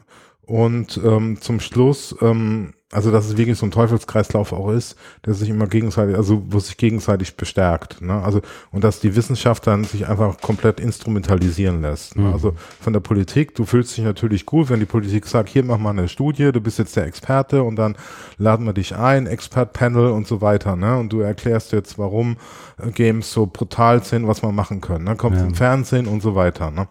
Und 0.42 1.00
ähm, 1.02 1.38
zum 1.40 1.60
Schluss, 1.60 2.14
ähm, 2.20 2.74
also 2.92 3.12
dass 3.12 3.26
es 3.26 3.36
wirklich 3.36 3.56
so 3.56 3.66
ein 3.66 3.70
Teufelskreislauf 3.70 4.52
auch 4.52 4.70
ist, 4.72 4.96
der 5.24 5.34
sich 5.34 5.48
immer 5.48 5.68
gegenseitig, 5.68 6.16
also 6.16 6.42
wo 6.48 6.58
sich 6.58 6.76
gegenseitig 6.76 7.36
bestärkt. 7.36 8.00
Ne? 8.00 8.20
Also 8.20 8.40
und 8.72 8.82
dass 8.82 8.98
die 8.98 9.14
Wissenschaft 9.14 9.66
dann 9.68 9.84
sich 9.84 10.08
einfach 10.08 10.40
komplett 10.40 10.80
instrumentalisieren 10.80 11.82
lässt. 11.82 12.16
Ne? 12.16 12.24
Mhm. 12.24 12.32
Also 12.32 12.54
von 12.80 12.92
der 12.92 13.00
Politik, 13.00 13.54
du 13.54 13.64
fühlst 13.64 13.96
dich 13.96 14.04
natürlich 14.04 14.44
gut, 14.44 14.70
wenn 14.70 14.80
die 14.80 14.86
Politik 14.86 15.26
sagt, 15.26 15.48
hier 15.48 15.64
mach 15.64 15.78
mal 15.78 15.90
eine 15.90 16.08
Studie, 16.08 16.50
du 16.50 16.60
bist 16.60 16.80
jetzt 16.80 16.96
der 16.96 17.04
Experte 17.04 17.62
und 17.62 17.76
dann 17.76 17.94
laden 18.38 18.66
wir 18.66 18.72
dich 18.72 18.96
ein, 18.96 19.28
Expert-Panel 19.28 20.08
und 20.10 20.26
so 20.26 20.40
weiter. 20.40 20.74
Ne? 20.74 20.98
Und 20.98 21.12
du 21.12 21.20
erklärst 21.20 21.70
jetzt, 21.70 21.96
warum 21.96 22.38
äh, 22.78 22.90
Games 22.90 23.32
so 23.32 23.46
brutal 23.46 24.02
sind, 24.02 24.26
was 24.26 24.42
wir 24.42 24.50
machen 24.50 24.80
können. 24.80 25.04
Ne? 25.04 25.14
Kommt 25.14 25.36
Ja. 25.36 25.44
im 25.44 25.54
Fernsehen 25.54 26.08
und 26.08 26.22
so 26.22 26.34
weiter. 26.34 26.72
Ne? 26.72 26.88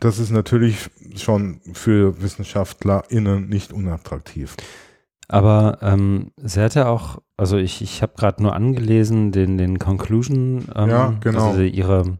Das 0.00 0.18
ist 0.18 0.30
natürlich 0.30 0.88
schon 1.16 1.60
für 1.74 2.22
WissenschaftlerInnen 2.22 3.48
nicht 3.48 3.74
unattraktiv. 3.74 4.56
Aber 5.28 5.78
ähm, 5.82 6.32
sie 6.36 6.60
hat 6.62 6.74
ja 6.74 6.88
auch, 6.88 7.18
also 7.36 7.58
ich, 7.58 7.82
ich 7.82 8.02
habe 8.02 8.14
gerade 8.16 8.42
nur 8.42 8.54
angelesen, 8.54 9.30
den, 9.30 9.58
den 9.58 9.78
Conclusion, 9.78 10.66
ähm, 10.74 10.88
Ja, 10.88 11.14
genau. 11.20 11.50
also 11.50 11.60
ihre, 11.60 12.18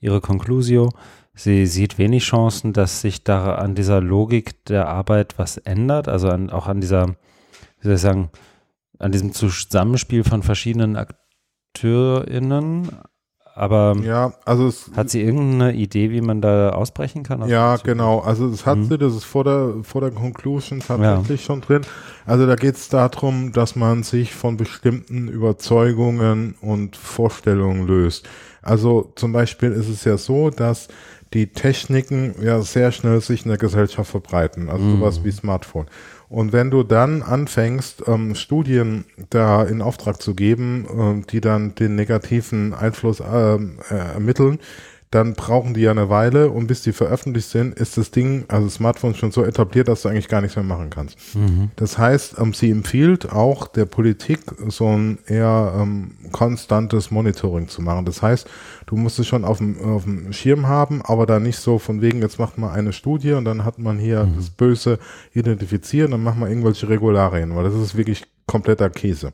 ihre 0.00 0.20
Conclusio. 0.20 0.90
Sie 1.34 1.66
sieht 1.66 1.98
wenig 1.98 2.24
Chancen, 2.24 2.72
dass 2.72 3.02
sich 3.02 3.22
da 3.22 3.54
an 3.54 3.74
dieser 3.74 4.00
Logik 4.00 4.64
der 4.64 4.88
Arbeit 4.88 5.38
was 5.38 5.58
ändert, 5.58 6.08
also 6.08 6.30
an, 6.30 6.50
auch 6.50 6.66
an 6.66 6.80
dieser, 6.80 7.08
wie 7.80 7.84
soll 7.84 7.94
ich 7.94 8.00
sagen, 8.00 8.30
an 8.98 9.12
diesem 9.12 9.32
Zusammenspiel 9.32 10.24
von 10.24 10.42
verschiedenen 10.42 10.96
AkteurInnen. 10.96 12.88
Aber 13.58 13.96
Ja, 14.04 14.34
also 14.44 14.68
es, 14.68 14.88
hat 14.94 15.10
sie 15.10 15.20
irgendeine 15.20 15.72
Idee, 15.74 16.10
wie 16.12 16.20
man 16.20 16.40
da 16.40 16.70
ausbrechen 16.70 17.24
kann? 17.24 17.42
aus 17.42 17.50
ja, 17.50 17.76
genau. 17.76 18.20
Also 18.20 18.48
das 18.48 18.64
hat 18.64 18.78
Mhm. 18.78 18.84
sie, 18.84 18.98
das 18.98 19.14
ist 19.16 19.24
vor 19.24 19.42
der, 19.42 19.74
vor 19.82 20.00
der 20.00 20.12
Conclusion 20.12 20.78
tatsächlich 20.78 21.42
schon 21.44 21.60
drin. 21.60 21.82
Also 22.24 22.46
da 22.46 22.54
geht 22.54 22.76
es 22.76 22.88
darum, 22.88 23.52
dass 23.52 23.74
man 23.74 24.04
sich 24.04 24.32
von 24.32 24.56
bestimmten 24.56 25.26
Überzeugungen 25.28 26.54
und 26.60 26.96
Vorstellungen 26.96 27.86
löst. 27.86 28.28
Also 28.62 29.12
zum 29.16 29.32
Beispiel 29.32 29.72
ist 29.72 29.88
es 29.88 30.04
ja 30.04 30.16
so, 30.16 30.50
dass 30.50 30.88
die 31.34 31.48
Techniken 31.48 32.34
ja 32.42 32.60
sehr 32.62 32.90
schnell 32.92 33.20
sich 33.20 33.42
in 33.44 33.48
der 33.50 33.58
Gesellschaft 33.58 34.10
verbreiten, 34.10 34.68
also 34.70 34.84
Mhm. 34.84 34.98
sowas 34.98 35.24
wie 35.24 35.30
Smartphone. 35.32 35.86
Und 36.28 36.52
wenn 36.52 36.70
du 36.70 36.82
dann 36.82 37.22
anfängst, 37.22 38.04
ähm, 38.06 38.34
Studien 38.34 39.04
da 39.30 39.62
in 39.62 39.80
Auftrag 39.80 40.20
zu 40.20 40.34
geben, 40.34 40.86
ähm, 40.90 41.26
die 41.26 41.40
dann 41.40 41.74
den 41.74 41.94
negativen 41.94 42.74
Einfluss 42.74 43.20
ähm, 43.20 43.78
äh, 43.90 43.94
ermitteln, 43.94 44.58
dann 45.10 45.34
brauchen 45.34 45.72
die 45.72 45.80
ja 45.80 45.90
eine 45.90 46.10
Weile 46.10 46.50
und 46.50 46.66
bis 46.66 46.82
die 46.82 46.92
veröffentlicht 46.92 47.48
sind, 47.48 47.74
ist 47.78 47.96
das 47.96 48.10
Ding, 48.10 48.44
also 48.48 48.68
Smartphone 48.68 49.14
schon 49.14 49.32
so 49.32 49.42
etabliert, 49.42 49.88
dass 49.88 50.02
du 50.02 50.08
eigentlich 50.08 50.28
gar 50.28 50.42
nichts 50.42 50.56
mehr 50.56 50.64
machen 50.64 50.90
kannst. 50.90 51.16
Mhm. 51.34 51.70
Das 51.76 51.96
heißt, 51.96 52.36
ähm, 52.38 52.52
sie 52.52 52.70
empfiehlt 52.70 53.32
auch 53.32 53.68
der 53.68 53.86
Politik 53.86 54.40
so 54.68 54.88
ein 54.88 55.18
eher 55.26 55.74
ähm, 55.80 56.12
konstantes 56.32 57.10
Monitoring 57.10 57.68
zu 57.68 57.80
machen. 57.80 58.04
Das 58.04 58.20
heißt, 58.20 58.48
du 58.86 58.96
musst 58.96 59.18
es 59.18 59.26
schon 59.26 59.44
auf 59.44 59.58
dem, 59.58 59.80
auf 59.80 60.04
dem 60.04 60.32
Schirm 60.32 60.66
haben, 60.66 61.00
aber 61.02 61.24
da 61.24 61.40
nicht 61.40 61.58
so 61.58 61.78
von 61.78 62.02
wegen, 62.02 62.20
jetzt 62.20 62.38
macht 62.38 62.58
man 62.58 62.70
eine 62.70 62.92
Studie 62.92 63.32
und 63.32 63.46
dann 63.46 63.64
hat 63.64 63.78
man 63.78 63.98
hier 63.98 64.28
das 64.36 64.50
Böse 64.50 64.98
identifiziert, 65.32 66.12
dann 66.12 66.22
machen 66.22 66.40
wir 66.40 66.48
irgendwelche 66.48 66.88
Regularien, 66.88 67.54
weil 67.56 67.64
das 67.64 67.74
ist 67.74 67.96
wirklich 67.96 68.24
kompletter 68.46 68.90
Käse 68.90 69.32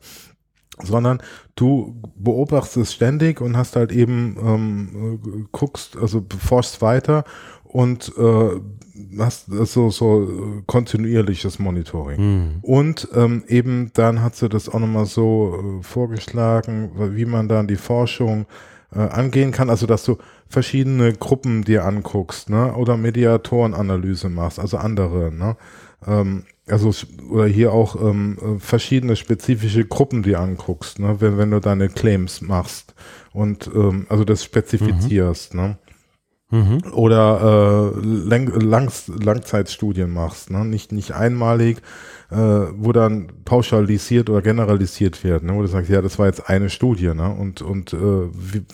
sondern 0.83 1.23
du 1.55 2.01
beobachtest 2.17 2.77
es 2.77 2.93
ständig 2.95 3.41
und 3.41 3.57
hast 3.57 3.77
halt 3.77 3.93
eben 3.93 4.37
ähm, 4.43 5.19
äh, 5.25 5.45
guckst, 5.53 5.97
also 5.97 6.25
forschst 6.39 6.83
weiter 6.83 7.25
und 7.65 8.13
äh, 8.19 8.61
hast 9.19 9.47
so 9.47 9.91
so 9.91 10.23
äh, 10.23 10.63
kontinuierliches 10.67 11.59
Monitoring. 11.59 12.21
Mhm. 12.21 12.49
Und 12.63 13.09
ähm, 13.15 13.45
eben 13.49 13.91
dann 13.95 14.23
hat 14.23 14.37
sie 14.37 14.49
das 14.49 14.69
auch 14.69 14.81
nochmal 14.81 15.07
so 15.07 15.81
äh, 15.81 15.83
vorgeschlagen, 15.83 16.91
wie 17.17 17.25
man 17.25 17.49
dann 17.49 17.67
die 17.67 17.77
Forschung 17.77 18.47
äh, 18.95 19.01
angehen 19.01 19.53
kann, 19.53 19.71
also 19.71 19.87
dass 19.87 20.05
du 20.05 20.19
verschiedene 20.49 21.13
Gruppen 21.13 21.65
dir 21.65 21.85
anguckst, 21.85 22.49
ne, 22.49 22.75
oder 22.75 22.97
Mediatorenanalyse 22.97 24.29
machst, 24.29 24.61
also 24.61 24.77
andere, 24.77 25.33
ne, 25.33 25.57
ähm, 26.07 26.45
also 26.67 26.93
oder 27.31 27.47
hier 27.47 27.73
auch 27.73 28.01
ähm, 28.01 28.39
äh, 28.41 28.59
verschiedene 28.59 29.17
spezifische 29.17 29.85
Gruppen 29.85 30.23
dir 30.23 30.41
anguckst, 30.41 30.99
ne, 30.99 31.21
wenn, 31.21 31.39
wenn 31.39 31.51
du 31.51 31.61
deine 31.61 31.89
Claims 31.89 32.41
machst 32.41 32.95
und 33.33 33.71
ähm, 33.75 34.07
also 34.09 34.25
das 34.25 34.45
spezifizierst, 34.45 35.55
ne 35.55 35.79
Mhm. 36.51 36.83
oder 36.93 37.93
äh, 37.97 38.01
Lang 38.01 38.47
Langs 38.61 39.09
Langzeitstudien 39.09 40.11
machst, 40.11 40.51
ne? 40.51 40.65
nicht, 40.65 40.93
nicht 40.93 41.13
einmalig, 41.13 41.83
äh, 42.31 42.37
wo 42.37 42.93
dann 42.93 43.29
pauschalisiert 43.45 44.31
oder 44.31 44.43
generalisiert 44.43 45.23
wird, 45.25 45.43
ne? 45.43 45.55
wo 45.55 45.63
du 45.63 45.69
sagst, 45.69 45.91
ja, 45.91 46.03
das 46.03 46.19
war 46.19 46.27
jetzt 46.27 46.49
eine 46.49 46.71
Studie, 46.71 47.15
ne? 47.15 47.35
und, 47.35 47.63
und 47.63 47.93
äh, 47.93 47.97
wie, 47.97 48.65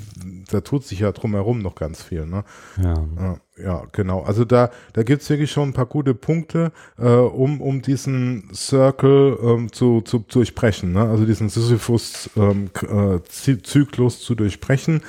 da 0.51 0.61
tut 0.61 0.85
sich 0.85 1.01
ja 1.01 1.13
drumherum 1.13 1.61
noch 1.61 1.75
ganz 1.75 2.03
viel. 2.03 2.27
Ne? 2.27 2.45
Ja. 2.83 2.95
Ja, 3.17 3.37
ja, 3.63 3.83
genau. 3.93 4.23
Also 4.23 4.45
da, 4.45 4.71
da 4.93 5.03
gibt's 5.03 5.29
wirklich 5.31 5.51
schon 5.51 5.71
ein 5.71 5.75
paar 5.75 5.87
gute 5.87 6.15
Punkte, 6.15 6.73
äh, 6.99 7.09
um, 7.09 7.61
um 7.61 7.83
diesen 7.83 8.49
Circle 8.55 9.39
ähm, 9.43 9.73
zu, 9.73 10.01
zu, 10.03 10.21
zu 10.21 10.39
durchbrechen, 10.39 10.93
ne? 10.93 11.03
also 11.03 11.25
diesen 11.27 11.49
Sisyphus-Zyklus 11.49 12.35
ähm, 12.37 14.21
äh, 14.21 14.25
zu 14.25 14.35
durchbrechen, 14.35 15.03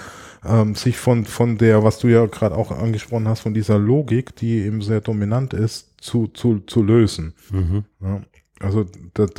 ähm, 0.44 0.76
sich 0.76 0.98
von, 0.98 1.26
von 1.26 1.58
der, 1.58 1.84
was 1.84 2.00
du 2.00 2.08
ja 2.08 2.26
gerade 2.26 2.56
auch 2.56 2.72
angesprochen 2.72 3.28
hast, 3.28 3.42
von 3.42 3.54
dieser 3.54 3.78
Logik, 3.78 4.36
die 4.36 4.60
eben 4.60 4.82
sehr 4.82 5.02
dominant 5.02 5.54
ist, 5.54 6.02
zu, 6.02 6.28
zu, 6.28 6.60
zu 6.62 6.84
lösen. 6.84 7.34
Mhm. 7.52 7.84
Ja, 8.02 8.22
also 8.62 8.86
das, 9.14 9.32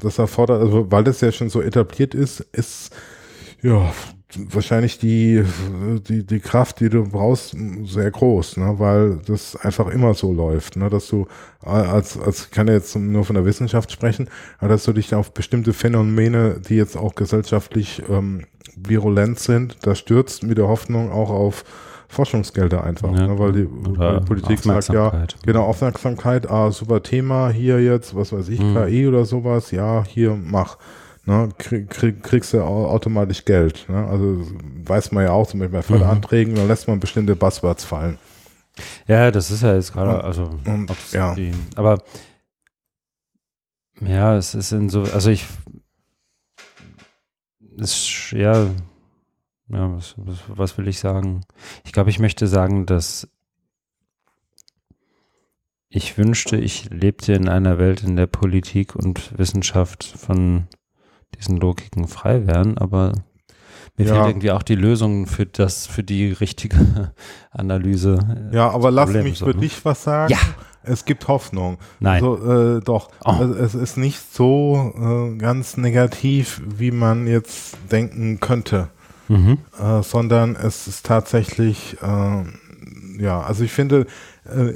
das, 0.00 0.18
erfordert, 0.18 0.60
also 0.60 0.90
weil 0.90 1.04
das 1.04 1.20
ja 1.20 1.32
schon 1.32 1.50
so 1.50 1.60
etabliert 1.60 2.14
ist, 2.14 2.40
ist 2.52 2.94
ja 3.62 3.92
wahrscheinlich 4.36 4.98
die, 4.98 5.44
die, 6.08 6.26
die 6.26 6.40
Kraft, 6.40 6.80
die 6.80 6.88
du 6.88 7.04
brauchst, 7.04 7.56
sehr 7.84 8.10
groß, 8.10 8.56
ne? 8.56 8.74
weil 8.78 9.20
das 9.26 9.56
einfach 9.56 9.88
immer 9.88 10.14
so 10.14 10.32
läuft, 10.32 10.76
ne? 10.76 10.90
dass 10.90 11.08
du 11.08 11.26
als, 11.60 12.18
als 12.18 12.44
ich 12.44 12.50
kann 12.50 12.66
ja 12.66 12.74
jetzt 12.74 12.96
nur 12.96 13.24
von 13.24 13.34
der 13.34 13.44
Wissenschaft 13.44 13.92
sprechen, 13.92 14.28
aber 14.58 14.68
dass 14.68 14.84
du 14.84 14.92
dich 14.92 15.14
auf 15.14 15.32
bestimmte 15.32 15.72
Phänomene, 15.72 16.60
die 16.68 16.76
jetzt 16.76 16.96
auch 16.96 17.14
gesellschaftlich 17.14 18.02
ähm, 18.08 18.44
virulent 18.76 19.38
sind, 19.38 19.78
da 19.82 19.94
stürzt 19.94 20.42
mit 20.42 20.58
der 20.58 20.68
Hoffnung 20.68 21.12
auch 21.12 21.30
auf 21.30 21.64
Forschungsgelder 22.14 22.82
einfach, 22.84 23.12
Ja, 23.12 23.26
ne? 23.26 23.38
weil, 23.38 23.52
die, 23.52 23.68
weil 23.70 24.20
die 24.20 24.24
Politik 24.26 24.60
sagt 24.60 24.88
ja, 24.88 25.26
genau, 25.44 25.64
Aufmerksamkeit, 25.64 26.48
ah, 26.50 26.70
super 26.70 27.02
Thema, 27.02 27.50
hier 27.50 27.82
jetzt, 27.82 28.14
was 28.14 28.32
weiß 28.32 28.48
ich, 28.48 28.60
Mhm. 28.60 28.74
KI 28.74 29.06
oder 29.06 29.24
sowas, 29.24 29.70
ja, 29.70 30.04
hier, 30.06 30.34
mach. 30.34 30.78
ne, 31.26 31.48
krieg, 31.58 31.88
krieg, 31.90 32.22
kriegst 32.22 32.52
du 32.52 32.62
automatisch 32.62 33.44
Geld. 33.44 33.86
Ne? 33.88 34.06
Also 34.06 34.42
weiß 34.84 35.12
man 35.12 35.24
ja 35.24 35.30
auch, 35.32 35.46
zum 35.46 35.60
Beispiel 35.60 35.78
bei 35.78 35.82
Förderanträgen, 35.82 36.52
mhm. 36.54 36.58
da 36.58 36.64
lässt 36.64 36.86
man 36.88 37.00
bestimmte 37.00 37.34
Buzzwords 37.34 37.84
fallen. 37.84 38.18
Ja, 39.06 39.30
das 39.30 39.50
ist 39.50 39.62
ja 39.62 39.74
jetzt 39.74 39.92
gerade, 39.92 40.22
also 40.24 40.50
und, 40.66 40.90
ja. 41.12 41.34
Die, 41.34 41.52
aber 41.76 42.02
ja, 44.00 44.36
es 44.36 44.54
ist 44.54 44.72
in 44.72 44.88
so, 44.88 45.02
also 45.02 45.30
ich 45.30 45.46
ist 47.76 48.32
ja, 48.32 48.66
ja, 49.74 49.94
was, 49.94 50.14
was, 50.16 50.38
was 50.48 50.78
will 50.78 50.88
ich 50.88 50.98
sagen? 50.98 51.42
Ich 51.84 51.92
glaube, 51.92 52.10
ich 52.10 52.18
möchte 52.18 52.46
sagen, 52.46 52.86
dass 52.86 53.28
ich 55.88 56.18
wünschte, 56.18 56.56
ich 56.56 56.90
lebte 56.90 57.34
in 57.34 57.48
einer 57.48 57.78
Welt, 57.78 58.02
in 58.02 58.16
der 58.16 58.26
Politik 58.26 58.96
und 58.96 59.38
Wissenschaft 59.38 60.04
von 60.04 60.66
diesen 61.38 61.56
Logiken 61.56 62.08
frei 62.08 62.46
wären, 62.46 62.78
aber 62.78 63.12
mir 63.96 64.06
ja. 64.06 64.14
fehlt 64.14 64.28
irgendwie 64.28 64.50
auch 64.50 64.62
die 64.62 64.74
Lösung 64.74 65.26
für 65.26 65.46
das, 65.46 65.86
für 65.86 66.02
die 66.02 66.32
richtige 66.32 67.12
Analyse. 67.50 68.50
Ja, 68.52 68.70
aber 68.70 68.90
lass 68.90 69.10
mich 69.10 69.38
so, 69.38 69.46
für 69.46 69.54
ne? 69.54 69.60
dich 69.60 69.84
was 69.84 70.02
sagen. 70.02 70.32
Ja. 70.32 70.38
Es 70.86 71.06
gibt 71.06 71.28
Hoffnung. 71.28 71.78
Nein. 71.98 72.22
Also, 72.22 72.76
äh, 72.76 72.80
doch. 72.80 73.08
Oh. 73.24 73.42
Es 73.42 73.74
ist 73.74 73.96
nicht 73.96 74.20
so 74.34 74.92
äh, 74.98 75.38
ganz 75.38 75.78
negativ, 75.78 76.60
wie 76.66 76.90
man 76.90 77.26
jetzt 77.26 77.78
denken 77.90 78.38
könnte. 78.38 78.88
Mhm. 79.28 79.58
Äh, 79.80 80.02
sondern 80.02 80.56
es 80.56 80.86
ist 80.86 81.06
tatsächlich, 81.06 81.96
äh, 82.02 83.22
ja, 83.22 83.42
also 83.42 83.64
ich 83.64 83.72
finde, 83.72 84.06
äh, 84.44 84.74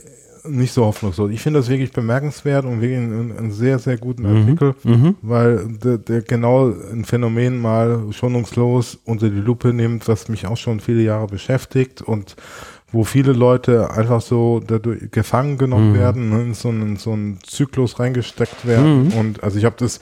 nicht 0.49 0.73
so 0.73 0.85
hoffnungslos. 0.85 1.31
Ich 1.31 1.41
finde 1.41 1.61
das 1.61 1.69
wirklich 1.69 1.93
bemerkenswert 1.93 2.65
und 2.65 2.81
wirklich 2.81 2.99
einen, 2.99 3.37
einen 3.37 3.51
sehr, 3.51 3.79
sehr 3.79 3.97
guten 3.97 4.23
mhm. 4.23 4.37
Artikel, 4.37 4.75
mhm. 4.85 5.15
weil 5.23 5.69
der, 5.83 5.99
der, 5.99 6.23
genau 6.23 6.73
ein 6.93 7.05
Phänomen 7.05 7.61
mal 7.61 8.07
schonungslos 8.13 8.99
unter 9.05 9.29
die 9.29 9.41
Lupe 9.41 9.73
nimmt, 9.73 10.09
was 10.09 10.29
mich 10.29 10.47
auch 10.47 10.57
schon 10.57 10.81
viele 10.81 11.03
Jahre 11.03 11.27
beschäftigt 11.27 12.03
und 12.03 12.37
wo 12.91 13.05
viele 13.05 13.33
Leute 13.33 13.91
einfach 13.91 14.23
so 14.23 14.61
dadurch 14.67 15.11
gefangen 15.11 15.59
genommen 15.59 15.93
mhm. 15.93 15.99
werden, 15.99 16.31
ne, 16.31 16.43
in 16.43 16.55
so 16.55 16.71
einen, 16.71 16.97
so 16.97 17.13
einen 17.13 17.39
Zyklus 17.43 18.01
reingesteckt 18.01 18.67
werden. 18.67 19.09
Mhm. 19.09 19.13
Und 19.13 19.43
also 19.43 19.59
ich 19.59 19.65
habe 19.65 19.77
das 19.79 20.01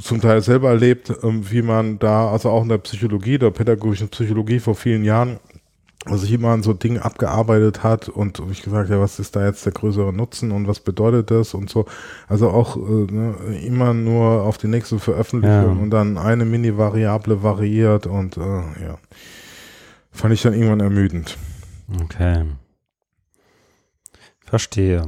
zum 0.00 0.20
Teil 0.20 0.42
selber 0.42 0.70
erlebt, 0.70 1.12
ähm, 1.22 1.50
wie 1.50 1.62
man 1.62 1.98
da, 1.98 2.30
also 2.30 2.50
auch 2.50 2.62
in 2.62 2.68
der 2.68 2.78
Psychologie, 2.78 3.38
der 3.38 3.50
pädagogischen 3.50 4.08
Psychologie 4.08 4.58
vor 4.60 4.74
vielen 4.74 5.04
Jahren, 5.04 5.38
also 6.04 6.18
sich 6.18 6.32
immer 6.32 6.50
an 6.50 6.62
so 6.62 6.72
Dinge 6.72 7.04
abgearbeitet 7.04 7.82
hat 7.82 8.08
und 8.08 8.40
ich 8.50 8.62
gesagt, 8.62 8.90
ja, 8.90 9.00
was 9.00 9.18
ist 9.18 9.34
da 9.34 9.44
jetzt 9.44 9.64
der 9.66 9.72
größere 9.72 10.12
Nutzen 10.12 10.52
und 10.52 10.68
was 10.68 10.78
bedeutet 10.80 11.30
das 11.30 11.52
und 11.54 11.68
so. 11.68 11.86
Also 12.28 12.50
auch 12.50 12.76
äh, 12.76 12.80
ne, 13.12 13.34
immer 13.64 13.92
nur 13.92 14.42
auf 14.42 14.56
die 14.58 14.68
nächste 14.68 14.98
Veröffentlichung 15.00 15.76
Ja. 15.76 15.82
und 15.82 15.90
dann 15.90 16.16
eine 16.18 16.44
Mini-Variable 16.44 17.42
variiert 17.42 18.06
und 18.06 18.36
äh, 18.36 18.40
ja. 18.40 18.98
Fand 20.12 20.32
ich 20.32 20.42
dann 20.42 20.54
irgendwann 20.54 20.80
ermüdend. 20.80 21.36
Okay. 22.02 22.44
Verstehe. 24.44 25.02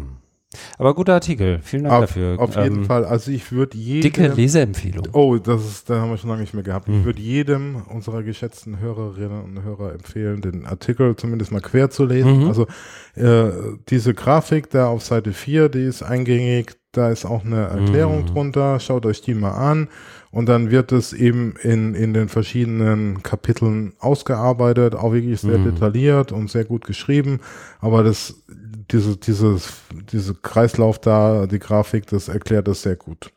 Aber 0.78 0.94
guter 0.94 1.12
Artikel. 1.14 1.60
Vielen 1.62 1.84
Dank 1.84 1.94
Auf, 1.94 2.00
dafür. 2.06 2.38
auf 2.40 2.56
jeden 2.56 2.78
Ähm, 2.78 2.84
Fall. 2.86 3.04
Also 3.04 3.30
ich 3.30 3.52
würde 3.52 3.76
jedem. 3.76 4.00
Dicke 4.00 4.28
Leseempfehlung. 4.28 5.06
Oh, 5.12 5.36
das 5.36 5.64
ist, 5.66 5.90
da 5.90 6.00
haben 6.00 6.10
wir 6.10 6.16
schon 6.16 6.30
lange 6.30 6.40
nicht 6.40 6.54
mehr 6.54 6.62
gehabt. 6.62 6.86
Hm. 6.88 7.00
Ich 7.00 7.04
würde 7.04 7.20
jedem 7.20 7.76
unserer 7.92 8.22
geschätzten 8.22 8.78
Hörerinnen 8.80 9.42
und 9.42 9.62
Hörer 9.62 9.92
empfehlen, 9.92 10.40
den 10.40 10.64
Artikel 10.64 11.16
zumindest 11.16 11.52
mal 11.52 11.60
quer 11.60 11.90
zu 11.90 12.06
lesen. 12.06 12.40
Mhm. 12.44 12.46
Also 12.48 12.66
äh, 13.14 13.50
diese 13.90 14.14
Grafik 14.14 14.70
da 14.70 14.86
auf 14.88 15.02
Seite 15.04 15.32
4, 15.34 15.68
die 15.68 15.84
ist 15.84 16.02
eingängig, 16.02 16.76
da 16.92 17.10
ist 17.10 17.26
auch 17.26 17.44
eine 17.44 17.64
Erklärung 17.66 18.22
Mhm. 18.22 18.26
drunter, 18.28 18.80
schaut 18.80 19.04
euch 19.04 19.20
die 19.20 19.34
mal 19.34 19.50
an 19.52 19.88
und 20.30 20.48
dann 20.48 20.70
wird 20.70 20.92
es 20.92 21.12
eben 21.12 21.54
in, 21.62 21.94
in 21.94 22.14
den 22.14 22.28
verschiedenen 22.30 23.22
Kapiteln 23.22 23.92
ausgearbeitet, 23.98 24.94
auch 24.94 25.12
wirklich 25.12 25.40
sehr 25.42 25.58
Mhm. 25.58 25.64
detailliert 25.74 26.32
und 26.32 26.50
sehr 26.50 26.64
gut 26.64 26.86
geschrieben, 26.86 27.40
aber 27.80 28.02
das, 28.02 28.42
diese, 28.90 29.16
dieses, 29.16 29.72
diese 30.12 30.34
Kreislauf 30.34 30.98
da, 30.98 31.46
die 31.46 31.58
Grafik, 31.58 32.06
das 32.06 32.28
erklärt 32.28 32.68
das 32.68 32.82
sehr 32.82 32.96
gut. 32.96 33.30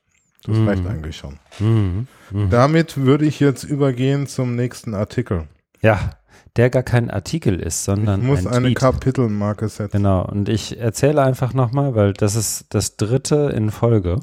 Das 0.46 0.58
Mhm. 0.58 0.68
reicht 0.68 0.86
eigentlich 0.88 1.18
schon. 1.18 1.38
Mhm. 1.60 2.08
Mhm. 2.32 2.50
Damit 2.50 2.98
würde 2.98 3.26
ich 3.26 3.40
jetzt 3.40 3.64
übergehen 3.64 4.28
zum 4.28 4.56
nächsten 4.56 4.94
Artikel. 4.96 5.48
Ja, 5.82 6.12
der 6.58 6.70
gar 6.70 6.84
kein 6.84 7.10
Artikel 7.12 7.60
ist, 7.60 7.84
sondern 7.84 8.22
Ich 8.22 8.28
muss 8.28 8.46
ein 8.48 8.54
eine 8.54 8.66
Tweet. 8.68 8.78
Kapitelmarke 8.80 9.70
setzen. 9.70 9.92
Genau, 9.98 10.26
und 10.26 10.50
ich 10.50 10.80
erzähle 10.80 11.22
einfach 11.22 11.54
nochmal, 11.54 11.96
weil 11.96 12.14
das 12.14 12.36
ist 12.36 12.66
das 12.70 12.98
dritte 12.98 13.52
in 13.56 13.70
Folge, 13.70 14.20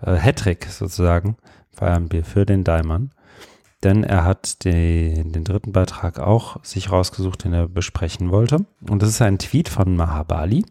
äh, 0.00 0.14
Hattrick 0.16 0.66
sozusagen, 0.70 1.36
Feierabendbier 1.72 2.24
für 2.24 2.46
den 2.46 2.64
Daimann. 2.64 3.10
Denn 3.84 4.02
er 4.02 4.24
hat 4.24 4.64
den, 4.64 5.32
den 5.32 5.44
dritten 5.44 5.72
Beitrag 5.72 6.18
auch 6.18 6.62
sich 6.64 6.90
rausgesucht, 6.90 7.44
den 7.44 7.52
er 7.52 7.68
besprechen 7.68 8.30
wollte. 8.32 8.66
Und 8.88 9.02
das 9.02 9.10
ist 9.10 9.22
ein 9.22 9.38
Tweet 9.38 9.68
von 9.68 9.94
Mahabali, 9.94 10.64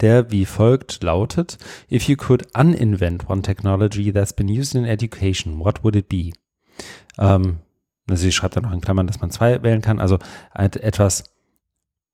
der 0.00 0.30
wie 0.32 0.44
folgt 0.44 1.02
lautet: 1.04 1.58
If 1.90 2.08
you 2.08 2.16
could 2.16 2.48
uninvent 2.56 3.28
one 3.28 3.42
technology 3.42 4.12
that's 4.12 4.32
been 4.32 4.48
used 4.48 4.74
in 4.74 4.84
education, 4.84 5.60
what 5.60 5.84
would 5.84 5.94
it 5.94 6.08
be? 6.08 6.30
Ähm, 7.18 7.58
also 8.08 8.22
sie 8.22 8.32
schreibt 8.32 8.56
dann 8.56 8.64
noch 8.64 8.72
in 8.72 8.80
Klammern, 8.80 9.06
dass 9.06 9.20
man 9.20 9.30
zwei 9.30 9.62
wählen 9.62 9.82
kann. 9.82 10.00
Also 10.00 10.18
et- 10.58 10.76
etwas 10.76 11.24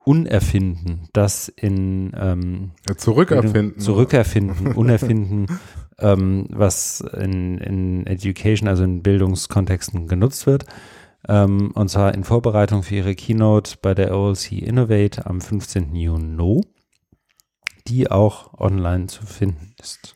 unerfinden, 0.05 1.09
das 1.13 1.49
in 1.49 2.13
ähm, 2.17 2.71
Ja, 2.89 2.97
zurückerfinden. 2.97 3.79
zurückerfinden, 3.79 4.73
unerfinden, 4.73 5.47
ähm, 6.01 6.47
was 6.51 7.01
in, 7.01 7.59
in 7.59 8.07
Education, 8.07 8.69
also 8.69 8.85
in 8.85 9.03
Bildungskontexten 9.03 10.07
genutzt 10.09 10.47
wird. 10.47 10.65
Ähm, 11.29 11.73
und 11.75 11.89
zwar 11.89 12.15
in 12.15 12.25
Vorbereitung 12.25 12.83
für 12.83 12.97
ihre 12.97 13.15
Keynote 13.15 13.77
bei 13.83 13.95
der 13.95 14.17
OLC 14.17 14.53
Innovate 14.53 15.27
am 15.27 15.41
15. 15.41 15.95
Juni, 15.95 16.63
die 17.89 18.11
auch 18.11 18.59
online 18.59 19.07
zu 19.07 19.25
finden 19.27 19.75
ist. 19.81 20.15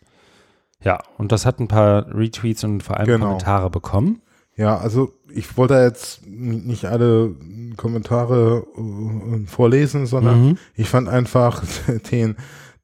Ja, 0.84 0.98
und 1.18 1.32
das 1.32 1.46
hat 1.46 1.60
ein 1.60 1.68
paar 1.68 2.06
Retweets 2.14 2.64
und 2.64 2.82
vor 2.82 2.96
allem 2.96 3.06
Genau. 3.06 3.26
Kommentare 3.26 3.70
bekommen. 3.70 4.22
Ja, 4.56 4.76
also 4.78 5.12
ich 5.32 5.56
wollte 5.56 5.74
jetzt 5.74 6.26
nicht 6.26 6.84
alle 6.84 7.34
Kommentare 7.76 8.66
äh, 8.76 9.46
vorlesen, 9.46 10.06
sondern 10.06 10.44
Mhm. 10.48 10.58
ich 10.74 10.88
fand 10.88 11.08
einfach 11.08 11.62
den, 12.10 12.36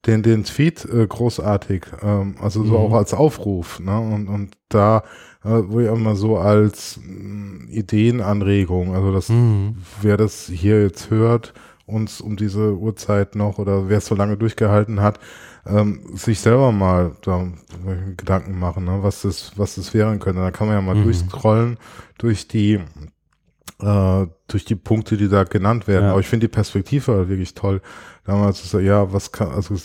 den, 0.07 0.23
den 0.23 0.45
Tweet 0.45 0.85
äh, 0.85 1.07
großartig. 1.07 1.87
Ähm, 2.03 2.37
also 2.41 2.65
so 2.65 2.73
Mhm. 2.75 2.79
auch 2.79 2.93
als 2.95 3.15
Aufruf. 3.15 3.81
Ne? 3.81 3.99
Und, 3.99 4.29
und 4.29 4.57
da, 4.69 4.99
äh, 5.45 5.51
wo 5.66 5.81
ich 5.81 5.89
auch 5.89 5.99
mal 5.99 6.16
so 6.16 6.39
als 6.39 6.99
mh, 7.05 7.70
Ideenanregung, 7.70 8.95
also 8.95 9.12
das, 9.12 9.29
Mhm. 9.29 9.77
wer 10.01 10.16
das 10.16 10.47
hier 10.47 10.83
jetzt 10.83 11.11
hört, 11.11 11.53
uns 11.87 12.20
um 12.20 12.37
diese 12.37 12.77
Uhrzeit 12.77 13.35
noch 13.35 13.59
oder 13.59 13.89
wer 13.89 13.99
es 13.99 14.07
so 14.07 14.15
lange 14.15 14.37
durchgehalten 14.37 15.01
hat, 15.01 15.19
ähm, 15.66 16.01
sich 16.15 16.41
selber 16.41 16.70
mal 16.73 17.12
da 17.23 17.47
Gedanken 18.16 18.59
machen, 18.59 18.85
ne, 18.85 18.99
was 19.03 19.23
das, 19.23 19.53
was 19.57 19.75
das 19.77 19.95
wären 19.95 20.19
könnte. 20.19 20.41
Da 20.41 20.51
kann 20.51 20.66
man 20.69 20.77
ja 20.77 20.83
mal 20.83 20.95
Mhm. 20.95 21.05
durchscrollen 21.05 21.79
durch 22.19 22.47
die 22.49 22.81
äh, 23.80 24.26
durch 24.48 24.64
die 24.64 24.74
Punkte, 24.74 25.16
die 25.16 25.28
da 25.28 25.44
genannt 25.44 25.86
werden. 25.86 26.05
Ja. 26.05 26.10
Aber 26.12 26.20
ich 26.20 26.28
finde 26.28 26.48
die 26.48 26.52
Perspektive 26.52 27.12
halt 27.14 27.28
wirklich 27.28 27.55
toll. 27.55 27.80
Damals 28.24 28.62
ist 28.64 28.72
ja, 28.74 29.12
was 29.12 29.32
kann, 29.32 29.50
also 29.50 29.76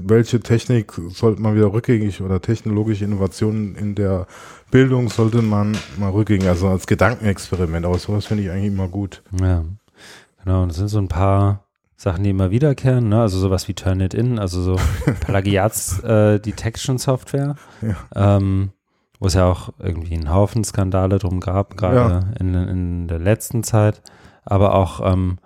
welche 0.00 0.40
Technik 0.40 0.92
sollte 1.10 1.40
man 1.40 1.54
wieder 1.54 1.72
rückgängig 1.72 2.20
oder 2.20 2.40
technologische 2.40 3.04
Innovationen 3.04 3.76
in 3.76 3.94
der 3.94 4.26
Bildung 4.70 5.08
sollte 5.08 5.42
man 5.42 5.76
mal 5.98 6.10
rückgängig, 6.10 6.48
also 6.48 6.68
als 6.68 6.86
Gedankenexperiment. 6.86 7.86
Aber 7.86 7.98
sowas 7.98 8.26
finde 8.26 8.42
ich 8.44 8.50
eigentlich 8.50 8.72
immer 8.72 8.88
gut. 8.88 9.22
Ja, 9.40 9.64
genau. 10.42 10.62
Und 10.62 10.70
das 10.70 10.78
sind 10.78 10.88
so 10.88 10.98
ein 10.98 11.08
paar 11.08 11.64
Sachen, 11.96 12.24
die 12.24 12.30
immer 12.30 12.50
wiederkehren, 12.50 13.08
ne? 13.08 13.20
Also 13.20 13.38
sowas 13.38 13.68
wie 13.68 13.74
Turnitin, 13.74 14.38
also 14.38 14.60
so 14.62 14.76
Plagiats 15.20 16.00
äh, 16.00 16.40
Detection 16.40 16.98
Software, 16.98 17.54
Ja. 17.82 18.36
ähm, 18.36 18.70
wo 19.24 19.26
es 19.26 19.34
ja 19.34 19.46
auch 19.50 19.70
irgendwie 19.78 20.14
einen 20.14 20.28
Haufen 20.28 20.64
Skandale 20.64 21.18
drum 21.18 21.40
gab, 21.40 21.78
gerade 21.78 22.34
in, 22.38 22.52
in 22.54 23.08
der 23.08 23.18
letzten 23.18 23.64
Zeit. 23.64 24.02
Aber 24.44 24.74
auch, 24.74 25.00
ähm, 25.00 25.38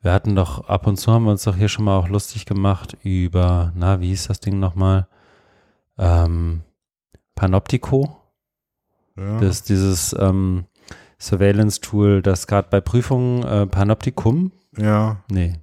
wir 0.00 0.14
hatten 0.14 0.34
doch 0.34 0.70
ab 0.70 0.86
und 0.86 0.96
zu 0.96 1.12
haben 1.12 1.24
wir 1.24 1.32
uns 1.32 1.44
doch 1.44 1.54
hier 1.54 1.68
schon 1.68 1.84
mal 1.84 1.98
auch 1.98 2.08
lustig 2.08 2.46
gemacht 2.46 2.96
über, 3.02 3.72
na, 3.74 4.00
wie 4.00 4.08
hieß 4.08 4.28
das 4.28 4.40
Ding 4.40 4.58
nochmal? 4.58 5.06
Ähm, 5.98 6.62
Panoptico. 7.34 8.16
Ja. 9.18 9.38
Das 9.38 9.56
ist 9.56 9.68
dieses 9.68 10.16
ähm, 10.18 10.64
Surveillance-Tool, 11.20 12.22
das 12.22 12.46
gerade 12.46 12.68
bei 12.70 12.80
Prüfungen 12.80 13.42
äh, 13.42 13.66
Panoptikum, 13.66 14.52
ja. 14.78 15.18
nee, 15.30 15.60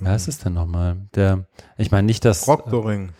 wie 0.00 0.08
heißt 0.08 0.26
es 0.26 0.38
denn 0.38 0.54
nochmal? 0.54 0.96
Der, 1.14 1.46
ich 1.76 1.92
meine 1.92 2.06
nicht 2.06 2.24
das, 2.24 2.44
Proctoring. 2.44 3.10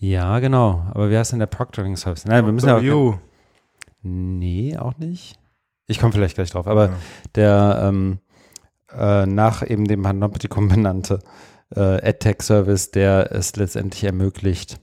Ja 0.00 0.38
genau, 0.40 0.84
aber 0.90 1.10
wie 1.10 1.16
heißt 1.16 1.32
denn 1.32 1.38
der 1.38 1.46
Proctoring 1.46 1.96
Service? 1.96 2.24
Nein, 2.24 2.44
wir 2.44 2.52
müssen 2.52 2.68
ja 2.68 2.76
auch, 2.76 3.18
nee, 4.02 4.76
auch 4.76 4.96
nicht. 4.98 5.38
Ich 5.86 5.98
komme 6.00 6.12
vielleicht 6.12 6.34
gleich 6.36 6.50
drauf, 6.50 6.66
aber 6.66 6.86
Ja. 6.86 6.96
der 7.34 7.80
ähm, 7.84 8.18
äh, 8.92 9.26
nach 9.26 9.62
eben 9.68 9.84
dem 9.86 10.02
Panoptikum 10.02 10.68
benannte 10.68 11.20
äh, 11.74 11.80
AdTech-Service, 12.08 12.90
der 12.90 13.30
es 13.32 13.54
letztendlich 13.56 14.02
ermöglicht, 14.04 14.80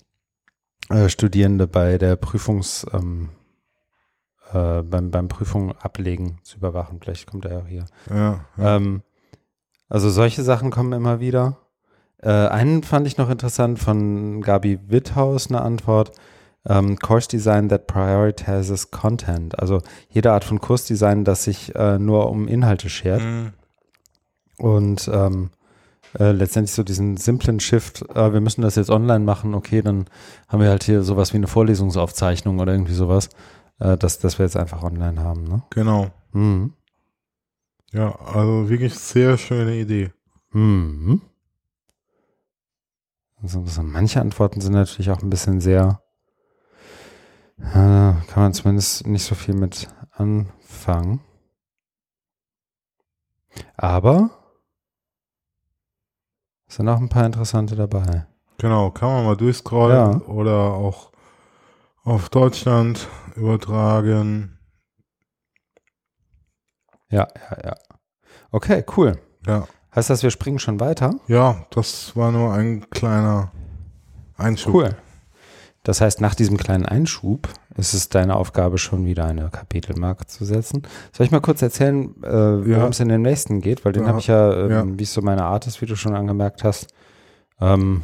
äh, 0.89 1.09
Studierende 1.09 1.67
bei 1.67 1.97
der 1.97 2.15
Prüfungs, 2.15 2.85
ähm, 2.93 3.29
äh, 4.53 4.81
beim, 4.83 5.11
beim 5.11 5.27
Prüfung 5.27 5.73
ablegen 5.77 6.39
zu 6.43 6.57
überwachen. 6.57 6.99
Vielleicht 7.01 7.27
kommt 7.27 7.45
er 7.45 7.51
ja 7.59 7.65
hier. 7.65 7.85
Ja, 8.09 8.45
ja. 8.57 8.75
Ähm, 8.77 9.01
also 9.89 10.09
solche 10.09 10.43
Sachen 10.43 10.71
kommen 10.71 10.93
immer 10.93 11.19
wieder. 11.19 11.57
Äh, 12.21 12.29
einen 12.29 12.83
fand 12.83 13.07
ich 13.07 13.17
noch 13.17 13.29
interessant 13.29 13.79
von 13.79 14.41
Gabi 14.41 14.79
Witthaus, 14.87 15.49
eine 15.49 15.61
Antwort. 15.61 16.11
Ähm, 16.67 16.99
Course 16.99 17.29
Design 17.29 17.69
that 17.69 17.87
prioritizes 17.87 18.91
Content. 18.91 19.57
Also 19.57 19.81
jede 20.09 20.33
Art 20.33 20.43
von 20.43 20.59
Kursdesign, 20.59 21.23
das 21.23 21.43
sich 21.43 21.73
äh, 21.75 21.97
nur 21.97 22.29
um 22.29 22.47
Inhalte 22.47 22.89
schert. 22.89 23.21
Mhm. 23.21 23.53
Und 24.57 25.09
ähm, 25.13 25.51
äh, 26.19 26.31
letztendlich 26.31 26.73
so 26.73 26.83
diesen 26.83 27.15
simplen 27.17 27.59
Shift, 27.59 28.03
äh, 28.15 28.33
wir 28.33 28.41
müssen 28.41 28.61
das 28.61 28.75
jetzt 28.75 28.89
online 28.89 29.23
machen, 29.23 29.53
okay, 29.53 29.81
dann 29.81 30.05
haben 30.47 30.61
wir 30.61 30.69
halt 30.69 30.83
hier 30.83 31.03
sowas 31.03 31.31
wie 31.31 31.37
eine 31.37 31.47
Vorlesungsaufzeichnung 31.47 32.59
oder 32.59 32.73
irgendwie 32.73 32.93
sowas, 32.93 33.29
äh, 33.79 33.97
dass, 33.97 34.19
dass 34.19 34.39
wir 34.39 34.45
jetzt 34.45 34.57
einfach 34.57 34.83
online 34.83 35.21
haben. 35.21 35.43
Ne? 35.43 35.63
Genau. 35.69 36.07
Mhm. 36.33 36.73
Ja, 37.93 38.15
also 38.19 38.69
wirklich 38.69 38.95
sehr 38.95 39.37
schöne 39.37 39.75
Idee. 39.75 40.11
Mhm. 40.51 41.21
Also, 43.41 43.63
so 43.65 43.83
manche 43.83 44.19
Antworten 44.19 44.61
sind 44.61 44.73
natürlich 44.73 45.11
auch 45.11 45.21
ein 45.21 45.29
bisschen 45.29 45.61
sehr, 45.61 46.01
äh, 47.59 47.73
kann 47.73 48.23
man 48.35 48.53
zumindest 48.53 49.05
nicht 49.05 49.23
so 49.23 49.35
viel 49.35 49.55
mit 49.55 49.87
anfangen. 50.11 51.21
Aber 53.75 54.29
es 56.67 56.75
sind 56.75 56.89
auch 56.89 56.99
ein 56.99 57.09
paar 57.09 57.25
interessante 57.25 57.75
dabei. 57.75 58.25
Genau, 58.57 58.89
kann 58.91 59.09
man 59.09 59.25
mal 59.25 59.37
durchscrollen 59.37 60.19
Ja. 60.21 60.25
oder 60.27 60.73
auch 60.73 61.11
auf 62.03 62.29
Deutschland 62.29 63.07
übertragen. 63.35 64.57
Ja, 67.09 67.27
ja, 67.51 67.57
ja. 67.63 67.75
Okay, 68.51 68.83
cool. 68.97 69.19
Ja. 69.45 69.67
Heißt 69.97 70.11
das, 70.11 70.21
wir 70.21 70.29
springen 70.29 70.59
schon 70.59 70.79
weiter? 70.79 71.15
Ja, 71.27 71.65
das 71.71 72.15
war 72.15 72.31
nur 72.31 72.53
ein 72.53 72.87
kleiner 72.91 73.51
Einschub. 74.37 74.75
Cool. 74.75 74.95
Das 75.81 76.01
heißt, 76.01 76.21
nach 76.21 76.35
diesem 76.35 76.55
kleinen 76.57 76.85
Einschub 76.85 77.49
ist 77.77 77.95
es 77.95 78.07
deine 78.07 78.35
Aufgabe, 78.35 78.77
schon 78.77 79.05
wieder 79.05 79.25
eine 79.25 79.49
Kapitelmarke 79.49 80.27
zu 80.27 80.45
setzen. 80.45 80.83
Soll 81.13 81.25
ich 81.25 81.31
mal 81.31 81.39
kurz 81.41 81.63
erzählen, 81.63 82.13
äh, 82.23 82.29
worum 82.29 82.69
Ja. 82.69 82.87
es 82.89 82.99
in 82.99 83.09
dem 83.09 83.23
nächsten 83.23 83.59
geht? 83.59 83.85
Weil 83.85 83.93
den 83.93 84.03
Ja. 84.03 84.09
habe 84.09 84.19
ich 84.19 84.27
ja, 84.27 84.53
ähm, 84.65 84.69
Ja. 84.71 84.85
wie 84.99 85.03
es 85.03 85.13
so 85.13 85.21
meine 85.23 85.45
Art 85.45 85.65
ist, 85.65 85.81
wie 85.81 85.87
du 85.87 85.95
schon 85.95 86.13
angemerkt 86.15 86.63
hast, 86.63 86.93
ähm, 87.59 88.03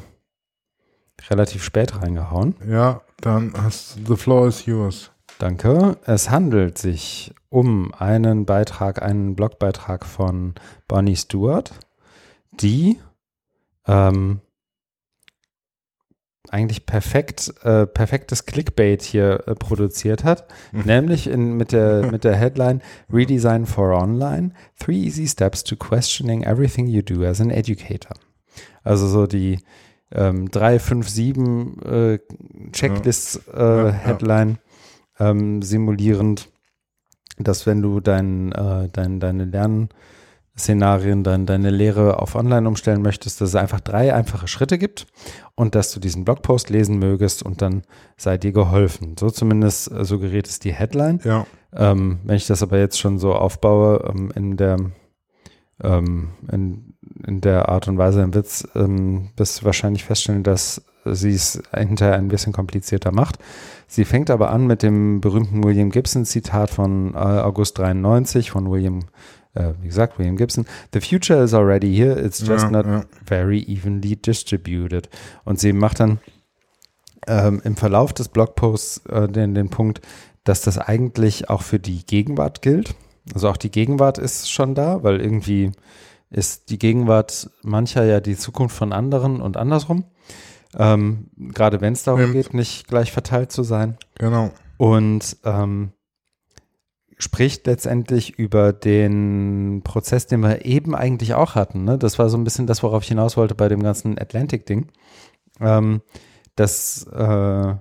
relativ 1.29 1.63
spät 1.63 2.01
reingehauen. 2.01 2.55
Ja, 2.67 3.01
dann 3.21 3.53
hast 3.55 3.99
the 4.07 4.15
floor 4.15 4.47
is 4.47 4.65
yours. 4.65 5.11
Danke. 5.39 5.97
Es 6.05 6.29
handelt 6.29 6.77
sich 6.77 7.33
um 7.49 7.93
einen 7.93 8.45
Beitrag, 8.45 9.01
einen 9.01 9.35
Blogbeitrag 9.35 10.05
von 10.05 10.53
Bonnie 10.87 11.15
Stewart, 11.15 11.71
die 12.51 12.97
ähm, 13.87 14.39
eigentlich 16.49 16.85
perfekt, 16.85 17.53
äh, 17.63 17.87
perfektes 17.87 18.45
Clickbait 18.45 19.01
hier 19.01 19.43
äh, 19.47 19.55
produziert 19.55 20.23
hat, 20.23 20.45
Mhm. 20.71 20.81
nämlich 20.85 21.27
in, 21.27 21.53
mit, 21.57 21.71
der, 21.71 22.03
mit 22.11 22.23
der 22.23 22.35
Headline 22.35 22.81
Redesign 23.11 23.65
for 23.65 23.89
Online, 23.99 24.51
Three 24.79 24.97
Easy 25.03 25.27
Steps 25.27 25.63
to 25.63 25.75
Questioning 25.75 26.43
Everything 26.43 26.87
You 26.87 27.01
Do 27.01 27.23
as 27.25 27.41
an 27.41 27.49
Educator. 27.49 28.15
Also 28.83 29.07
so 29.07 29.25
die 29.25 29.59
ähm, 30.11 30.51
3, 30.51 30.77
5, 30.79 31.09
7 31.09 31.81
äh, 31.81 32.19
Checklist-Headline 32.71 34.57
ähm, 35.23 35.61
simulierend, 35.61 36.49
dass 37.37 37.65
wenn 37.65 37.81
du 37.81 37.99
dein, 37.99 38.51
äh, 38.51 38.89
dein, 38.91 39.19
deine 39.19 39.45
Lernszenarien, 39.45 41.23
dein, 41.23 41.45
deine 41.45 41.69
Lehre 41.69 42.19
auf 42.19 42.35
Online 42.35 42.67
umstellen 42.67 43.01
möchtest, 43.01 43.41
dass 43.41 43.49
es 43.49 43.55
einfach 43.55 43.79
drei 43.79 44.13
einfache 44.13 44.47
Schritte 44.47 44.77
gibt 44.77 45.07
und 45.55 45.75
dass 45.75 45.91
du 45.91 45.99
diesen 45.99 46.25
Blogpost 46.25 46.69
lesen 46.69 46.99
mögest 46.99 47.43
und 47.43 47.61
dann 47.61 47.83
sei 48.17 48.37
dir 48.37 48.51
geholfen. 48.51 49.15
So 49.19 49.29
zumindest 49.29 49.91
äh, 49.91 50.05
suggeriert 50.05 50.47
es 50.47 50.59
die 50.59 50.73
Headline. 50.73 51.19
Ja, 51.23 51.45
Ähm, 51.75 52.19
wenn 52.23 52.35
ich 52.35 52.45
das 52.45 52.61
aber 52.61 52.77
jetzt 52.77 52.99
schon 52.99 53.17
so 53.17 53.33
aufbaue, 53.33 54.07
ähm, 54.07 54.31
in 54.35 54.57
der 54.57 54.77
ähm, 55.81 56.29
in, 56.51 56.93
in 57.25 57.41
der 57.41 57.67
Art 57.69 57.87
und 57.87 57.97
Weise 57.97 58.21
im 58.21 58.33
Witz, 58.35 58.67
ähm, 58.75 59.29
wirst 59.35 59.61
du 59.61 59.65
wahrscheinlich 59.65 60.03
feststellen, 60.03 60.43
dass 60.43 60.83
sie 61.05 61.33
es 61.33 61.61
hinterher 61.75 62.15
ein 62.15 62.27
bisschen 62.27 62.53
komplizierter 62.53 63.11
macht. 63.11 63.37
Sie 63.87 64.05
fängt 64.05 64.29
aber 64.29 64.51
an 64.51 64.65
mit 64.67 64.83
dem 64.83 65.21
berühmten 65.21 65.63
William 65.63 65.89
Gibson 65.89 66.25
Zitat 66.25 66.69
von 66.69 67.13
äh, 67.13 67.17
August 67.17 67.77
93 67.77 68.51
von 68.51 68.69
William, 68.69 68.99
äh, 69.53 69.73
wie 69.81 69.87
gesagt, 69.87 70.17
William 70.19 70.37
Gibson. 70.37 70.65
The 70.93 71.01
future 71.01 71.43
is 71.43 71.53
already 71.53 71.95
here, 71.95 72.19
it's 72.19 72.39
just 72.39 72.65
ja, 72.65 72.71
not 72.71 72.85
ja. 72.85 73.03
very 73.25 73.61
evenly 73.61 74.15
distributed. 74.15 75.09
Und 75.45 75.59
sie 75.59 75.73
macht 75.73 75.99
dann 75.99 76.19
ähm, 77.27 77.61
im 77.63 77.75
Verlauf 77.75 78.13
des 78.13 78.29
Blogposts 78.29 79.05
äh, 79.07 79.27
den, 79.27 79.53
den 79.53 79.69
Punkt, 79.69 80.01
dass 80.43 80.61
das 80.61 80.77
eigentlich 80.77 81.49
auch 81.49 81.61
für 81.61 81.79
die 81.79 82.05
Gegenwart 82.05 82.61
gilt. 82.61 82.95
Also 83.33 83.49
auch 83.49 83.57
die 83.57 83.71
Gegenwart 83.71 84.17
ist 84.17 84.51
schon 84.51 84.75
da, 84.75 85.03
weil 85.03 85.21
irgendwie 85.21 85.71
ist 86.29 86.69
die 86.69 86.79
Gegenwart 86.79 87.49
mancher 87.61 88.03
ja 88.03 88.19
die 88.19 88.35
Zukunft 88.35 88.75
von 88.75 88.91
anderen 88.91 89.39
und 89.39 89.55
andersrum. 89.55 90.05
Ähm, 90.77 91.29
gerade 91.37 91.81
wenn 91.81 91.93
es 91.93 92.03
darum 92.03 92.21
Stimmt. 92.21 92.33
geht, 92.33 92.53
nicht 92.53 92.87
gleich 92.87 93.11
verteilt 93.11 93.51
zu 93.51 93.63
sein. 93.63 93.97
genau. 94.15 94.51
Und 94.77 95.37
ähm, 95.45 95.93
spricht 97.17 97.65
letztendlich 97.67 98.37
über 98.37 98.73
den 98.73 99.81
Prozess, 99.83 100.27
den 100.27 100.41
wir 100.41 100.65
eben 100.65 100.95
eigentlich 100.95 101.35
auch 101.35 101.55
hatten. 101.55 101.83
Ne? 101.83 101.97
Das 101.97 102.19
war 102.19 102.29
so 102.29 102.37
ein 102.37 102.43
bisschen 102.43 102.67
das, 102.67 102.83
worauf 102.83 103.03
ich 103.03 103.09
hinaus 103.09 103.37
wollte 103.37 103.55
bei 103.55 103.69
dem 103.69 103.81
ganzen 103.81 104.19
Atlantic-Ding. 104.19 104.87
Ähm, 105.59 106.01
dass 106.55 107.05
äh, 107.07 107.75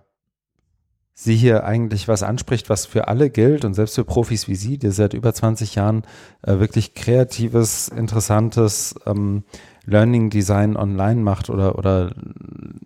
sie 1.15 1.37
hier 1.37 1.65
eigentlich 1.65 2.09
was 2.09 2.23
anspricht, 2.23 2.71
was 2.71 2.87
für 2.87 3.09
alle 3.09 3.31
gilt 3.31 3.65
und 3.65 3.75
selbst 3.75 3.95
für 3.95 4.05
Profis 4.05 4.49
wie 4.49 4.55
sie, 4.55 4.79
die 4.79 4.91
seit 4.91 5.15
über 5.15 5.33
20 5.33 5.75
Jahren 5.75 6.05
äh, 6.43 6.59
wirklich 6.59 6.95
kreatives, 6.95 7.89
interessantes 7.89 8.95
ähm, 9.07 9.45
Learning 9.85 10.31
Design 10.31 10.77
online 10.77 11.21
macht 11.21 11.51
oder, 11.51 11.79
oder 11.79 12.13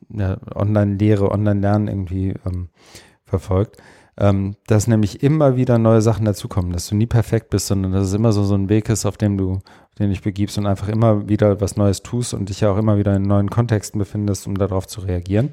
ja, 0.09 0.39
Online-Lehre, 0.55 1.31
Online-Lernen 1.31 1.89
irgendwie 1.89 2.35
ähm, 2.47 2.68
verfolgt, 3.24 3.77
ähm, 4.18 4.56
dass 4.66 4.86
nämlich 4.86 5.23
immer 5.23 5.56
wieder 5.56 5.78
neue 5.78 6.01
Sachen 6.01 6.24
dazukommen, 6.24 6.73
dass 6.73 6.89
du 6.89 6.94
nie 6.94 7.06
perfekt 7.06 7.51
bist, 7.51 7.66
sondern 7.66 7.93
dass 7.93 8.09
es 8.09 8.14
immer 8.14 8.32
so, 8.32 8.44
so 8.44 8.55
ein 8.55 8.68
Weg 8.68 8.89
ist, 8.89 9.05
auf 9.05 9.18
dem 9.18 9.36
du, 9.36 9.60
den 9.98 10.06
du 10.06 10.09
dich 10.09 10.23
begibst 10.23 10.56
und 10.56 10.66
einfach 10.66 10.89
immer 10.89 11.28
wieder 11.28 11.60
was 11.60 11.77
Neues 11.77 12.02
tust 12.02 12.32
und 12.32 12.48
dich 12.48 12.60
ja 12.60 12.70
auch 12.70 12.78
immer 12.78 12.97
wieder 12.97 13.14
in 13.14 13.23
neuen 13.23 13.51
Kontexten 13.51 13.98
befindest, 13.98 14.47
um 14.47 14.56
darauf 14.56 14.86
zu 14.86 15.02
reagieren. 15.02 15.51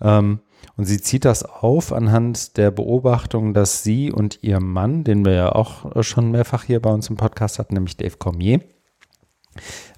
Ähm, 0.00 0.40
und 0.76 0.86
sie 0.86 1.00
zieht 1.00 1.26
das 1.26 1.44
auf 1.44 1.92
anhand 1.92 2.56
der 2.56 2.70
Beobachtung, 2.70 3.52
dass 3.52 3.82
sie 3.82 4.10
und 4.10 4.38
ihr 4.42 4.60
Mann, 4.60 5.04
den 5.04 5.24
wir 5.24 5.32
ja 5.32 5.52
auch 5.52 6.02
schon 6.02 6.30
mehrfach 6.30 6.64
hier 6.64 6.80
bei 6.80 6.90
uns 6.90 7.10
im 7.10 7.16
Podcast 7.16 7.58
hatten, 7.58 7.74
nämlich 7.74 7.96
Dave 7.98 8.16
Cormier, 8.18 8.60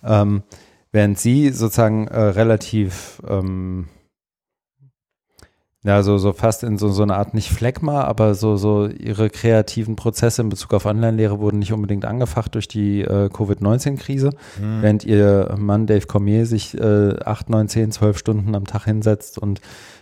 ähm, 0.03 0.43
während 0.93 1.19
sie 1.19 1.51
sozusagen 1.51 2.07
äh, 2.07 2.21
relativ 2.21 3.21
ähm, 3.27 3.89
ja, 5.85 6.03
so, 6.05 6.17
so 6.19 6.33
fast 6.33 6.63
in 6.63 6.79
so, 6.79 6.89
so 6.89 7.03
eine 7.03 7.17
Art 7.17 7.35
nicht 7.35 7.51
Phlegma, 7.51 8.05
aber 8.05 8.35
so, 8.35 8.57
so 8.57 8.87
ihre 8.87 9.31
kreativen 9.31 9.97
Prozesse 9.97 10.43
in 10.43 10.49
Bezug 10.49 10.73
auf 10.75 10.87
Online-Lehre 10.87 11.41
wurden 11.41 11.59
nicht 11.59 11.73
unbedingt 11.73 12.05
angefacht 12.05 12.55
durch 12.55 12.69
die 12.69 13.01
äh, 13.03 13.29
Covid-19-Krise, 13.29 14.31
Mhm. 14.61 14.83
während 14.83 15.05
ihr 15.05 15.55
Mann 15.59 15.87
Dave 15.87 16.07
Cormier 16.07 16.47
sich 16.47 16.79
äh, 16.79 17.17
8, 17.25 17.51
9, 17.51 17.69
10, 17.69 17.91
12 17.93 18.17
Stunden 18.19 18.55
am 18.55 18.65
Tag 18.67 18.85
hinsetzt 18.85 19.39
und 19.39 19.61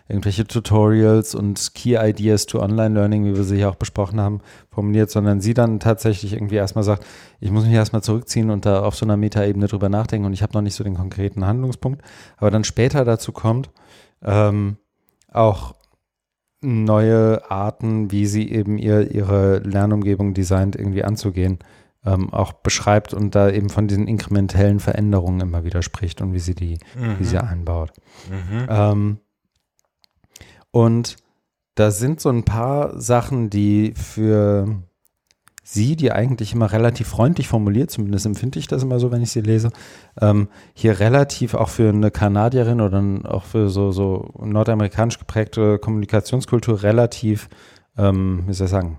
irgendwelche 0.08 0.44
Tutorials 0.44 1.34
und 1.34 1.72
Key 1.74 1.96
Ideas 1.96 2.44
to 2.46 2.60
Online-Learning, 2.60 3.24
wie 3.24 3.36
wir 3.36 3.44
sie 3.44 3.56
hier 3.56 3.70
auch 3.70 3.76
besprochen 3.76 4.20
haben, 4.20 4.40
formuliert, 4.68 5.08
sondern 5.08 5.40
sie 5.40 5.54
dann 5.54 5.78
tatsächlich 5.80 6.32
irgendwie 6.32 6.56
erstmal 6.56 6.84
sagt, 6.84 7.06
ich 7.38 7.50
muss 7.52 7.64
mich 7.64 7.72
erstmal 7.74 8.02
zurückziehen 8.02 8.50
und 8.50 8.66
da 8.66 8.82
auf 8.82 8.96
so 8.96 9.06
einer 9.06 9.16
Metaebene 9.16 9.66
drüber 9.68 9.88
nachdenken 9.88 10.26
und 10.26 10.32
ich 10.32 10.42
habe 10.42 10.52
noch 10.52 10.62
nicht 10.62 10.74
so 10.74 10.82
den 10.84 10.94
konkreten 10.96 11.46
Handlungspunkt, 11.46 12.02
aber 12.38 12.50
dann 12.50 12.64
später 12.64 13.04
dazu 13.04 13.30
kommt, 13.32 13.70
ähm, 14.24 14.76
auch 15.32 15.74
neue 16.62 17.50
Arten, 17.50 18.10
wie 18.10 18.26
sie 18.26 18.50
eben 18.50 18.78
ihr, 18.78 19.10
ihre 19.10 19.58
Lernumgebung 19.58 20.34
designt, 20.34 20.76
irgendwie 20.76 21.04
anzugehen, 21.04 21.58
ähm, 22.04 22.32
auch 22.32 22.52
beschreibt 22.52 23.14
und 23.14 23.34
da 23.34 23.50
eben 23.50 23.70
von 23.70 23.88
diesen 23.88 24.06
inkrementellen 24.06 24.80
Veränderungen 24.80 25.40
immer 25.40 25.64
wieder 25.64 25.82
spricht 25.82 26.20
und 26.20 26.32
wie 26.32 26.38
sie 26.38 26.54
die, 26.54 26.78
wie 27.18 27.24
sie 27.24 27.38
einbaut. 27.38 27.92
Mhm. 28.28 28.66
Ähm, 28.68 29.18
und 30.70 31.16
da 31.74 31.90
sind 31.90 32.20
so 32.20 32.28
ein 32.28 32.44
paar 32.44 33.00
Sachen, 33.00 33.50
die 33.50 33.94
für 33.94 34.82
sie, 35.72 35.94
die 35.94 36.10
eigentlich 36.10 36.52
immer 36.52 36.72
relativ 36.72 37.08
freundlich 37.08 37.46
formuliert, 37.46 37.92
zumindest 37.92 38.26
empfinde 38.26 38.58
ich 38.58 38.66
das 38.66 38.82
immer 38.82 38.98
so, 38.98 39.12
wenn 39.12 39.22
ich 39.22 39.30
sie 39.30 39.40
lese, 39.40 39.70
ähm, 40.20 40.48
hier 40.74 40.98
relativ 40.98 41.54
auch 41.54 41.68
für 41.68 41.90
eine 41.90 42.10
Kanadierin 42.10 42.80
oder 42.80 43.02
auch 43.24 43.44
für 43.44 43.68
so, 43.68 43.92
so 43.92 44.30
nordamerikanisch 44.40 45.18
geprägte 45.18 45.78
Kommunikationskultur 45.78 46.82
relativ, 46.82 47.48
ähm, 47.96 48.42
wie 48.48 48.52
soll 48.52 48.64
ich 48.64 48.70
sagen, 48.72 48.98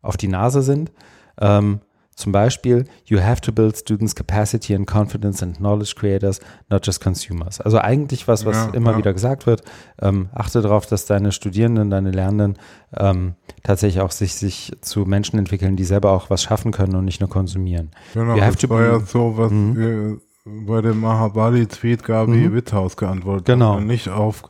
auf 0.00 0.16
die 0.16 0.28
Nase 0.28 0.62
sind. 0.62 0.92
Ähm, 1.40 1.80
zum 2.16 2.32
Beispiel, 2.32 2.86
you 3.04 3.20
have 3.20 3.42
to 3.42 3.52
build 3.52 3.76
students 3.76 4.14
capacity 4.14 4.74
and 4.74 4.86
confidence 4.86 5.42
and 5.42 5.58
knowledge 5.58 5.94
creators, 5.96 6.40
not 6.70 6.84
just 6.84 7.02
consumers. 7.02 7.60
Also 7.60 7.78
eigentlich 7.78 8.26
was, 8.26 8.46
was 8.46 8.56
ja, 8.56 8.70
immer 8.72 8.92
ja. 8.92 8.98
wieder 8.98 9.12
gesagt 9.12 9.46
wird. 9.46 9.62
Ähm, 10.00 10.30
achte 10.32 10.62
darauf, 10.62 10.86
dass 10.86 11.04
deine 11.04 11.30
Studierenden, 11.30 11.90
deine 11.90 12.10
Lernenden 12.10 12.58
ähm, 12.96 13.34
tatsächlich 13.62 14.00
auch 14.00 14.12
sich, 14.12 14.34
sich 14.34 14.72
zu 14.80 15.00
Menschen 15.00 15.38
entwickeln, 15.38 15.76
die 15.76 15.84
selber 15.84 16.12
auch 16.12 16.30
was 16.30 16.42
schaffen 16.42 16.72
können 16.72 16.96
und 16.96 17.04
nicht 17.04 17.20
nur 17.20 17.28
konsumieren. 17.28 17.90
Genau, 18.14 18.34
you 18.34 18.40
das 18.40 18.70
war 18.70 18.82
ja 18.82 19.00
so, 19.00 19.36
was 19.36 19.52
mhm. 19.52 20.22
bei 20.46 20.80
dem 20.80 21.00
Mahabali-Tweet 21.00 22.02
Gabi 22.02 22.48
mhm. 22.48 22.54
Witthaus 22.54 22.96
geantwortet 22.96 23.44
genau. 23.44 23.72
hat. 23.72 23.78
Und 23.78 23.88
nicht 23.88 24.08
auf 24.08 24.42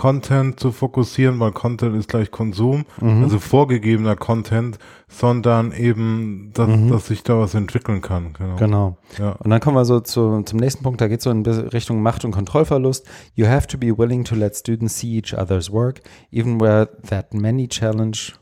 Content 0.00 0.58
zu 0.58 0.72
fokussieren, 0.72 1.38
weil 1.40 1.52
Content 1.52 1.94
ist 1.94 2.08
gleich 2.08 2.30
Konsum, 2.30 2.86
mhm. 3.02 3.22
also 3.22 3.38
vorgegebener 3.38 4.16
Content, 4.16 4.78
sondern 5.08 5.72
eben, 5.72 6.52
dass, 6.54 6.68
mhm. 6.68 6.88
dass 6.88 7.08
sich 7.08 7.22
da 7.22 7.38
was 7.38 7.52
entwickeln 7.52 8.00
kann. 8.00 8.32
Genau. 8.32 8.56
genau. 8.56 8.96
Ja. 9.18 9.32
Und 9.32 9.50
dann 9.50 9.60
kommen 9.60 9.76
wir 9.76 9.84
so 9.84 10.00
zu, 10.00 10.40
zum 10.40 10.58
nächsten 10.58 10.82
Punkt, 10.82 11.02
da 11.02 11.08
geht 11.08 11.18
es 11.18 11.24
so 11.24 11.30
in 11.30 11.44
Richtung 11.44 12.00
Macht- 12.00 12.24
und 12.24 12.30
Kontrollverlust. 12.30 13.06
You 13.34 13.46
have 13.46 13.66
to 13.66 13.76
be 13.76 13.98
willing 13.98 14.24
to 14.24 14.34
let 14.34 14.56
students 14.56 14.98
see 14.98 15.18
each 15.18 15.34
other's 15.34 15.70
work, 15.70 16.00
even 16.30 16.58
where 16.58 16.88
that 17.10 17.34
many 17.34 17.68
challenge, 17.68 18.32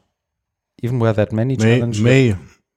even 0.80 1.00
where 1.00 1.12
that 1.12 1.32
many 1.32 1.56
challenge. 1.56 2.00
May, 2.00 2.34
may. 2.34 2.36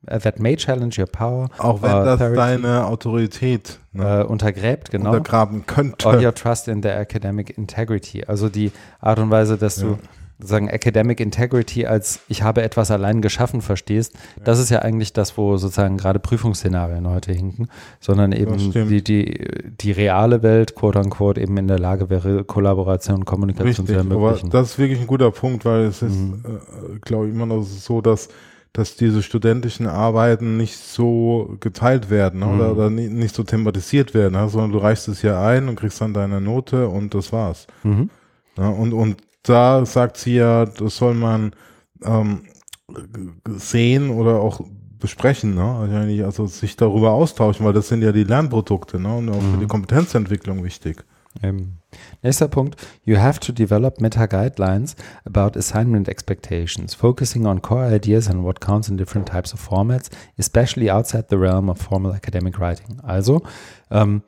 Uh, 0.09 0.17
that 0.17 0.39
may 0.39 0.55
challenge 0.55 0.99
your 0.99 1.05
power. 1.05 1.49
Auch 1.59 1.83
wenn 1.83 1.91
das 1.91 2.17
deine 2.17 2.87
Autorität 2.87 3.79
ne, 3.93 4.25
uh, 4.25 4.27
untergräbt, 4.27 4.89
genau. 4.89 5.11
Untergraben 5.11 5.67
könnte. 5.67 6.07
Or 6.07 6.19
your 6.19 6.33
trust 6.33 6.67
in 6.67 6.81
their 6.81 6.99
academic 6.99 7.55
integrity. 7.55 8.23
Also 8.25 8.49
die 8.49 8.71
Art 8.99 9.19
und 9.19 9.29
Weise, 9.29 9.57
dass 9.57 9.79
ja. 9.79 9.89
du 9.89 9.99
sozusagen 10.41 10.69
Academic 10.69 11.19
Integrity 11.19 11.85
als 11.85 12.21
ich 12.27 12.41
habe 12.41 12.63
etwas 12.63 12.89
allein 12.89 13.21
geschaffen 13.21 13.61
verstehst, 13.61 14.13
ja. 14.13 14.43
das 14.43 14.59
ist 14.59 14.71
ja 14.71 14.79
eigentlich 14.79 15.13
das, 15.13 15.37
wo 15.37 15.57
sozusagen 15.57 15.97
gerade 15.97 16.19
Prüfungsszenarien 16.19 17.07
heute 17.07 17.31
hinken, 17.31 17.67
sondern 17.99 18.31
eben 18.31 18.57
die, 18.57 19.03
die, 19.03 19.47
die 19.79 19.91
reale 19.91 20.41
Welt, 20.41 20.75
quote 20.75 20.99
unquote, 20.99 21.39
eben 21.39 21.57
in 21.57 21.67
der 21.67 21.79
Lage 21.79 22.09
wäre, 22.09 22.43
Kollaboration 22.43 23.17
und 23.17 23.25
Kommunikation 23.25 23.67
Richtig, 23.67 23.85
zu 23.85 23.93
ermöglichen. 23.93 24.49
Aber 24.49 24.59
das 24.59 24.71
ist 24.71 24.79
wirklich 24.79 24.99
ein 24.99 25.07
guter 25.07 25.31
Punkt, 25.31 25.63
weil 25.63 25.81
es 25.85 26.01
ist, 26.01 26.15
mhm. 26.15 26.43
äh, 26.43 26.99
glaube 27.01 27.27
ich, 27.27 27.35
immer 27.35 27.45
noch 27.45 27.61
so, 27.61 28.01
dass 28.01 28.29
dass 28.73 28.95
diese 28.95 29.21
studentischen 29.21 29.85
Arbeiten 29.85 30.55
nicht 30.55 30.77
so 30.77 31.57
geteilt 31.59 32.09
werden 32.09 32.39
ne? 32.39 32.47
oder, 32.47 32.65
mhm. 32.67 32.71
oder 32.71 32.89
nicht, 32.89 33.11
nicht, 33.11 33.35
so 33.35 33.43
thematisiert 33.43 34.13
werden, 34.13 34.33
ne? 34.33 34.47
sondern 34.47 34.71
du 34.71 34.77
reichst 34.77 35.07
es 35.09 35.21
ja 35.21 35.45
ein 35.45 35.67
und 35.67 35.75
kriegst 35.75 35.99
dann 35.99 36.13
deine 36.13 36.39
Note 36.39 36.87
und 36.87 37.13
das 37.13 37.33
war's. 37.33 37.67
Mhm. 37.83 38.09
Ja, 38.57 38.69
und, 38.69 38.93
und 38.93 39.17
da 39.43 39.85
sagt 39.85 40.17
sie 40.17 40.35
ja, 40.35 40.65
das 40.65 40.97
soll 40.97 41.15
man 41.15 41.51
ähm, 42.03 42.43
sehen 43.45 44.09
oder 44.09 44.39
auch 44.39 44.61
besprechen, 44.99 45.55
ne? 45.55 45.63
Also, 45.63 46.25
also 46.25 46.45
sich 46.47 46.77
darüber 46.77 47.11
austauschen, 47.11 47.65
weil 47.65 47.73
das 47.73 47.87
sind 47.87 48.03
ja 48.03 48.11
die 48.11 48.23
Lernprodukte 48.23 48.99
ne? 48.99 49.13
und 49.17 49.29
auch 49.29 49.41
mhm. 49.41 49.51
für 49.51 49.57
die 49.57 49.63
mhm. 49.63 49.69
Kompetenzentwicklung 49.69 50.63
wichtig. 50.63 51.03
Ähm, 51.41 51.77
nächster 52.21 52.47
Punkt. 52.47 52.75
You 53.03 53.17
have 53.17 53.39
to 53.39 53.51
develop 53.51 54.01
meta 54.01 54.25
guidelines 54.25 54.95
about 55.25 55.57
assignment 55.57 56.07
expectations, 56.07 56.93
focusing 56.93 57.45
on 57.45 57.61
core 57.61 57.93
ideas 57.93 58.29
and 58.29 58.43
what 58.43 58.61
counts 58.61 58.89
in 58.89 58.97
different 58.97 59.29
types 59.29 59.53
of 59.53 59.61
formats, 59.61 60.09
especially 60.37 60.91
outside 60.91 61.25
the 61.29 61.37
realm 61.37 61.69
of 61.69 61.79
formal 61.79 62.13
academic 62.13 62.59
writing. 62.59 62.99
Also, 63.01 63.41
ähm, 63.89 64.23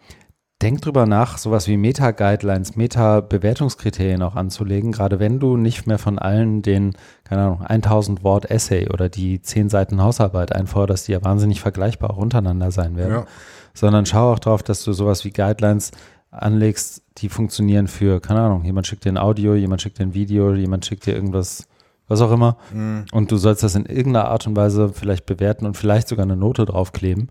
denk 0.64 0.82
drüber 0.82 1.06
nach, 1.06 1.38
sowas 1.38 1.68
wie 1.68 1.76
Meta-Guidelines, 1.76 2.78
Meta-Bewertungskriterien 2.78 4.24
auch 4.24 4.36
anzulegen, 4.36 4.94
gerade 4.94 5.20
wenn 5.20 5.40
du 5.40 5.58
nicht 5.58 5.88
mehr 5.88 6.00
von 6.00 6.18
allen 6.18 6.62
den, 6.62 6.94
keine 7.26 7.44
Ahnung, 7.44 7.62
1000 7.64 8.24
Wort 8.24 8.50
Essay 8.50 8.90
oder 8.90 9.10
die 9.10 9.42
10 9.42 9.70
Seiten 9.70 10.02
Hausarbeit 10.02 10.56
einforderst, 10.56 11.08
die 11.08 11.12
ja 11.12 11.24
wahnsinnig 11.24 11.60
vergleichbar 11.60 12.12
auch 12.12 12.18
untereinander 12.18 12.72
sein 12.72 12.96
werden, 12.96 13.14
ja. 13.14 13.26
sondern 13.74 14.06
schau 14.06 14.32
auch 14.32 14.40
darauf, 14.40 14.64
dass 14.64 14.84
du 14.84 14.94
sowas 14.94 15.26
wie 15.26 15.32
Guidelines 15.32 15.92
anlegst, 16.34 17.04
die 17.18 17.30
funktionieren 17.30 17.88
für, 17.88 18.20
keine 18.20 18.42
Ahnung, 18.42 18.66
jemand 18.66 18.88
schickt 18.88 19.06
dir 19.06 19.12
ein 19.12 19.18
Audio, 19.18 19.54
jemand 19.56 19.82
schickt 19.82 20.00
dir 20.00 20.04
ein 20.04 20.14
Video, 20.14 20.54
jemand 20.54 20.86
schickt 20.86 21.06
dir 21.06 21.14
irgendwas, 21.14 21.68
was 22.08 22.22
auch 22.22 22.32
immer. 22.32 22.58
Mhm. 22.74 23.06
Und 23.12 23.32
du 23.32 23.38
sollst 23.38 23.64
das 23.64 23.76
in 23.76 23.86
irgendeiner 23.86 24.30
Art 24.30 24.48
und 24.48 24.56
Weise 24.56 24.90
vielleicht 24.90 25.26
bewerten 25.26 25.66
und 25.66 25.78
vielleicht 25.78 26.08
sogar 26.08 26.26
eine 26.26 26.36
Note 26.36 26.66
draufkleben. 26.66 27.30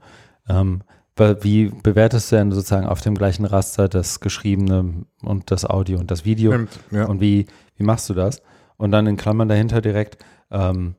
Ähm, 0.49 0.83
wie 1.17 1.67
bewertest 1.83 2.33
du 2.33 2.37
denn 2.37 2.53
sozusagen 2.53 2.87
auf 2.87 3.01
dem 3.03 3.15
gleichen 3.15 3.45
Raster 3.45 3.89
das 3.89 4.21
Geschriebene 4.21 5.05
und 5.23 5.51
das 5.51 5.65
Audio 5.65 5.99
und 5.99 6.11
das 6.11 6.25
Video? 6.25 6.53
Stimmt, 6.53 6.81
ja. 6.91 7.05
Und 7.05 7.21
wie, 7.21 7.47
wie 7.77 7.85
machst 7.85 8.09
du 8.09 8.15
das? 8.15 8.41
Und 8.77 8.93
dann 8.93 9.07
in 9.07 9.17
Klammern 9.17 9.49
dahinter 9.49 9.81
direkt, 9.83 10.25
ähm, 10.51 10.95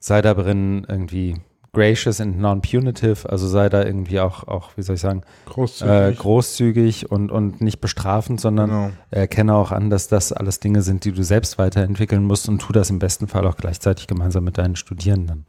sei 0.00 0.20
da 0.20 0.34
drin 0.34 0.84
irgendwie 0.88 1.36
gracious 1.76 2.22
and 2.22 2.38
non-punitive, 2.38 3.28
also 3.28 3.46
sei 3.46 3.68
da 3.68 3.84
irgendwie 3.84 4.18
auch, 4.18 4.48
auch 4.48 4.70
wie 4.78 4.82
soll 4.82 4.94
ich 4.94 5.02
sagen, 5.02 5.20
großzügig, 5.44 5.92
äh, 5.92 6.12
großzügig 6.14 7.10
und, 7.10 7.30
und 7.30 7.60
nicht 7.60 7.82
bestrafend, 7.82 8.40
sondern 8.40 8.70
genau. 8.70 8.90
erkenne 9.10 9.54
auch 9.54 9.72
an, 9.72 9.90
dass 9.90 10.08
das 10.08 10.32
alles 10.32 10.58
Dinge 10.58 10.80
sind, 10.80 11.04
die 11.04 11.12
du 11.12 11.22
selbst 11.22 11.58
weiterentwickeln 11.58 12.24
musst 12.24 12.48
und 12.48 12.60
tu 12.60 12.72
das 12.72 12.88
im 12.88 12.98
besten 12.98 13.28
Fall 13.28 13.46
auch 13.46 13.58
gleichzeitig 13.58 14.06
gemeinsam 14.06 14.44
mit 14.44 14.56
deinen 14.56 14.74
Studierenden. 14.74 15.44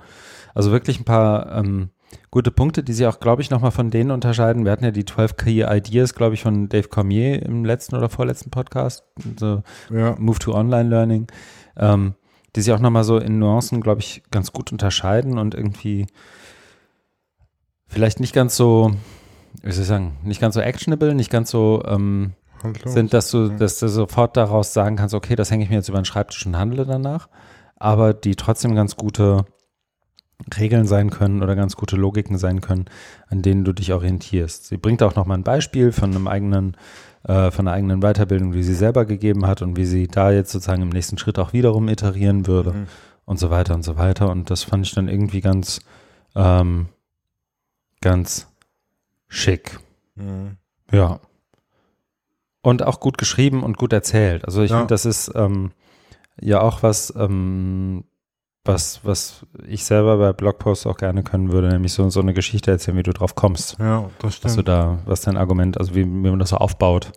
Also 0.54 0.72
wirklich 0.72 1.00
ein 1.00 1.06
paar 1.06 1.56
ähm, 1.56 1.92
gute 2.30 2.52
Punkte, 2.52 2.84
die 2.84 2.92
sich 2.92 3.08
auch, 3.08 3.22
glaube 3.22 3.42
ich, 3.42 3.50
nochmal 3.50 3.72
von 3.72 3.90
denen 3.90 4.12
unterscheiden. 4.12 4.66
Wir 4.66 4.74
hatten 4.74 4.84
ja 4.84 4.92
die 4.92 5.06
12 5.06 5.38
Key 5.38 5.64
Ideas, 5.66 6.14
glaube 6.14 6.34
ich, 6.34 6.42
von 6.44 6.68
Dave 6.68 6.90
Cormier 6.90 7.42
im 7.42 7.64
letzten 7.64 7.96
oder 7.96 8.10
vorletzten 8.10 8.50
Podcast, 8.50 9.06
so 9.40 9.64
ja. 9.90 10.14
Move 10.20 10.40
to 10.40 10.54
Online 10.54 10.90
Learning. 10.90 11.28
Ähm, 11.78 12.16
die 12.56 12.62
sich 12.62 12.74
auch 12.74 12.80
nochmal 12.80 13.04
so 13.04 13.18
in 13.18 13.40
Nuancen, 13.40 13.82
glaube 13.82 14.02
ich, 14.02 14.24
ganz 14.32 14.52
gut 14.52 14.72
unterscheiden 14.72 15.38
und 15.38 15.54
irgendwie 15.54 16.08
vielleicht 17.88 18.20
nicht 18.20 18.34
ganz 18.34 18.56
so, 18.56 18.94
wie 19.62 19.72
soll 19.72 19.84
ich 19.84 19.88
sagen, 19.88 20.18
nicht 20.24 20.42
ganz 20.42 20.56
so 20.56 20.62
actionable, 20.62 21.16
nicht 21.16 21.32
ganz 21.32 21.50
so 21.50 21.84
ähm, 21.86 22.34
sind, 22.86 23.14
dass 23.14 23.30
du, 23.30 23.50
dass 23.50 23.80
du 23.80 23.88
sofort 23.88 24.36
daraus 24.36 24.74
sagen 24.74 24.96
kannst, 24.96 25.14
okay, 25.14 25.36
das 25.36 25.52
hänge 25.52 25.64
ich 25.64 25.70
mir 25.70 25.76
jetzt 25.76 25.90
über 25.90 26.00
den 26.00 26.06
Schreibtisch 26.06 26.46
und 26.46 26.58
handle 26.58 26.86
danach, 26.86 27.30
aber 27.76 28.14
die 28.14 28.36
trotzdem 28.36 28.76
ganz 28.76 28.96
gute 28.96 29.46
Regeln 30.58 30.86
sein 30.86 31.10
können 31.10 31.42
oder 31.42 31.56
ganz 31.56 31.76
gute 31.76 31.96
Logiken 31.96 32.38
sein 32.38 32.62
können, 32.62 32.86
an 33.28 33.42
denen 33.42 33.64
du 33.64 33.74
dich 33.74 33.94
orientierst. 33.94 34.68
Sie 34.68 34.78
bringt 34.78 35.02
auch 35.04 35.16
nochmal 35.16 35.38
ein 35.38 35.44
Beispiel 35.44 35.92
von 35.92 36.12
einem 36.12 36.28
eigenen 36.28 36.78
äh, 37.24 37.52
von 37.52 37.66
der 37.66 37.74
eigenen 37.74 38.02
Weiterbildung, 38.02 38.52
die 38.52 38.64
sie 38.64 38.74
selber 38.74 39.06
gegeben 39.06 39.46
hat 39.46 39.62
und 39.62 39.78
wie 39.78 39.86
sie 39.86 40.08
da 40.08 40.32
jetzt 40.32 40.52
sozusagen 40.52 40.82
im 40.82 40.90
nächsten 40.90 41.18
Schritt 41.18 41.40
auch 41.40 41.54
wiederum 41.54 41.88
iterieren 41.90 42.48
würde 42.48 42.74
mhm. 42.74 42.88
und 43.26 43.40
so 43.40 43.50
weiter 43.50 43.76
und 43.76 43.84
so 43.84 43.98
weiter. 43.98 44.30
Und 44.30 44.50
das 44.50 44.64
fand 44.64 44.86
ich 44.86 44.94
dann 44.94 45.08
irgendwie 45.08 45.42
ganz, 45.42 45.82
ähm, 46.36 46.88
ganz 48.02 48.48
schick. 49.28 49.80
Mhm. 50.16 50.58
Ja. 50.92 51.20
Und 52.62 52.84
auch 52.84 53.00
gut 53.00 53.18
geschrieben 53.18 53.64
und 53.64 53.78
gut 53.78 53.94
erzählt. 53.94 54.46
Also 54.46 54.62
ich 54.62 54.72
ja. 54.72 54.78
finde, 54.78 54.94
das 54.94 55.06
ist 55.06 55.32
ähm, 55.36 55.72
ja 56.40 56.62
auch 56.62 56.84
was, 56.84 57.14
ähm, 57.16 58.04
was, 58.68 59.00
was 59.04 59.46
ich 59.68 59.86
selber 59.86 60.18
bei 60.18 60.34
Blogposts 60.34 60.86
auch 60.86 60.98
gerne 60.98 61.24
können 61.24 61.52
würde, 61.52 61.70
nämlich 61.70 61.94
so, 61.94 62.10
so 62.10 62.20
eine 62.20 62.34
Geschichte 62.34 62.72
erzählen, 62.72 62.98
wie 62.98 63.04
du 63.04 63.14
drauf 63.14 63.36
kommst. 63.36 63.78
Ja, 63.80 64.10
das 64.20 64.36
stimmt. 64.36 64.52
Was 64.52 64.56
du 64.56 64.64
da, 64.64 65.00
was 65.06 65.22
dein 65.22 65.38
Argument, 65.38 65.78
also 65.80 65.96
wie, 65.96 66.04
wie 66.04 66.30
man 66.30 66.40
das 66.40 66.50
so 66.50 66.58
aufbaut. 66.58 67.12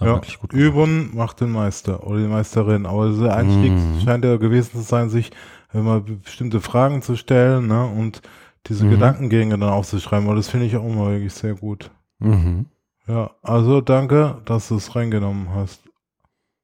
Ja, 0.00 0.20
üben 0.52 1.14
macht 1.14 1.40
den 1.40 1.50
Meister 1.50 2.04
oder 2.04 2.18
die 2.18 2.26
Meisterin. 2.26 2.84
Aber 2.84 3.10
der 3.10 3.36
Einstieg 3.36 3.72
mhm. 3.72 4.00
scheint 4.04 4.24
ja 4.24 4.36
gewesen 4.36 4.72
zu 4.72 4.80
sein, 4.80 5.08
sich 5.08 5.30
immer 5.72 6.00
bestimmte 6.00 6.60
Fragen 6.60 7.00
zu 7.00 7.16
stellen 7.16 7.68
ne, 7.68 7.86
und 7.86 8.20
diese 8.66 8.84
mhm. 8.84 8.90
Gedankengänge 8.90 9.58
dann 9.58 9.70
aufzuschreiben, 9.70 10.26
weil 10.26 10.36
das 10.36 10.48
finde 10.48 10.66
ich 10.66 10.76
auch 10.76 10.84
immer 10.84 11.10
wirklich 11.10 11.32
sehr 11.32 11.54
gut. 11.54 11.90
Mhm. 12.18 12.66
Ja, 13.06 13.30
also 13.42 13.80
danke, 13.80 14.40
dass 14.46 14.68
du 14.68 14.76
es 14.76 14.96
reingenommen 14.96 15.50
hast. 15.54 15.82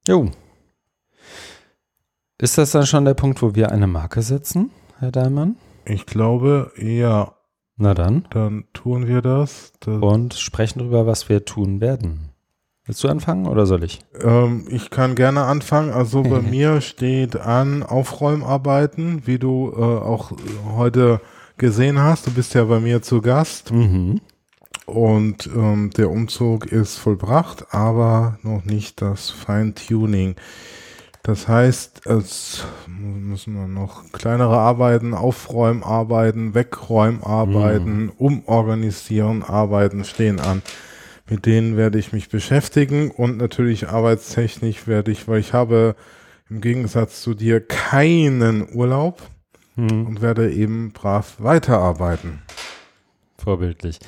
Jo. 0.09 0.31
Ist 2.41 2.57
das 2.57 2.71
dann 2.71 2.87
schon 2.87 3.05
der 3.05 3.13
Punkt, 3.13 3.43
wo 3.43 3.55
wir 3.55 3.71
eine 3.71 3.87
Marke 3.87 4.23
setzen, 4.23 4.71
Herr 4.99 5.13
Daimann? 5.13 5.57
Ich 5.85 6.07
glaube, 6.07 6.73
ja. 6.79 7.35
Na 7.77 7.93
dann. 7.93 8.25
Dann 8.31 8.65
tun 8.73 9.07
wir 9.07 9.21
das. 9.21 9.73
das 9.81 10.01
und 10.01 10.33
sprechen 10.33 10.79
darüber, 10.79 11.07
was 11.07 11.29
wir 11.29 11.45
tun 11.45 11.83
werden. 11.83 12.31
Willst 12.87 13.05
du 13.05 13.09
anfangen 13.09 13.47
oder 13.47 13.67
soll 13.67 13.85
ich? 13.85 14.01
Ähm, 14.23 14.65
ich 14.71 14.89
kann 14.89 15.17
gerne 15.17 15.43
anfangen. 15.43 15.91
Also 15.91 16.23
bei 16.23 16.41
mir 16.51 16.81
steht 16.81 17.37
an 17.37 17.83
Aufräumarbeiten, 17.83 19.27
wie 19.27 19.39
du 19.39 19.71
äh, 19.77 19.79
auch 19.79 20.33
heute 20.75 21.21
gesehen 21.59 21.99
hast. 21.99 22.27
Du 22.27 22.31
bist 22.31 22.55
ja 22.55 22.65
bei 22.65 22.81
mir 22.81 23.03
zu 23.03 23.21
Gast. 23.21 23.71
Mhm. 23.71 24.23
Und 24.87 25.47
ähm, 25.55 25.91
der 25.95 26.11
Umzug 26.11 26.67
ist 26.67 26.97
vollbracht, 26.97 27.75
aber 27.75 28.39
noch 28.43 28.65
nicht 28.65 29.03
das 29.03 29.29
Feintuning. 29.29 30.37
Das 31.23 31.49
heißt, 31.49 32.07
es 32.07 32.65
müssen 32.87 33.55
wir 33.55 33.67
noch 33.69 34.11
kleinere 34.13 34.57
Arbeiten, 34.57 35.13
Aufräumarbeiten, 35.15 36.55
Wegräumarbeiten, 36.55 38.05
Mhm. 38.07 38.13
Umorganisieren, 38.17 39.43
Arbeiten 39.43 40.05
stehen 40.05 40.41
an. 40.41 40.63
Mit 41.29 41.47
denen 41.47 41.77
werde 41.77 41.99
ich 41.99 42.13
mich 42.13 42.29
beschäftigen 42.31 43.11
und 43.11 43.37
natürlich 43.37 43.89
arbeitstechnisch 43.89 44.87
werde 44.87 45.13
ich, 45.13 45.29
weil 45.29 45.41
ich 45.41 45.53
habe 45.53 45.95
im 46.49 46.61
Gegensatz 46.61 47.23
zu 47.23 47.35
dir 47.35 47.61
keinen 47.65 48.67
Urlaub 48.75 49.23
Hm, 49.77 50.07
und 50.07 50.21
werde 50.23 50.51
eben 50.51 50.91
brav 50.93 51.37
weiterarbeiten. 51.39 52.43
vorbildlich. 53.39 53.99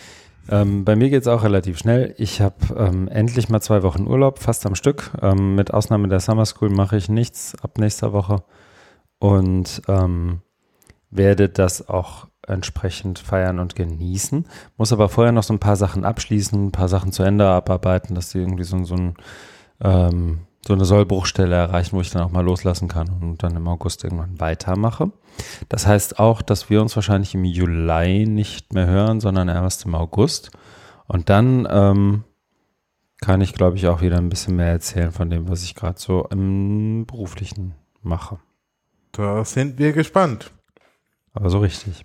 Ähm, 0.48 0.84
bei 0.84 0.96
mir 0.96 1.10
geht 1.10 1.22
es 1.22 1.28
auch 1.28 1.44
relativ 1.44 1.78
schnell. 1.78 2.14
Ich 2.18 2.40
habe 2.40 2.56
ähm, 2.76 3.08
endlich 3.08 3.48
mal 3.48 3.60
zwei 3.60 3.82
Wochen 3.82 4.06
Urlaub, 4.06 4.38
fast 4.38 4.66
am 4.66 4.74
Stück. 4.74 5.12
Ähm, 5.20 5.54
mit 5.54 5.72
Ausnahme 5.72 6.08
der 6.08 6.20
Summer 6.20 6.46
School 6.46 6.70
mache 6.70 6.96
ich 6.96 7.08
nichts 7.08 7.54
ab 7.62 7.78
nächster 7.78 8.12
Woche 8.12 8.42
und 9.18 9.82
ähm, 9.88 10.42
werde 11.10 11.48
das 11.48 11.88
auch 11.88 12.26
entsprechend 12.46 13.18
feiern 13.18 13.60
und 13.60 13.76
genießen. 13.76 14.46
Muss 14.76 14.92
aber 14.92 15.08
vorher 15.08 15.32
noch 15.32 15.44
so 15.44 15.54
ein 15.54 15.60
paar 15.60 15.76
Sachen 15.76 16.04
abschließen, 16.04 16.66
ein 16.66 16.72
paar 16.72 16.88
Sachen 16.88 17.12
zu 17.12 17.22
Ende 17.22 17.48
abarbeiten, 17.48 18.14
dass 18.14 18.30
die 18.30 18.38
irgendwie 18.38 18.64
so, 18.64 18.82
so, 18.84 18.96
ein, 18.96 19.14
ähm, 19.80 20.40
so 20.66 20.74
eine 20.74 20.84
Sollbruchstelle 20.84 21.54
erreichen, 21.54 21.96
wo 21.96 22.00
ich 22.00 22.10
dann 22.10 22.22
auch 22.22 22.30
mal 22.30 22.44
loslassen 22.44 22.88
kann 22.88 23.08
und 23.20 23.42
dann 23.42 23.56
im 23.56 23.66
August 23.66 24.04
irgendwann 24.04 24.38
weitermache. 24.38 25.10
Das 25.68 25.86
heißt 25.86 26.18
auch, 26.18 26.40
dass 26.40 26.70
wir 26.70 26.80
uns 26.80 26.94
wahrscheinlich 26.94 27.34
im 27.34 27.44
Juli 27.44 28.26
nicht 28.26 28.72
mehr 28.72 28.86
hören, 28.86 29.20
sondern 29.20 29.48
erst 29.48 29.86
im 29.86 29.94
August. 29.94 30.50
Und 31.08 31.30
dann 31.30 31.66
ähm, 31.70 32.24
kann 33.20 33.40
ich, 33.40 33.54
glaube 33.54 33.76
ich, 33.76 33.88
auch 33.88 34.02
wieder 34.02 34.18
ein 34.18 34.28
bisschen 34.28 34.56
mehr 34.56 34.70
erzählen 34.70 35.10
von 35.12 35.30
dem, 35.30 35.48
was 35.48 35.64
ich 35.64 35.74
gerade 35.74 35.98
so 35.98 36.26
im 36.30 37.06
beruflichen 37.06 37.74
mache. 38.02 38.38
Da 39.12 39.44
sind 39.44 39.78
wir 39.78 39.92
gespannt. 39.92 40.52
Aber 41.32 41.50
so 41.50 41.58
richtig. 41.58 42.02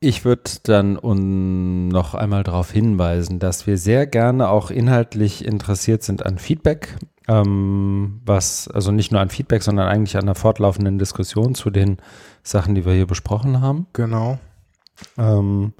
Ich 0.00 0.24
würde 0.24 0.50
dann 0.62 0.96
un 0.96 1.88
noch 1.88 2.14
einmal 2.14 2.44
darauf 2.44 2.70
hinweisen, 2.70 3.40
dass 3.40 3.66
wir 3.66 3.76
sehr 3.76 4.06
gerne 4.06 4.48
auch 4.48 4.70
inhaltlich 4.70 5.44
interessiert 5.44 6.04
sind 6.04 6.24
an 6.24 6.38
Feedback, 6.38 6.96
ähm, 7.26 8.20
was, 8.24 8.68
also 8.68 8.92
nicht 8.92 9.10
nur 9.10 9.20
an 9.20 9.28
Feedback, 9.28 9.62
sondern 9.64 9.88
eigentlich 9.88 10.16
an 10.16 10.22
einer 10.22 10.36
fortlaufenden 10.36 10.98
Diskussion 10.98 11.56
zu 11.56 11.70
den 11.70 11.96
Sachen, 12.44 12.76
die 12.76 12.84
wir 12.84 12.92
hier 12.92 13.06
besprochen 13.06 13.60
haben. 13.60 13.88
Genau. 13.92 14.38
Ähm, 15.16 15.72